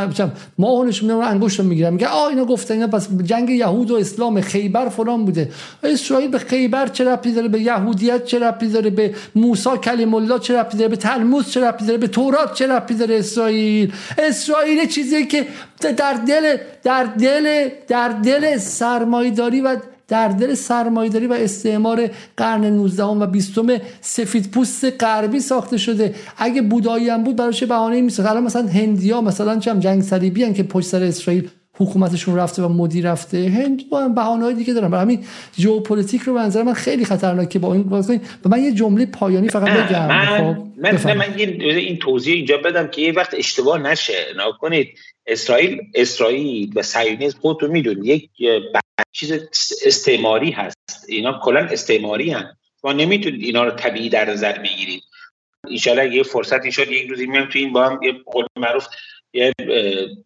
[0.58, 3.90] ما نشون میده اون انگشت رو می‌گیرن میگه آ اینا گفتن اینا پس جنگ یهود
[3.90, 5.50] و اسلام خیبر فلان بوده.
[5.82, 10.38] اسرائیل به خیبر چه ربطی داره؟ به یهودیت چه ربطی داره؟ به موسی کلیم الله
[10.38, 14.88] چه ربطی داره؟ به تلموز چه ربطی داره؟ به تورات چه ربطی داره؟ اسرائیل اسرائیل
[14.88, 15.46] چیزی که
[15.80, 19.76] در دل در دل در دل سرمایداری و
[20.08, 23.58] در دل سرمایداری و استعمار قرن 19 و 20
[24.00, 26.14] سفید پوست غربی ساخته شده.
[26.36, 30.62] اگه بودایی هم بود براش بهانه میساخت الان مثلا هندیا مثلا چم جنگ صلیبی که
[30.62, 31.50] پشت سر اسرائیل
[31.80, 33.38] حکومتشون رفته و مدیر رفته.
[33.38, 35.24] هند با بهانه های دیگه دارن برای همین
[35.58, 39.48] ژئوپلیتیک رو به نظر من خیلی خطرناکه با این باز و من یه جمله پایانی
[39.48, 40.06] فقط بگم.
[40.06, 40.26] من
[40.96, 44.26] خب من, من این توضیح اینجا بدم که یه وقت اشتباه نشه.
[44.36, 44.88] نکنید
[45.26, 48.04] اسرائیل اسرائیل و صهیونیسم خودتون می‌دونید.
[48.04, 48.30] یک
[49.12, 49.32] چیز
[49.86, 50.76] استعماری هست.
[51.08, 55.02] اینا کلا استعماری هست ما نمی‌تونید اینا رو طبیعی در نظر بگیرید.
[55.64, 56.90] ان یه فرصتی شد.
[56.90, 58.86] یک روزی میام تو این با هم یه قول معروف
[59.32, 59.52] یه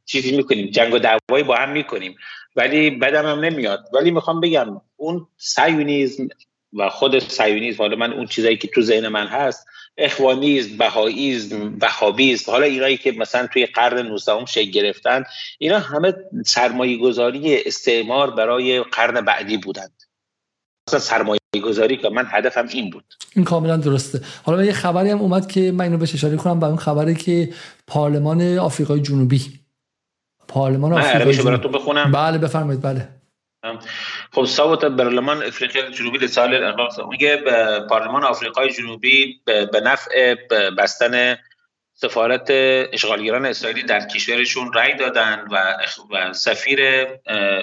[0.04, 2.16] چیزی می‌کنیم جنگ و دعوایی با هم می‌کنیم.
[2.56, 3.84] ولی بدم هم نمیاد.
[3.92, 6.28] ولی می‌خوام بگم اون سایونیزم
[6.72, 9.66] و خود سایونیزم حالا من اون چیزایی که تو ذهن من هست
[9.98, 15.24] اخوانیزم بهاییزم وهابیزم حالا اینایی که مثلا توی قرن 19 شکل گرفتن
[15.58, 16.14] اینا همه
[16.46, 20.02] سرمایه گذاری استعمار برای قرن بعدی بودند
[20.88, 23.04] مثلا سرمایه گذاری که من هدفم این بود.
[23.36, 24.20] این کاملا درسته.
[24.44, 27.48] حالا یه خبری هم اومد که من اینو بهش اشاره کنم به اون خبری که
[27.86, 29.40] پارلمان آفریقای جنوبی.
[30.48, 31.68] پارلمان آفریقای جنوبی.
[31.68, 32.12] بخونم.
[32.12, 33.08] بله بفرمایید بله.
[34.32, 37.36] خب صوت برلمان افریقای جنوبی سال انقلاب میگه
[37.90, 40.34] پارلمان آفریقای جنوبی به نفع
[40.78, 41.36] بستن
[41.96, 42.46] سفارت
[42.92, 45.74] اشغالگران اسرائیلی در کشورشون رأی دادن و
[46.32, 46.80] سفیر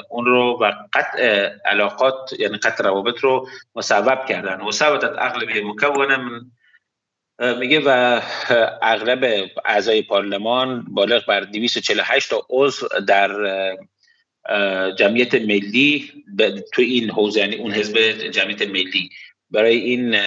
[0.09, 4.61] اون رو و قطع علاقات یعنی قطع روابط رو مصوب کردن.
[4.61, 6.17] و ثبتت اغلبیه مکونه
[7.59, 8.21] میگه و
[8.81, 13.31] اغلب اعضای پارلمان بالغ بر 248 تا عضو در
[14.97, 16.11] جمعیت ملی
[16.73, 19.09] تو این حوزه یعنی اون حزب جمعیت ملی.
[19.49, 20.17] برای این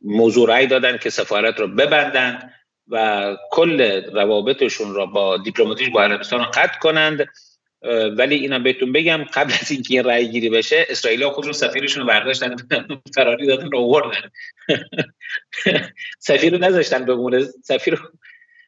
[0.00, 2.52] موضوع رأی دادن که سفارت رو ببندند.
[2.88, 7.26] و کل روابطشون را با دیپلماتیش با عربستان قطع کنند.
[8.16, 12.08] ولی اینا بهتون بگم قبل از اینکه این رأی گیری بشه اسرائیل خودشون سفیرشون رو
[12.08, 12.56] برداشتن
[13.14, 14.30] فراری دادن رو آوردن.
[16.18, 18.00] سفیر رو نذاشتن بمونه سفیر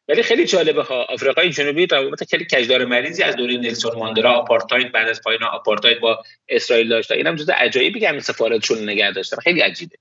[0.09, 4.91] ولی خیلی جالبه ها آفریقای جنوبی روابط خیلی کجدار مریضی از دوره نلسون ماندلا آپارتاید
[4.91, 9.37] بعد از پایان آپارتاید با اسرائیل داشته اینم جزء عجایبی که همین سفارتشون نگه داشتن.
[9.37, 9.95] خیلی عجیبه.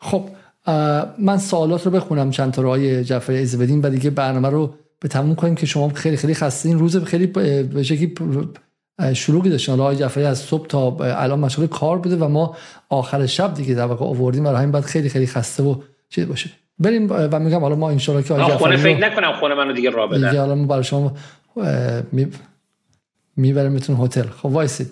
[0.00, 0.28] خب
[1.18, 5.34] من سوالات رو بخونم چند تا رای جعفری ایزبدین و دیگه برنامه رو به تموم
[5.34, 8.14] کنیم که شما خیلی خیلی خسته این روز خیلی به شکلی
[9.14, 12.56] شروعی داشتن آقای جعفری از صبح تا الان مشغول کار بوده و ما
[12.88, 15.76] آخر شب دیگه در واقع آوردیم برای همین بعد خیلی خیلی خسته و
[16.08, 16.50] چیز باشه.
[16.78, 20.08] بریم و میگم حالا ما ان که آقای جعفری فکر نکنم خونه منو دیگه راه
[20.10, 20.28] بدن.
[20.28, 21.12] دیگه حالا ما برای شما
[23.36, 24.22] میبرمتون هتل.
[24.22, 24.90] خب وایسید.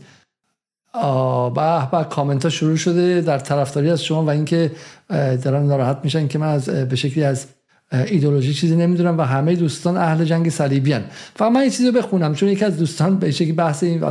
[1.55, 4.71] به به کامنت ها شروع شده در طرفداری از شما و اینکه
[5.09, 7.47] دارن ناراحت میشن که من از به شکلی از
[7.93, 11.05] ایدولوژی چیزی نمی‌دونم و همه دوستان اهل جنگ صلیبی ان
[11.37, 14.05] فقط من یه چیزی بخونم چون یکی از دوستان به شکلی بحث این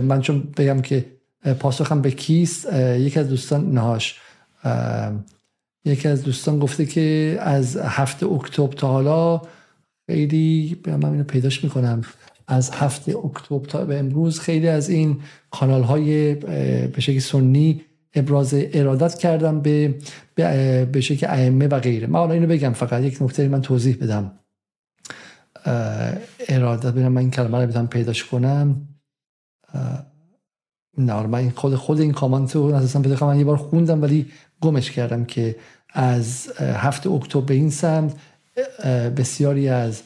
[0.00, 1.04] من چون بگم که
[1.60, 4.20] پاسخم به کیست یکی از دوستان نهاش
[5.84, 9.42] یکی از دوستان گفته که از هفته اکتبر تا حالا
[10.06, 12.02] خیلی من اینو پیداش می‌کنم.
[12.46, 16.34] از هفته اکتبر تا به امروز خیلی از این کانال های
[16.86, 17.84] به شکل سنی
[18.14, 19.94] ابراز ارادت کردم به
[20.92, 22.06] به شکل ائمه و غیره.
[22.06, 24.32] من حالا اینو بگم فقط یک نکته من توضیح بدم.
[26.48, 28.88] ارادت ببینم من این کلمه رو بتونم پیداش کنم.
[30.98, 34.26] نه من خود خود این کامنت رو اساسا پیدا من یه بار خوندم ولی
[34.60, 35.56] گمش کردم که
[35.88, 38.14] از هفته اکتبر به این سمت
[39.16, 40.02] بسیاری از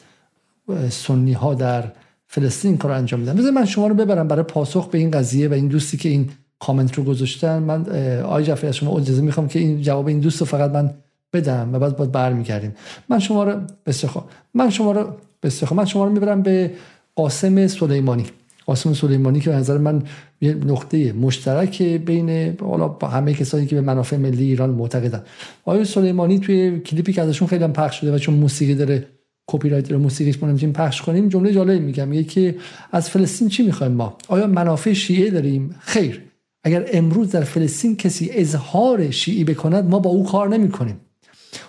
[0.89, 1.91] سنی ها در
[2.33, 3.35] فلسطین کار انجام میدن.
[3.35, 6.29] بذار من شما رو ببرم برای پاسخ به این قضیه و این دوستی که این
[6.59, 7.59] کامنت رو گذاشتن.
[7.59, 7.85] من
[8.21, 10.93] آی جعفری از شما اجازه می‌خوام که این جواب این دوست رو فقط من
[11.33, 12.75] بدم و بعد باید برمیگردیم.
[13.09, 15.07] من شما رو بسیار من شما رو
[15.43, 16.71] بسیار من شما رو می‌برم به
[17.15, 18.25] قاسم سلیمانی.
[18.65, 20.03] قاسم سلیمانی که به نظر من
[20.41, 25.23] یه نقطه مشترک بین حالا همه کسانی که به منافع ملی ایران معتقدن.
[25.65, 29.05] آقای سلیمانی توی کلیپی که ازشون خیلی هم پخش شده و چون موسیقی داره
[29.51, 32.55] کپی رایت رو موسیقیش نمی‌تونیم پخش کنیم جمله جالب میگم میگه که
[32.91, 36.21] از فلسطین چی می‌خوایم ما؟ آیا منافع شیعه داریم؟ خیر.
[36.63, 40.99] اگر امروز در فلسطین کسی اظهار شیعی بکند ما با او کار نمی کنیم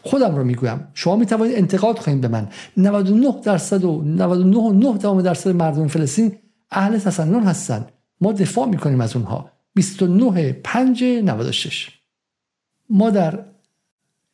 [0.02, 0.88] خودم رو می‌گویم.
[0.94, 2.48] شما می توانید انتقاد کنید به من.
[2.76, 6.32] 99 درصد و 99 درصد مردم فلسطین
[6.70, 9.50] اهل تسنن هستند ما دفاع می‌کنیم از اونها.
[9.74, 11.90] 29 5 96
[12.90, 13.44] ما در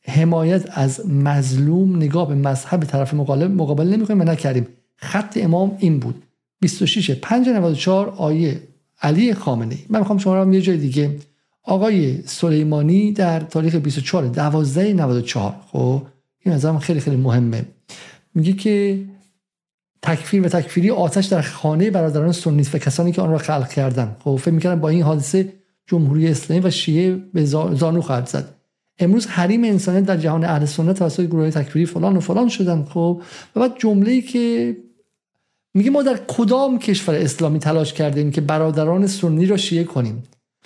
[0.09, 4.67] حمایت از مظلوم نگاه به مذهب طرف مقابل مقابل نمی‌کنیم و نکردیم.
[4.97, 6.23] خط امام این بود.
[6.61, 8.61] 26 5 94 آیه
[9.03, 11.17] علی خامنه ای من می‌خوام شما رو یه جای دیگه
[11.63, 16.03] آقای سلیمانی در تاریخ 24 12 94 خب
[16.45, 17.65] این از خیلی خیلی مهمه.
[18.35, 19.05] میگه که
[20.03, 24.17] تکفیر و تکفیری آتش در خانه برادران سنی و کسانی که آن را خلق کردن
[24.25, 25.53] خب فکر می‌کردن با این حادثه
[25.87, 28.58] جمهوری اسلامی و شیعه به زانو خواهد زد.
[28.99, 33.23] امروز حریم انسانیت در جهان اهل سنت توسط گروه تکفیری فلان و فلان شدن خب؟
[33.57, 34.77] و بعد جمله‌ای که
[35.75, 40.23] میگه ما در کدام کشور اسلامی تلاش کردیم که برادران سنی را شیعه کنیم؟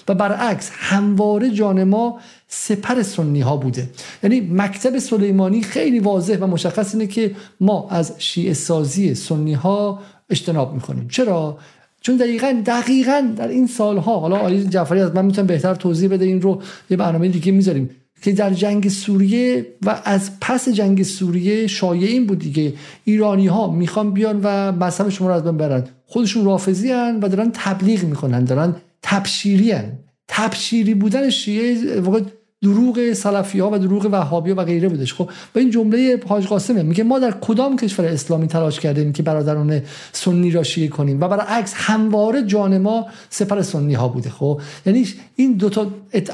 [0.09, 3.91] و برعکس همواره جان ما سپر سنی ها بوده.
[4.23, 10.01] یعنی مکتب سلیمانی خیلی واضح و مشخص اینه که ما از شیعه سازی سنی ها
[10.31, 11.09] اجتناب می‌کنیم.
[11.09, 11.59] چرا؟
[12.01, 16.25] چون دقیقا دقیقا در این سالها حالا آقای جعفری از من می‌تونم بهتر توضیح بده
[16.25, 17.91] این رو یه برنامه دیگه می‌ذاریم.
[18.23, 22.73] که در جنگ سوریه و از پس جنگ سوریه شایع این بود دیگه.
[23.05, 25.85] ایرانی ها می‌خوان بیان و مذهب شما رو از بین برن.
[26.07, 29.93] خودشون رافضی هن و دارن تبلیغ می‌کنن دارن تبشیری هن.
[30.29, 32.21] تبشیری بودن شیعه واقع
[32.63, 35.15] دروغ سلفی ها و دروغ وهابی ها و غیره بودش.
[35.15, 39.23] خب با این جمله حاج قاسمه میگه ما در کدام کشور اسلامی تلاش کردیم که
[39.23, 44.31] برادران سنی را شیعه کنیم؟ و برعکس همواره جان ما سپر سنی ها بوده.
[44.31, 45.87] خب یعنی این دو تا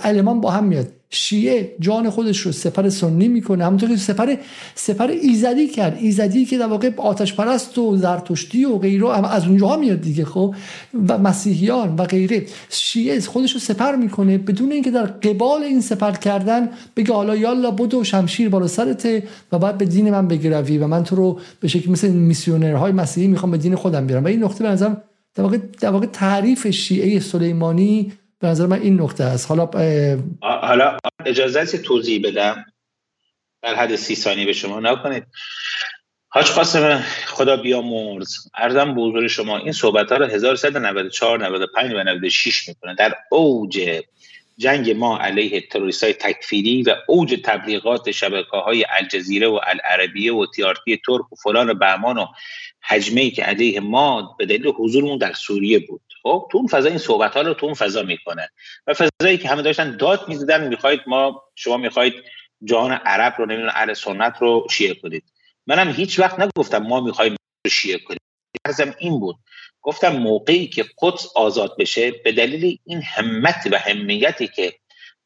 [0.05, 0.98] المان با هم میاد.
[1.11, 3.65] شیعه جان خودش رو سپر سنی می‌کنه.
[3.65, 4.35] همونطور که سپر
[4.75, 5.99] سپر ایزدی کرد.
[6.01, 10.55] ایزدی که در واقع آتش پرست و زرتشتی و غیره از اونجاها میاد دیگه خب؟
[11.09, 12.47] و مسیحیان و غیره.
[12.71, 14.39] شیعه خودش رو سپر می‌کنه.
[14.39, 19.23] بدون اینکه در قبال این سپر کردن بگه حالا یالا بدو شمشیر بالا سرته
[19.53, 23.27] و بعد به دین من بگروی و من تو رو به شکل مثل میسیونرهای مسیحی
[23.27, 24.25] می‌خوام به دین خودم بیارم.
[24.25, 25.03] و این نقطه به نظرم
[25.35, 29.49] در واقع, در واقع تعریف شیعه سلیمانی به نظر من این نقطه است.
[29.49, 29.71] حالا
[30.43, 32.65] حالا اجازه توضیح بدم؟
[33.63, 35.25] در حد سی ثانیه به شما نکنید.
[36.29, 42.03] حاج قاسم خدا بیامرز ارزم به حضور شما این صحبت ها رو 1394 95 و
[42.03, 42.95] 96 می‌کنه.
[42.95, 44.03] در اوج
[44.59, 50.47] جنگ ما علیه تروریست های تکفیری و اوج تبلیغات شبکه های الجزیره و العربیه و
[50.47, 52.27] تیارتی ترک و فلان و بهمان و
[52.83, 56.08] حجمه که علیه ما به دلیل حضورمون در سوریه بود.
[56.29, 58.51] خب تو اون فضا این صحبت ها رو تو اون فضا می‌کنه.
[58.87, 62.15] و فضایی که همه داشتن داد می‌زدن می‌خواید ما شما می‌خواید
[62.65, 65.25] جهان عرب رو نمی‌دونم اهل سنت رو شیعه کنید.
[65.67, 67.37] منم هیچ وقت نگفتم ما می‌خوایم
[67.71, 68.19] شیعه کنیم.
[68.65, 69.37] ارزم این بود.
[69.83, 74.75] گفتم موقعی که قدس آزاد بشه به دلیل این همت و همیتی که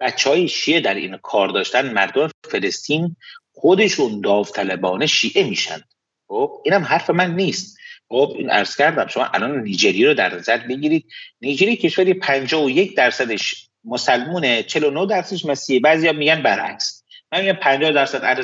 [0.01, 3.17] بچه های شیعه در این کار داشتن مردم فلسطین
[3.53, 5.81] خودشون داوطلبانه شیعه میشن.
[6.29, 7.79] خب اینم حرف من نیست.
[8.13, 11.07] خب این عرض کردم شما الان نیجری رو در نظر بگیرید.
[11.41, 15.81] نیجری کشوری 51 درصدش مسلمونه 49 درصدش مسیحی.
[15.81, 17.05] بعضیا میگن برعکس.
[17.33, 18.43] من میگم 50 درصد اهل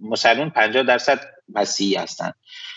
[0.00, 2.32] مسلمون 50 درصد مسیحی هستن.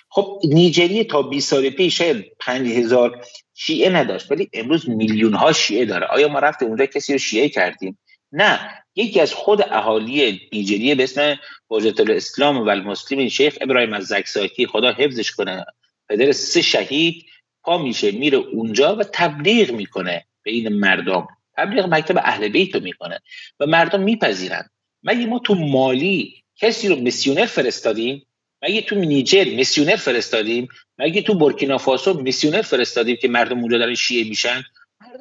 [0.09, 5.85] خب نیجریه تا 20 سال پیش شاید 5000 شیعه نداشت ولی امروز میلیون ها شیعه
[5.85, 6.05] داره.
[6.05, 7.99] آیا ما رفتیم اونجا کسی رو شیعه کردیم؟
[8.31, 8.59] نه.
[8.95, 11.35] یکی از خود اهالی نیجریه به اسم
[11.69, 15.65] حجت الاسلام و المسلمین شیخ ابراهیم از زکساکی خدا حفظش کنه.
[16.13, 17.25] پدر سه شهید
[17.63, 21.27] پا میشه میره اونجا و تبلیغ می‌کنه به این مردم.
[21.57, 23.19] تبلیغ مکتب اهل بیت رو می‌کنه
[23.59, 24.69] و مردم میپذیرن.
[25.03, 28.25] مگه ما تو مالی کسی رو میسیونر فرستادیم؟
[28.61, 30.67] مگه تو نیجر میسیونر فرستادیم؟
[30.97, 34.63] مگه تو بورکینافاسو میسیونر فرستادیم که مردم اونجا دارن شیعه میشن؟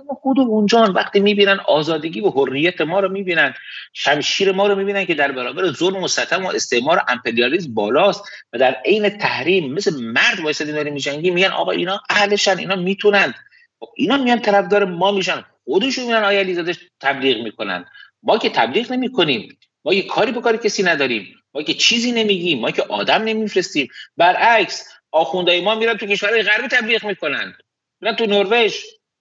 [0.02, 3.54] مردم خود اونجا وقتی می‌بینن آزادگی و حریت ما رو می‌بینن
[3.92, 8.58] شمشیر ما رو می‌بینن که در برابر ظلم و ستم و استعمار امپریالیسم بالاست و
[8.58, 13.34] در عین تحریم مثل مرد وایسادیم داریم میجنگیم میگن آقا اینا اهلشن اینا می‌تونن.
[13.80, 17.84] خب اینا میان طرفدار ما میشن خودشون میان آیه علیزاده تبلیغ می‌کنن.
[18.22, 22.60] ما که تبلیغ نمی‌کنیم ما یه کاری به کار کسی نداریم ما که چیزی نمیگیم
[22.60, 23.88] ما که آدم نمیفرستیم.
[24.16, 27.54] برعکس آخوندهای ما میرن تو کشورهای غربی تبلیغ می‌کنن.
[28.00, 28.74] میرن تو نروژ.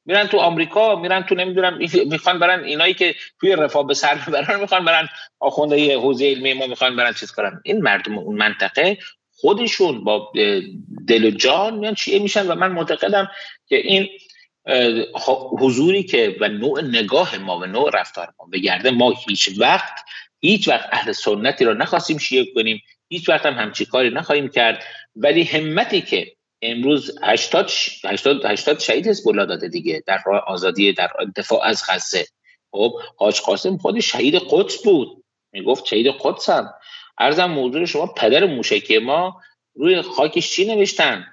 [0.05, 4.59] میرن تو آمریکا میرن تو نمی‌دونم می‌خوان برن اینایی که توی رفاه به سر می‌برن
[4.59, 7.61] می‌خوان برن آخونده حوزه علمی ما می‌خوان برن چیز کنن.
[7.63, 8.97] این مردم اون منطقه
[9.33, 10.31] خودشون با
[11.07, 13.31] دل و جان میان چیه میشن و من معتقدم
[13.67, 14.09] که این
[15.59, 19.93] حضوری که و نوع نگاه ما و نوع رفتار ما به گرده ما هیچ وقت
[20.39, 24.83] هیچ وقت اهل سنتی رو نخواستیم شیعه کنیم هیچ وقت هم همچی کاری نخواهیم کرد.
[25.15, 27.69] ولی همتی که امروز 80
[28.05, 32.25] 80 80 شهید حزب الله داده دیگه در راه آزادی در دفاع از غزه.
[32.71, 35.23] خب حاج قاسم خود شهید قدس بود.
[35.53, 36.73] می‌گفت شهید قدسم.
[37.17, 39.41] ارزم موضوع شما پدر موشکی ما
[39.75, 41.25] روی خاکش چی نوشتن؟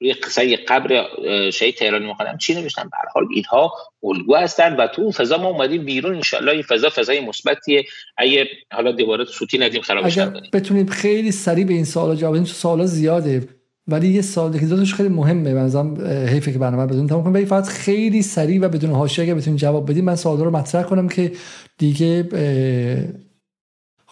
[0.00, 1.06] روی قصه قبر
[1.50, 5.48] شهید تهرانی مقدم چی نوشتن؟ به حال اینها الگو هستن و تو اون فضا ما
[5.48, 6.22] اومدیم بیرون.
[6.32, 7.84] ان این فضا فضای مثبتیه.
[8.16, 12.44] اگه حالا دوباره سوتی ندیم خرابش اگر بتونیم خیلی سریع به این سوالا جواب بدیم
[12.44, 13.59] سوالا زیاده.
[13.90, 17.44] ولی یه سوال که دوتاش خیلی مهمه بنظرم حیفه که برنامه بدون تمام کنم ولی
[17.44, 21.08] فقط خیلی سریع و بدون حاشیه اگه بتونیم جواب بدیم من سوالا رو مطرح کنم
[21.08, 21.32] که
[21.78, 22.28] دیگه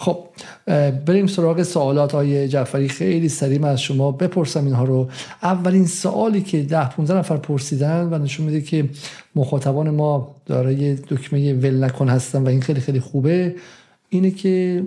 [0.00, 0.28] خب
[1.06, 2.88] بریم سراغ سوالات های جعفری.
[2.88, 5.08] خیلی سریع از شما بپرسم اینها رو.
[5.42, 8.88] اولین سوالی که ده 15 نفر پرسیدن و نشون میده که
[9.34, 13.54] مخاطبان ما دارای دکمه ول نکن هستن و این خیلی خیلی خوبه
[14.08, 14.84] اینه که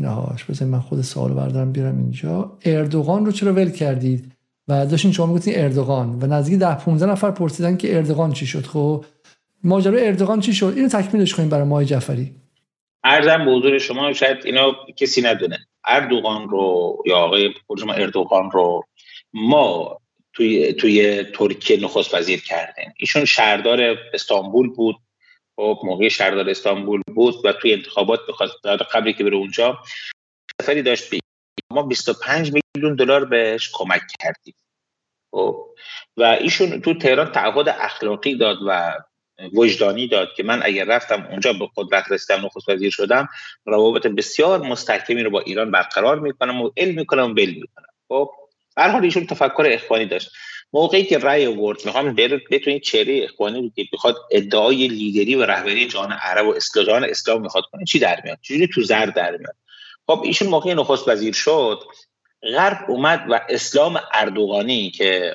[0.00, 0.44] اینهاش.
[0.44, 2.58] بزنید من خود سوال بردارم بیارم اینجا.
[2.64, 4.32] اردوغان رو چرا ول کردید؟
[4.68, 6.18] و داشتین شما می‌گفتین اردوغان.
[6.22, 8.66] و نزدیک ده 15 نفر پرسیدن که اردوغان چی شد.
[8.66, 9.04] خب
[9.64, 12.30] ماجرا اردوغان چی شد؟ اینو تکمیلش کنیم برای ماه جعفری.
[13.04, 15.58] ارزم به حضور شما شاید اینا کسی ندونه.
[15.84, 17.50] اردوغان رو یا آقای
[17.86, 18.82] ما اردوغان رو
[19.32, 19.96] ما
[20.32, 22.92] توی توی ترکیه نخست وزیر کردیم.
[22.98, 23.80] ایشون شهردار
[24.14, 24.96] استانبول بود.
[25.56, 29.78] خب موقع شهردار استانبول بود و توی انتخابات بخواست قبلی که بره اونجا
[30.62, 31.18] سفری داشت به
[31.72, 34.54] ما 25 میلیون دلار بهش کمک کردیم.
[35.32, 35.66] خب
[36.16, 38.94] و ایشون تو تهران تعهد اخلاقی داد و
[39.54, 43.28] وجدانی داد که من اگر رفتم اونجا به قدرت رسیدم نخست وزیر شدم
[43.66, 47.86] روابط بسیار مستحکمی رو با ایران برقرار می‌کنم و علم می‌کنم و بل می‌کنم.
[48.08, 48.30] خب
[48.76, 50.30] هر حال ایشون تفکر اخوانی داشت.
[50.72, 52.14] موقعی که رأی آورد می‌خوام
[52.50, 57.64] بتونید چهره اخوانی که بخواد ادعای لیدری و رهبری جهان عرب و اسلام اسلام می‌خواد
[57.72, 59.56] کنه چی در میاد؟ چجوری تو زر در میاد؟
[60.06, 61.82] خب ایشون موقعی نخست وزیر شد
[62.42, 65.34] غرب اومد و اسلام اردوغانی که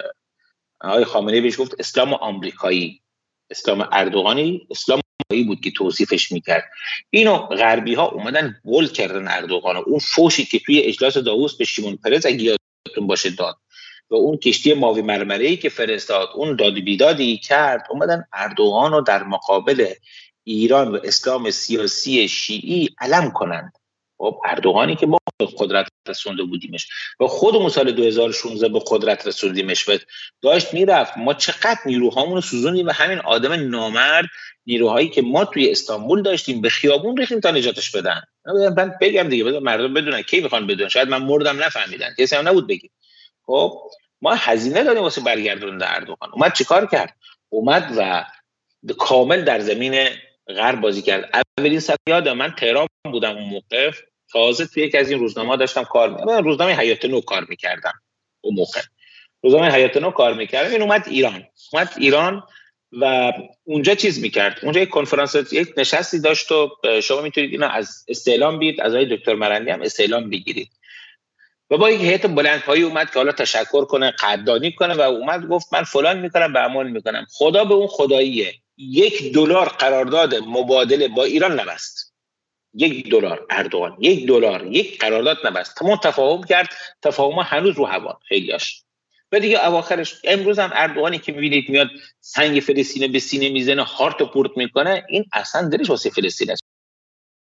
[0.81, 3.01] آقای خامنه‌ای بهش گفت اسلام آمریکایی.
[3.49, 5.01] اسلام اردوغانی اسلام
[5.47, 6.63] بود که توصیفش می‌کرد.
[7.09, 11.95] اینو غربی ها اومدن ول کردن اردوغان اون فوشی که توی اجلاس داووس به شیمون
[11.95, 13.57] پرز اگه یادتون باشه داد.
[14.09, 19.23] و اون کشتی ماوی مرمره که فرستاد اون داد بیدادی کرد اومدن اردوغان رو در
[19.23, 19.87] مقابل
[20.43, 23.73] ایران و اسلام سیاسی شیعی علم کنند.
[24.17, 26.87] خب اردوغانی که ما به قدرت رسونده بودیمش
[27.19, 29.97] و خودمون سال 2016 به قدرت رسوندیمش و
[30.41, 31.17] داشت می‌رفت.
[31.17, 34.25] ما چقدر نیروهامون رو سوزوندیم و همین آدم نامرد
[34.65, 38.21] نیروهایی که ما توی استانبول داشتیم به خیابون ریختیم تا نجاتش بدن.
[38.77, 42.13] من بگم دیگه بدون مردم بدونن کی می‌خوان بدون شاید من مردم نفهمیدن.
[42.17, 42.91] کسی هم نبود بگیم
[43.45, 43.81] خب
[44.21, 46.29] ما هزینه دادیم واسه برگردوندن اردوغان.
[46.33, 47.15] اومد چیکار کرد؟
[47.49, 48.25] اومد و
[48.93, 50.07] کامل در زمین
[50.47, 51.43] غرب بازی کرد.
[51.59, 53.91] اولین سال یادم من تهران بودم اون موقع.
[54.31, 57.93] تازه توی یکی از این روزنامه داشتم کار می‌کردم روزنامه حیات نو کار می‌کردم
[58.41, 58.81] اون موقع.
[59.43, 60.71] روزنامه حیات نو کار می‌کردم.
[60.71, 61.47] این اومد ایران.
[61.73, 62.43] اومد ایران
[62.91, 63.31] و
[63.63, 64.59] اونجا چیز می‌کرد.
[64.63, 66.71] اونجا یک کنفرانس یک نشستی داشت و
[67.03, 68.81] شما می‌تونید اینا از استعلام بید.
[68.81, 70.69] از آقای دکتر مرندی هم استعلام بگیرید.
[71.69, 75.73] و با یک هیئت بلندپایی اومد که حالا تشکر کنه قدردانی کنه و اومد گفت
[75.73, 77.25] من فلان می‌کنم به امان می‌کنم.
[77.29, 78.53] خدا به اون خداییه.
[78.77, 82.13] یک دلار قرارداد مبادله با ایران نبست.
[82.73, 85.75] یک دلار اردوغان یک دلار یک قرارداد نبست.
[85.75, 86.69] تمام تفاهم کرد.
[87.01, 88.19] تفاهم هنوز رو هوا.
[88.27, 88.81] خیلیاش
[89.31, 94.23] و دیگه اواخرش امروز هم اردوغانی که می‌بینید میاد سنگ فلسطین به سینه می‌زنه هارت
[94.23, 95.05] پورت می‌کنه.
[95.09, 96.63] این اصلا دلش واسه فلسطین است.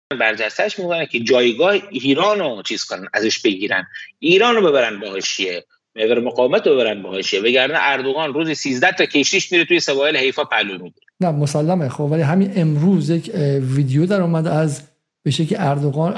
[0.10, 3.88] برجستهش می‌کنه که جایگاه ایران رو چیز کنن ازش بگیرن.
[4.20, 8.92] ایران رو ببرن با حاشیه محور مقاومت رو ببرن با حاشیه وگرنه اردوغان روز 13
[8.92, 11.06] تا کشتیش میره توی سواحل حیفا پلو می‌گیره.
[11.22, 11.90] نه مسلمه.
[11.90, 14.82] خب ولی همین امروز یک ویدیو در اومد از
[15.24, 16.14] به شکلی اردوغان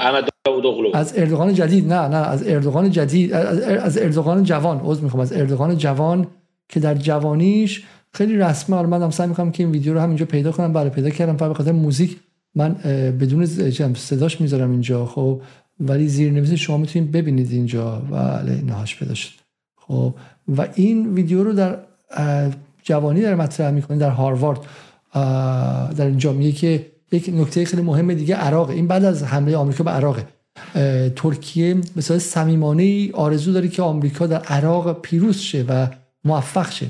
[0.94, 1.92] از اردوغان جدید.
[1.92, 4.80] نه نه از اردوغان جدید از اردوغان جوان.
[4.84, 6.26] عذر می‌خوام از اردوغان جوان
[6.68, 10.52] که در جوانیش خیلی رسمه من هم سعی می‌کنم که این ویدیو رو همینجا پیدا
[10.52, 10.72] کنم.
[10.72, 11.36] برای پیدا کردم.
[11.36, 12.16] فقط به خاطر موزیک
[12.58, 12.72] من
[13.20, 13.46] بدون
[13.94, 15.40] صداش می‌ذارم اینجا خب؟
[15.80, 18.02] ولی زیرنویس شما می‌تونید ببینید اینجا.
[18.10, 19.30] ولی نهاش پیدا شد.
[19.76, 20.14] خب؟
[20.56, 21.78] و این ویدیو رو در
[22.82, 24.60] جوانی در مطرح می‌کنه در هاروارد.
[25.96, 29.84] در اینجا میگه که یک نکته خیلی مهم دیگه عراق این بعد از حمله آمریکا
[29.84, 30.20] به عراق
[31.16, 35.86] ترکیه مثلا صمیمانه آرزو داره که آمریکا در عراق پیروز شه و
[36.24, 36.86] موفق شه.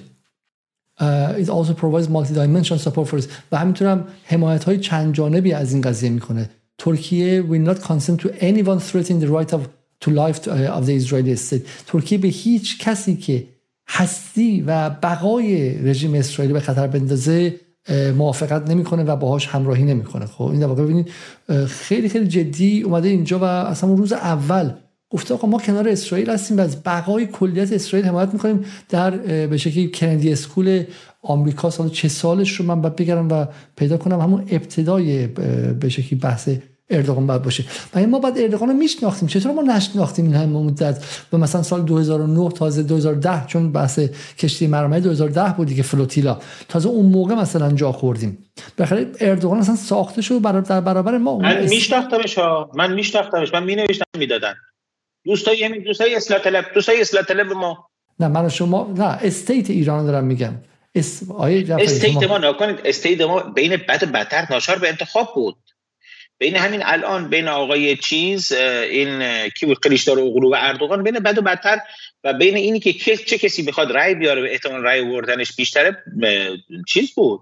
[1.01, 5.81] It also provides multi-dimensional support for و همینطور هم حمایت های چند جانبی از این
[5.81, 6.51] قضیه می‌کنه.
[6.79, 9.61] ترکیه will not consent to anyone threatening the right of
[10.05, 10.39] to life
[10.79, 11.63] of the Israeli state.
[11.87, 13.47] ترکیه به هیچ کسی که
[13.89, 17.55] هستی و بقای رژیم اسرائیلی به خطر بندازه
[18.17, 20.27] موافقت نمی‌کنه و باهاش همراهی نمی‌کنه.
[20.27, 21.11] خب این در واقع ببینید
[21.67, 24.71] خیلی خیلی جدی اومده اینجا و اصلا روز اول
[25.11, 28.65] گفته آقا ما کنار اسرائیل هستیم و از بقای کلیت اسرائیل حمایت می‌کنیم.
[28.89, 29.11] در
[29.47, 30.85] به شکلی کندی اسکول
[31.23, 33.47] آمریکا سال چه سالش رو من باید بگرم و
[33.77, 34.21] پیدا کنم.
[34.21, 35.27] همون ابتدای
[35.81, 36.49] به شکلی بحث
[36.91, 37.65] اردوغان باید باشه.
[37.95, 39.29] و ما بعد اردوغان رو میشناختیم.
[39.29, 44.01] چطور ما نشناختیم این همه مدت؟ و مثلا سال 2009 تازه 2010 چون بحث
[44.39, 46.39] کشتی مرمای 2010 بود دیگه فلوتیلا.
[46.69, 48.39] تازه اون موقع مثلا جا خوردیم.
[48.79, 52.39] بخاطر اردوغان اصلا ساخته شد برابر در برابر ما من میشناختمش
[52.75, 53.55] من میشناختمش.
[53.55, 54.55] من مینوشتم می‌دادن.
[55.25, 57.89] دوستای همین دوستای اصلاح طلب دوستای اصلاح طلب ما.
[58.21, 60.55] نه من شما نه استیت ایران دارم میگم.
[60.95, 61.23] اس...
[61.79, 62.81] state ما نکنید.
[62.85, 65.57] state ما بین بد و بدتر ناشار به انتخاب بود.
[66.39, 71.39] بین همین الان بین آقای چیز این کی بود؟ قلیشدار اغلو و اردوغان بین بد
[71.39, 71.79] و بدتر
[72.25, 75.97] و بین اینی که چه کسی بخواد رأی بیاره به احتمال رأی وردنش بیشتره
[76.89, 77.41] چیز بود.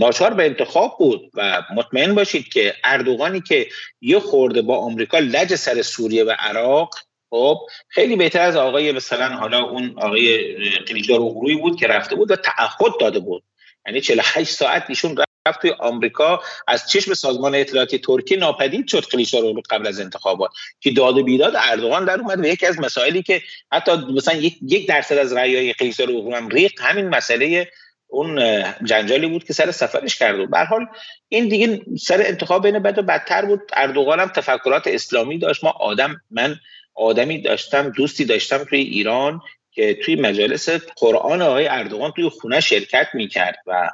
[0.00, 3.68] ناچار به انتخاب بود و مطمئن باشید که اردوغانی که
[4.00, 6.94] یه خورده با آمریکا لج سر سوریه و عراق
[7.30, 7.58] خب
[7.88, 12.36] خیلی بهتر از آقای مثلا حالا اون آقای قلیشدار اغلویی بود که رفته بود و
[12.36, 13.42] تعهد داده بود.
[13.86, 19.62] یعنی 48 ساعت ایشون رفت توی آمریکا از چشم سازمان اطلاعاتی ترکیه ناپدید شد رو
[19.70, 20.50] قبل از انتخابات.
[20.80, 23.42] که داد بیداد اردوغان در اومد و یکی از مسائلی که
[23.72, 27.70] حتی مثلا یک, درصد از رأیای رو هم ریق همین مسئله
[28.08, 30.86] اون جنجالی بود که سر سفرش کرد و به حال
[31.28, 33.60] این دیگه سر انتخاب بین بد و بدتر بود.
[33.72, 35.64] اردوغان هم تفکرات اسلامی داشت.
[35.64, 36.56] ما آدم من
[36.94, 39.40] آدمی داشتم دوستی داشتم توی ایران
[39.72, 43.90] که توی مجالس قرآن آقای اردوغان توی خونه شرکت می‌کرد و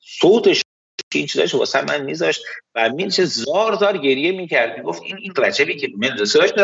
[0.00, 0.62] صوتش
[1.14, 2.42] این چیزاش واسه من میذاشت
[2.74, 4.78] و چه زار زار گریه می‌کرد.
[4.78, 6.18] می‌گفت این این رجبی که من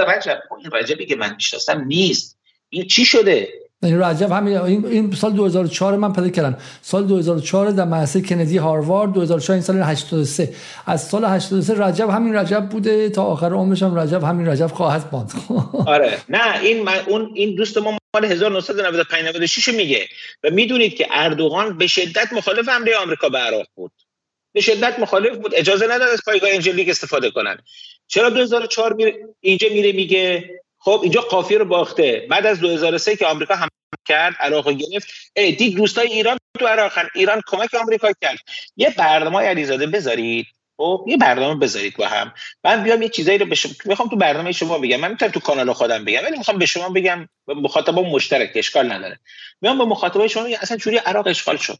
[0.09, 2.39] رجب این رجبی که من می‌شناسم نیست.
[2.69, 3.49] این چی شده؟
[3.85, 4.57] این رجب همین
[4.87, 6.59] این سال 2004 من پیدا کردم.
[6.83, 10.55] سال 2004 در مدرسه کندی هاروارد 2004 این سال 83
[10.87, 15.09] از سال 83 رجب همین رجب بوده تا آخر عمرش هم رجب همین رجب خواهد
[15.13, 15.33] ماند.
[15.87, 16.19] آره.
[16.29, 20.09] نه این من اون این دوست ما مال 1995 96 میگه.
[20.45, 23.93] و می‌دونید که اردوغان به شدت مخالف حمله آمریکا به عراق بود.
[24.53, 25.55] به شدت مخالف بود.
[25.55, 27.59] اجازه نداد از پایگاه انجلیک استفاده کنن.
[28.07, 30.51] چرا 2004 میره اینجا میره میگه
[30.85, 32.27] خب اینجا قافیه رو باخته.
[32.31, 33.69] بعد از 2003 که آمریکا هم
[34.09, 35.09] کرد عراق گرفت.
[35.35, 38.39] دید دوستای ایران تو عراق ایران کمک آمریکا کرد.
[38.77, 40.47] یه برنامه علیزاده بذارید.
[40.77, 42.35] خب یه برنامه بذارید با هم.
[42.65, 44.97] من بیام یه چیزایی رو بشم می‌خوام تو برنامه شما بگم.
[44.97, 47.29] من می‌تونم تو کانال خودم بگم ولی می‌خوام به شما بگم.
[47.47, 49.19] به مخاطبان مشترک اشکال نداره.
[49.61, 51.79] میام با مخاطبای شما میگم اصلا جوری عراق اشغال شد.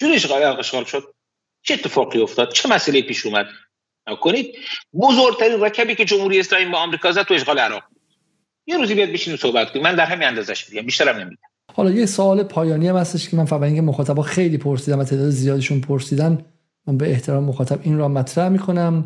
[0.00, 1.14] جوری اشغال عراق اشغال شد.
[1.62, 3.46] چه اتفاقی افتاد؟ چه مسئله پیش اومد؟
[4.20, 4.54] کنید
[5.00, 7.82] بزرگترین رکبی که جمهوری اسلامی با آمریکا زد تو اشغال عراق.
[8.68, 9.82] یه روزی بیاد بشینیم صحبت کنیم.
[9.82, 10.86] من در همین اندازش میگم.
[10.86, 11.42] بیشترم نمیگم.
[11.74, 15.80] حالا یه سوال پایانی هم هستش که من اینکه مخاطبا خیلی پرسیدن و تعداد زیادشون
[15.80, 16.38] پرسیدن
[16.86, 19.04] من به احترام مخاطب این را مطرح می‌کنم.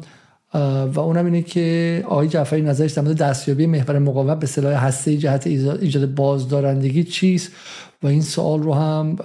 [0.95, 5.17] و اونم اینه که آقای جعفری نظرش در مورد دستیابی محور مقاومت به سلاح هسته
[5.17, 7.53] جهت ایجاد بازدارندگی چیست؟
[8.03, 9.17] و این سوال رو هم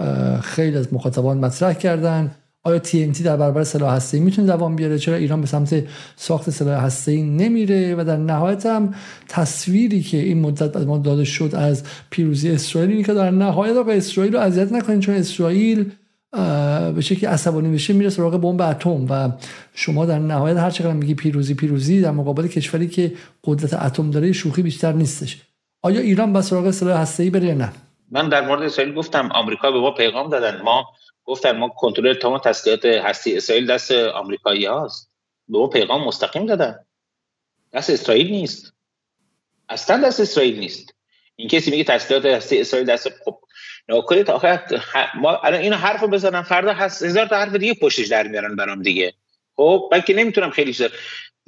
[0.42, 2.32] خیلی از مخاطبان مطرح کردن.
[2.68, 5.84] آیا TNT در برابر سلاح هسته‌ای می‌تونه دوام بیاره؟ چرا ایران به سمت
[6.16, 8.94] ساخت سلاح هسته‌ای نمیره؟ و در نهایت هم
[9.28, 13.76] تصویری که این مدت از ما داده شد از پیروزی اسرائیل اینه که در نهایت
[13.76, 15.92] آقا اسرائیل رو اذیت نکنین چون اسرائیل
[16.96, 19.32] به شکلی عصبانی بشه میره سراغ بمب اتم و
[19.74, 23.14] شما در نهایت هر چقدر میگی پیروزی پیروزی در مقابل کشوری که
[23.44, 25.42] قدرت اتم داره شوخی بیشتر نیستش.
[25.82, 27.72] آیا ایران به سراغ سلاح هسته‌ای بره نه؟
[28.12, 30.62] من در مورد اسرائیل گفتم آمریکا به ما پیغام دادن.
[30.62, 30.86] ما
[31.28, 35.12] گفتن ما کنترل تمام تسلیحات هستی اسرائیل دست آمریکایی هاست.
[35.48, 36.86] به ما پیغام مستقیم دادن.
[37.74, 38.74] دست اسرائیل نیست.
[39.70, 40.94] اصلا دست اسرائیل نیست.
[41.36, 43.40] این کسی میگه تسلیحات هستی اسرائیل دست خب
[43.90, 44.82] ناکنید تا آخر
[45.16, 46.44] ما الان اینو حرف بزنم.
[46.44, 49.14] فردا هست هزار تا حرف دیگه پشتش در میارن برام دیگه.
[49.56, 50.92] خب من که نمی‌تونم خیلی شد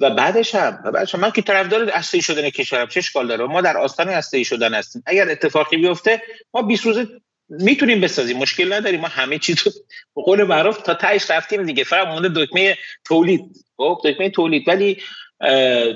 [0.00, 3.44] و بعدش هم و بعدش هم من که طرفدار اصلی شدن کشورم چه اشکال داره؟
[3.44, 5.02] ما در آستان اصلی شدن هستیم.
[5.06, 6.22] اگر اتفاقی بیفته
[6.54, 7.08] ما 20 روزه
[7.50, 8.38] می‌تونیم بسازیم.
[8.38, 9.00] مشکل نداریم.
[9.00, 9.72] ما همه چیز رو
[10.16, 11.84] به قول معروف تا تهش رفتیم دیگه.
[11.84, 13.40] فقط مونده دکمه تولید.
[13.76, 14.68] خب دکمه تولید.
[14.68, 15.02] ولی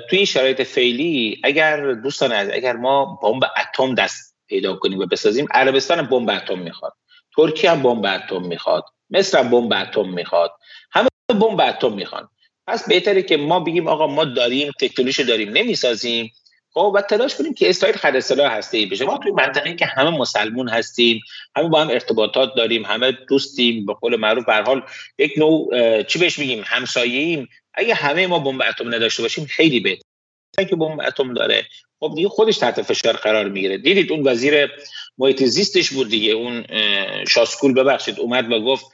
[0.09, 5.05] توی این شرایط فعلی اگر دوستان از اگر ما بمب اتم دست پیدا کنیم و
[5.05, 6.93] بسازیم عربستان بمب اتم می‌خواد.
[7.35, 8.83] ترکیه هم بمب اتم می‌خواد.
[9.09, 10.51] مصر هم بمب اتم می‌خواد.
[10.91, 12.29] همه بمب اتم می‌خوان.
[12.67, 16.31] پس بهتره که ما بگیم آقا ما داریم تکنولوژی داریم نمی‌سازیم.
[16.75, 19.05] خب و تلاش کنیم که اسرائیل خرید سلاح هسته ای بشه.
[19.05, 21.21] ما توی منطقه که همه مسلمون هستیم
[21.55, 24.81] همه با هم ارتباطات داریم همه دوستیم به قول معروف به حال
[25.17, 27.49] یک نوع چی بهش میگیم؟ همسایه‌ایم.
[27.73, 31.65] اگه همه ما بمب اتم نداشته باشیم خیلی بهتره که بمب اتم داره.
[31.99, 33.77] خب دیگه خودش تحت فشار قرار می‌گیره.
[33.77, 34.71] دیدید اون وزیر
[35.17, 36.31] محیط زیستش بود دیگه.
[36.31, 36.65] اون
[37.27, 38.85] شاسکول ببخشید اومد و گفت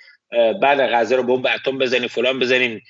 [0.61, 2.81] بعد غزه رو بمب اتم بزنیم فلان بزنیم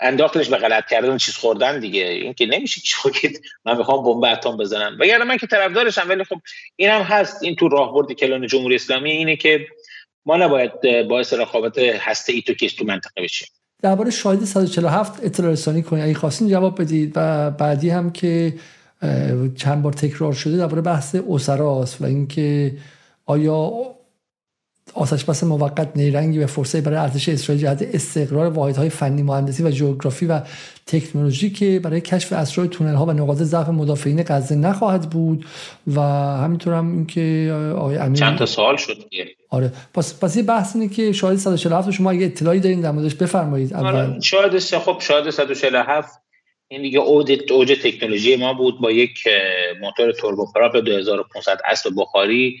[0.00, 2.04] انداختش به غلط کردن چیز خوردن دیگه.
[2.04, 2.80] این که نمیشه
[3.20, 3.32] که
[3.64, 4.96] من می‌خوام بمب اتم بزنم.
[5.00, 6.36] وگرنه من که طرفدارشم ولی خب
[6.76, 7.42] اینم هست.
[7.42, 9.66] این تو راهبرد کلان جمهوری اسلامی اینه که
[10.26, 10.72] ما نباید
[11.08, 13.48] باعث رقابت هسته ای تو کش تو منطقه بشیم.
[13.82, 16.04] درباره شاهد 147 اطلاع رسانی کنید.
[16.04, 18.54] اگه خواستین جواب بدید و بعدی هم که
[19.56, 22.76] چند بار تکرار شده درباره بحث اسراست و اینکه
[23.26, 23.70] آیا
[24.94, 29.70] آسش بس موقت نیرنگی و فرصه برای ارتش اسرائیل جهت استقرار واحدهای فنی مهندسی و
[29.70, 30.40] جغرافی و
[30.86, 35.46] تکنولوژی که برای کشف اسرار تونل ها و نقاط ضعف مدافعین غزه نخواهد بود.
[35.86, 36.00] و
[36.44, 39.04] همینطور هم اینکه آقای امیر چند تا سوال شد
[39.50, 39.72] آره.
[39.94, 43.74] پس پس یه بحث اینه که شاهد 147 شما اگه اطلاعی دارین در موردش بفرمایید.
[43.74, 46.22] اول آره، شاهد خب شاهد 147
[46.68, 49.24] این دیگه اوج اوج تکنولوژی ما بود با یک
[49.80, 52.60] موتور توربوپراپ 2500 اسب بخاری.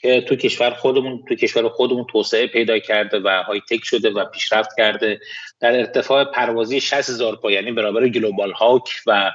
[0.00, 4.70] که تو کشور خودمون تو کشور خودمون توسعه پیدا کرده و high-tech شده و پیشرفت
[4.76, 5.20] کرده.
[5.60, 9.30] در ارتفاع پروازی 60000 پا یعنی برابر Global Hawk و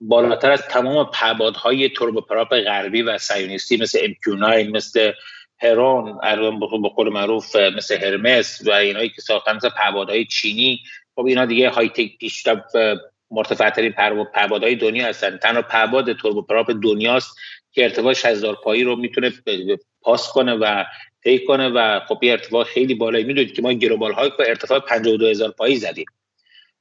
[0.00, 5.12] بالاتر از تمام پهپادهای توربوپراپ غربی و صهیونیستی مثل MQ9 مثل
[5.58, 10.80] هرون به قول معروف مثل هرمس و اینایی که ساختن مثل پهپادهای چینی.
[11.14, 12.72] خب اینا دیگه های تک پیشرفت
[13.30, 13.92] مرتفع ترین
[14.34, 15.36] پهپادهای دنیا هستن.
[15.36, 17.36] تنها پهپاد توربوپراپ دنیاست
[17.72, 19.32] که ارتفاع 6000 پایی رو می‌تونه
[20.06, 20.84] پاس کنه و
[21.24, 23.24] طی کنه و خب یه ارتفاع خیلی بالایی.
[23.24, 26.06] می‌دونید که ما گلوبال های با ارتفاع 52000 پایی زدیم.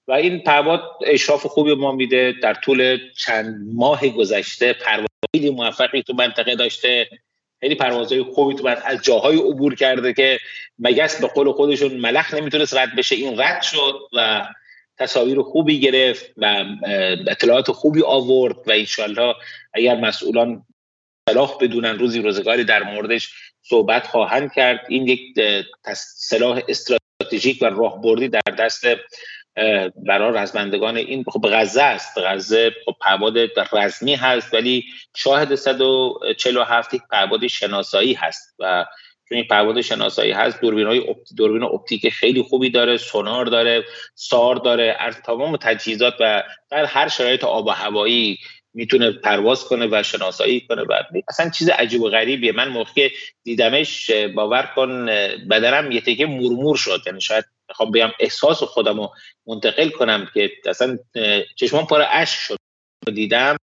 [0.07, 2.33] و این پرواز اشراف خوبی ما میده.
[2.41, 7.09] در طول چند ماه گذشته پرواز خیلی موفقی تو منطقه داشته.
[7.59, 10.39] خیلی پروازهای خوبی تو از جاهای عبور کرده که
[10.79, 13.15] مگس به قول خودشون ملخ نمی‌تونست رد بشه.
[13.15, 14.47] این رد شد و
[14.97, 16.65] تصاویر خوبی گرفت و
[17.27, 19.35] اطلاعات خوبی آورد و انشالله
[19.73, 20.65] اگر مسئولان
[21.29, 24.85] صلاح بدونن روزی روزگاری در موردش صحبت خواهند کرد.
[24.89, 25.19] این یک
[25.95, 28.85] سلاح استراتژیک و راهبردی در دست
[29.95, 32.17] برای رزمندگان این خب غزه است.
[32.17, 33.33] غزه خب پهباد
[33.73, 38.85] رزمی هست ولی شاهد 147 یک پهباد شناسایی هست و
[39.29, 44.55] چون این پهباد شناسایی هست دوربین های دوربین اپتیک خیلی خوبی داره سونار داره سار
[44.55, 48.37] داره از تمام تجهیزات و در هر شرایط آب و هوایی
[48.75, 50.93] می‌تونه پرواز کنه و شناسایی کنه و
[51.29, 52.51] اصلا چیز عجیب و غریبیه.
[52.51, 53.09] من موقع
[53.43, 55.05] دیدمش باور کن
[55.49, 57.01] بدنم یه تکه مرمور شد.
[57.05, 59.13] یعنی شاید می‌خوام بگم احساس خودم رو
[59.47, 60.97] منتقل کنم که اصلا
[61.55, 62.57] چشمان پر اشک شد.
[63.13, 63.57] دیدم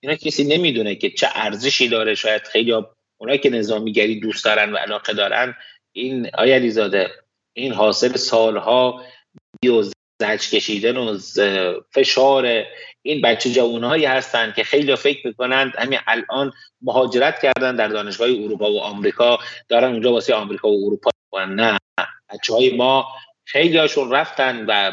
[0.00, 2.14] اینا کسی نمی‌دونه که چه ارزشی داره.
[2.14, 2.72] شاید خیلی
[3.20, 5.54] اونایی که نظامیگری دوست دارن و علاقه دارن
[5.92, 7.10] این آیا علیزاده
[7.56, 9.04] این حاصل سالها
[9.64, 9.82] و
[10.20, 11.18] زج کشیدن و
[11.90, 12.64] فشار
[13.02, 18.72] این بچه جوانهایی هستند که خیلی فکر می‌کنند همین الان مهاجرت کردن در دانشگاه اروپا
[18.72, 19.38] و آمریکا.
[19.68, 21.78] دارن اونجا واسه آمریکا و اروپا و نه.
[22.30, 23.06] بچه های ما
[23.44, 24.92] خیلی هاشون رفتن و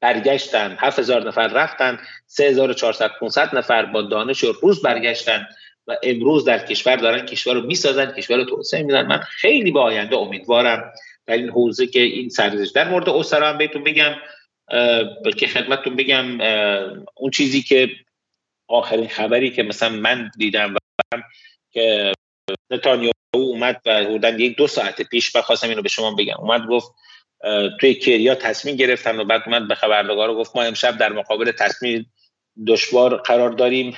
[0.00, 0.76] برگشتن.
[0.80, 1.98] 7000 نفر رفتن.
[2.26, 5.46] 3400 500 نفر با دانش و روز برگشتن
[5.86, 9.06] و امروز در کشور دارن کشور رو می‌سازن کشور رو توسعه میدن.
[9.06, 10.92] من خیلی به آینده امیدوارم
[11.26, 12.70] در این حوزه که این سرزش.
[12.70, 14.14] در مورد اسرا هم بهتون بگم
[15.36, 16.40] که خدمتتون بگم
[17.14, 17.90] اون چیزی که
[18.68, 20.78] آخرین خبری که مثلا من دیدم و
[21.70, 22.12] که
[22.70, 26.36] نتانیاهو اومد و حدودا یک دو ساعت پیش و خواستم اینو به شما بگم.
[26.38, 26.94] اومد گفت
[27.80, 32.12] توی کریا تصمیم گرفتن و بعد اومد به خبرنگار گفت ما امشب در مقابل تصمیم
[32.66, 33.96] دشوار قرار داریم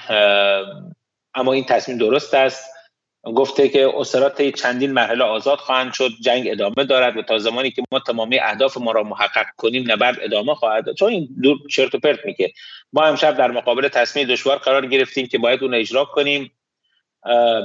[1.34, 2.77] اما این تصمیم درست است.
[3.24, 7.82] گفته که اسرات چندین مرحله آزاد خواهند شد جنگ ادامه دارد و تا زمانی که
[7.92, 10.94] ما تمامی اهداف ما را محقق کنیم نبرد ادامه خواهد داد.
[10.94, 12.52] چون این دور چرت و پرت میگه.
[12.92, 16.52] ما امشب در مقابل تصمیم دشوار قرار گرفتیم که باید اون اجرا کنیم.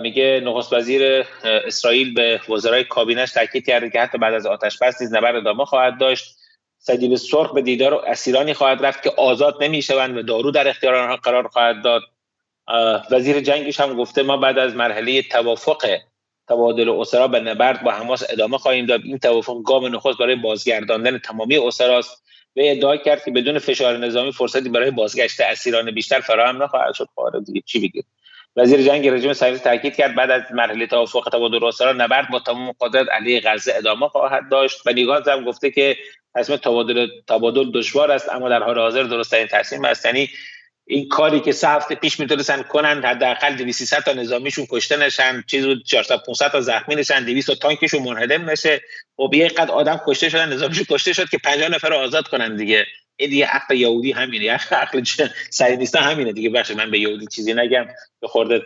[0.02, 5.02] میگه نخست وزیر اسرائیل به وزرای کابینش تاکید کرده که حتی بعد از آتش بس
[5.02, 6.36] نیز نبرد ادامه خواهد داشت.
[6.78, 11.16] صلیب سرخ به دیدار اسیرانی خواهد رفت که آزاد نمی‌شوند و دارو در اختیار آنها
[11.16, 12.02] قرار خواهد داد.
[13.12, 15.98] وزیر جنگش هم گفته ما بعد از مرحله توافق
[16.48, 19.02] تبادل اسرا به نبرد با حماس ادامه خواهیم داد.
[19.04, 22.24] این توافق گام نخست برای بازگرداندن تمامی اسراست
[22.56, 27.08] و ادعا کرد که بدون فشار نظامی فرصتی برای بازگشت اسیران بیشتر فراهم نخواهد شد.
[27.16, 28.06] خب دیگه چی بگید
[28.56, 32.72] وزیر جنگ رژیم صهیونیست تاکید کرد بعد از مرحله توافق تبادل اسرا نبرد با تمام
[32.82, 34.88] قدرت علیه غزه ادامه خواهد داشت.
[34.88, 35.98] و نیگاز هم گفته که
[36.36, 40.30] تصمیم تبادل تبادل دشوار است اما در حال حاضر درست این تصمیم است یعنی
[40.88, 45.66] این کاری که سه هفته پیش می‌تونستن کنن حداقل 200 تا نظامیشون کشته نشن چیز
[45.86, 48.82] 400 500 تا زخمی نشن 200 تا تانکشون منهدم نشه.
[49.18, 52.56] خب یه قد آدم کشته شدن نظامیشون کشته شد که 50 نفر رو آزاد کنن
[52.56, 52.86] دیگه.
[53.16, 55.02] این دیگه حق یهودی همینه عقل
[55.78, 57.86] نیست همینه دیگه بخش من به یهودی چیزی نگم
[58.20, 58.62] به خورده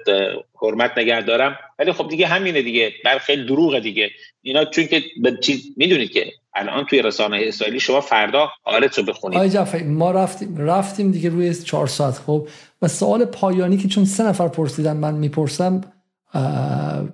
[0.61, 4.11] حرمت نگه دارم ولی خب دیگه همینه دیگه بر خیلی دروغه دیگه.
[4.41, 9.03] اینا چون که به چیز می‌دونید که الان توی رسانه اسرائیلی شما فردا آلت رو
[9.03, 12.47] بخونید آقای ما رفتیم رفتیم دیگه روی چهار ساعت خب؟
[12.81, 15.81] و سوال پایانی که چون سه نفر پرسیدن من می‌پرسم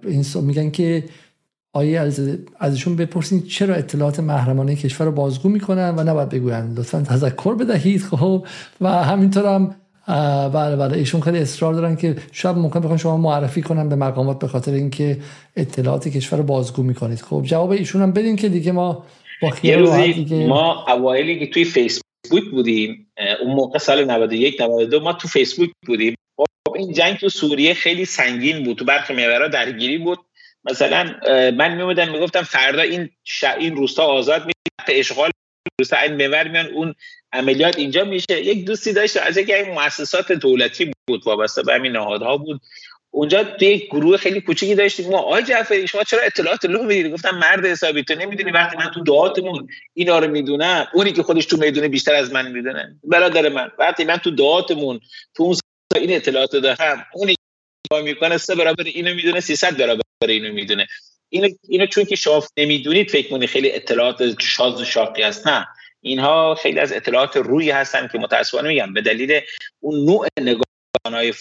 [0.04, 1.04] این میگن که
[1.76, 7.02] آیه از ازشون بپرسین چرا اطلاعات محرمانه کشور رو بازگو می‌کنن و نباید بگوین لطفا
[7.02, 8.46] تذکر بدهید خب.
[8.82, 9.76] و همینطور هم
[10.54, 14.40] بله بله ایشون خیلی اصرار دارن که شاید ممکن بخوان شما معرفی کنن به مقامات
[14.40, 15.18] به خاطر اینکه
[15.56, 17.22] اطلاعات کشور رو بازگو می‌کنید.
[17.22, 19.04] خب جواب ایشون هم بدین که دیگه ما
[19.42, 23.08] با خیال دیگه ما اوایلی که توی فیسبوک بودیم
[23.42, 26.16] اون موقع سال 91 92 ما تو فیسبوک بودیم.
[26.38, 30.20] خب این جنگ تو سوریه خیلی سنگین بود تو برخی محورها درگیری بود.
[30.66, 31.16] مثلا
[31.52, 33.44] من میومدم می‌گفتم فردا این ش...
[33.44, 34.54] این روستا آزاد می
[34.88, 35.32] اشغال
[35.80, 36.96] روستا این محور میان اون
[37.34, 38.46] عملیات اینجا میشه.
[38.46, 42.62] یک دوستی داشت از یکی این مؤسسات دولتی بود وابسته به همین نهادها بود.
[43.12, 45.10] اونجا توی یک گروه خیلی کوچیکی داشتیم.
[45.10, 48.92] ما آقای جعفری شما چرا اطلاعات لو می‌دید گفتم مرد حسابی تو نمی‌دونی وقتی من
[48.94, 52.96] تو دعاتمون اینا رو می‌دونم اونی که خودش تو می‌دونه بیشتر از من می‌دونه.
[53.04, 55.00] برادر من وقتی من تو دعاتمون
[55.36, 55.56] تو اون
[55.96, 57.36] این اطلاعات دارم اونی
[58.04, 60.88] می‌کنه سه برابر اینو می‌دونه 300 برابر اینو می‌دونه.
[61.30, 65.48] اینو اینو چون که شما نمی‌دونید فکر کنید خیلی اطلاعات شاز و شاقی هست.
[65.48, 65.68] نه.
[66.02, 68.94] اینها خیلی از اطلاعات روی هستن که متاسفانه میگم.
[68.94, 69.40] به دلیل
[69.80, 71.34] اون نوع نگاهانهای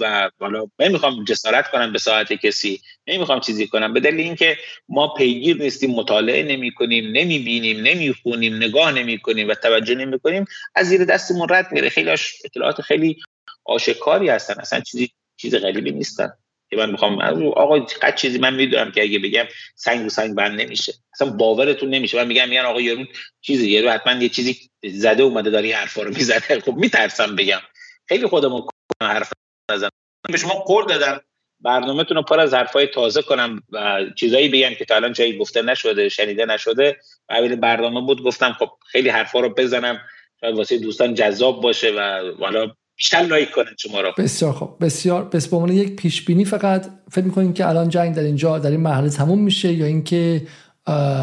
[0.00, 3.92] و حالا نمی‌خوام جسارت کنم به ساعت کسی نمی‌خوام چیزی کنم.
[3.92, 4.56] به دلیل اینکه
[4.88, 9.94] ما پیگیر نیستیم مطالعه نمی کنیم نمی بینیم نمی خونیم نگاه نمی کنیم و توجه
[9.94, 10.44] نمی کنیم
[10.74, 11.88] از زیر دستمون رد میره.
[11.88, 12.10] خیلی
[12.44, 13.16] اطلاعات خیلی
[13.64, 14.54] آشکاری هستن.
[14.60, 16.32] اصلا چیزی چیز غریبی نیستن.
[16.70, 20.60] که من می‌خوام آقا قد چیزی من می‌دونم که اگه بگم سنگ رو سنگ بند
[20.60, 20.92] نمیشه.
[21.14, 22.16] اصلا باورتون نمیشه.
[22.16, 23.04] من میگم میگن آقا یارو
[23.40, 27.60] چیزی یارو حتما یه چیزی زده اومده داره این حرفا رو می‌زنه خب میترسم بگم.
[28.08, 28.66] خیلی خودمون
[29.02, 29.32] حرف
[29.70, 29.88] نزن
[30.32, 31.20] به شما قول دادم.
[31.60, 35.62] برنامهتون رو پر از حرفای تازه کنم و چیزایی بگم که تا الان جایی گفته
[35.62, 36.96] نشده شنیده نشده.
[37.28, 40.00] و برنامه بود گفتم خب خیلی حرفا رو بزنم.
[40.40, 44.12] شاید واسه دوستان جذاب باشه و والا بیشتر لایک کنن شما رو.
[44.18, 44.84] بسیار خوب.
[44.84, 45.24] بسیار.
[45.24, 48.80] بس به یک پیش بینی فقط فکر می‌کنین که الان جنگ در اینجا در این
[48.80, 50.46] مرحله تموم میشه یا اینکه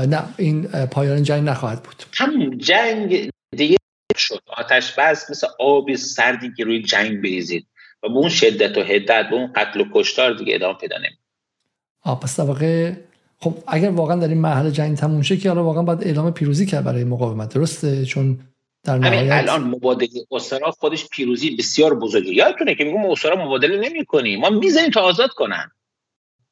[0.09, 3.77] نه این پایان جنگ نخواهد بود؟ همون جنگ دیگه
[4.17, 4.39] شد.
[4.57, 7.67] آتش بس مثل آب سردی که روی جنگ بریزید.
[8.03, 11.19] و به اون شدت و حدت به اون قتل و کشتار دیگه ادامه پیدا نمید
[12.01, 12.93] آه پس واقع
[13.39, 16.65] خب اگر واقعا در این مرحله جنگ تموم شه که حالا واقعا باید اعلام پیروزی
[16.65, 17.53] کرد برای مقاومت.
[17.53, 18.39] درسته؟ چون
[18.83, 24.39] در نهایت الان مبادله اسرا خودش پیروزی بسیار بزرگی یادتونه که میگم اسرا مبادله نمی‌کنیم.
[24.39, 25.71] ما می‌زنیم تا آزاد کنن.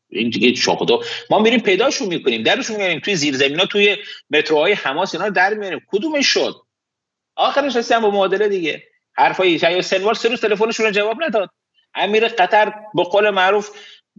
[0.10, 2.44] این دیگه شاخدو ما میریم پیداشون می‌کنیم.
[2.44, 3.98] درشون میاریم توی زیرزمینا توی
[4.30, 5.82] متروهای حماس اینا در میاریم.
[5.88, 6.56] کدومش شد؟
[7.36, 8.84] آخرش رسیدن با مبادله دیگه.
[9.14, 11.50] حرفای شاید سنوار سه روز تلفنشون رو جواب نداد.
[11.94, 13.70] امیر قطر به قول معروف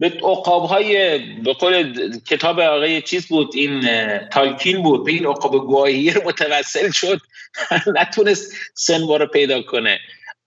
[0.03, 3.87] به عقاب های به قول کتاب آقای چیز بود این
[4.27, 5.05] تالکین بود.
[5.05, 7.21] به این عقاب گواهی متوسل شد.
[7.99, 9.99] نتونست سنوا رو پیدا کنه.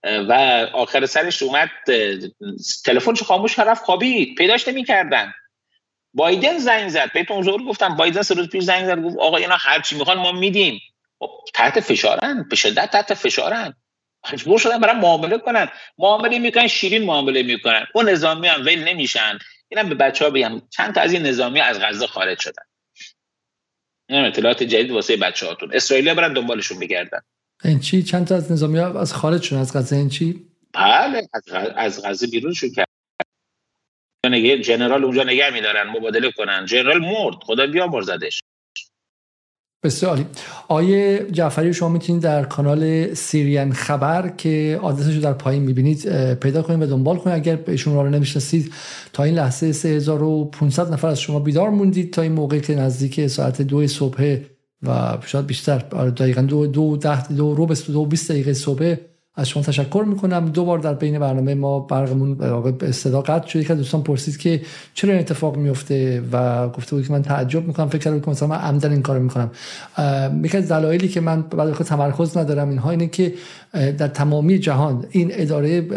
[0.03, 0.33] و
[0.73, 1.69] آخر سرش اومد
[2.85, 4.37] تلفنش خاموش رفت خوابید.
[4.37, 5.33] پیداش نمی کردن
[6.13, 7.13] بایدن زنگ زد.
[7.13, 7.95] بهتون زور گفتم.
[7.95, 9.03] بایدن سه روز پیش زنگ زد.
[9.03, 10.79] گفت آقا اینا هر چی می‌خوان ما میدیم.
[11.19, 12.45] خب تحت فشارن.
[12.49, 13.73] به شدت تحت فشارن.
[14.33, 15.67] مجبور شدن برای معامله کنن.
[15.97, 17.85] معامله می‌کنن شیرین معامله می‌کنن.
[17.95, 19.39] اون نظامی هم ول نمیشن.
[19.69, 20.61] اینم به بچه ها بگم.
[20.69, 22.63] چند تا از این نظامی از غزه خارج شدن.
[24.09, 27.19] این اطلاعات جدید واسه بچه هاتون اسرائیل برن دنبالشون بگردن.
[27.63, 31.27] این چی؟ چند تا از نظامی ها از خارج شدن؟ از غزه این چی؟ بله
[31.75, 32.87] از غزه بیرون شد کرد
[34.61, 36.65] جنرال اونجا نگه میدارن مبادله کنن.
[36.65, 38.41] جنرال مرد خدا بیامرزدش.
[39.87, 40.25] بسیار عالی.
[40.67, 46.61] آیه جعفری شما می‌تونید در کانال سیریان خبر که آدرسش رو در پایین می‌بینید پیدا
[46.61, 47.35] کنید و دنبال کنید.
[47.35, 48.73] اگر ایشون رو نمی‌شناسید
[49.13, 53.61] تا این لحظه 3500 نفر از شما بیدار موندید تا این موقع که نزدیک ساعت
[53.61, 54.37] دو صبح
[54.83, 58.95] و شاید بیشتر آره، دقیقا دو دو ده دو رو دو 20 دقیقه صبح
[59.37, 60.45] از شما تشکر می‌کنم.
[60.45, 62.37] دو بار در بین برنامه ما برقمون
[62.91, 63.63] صدا قطع شد.
[63.63, 64.61] که دوستان پرسید که
[64.93, 68.47] چرا این اتفاق میفته و گفته بود که من تعجب می‌کنم فکر کردم که مثلا
[68.47, 69.51] من عمدن این کارو می‌کنم.
[70.43, 73.33] یکی از دلایلی که من بعد تمرکز ندارم اینها اینه که
[73.73, 75.87] در تمامی جهان این اداره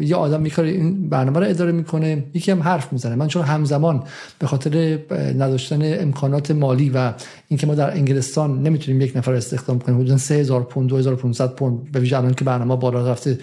[0.00, 3.14] یه آدم میکاره این برنامه رو اداره می‌کنه یکی هم حرف می‌زنه.
[3.14, 4.02] من چون همزمان
[4.38, 4.98] به خاطر
[5.38, 7.12] نداشتن امکانات مالی و
[7.48, 12.00] اینکه ما در انگلستان نمی‌تونیم یک نفر استخدام کنیم حدود 3000 پوند 2500 پوند به
[12.00, 13.38] ویژه الان که برنامه بالا رفته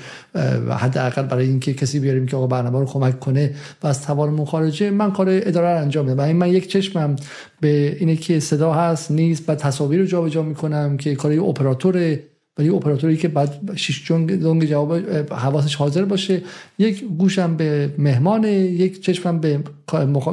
[0.70, 4.90] حداقل برای اینکه کسی بیاریم که آقا برنامه رو کمک کنه و از توانمون خارجه
[4.90, 6.32] من کار اداره رو انجام میدم.
[6.32, 7.16] من یک چشمم
[7.62, 12.20] به اینه که صدا هست نیست و تصاویر رو جابجا می‌کنم که کار اپراتور
[12.58, 14.94] ولی اپراتوری که بعد شش جنگ جواب
[15.32, 16.42] حواسش حاضر باشه.
[16.80, 19.64] یک گوشم به مهمان یک چشمم به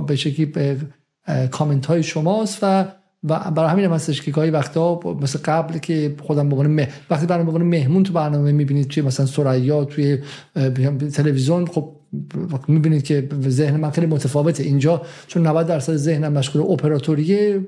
[0.07, 0.77] به شکلی به
[1.51, 2.85] کامنت های شماست و
[3.29, 6.89] و برای همین هم هستش که گاهی وقتا مثل قبل که خودم به مه...
[7.11, 10.19] وقتی برنامه مهمون تو برنامه می‌بینید توی مثلا سریا توی
[11.13, 11.93] تلویزیون خب
[12.69, 17.61] می‌بینید که ذهن من خیلی متفاوته اینجا چون 90 درصد ذهنم مشغول اپراتوریه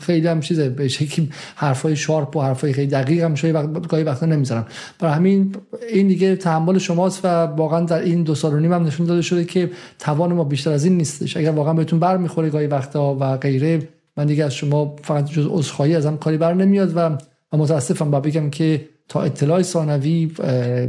[0.00, 4.04] خیلی هم چیزه به شکلی حرفای شارپ و حرفای خیلی دقیق هم شوی وقت گاهی
[4.04, 4.66] وقتا نمی‌ذارم.
[4.98, 5.54] برای همین
[5.92, 9.22] این دیگه تحمل شماست و واقعا در این دو سال و نیم هم نشون داده
[9.22, 11.36] شده که توان ما بیشتر از این نیستش.
[11.36, 13.88] اگر واقعا بهتون برمیخوره گاهی وقتا و غیره
[14.18, 17.18] من دیگه از شما فقط جز عذرخواهی ازم کاری بر نمیاد و,
[17.52, 20.32] متاسفم با بگم که تا اطلاع ثانوی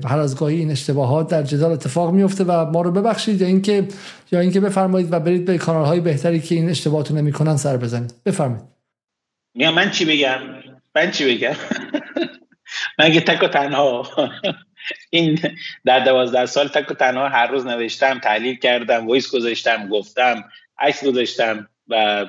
[0.06, 3.88] هر از گاهی این اشتباهات در جدال اتفاق میفته و ما رو ببخشید یا اینکه
[4.32, 8.14] یا اینکه بفرمایید و برید به کانال های بهتری که این اشتباهات نمی‌کنن سر بزنید.
[8.26, 8.64] بفرمایید.
[9.56, 10.40] میام من چی بگم؟
[10.96, 11.56] من چی بگم؟
[13.00, 14.08] من که تک و تنها
[15.10, 15.40] این
[15.86, 20.44] در دوازده سال تک و تنها هر روز نوشتم تحلیل کردم voice گذاشتم گفتم
[20.80, 22.26] عکس گذاشتم و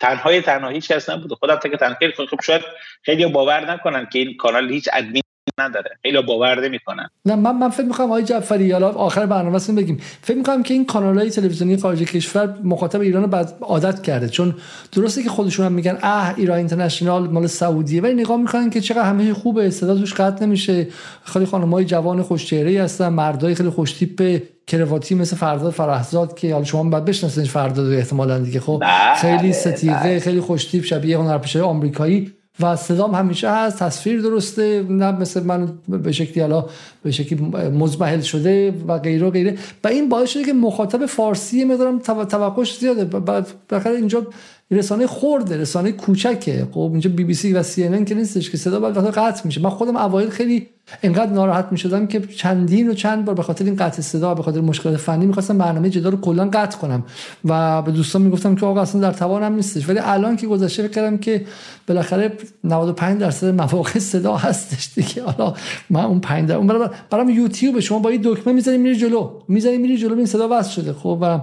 [0.00, 1.96] تنهای تنها هیچ کس نبوده خودم تک تنها
[2.30, 2.62] خب شاید
[3.02, 5.22] خیلی باور نکنن که این کانال هیچ ادمین
[5.58, 5.90] نداره.
[6.02, 7.08] خیلی باور نمی‌کنن.
[7.24, 10.00] نه من من فکر می‌کنم آقای جعفری حالا آخر برنامه بگیم.
[10.22, 14.28] فکر می‌کنم که این کانال های تلویزیونی خارج کشور مخاطب ایران بد عادت کرده.
[14.28, 14.54] چون
[14.92, 18.02] درسته که خودشون هم میگن اه ایران اینترنشنال مال سعودیه.
[18.02, 20.86] ولی نگاه می‌کنن که چقدر همه خوبه صدا توش قطع نمیشه.
[21.24, 26.52] خیلی خانمای جوان خوش چهره هستن مردای خیلی خوش تیپ کرواتی مثل فرداد فرهزاد که
[26.52, 28.60] حالا شما باید بشناسید فرداد احتمالاً دیگه.
[28.60, 30.18] خب بله، خیلی ستیقه بله.
[30.18, 35.72] خیلی خوش تیپ شبیه هنرپیشه آمریکایی و صدام همیشه هست تصویر درسته نه مثل من
[35.88, 36.66] به شکلی حالا
[37.02, 39.58] به شکلی مزمحل شده و غیره و غیره.
[39.84, 43.04] و این باعث شده که مخاطب فارسی میدارم توقعش زیاده.
[43.04, 43.46] بعد
[43.86, 44.26] اینجا
[44.70, 46.66] رسانه خورده رسانه کوچکه.
[46.72, 49.60] خب اینجا بی بی سی و سی ان که نیستش که صدا بعد قطع میشه.
[49.60, 50.66] من خودم اوایل خیلی
[51.02, 54.42] انقدر ناراحت می شدم که چندین و چند بار به خاطر این قطع صدا به
[54.42, 57.02] خاطر مشکلات فنی می‌خواستم برنامه جدا رو کلا قطع کنم
[57.44, 59.88] و به دوستان می‌گفتم که آقا اصلا در توانم نیستش.
[59.88, 61.44] ولی الان که گذشته کردم که
[61.88, 62.32] بالاخره
[62.64, 65.22] 95 درصد مواقع صدا هستش دیگه.
[65.22, 65.54] حالا
[65.90, 69.30] من اون 5 اون برای برام یوتیوب شما با این دکمه می‌ذاری میری جلو.
[69.48, 70.92] می‌ذاری میری جلو این صدا وصل شده.
[70.92, 71.40] خب و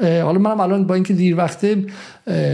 [0.00, 1.86] حالا منم الان با اینکه دیر وقته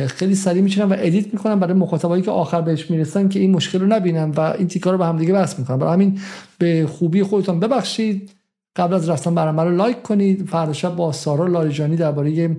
[0.07, 3.81] خیلی سریع میچینم و edit می‌کنم برای مخاطبایی که آخر بهش می‌رسن که این مشکل
[3.81, 6.19] رو نبینم و این تیکا رو به هم دیگه وصل می‌کنم برای همین
[6.59, 8.31] به خوبی خودتون ببخشید.
[8.77, 10.49] قبل از رفتن برنامه رو لایک کنید.
[10.49, 12.57] فردا شب با سارا لاریجانی درباره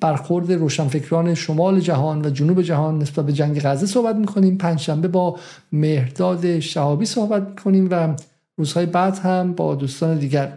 [0.00, 4.58] برخورد روشنفکران شمال جهان و جنوب جهان نسبت به جنگ غزه صحبت می‌کنیم.
[4.58, 5.38] پنجشنبه با
[5.72, 8.16] مهرداد شهابی صحبت می‌کنیم و
[8.56, 10.52] روزهای بعد هم با دوستان دیگر.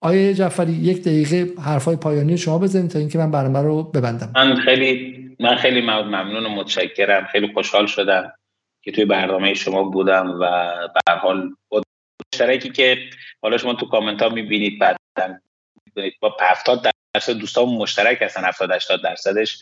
[0.00, 4.30] آیه جعفری یک دقیقه حرفای پایانی شما بزنید تا اینکه من برنامه رو ببندم.
[4.34, 7.26] من خیلی من خیلی ممنون و متشکرم.
[7.32, 8.32] خیلی خوشحال شدم
[8.82, 10.70] که توی برنامه شما بودم و
[11.06, 11.50] به حال
[12.32, 12.98] مشترکی که
[13.42, 14.96] حالا شما تو کامنت ها می‌بینید بعد
[16.20, 19.58] با 70 درصد دوستان مشترک هستن 70 80 درصدش.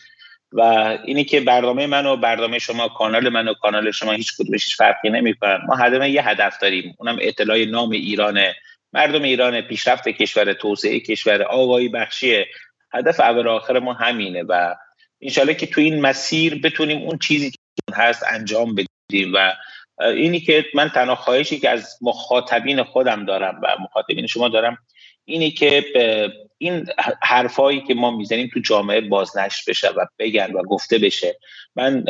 [0.52, 0.60] و
[1.04, 4.76] اینی که برنامه من و برنامه شما کانال من و کانال شما هیچ کدومش هیچ
[4.76, 5.58] فرقی نمی‌کنن.
[5.68, 6.94] ما هدف یه هدف داریم.
[6.98, 8.40] اونم اطلاع نام ایران
[8.92, 12.44] مردم ایران پیشرفت کشور توسعه کشور آوایی بخشی
[12.92, 14.74] هدف اول آخر ما همینه و
[15.20, 19.52] انشالله که تو این مسیر بتونیم اون چیزی که هست انجام بدیم و
[20.00, 24.78] اینی که من تنها خواهشی که از مخاطبین خودم دارم و مخاطبین شما دارم
[25.24, 25.84] اینی که
[26.58, 26.86] این
[27.22, 31.38] حرفایی که ما می‌زنیم تو جامعه بازنشر بشه و بگن و گفته بشه.
[31.76, 32.04] من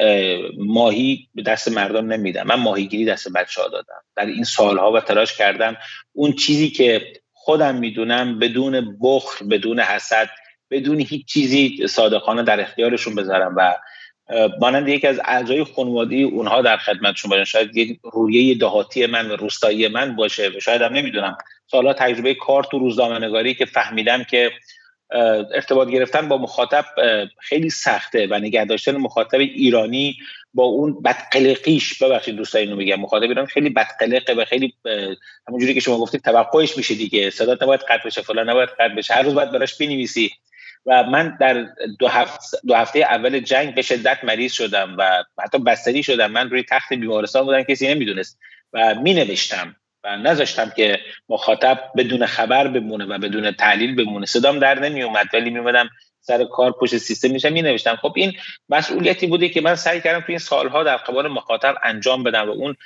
[0.59, 2.47] ماهی دست مردم نمیدم.
[2.47, 4.03] من ماهیگیری دست بچه ها دادم.
[4.17, 5.77] در این سالها و تلاش کردم
[6.13, 10.29] اون چیزی که خودم می‌دونم بدون بخل بدون حسد
[10.71, 13.77] بدون هیچ چیزی صادقانه در اختیارشون بذارم و
[14.61, 17.45] مانند یکی از اعضای خانوادی اونها در خدمتشون باشن.
[17.45, 20.49] شاید یک رویه دهاتی من و روستایی من باشه.
[20.49, 21.39] و شاید هم نمی‌دونم.
[21.67, 24.51] سالا تجربه کار تو روزنامه نگاری که فهمیدم که
[25.55, 26.85] ارتباط گرفتن با مخاطب
[27.39, 30.17] خیلی سخته و نگه داشتن مخاطب ایرانی
[30.55, 32.03] با اون بدقلقیش.
[32.03, 33.01] ببخشید دوستان اینو میگم.
[33.01, 34.75] مخاطب ایران خیلی بدقلقه و خیلی
[35.49, 37.31] همونجوری که شما گفتید توقعش میشه دیگه.
[37.31, 39.15] صدا نباید قطع بشه فلان نباید قطع بشه.
[39.15, 40.31] هر روز باید براش بنویسی.
[40.87, 41.67] و من در
[41.99, 46.31] دو هفته, دو هفته اول جنگ به شدت مریض شدم و حتی بستری شدم.
[46.31, 48.39] من روی تخت بیمارستان بودم کسی نمی‌دونست.
[48.73, 54.27] و می نوشتم و نذاشتم که مخاطب بدون خبر بمونه و بدون تحلیل بمونه.
[54.27, 58.13] صدام در نمی اومد ولی می اومدم سر کار پشت سیستم میشم می نوشتم خب
[58.17, 58.33] این
[58.69, 62.53] مسئولیتی بوده که من سعی کردم تو این سالها در قبال مخاطب انجام بدم و
[62.53, 62.77] اون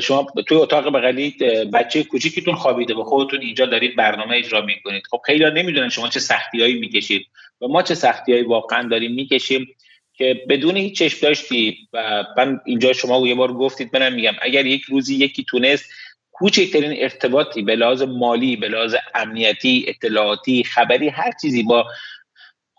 [0.00, 1.30] شما توی اتاق بغلی
[1.72, 5.02] بچه کوچیکتون خوابیده و خودتون اینجا دارید برنامه اجرا می‌کنید.
[5.10, 7.26] خب خیلی نمی‌دونن شما چه سختیایی می‌کشید
[7.60, 9.66] و ما چه سختیایی واقعا داریم می‌کشیم
[10.14, 14.66] که بدون هیچ چشم داشتی و من اینجا شما یه بار گفتید منم میگم اگر
[14.66, 15.84] یک روزی یکی تونست
[16.32, 21.86] کوچکترین ارتباطی به لحاظ مالی به لحاظ امنیتی اطلاعاتی خبری هر چیزی با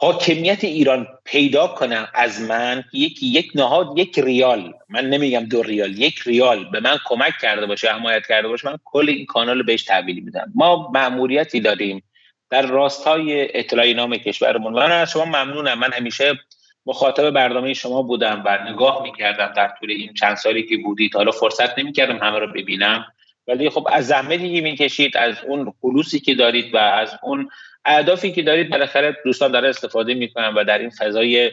[0.04, 4.74] حاکمیت ایران پیدا کنم از من یکی یک نهاد یک ریال.
[4.90, 8.78] من نمیگم دو ریال یک ریال به من کمک کرده باشه حمایت کرده باشه من
[8.84, 10.52] کل این کانال رو بهش تحویل میدم.
[10.56, 12.04] ما مأموریتی داریم
[12.50, 14.74] در راستای اطلاعی نام کشورمون.
[14.74, 15.80] من از شما ممنونم.
[15.80, 16.40] من همیشه
[16.86, 21.16] مخاطب برنامه شما بودم و نگاه می‌کردم در طول این چند سالی که بودید.
[21.16, 23.06] حالا فرصت نمی‌کردم همه رو ببینم.
[23.48, 27.50] ولی خب از زحمتی که می‌کشید از اون خلوصی که دارید و از اون
[27.86, 31.52] اهدافی که دارید بالاخره دوستان داره استفاده می‌کنن و در این فضای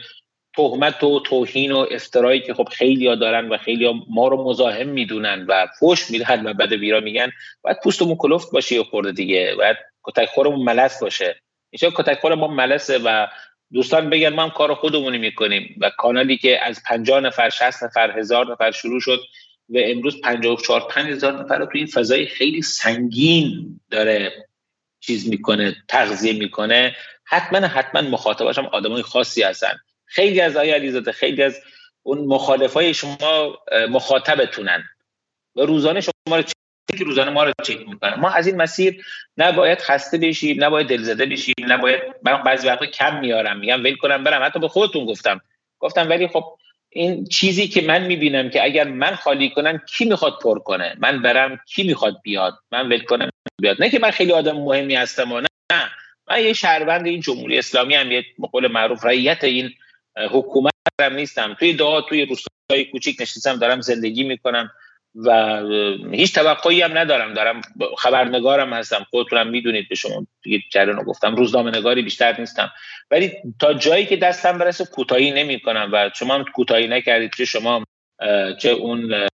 [0.56, 4.44] تهمت و توهین و افترایی که خب خیلی ها دارن و خیلی ها ما رو
[4.44, 7.30] مزاحم می‌دونن و فوش میدن و بعد ویرا میگن
[7.62, 11.40] باید پوستمون کلفت باشه یا خورده دیگه باید کتک خورمون ملس باشه.
[11.70, 13.26] اینجا کتک خور ما ملسه و
[13.72, 18.18] دوستان بگن ما هم کار خودمونی می‌کنیم و کانالی که از 50 نفر 60 نفر
[18.18, 19.20] هزار نفر شروع شد
[19.68, 24.32] و امروز 54 5000 نفر رو تو این فضای خیلی سنگین داره
[25.00, 26.96] چیز می‌کنه تغذیه می‌کنه.
[27.24, 29.78] حتما حتما مخاطبش هم آدمای خاصی هستن.
[30.04, 31.60] خیلی از آیا علیزاده خیلی از
[32.02, 33.58] اون مخالفای شما
[33.90, 34.84] مخاطبتونن.
[35.56, 36.42] و روزانه شما رو
[36.98, 38.14] که روزانه ما رو چک می‌کنن.
[38.14, 39.04] ما از این مسیر
[39.36, 43.58] نباید خسته بشیم نباید دلزده بشیم نباید بعضی وقتا کم میارم.
[43.58, 44.42] میگم ول کنم برم.
[44.42, 45.40] حتی به خودتون گفتم.
[45.78, 46.44] گفتم ولی خب
[46.88, 51.22] این چیزی که من می‌بینم که اگر من خالی کنم کی می‌خواد پر کنه؟ من
[51.22, 53.30] برم کی می‌خواد بیاد؟ من ول کنم.
[53.60, 53.82] بیاد.
[53.82, 55.46] نه که من خیلی آدم مهمی هستم و نه.
[56.30, 59.70] من یه شهروند این جمهوری اسلامی هم یه مقول معروف رعیت این
[60.30, 61.56] حکومت هم نیستم.
[61.58, 64.70] توی دعا توی روستای کوچیک نشستم دارم زندگی می‌کنم
[65.14, 65.62] و
[66.12, 67.34] هیچ توقعی هم ندارم.
[67.34, 67.60] دارم
[67.98, 69.06] خبرنگارم هستم.
[69.10, 72.70] خودتونم می‌دونید به شما دیگه جریان رو روزنامه نگاری بیشتر نیستم.
[73.10, 77.84] ولی تا جایی که دستم برسه کوتاهی نمی‌کنم و شما هم کوتاهی نکردید چه شما
[78.58, 79.28] چه اون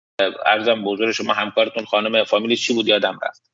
[0.46, 3.51] ارزم بزرگ شما همکارتون خانم فامیلی چی بود؟ یادم رفت.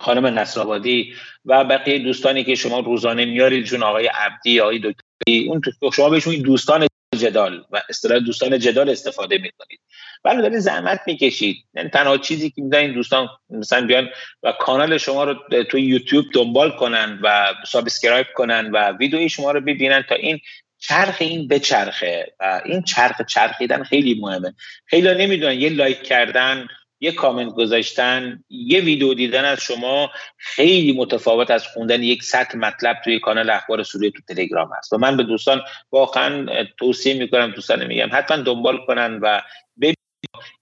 [0.00, 1.14] خانم نصرآبادی
[1.44, 5.60] و بقیه دوستانی که شما روزانه میارید جون آقای عبدی آقای دکتری اون
[5.92, 6.86] شما بهشون دوستان
[7.18, 9.80] جدال و اصطلاح دوستان جدال استفاده می‌کنید.
[10.24, 11.56] ولی دارید زحمت می‌کشید.
[11.74, 14.08] یعنی تنها چیزی که میدن دوستان مثلا بیان
[14.42, 15.34] و کانال شما رو
[15.70, 20.40] توی یوتیوب دنبال کنن و subscribe کنن و ویدیوی شما رو ببینن تا این
[20.78, 22.32] چرخ این بچرخه.
[22.40, 24.54] و این چرخ چرخیدن خیلی مهمه.
[24.86, 26.68] خیلی نمی‌دونن یه لایک کردن
[27.00, 32.96] یه کامنت گذاشتن یه ویدیو دیدن از شما خیلی متفاوت از خوندن یک سطح مطلب
[33.04, 34.92] توی کانال اخبار سوریه تو تلگرام هست.
[34.92, 35.62] و من به دوستان
[35.92, 36.46] واقعا
[36.78, 39.42] توصیه می‌کنم دوستان میگم حتما دنبال کنن و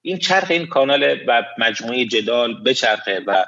[0.02, 3.44] این چرخ این کانال و مجموعه جدال بچرخه و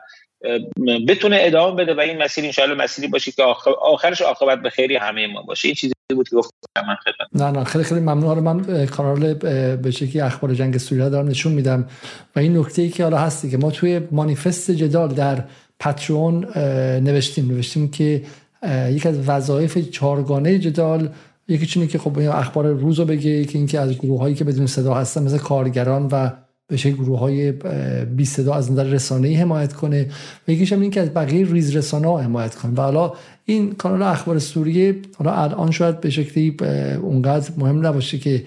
[1.08, 3.42] بتونه ادامه بده و این مسیر انشاءالله مسیری باشه که
[3.82, 5.68] آخرش عاقبت به خیری همه ما باشه.
[5.68, 6.36] این چیزی بود که
[6.76, 7.42] من خدمت.
[7.42, 8.38] نه نه خیلی خیلی ممنون.
[8.38, 9.34] من کانال
[9.76, 11.86] به شکلی اخبار جنگ سوریه دارم نشون میدم.
[12.36, 15.44] و این نکته ای که حالا هستی که ما توی مانیفست جدال در
[15.80, 16.44] پترون
[17.00, 17.48] نوشتیم.
[17.48, 18.22] نوشتیم که
[18.90, 21.08] یک از وظایف چهارگانه جدال
[21.48, 24.66] یکی چونه که خب اخبار روز رو بگه یکی اینکه از گروه هایی که بدون
[24.66, 26.30] صدا هستن مثل کارگران و
[26.76, 27.52] شکل گروه های
[28.04, 30.06] بی صدا از نظر رسانه ای حمایت کنه.
[30.48, 32.72] و یکیش هم این که از بقیه ریز رسانه ها حمایت کنه.
[32.74, 33.12] و حالا
[33.52, 36.56] این کانال اخبار سوریه حالا الان شاید به شکلی
[37.02, 38.44] اونقدر مهم نباشه که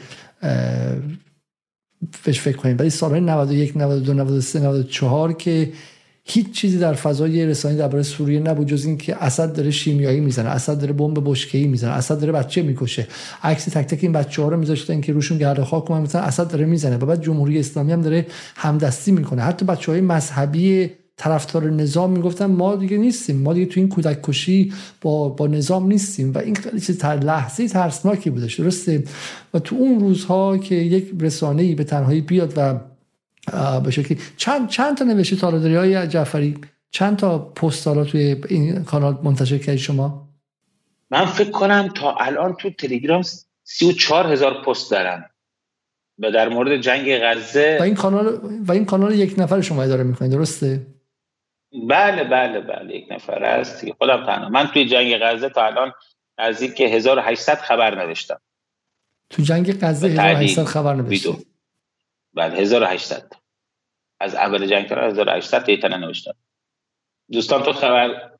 [2.25, 2.75] بهش فکر کنیم.
[2.79, 5.71] ولی سالهای 91 92 93 94 که
[6.25, 10.79] هیچ چیزی در فضای رسانه درباره سوریه نبود جز اینکه اسد داره شیمیایی می‌زنه اسد
[10.79, 13.07] داره بمب بشکه‌ای می‌زنه اسد داره بچه می‌کشه.
[13.43, 16.65] عکس تک تک این بچه ها رو میذاشتن که روشون گرد خاک مثلا اسد داره
[16.65, 16.97] می‌زنه.
[16.97, 18.25] و بعد جمهوری اسلامی هم داره
[18.55, 19.41] همدستی می‌کنه.
[19.41, 23.41] حتی بچه های مذهبی طرفدار نظام می‌گفتن ما دیگه نیستیم.
[23.41, 26.33] ما دیگه تو این کودک کشی با, با نظام نیستیم.
[26.33, 29.03] و این خیلی چیز تر لحظه ترسناکی بودش درسته؟
[29.53, 32.79] و تو اون روزها که یک رسانه به تنهایی بیاد و
[33.79, 36.57] به شکلی چند چند تا نوشته تالاداری های جعفری؟
[36.91, 40.29] چند تا پست توی این کانال منتشر کردی شما؟
[41.11, 43.21] من فکر کنم تا الان تو تلگرام
[43.63, 45.25] سی و چار هزار پست دارم.
[46.19, 50.03] و در مورد جنگ غزه و این کانال و این کانال یک نفر شما اداره
[50.03, 50.87] می‌کنید درسته؟
[51.73, 54.49] بله بله بله یک نفر است خودم تنها.
[54.49, 55.93] من توی جنگ غزه تا الان
[56.39, 58.41] نزدیک 1800 خبر نوشتم.
[59.29, 61.37] تو جنگ غزه 1800 خبر نوشتم
[62.33, 63.33] بله 1800
[64.19, 66.35] از اول جنگ تا 1800 دیتا نوشتم.
[67.31, 68.31] دوستان تو خبر؟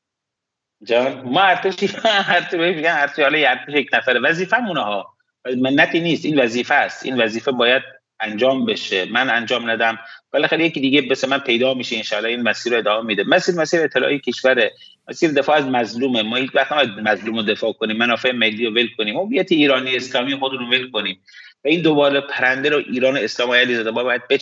[0.82, 4.20] جان ما ارتشی ارتش میگن ارتش حالا ارتش یک نفره.
[4.20, 5.14] وظیفه ها.
[5.58, 6.24] منتی نیست.
[6.24, 7.06] این وظیفه است.
[7.06, 7.82] این وظیفه باید
[8.24, 9.04] انجام بشه.
[9.04, 9.98] من انجام ندم.
[10.32, 13.24] بالاخره یکی دیگه مثل من پیدا میشه انشالله این مسیر رو ادامه میده.
[13.24, 14.70] مسیر مسیر اطلاعی کشور
[15.08, 16.22] مسیر دفاع از مظلومه.
[16.22, 17.96] ما هیچ وقت مظلوم رو دفاع کنیم.
[17.96, 19.16] منافع ملی رو ول کنیم.
[19.16, 21.22] هویت ایرانی اسلامی خودمون رو ول کنیم.
[21.64, 24.40] و این دوباره پرنده رو ایران اسلام علی زاده باید بچ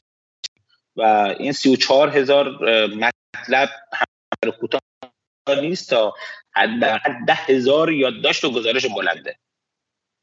[0.96, 1.02] و
[1.38, 3.68] این 34 هزار مطلب
[4.44, 4.80] هم کوتاه
[5.60, 6.14] نیست تا
[6.54, 9.36] حداقل ده هزار یادداشت و گزارش بلنده.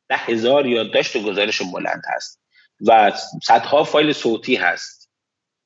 [0.10, 2.40] ده هزار یادداشت و گزارش بلند هست.
[2.88, 3.12] و
[3.44, 5.10] صدها فایل صوتی هست.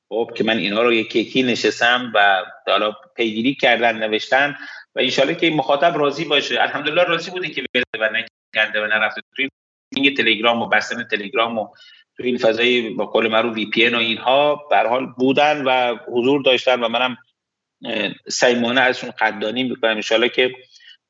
[0.08, 4.56] خب که من اینا رو یکی یکی نشستم و حالا پیگیری کردن نوشتن
[4.94, 6.62] و انشالله که مخاطب راضی باشه.
[6.62, 9.20] الحمدلله راضی بوده که بره و نکنده و نرفته.
[9.36, 9.48] توی
[9.96, 11.68] این تلگرام و بستن تلگرام و
[12.16, 16.42] تو این فضای با قول معروف وی پی و اینها به حال بودن و حضور
[16.42, 17.16] داشتن و منم
[18.28, 20.54] سیمانه ازشون قدردانی می‌کنم ان که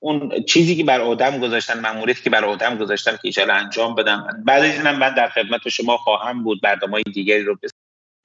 [0.05, 4.43] اون چیزی که بر آدم گذاشتن ماموریتی که بر آدم گذاشتن که ایشالا انجام بدم
[4.47, 7.57] بعد از اینم من در خدمت شما خواهم بود برنامه دیگری رو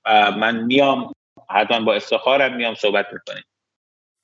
[0.06, 1.14] و من میام
[1.50, 3.44] حتما با افتخارم میام صحبت می‌کنیم.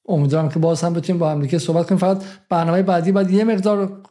[0.08, 2.00] امیدوارم که باز هم بتونیم با هم صحبت کنیم.
[2.00, 4.02] فقط برنامه بعدی بعد یه مقدار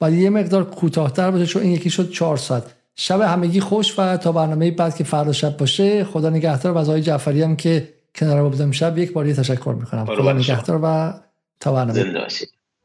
[0.00, 2.74] بعد یه مقدار کوتاه‌تر باشه چون این یکی شد 4 ساعت.
[2.96, 6.88] شب همگی خوش و تا برنامه بعد که فردا شب باشه خدا نگهدار و از
[6.88, 10.04] آقای جعفری هم که کنار ما بودم شب یک بار تشکر می‌کنم.
[10.04, 11.14] خدا نگهدار و
[11.60, 12.28] تا برنامه.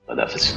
[0.08, 0.54] خداحافظ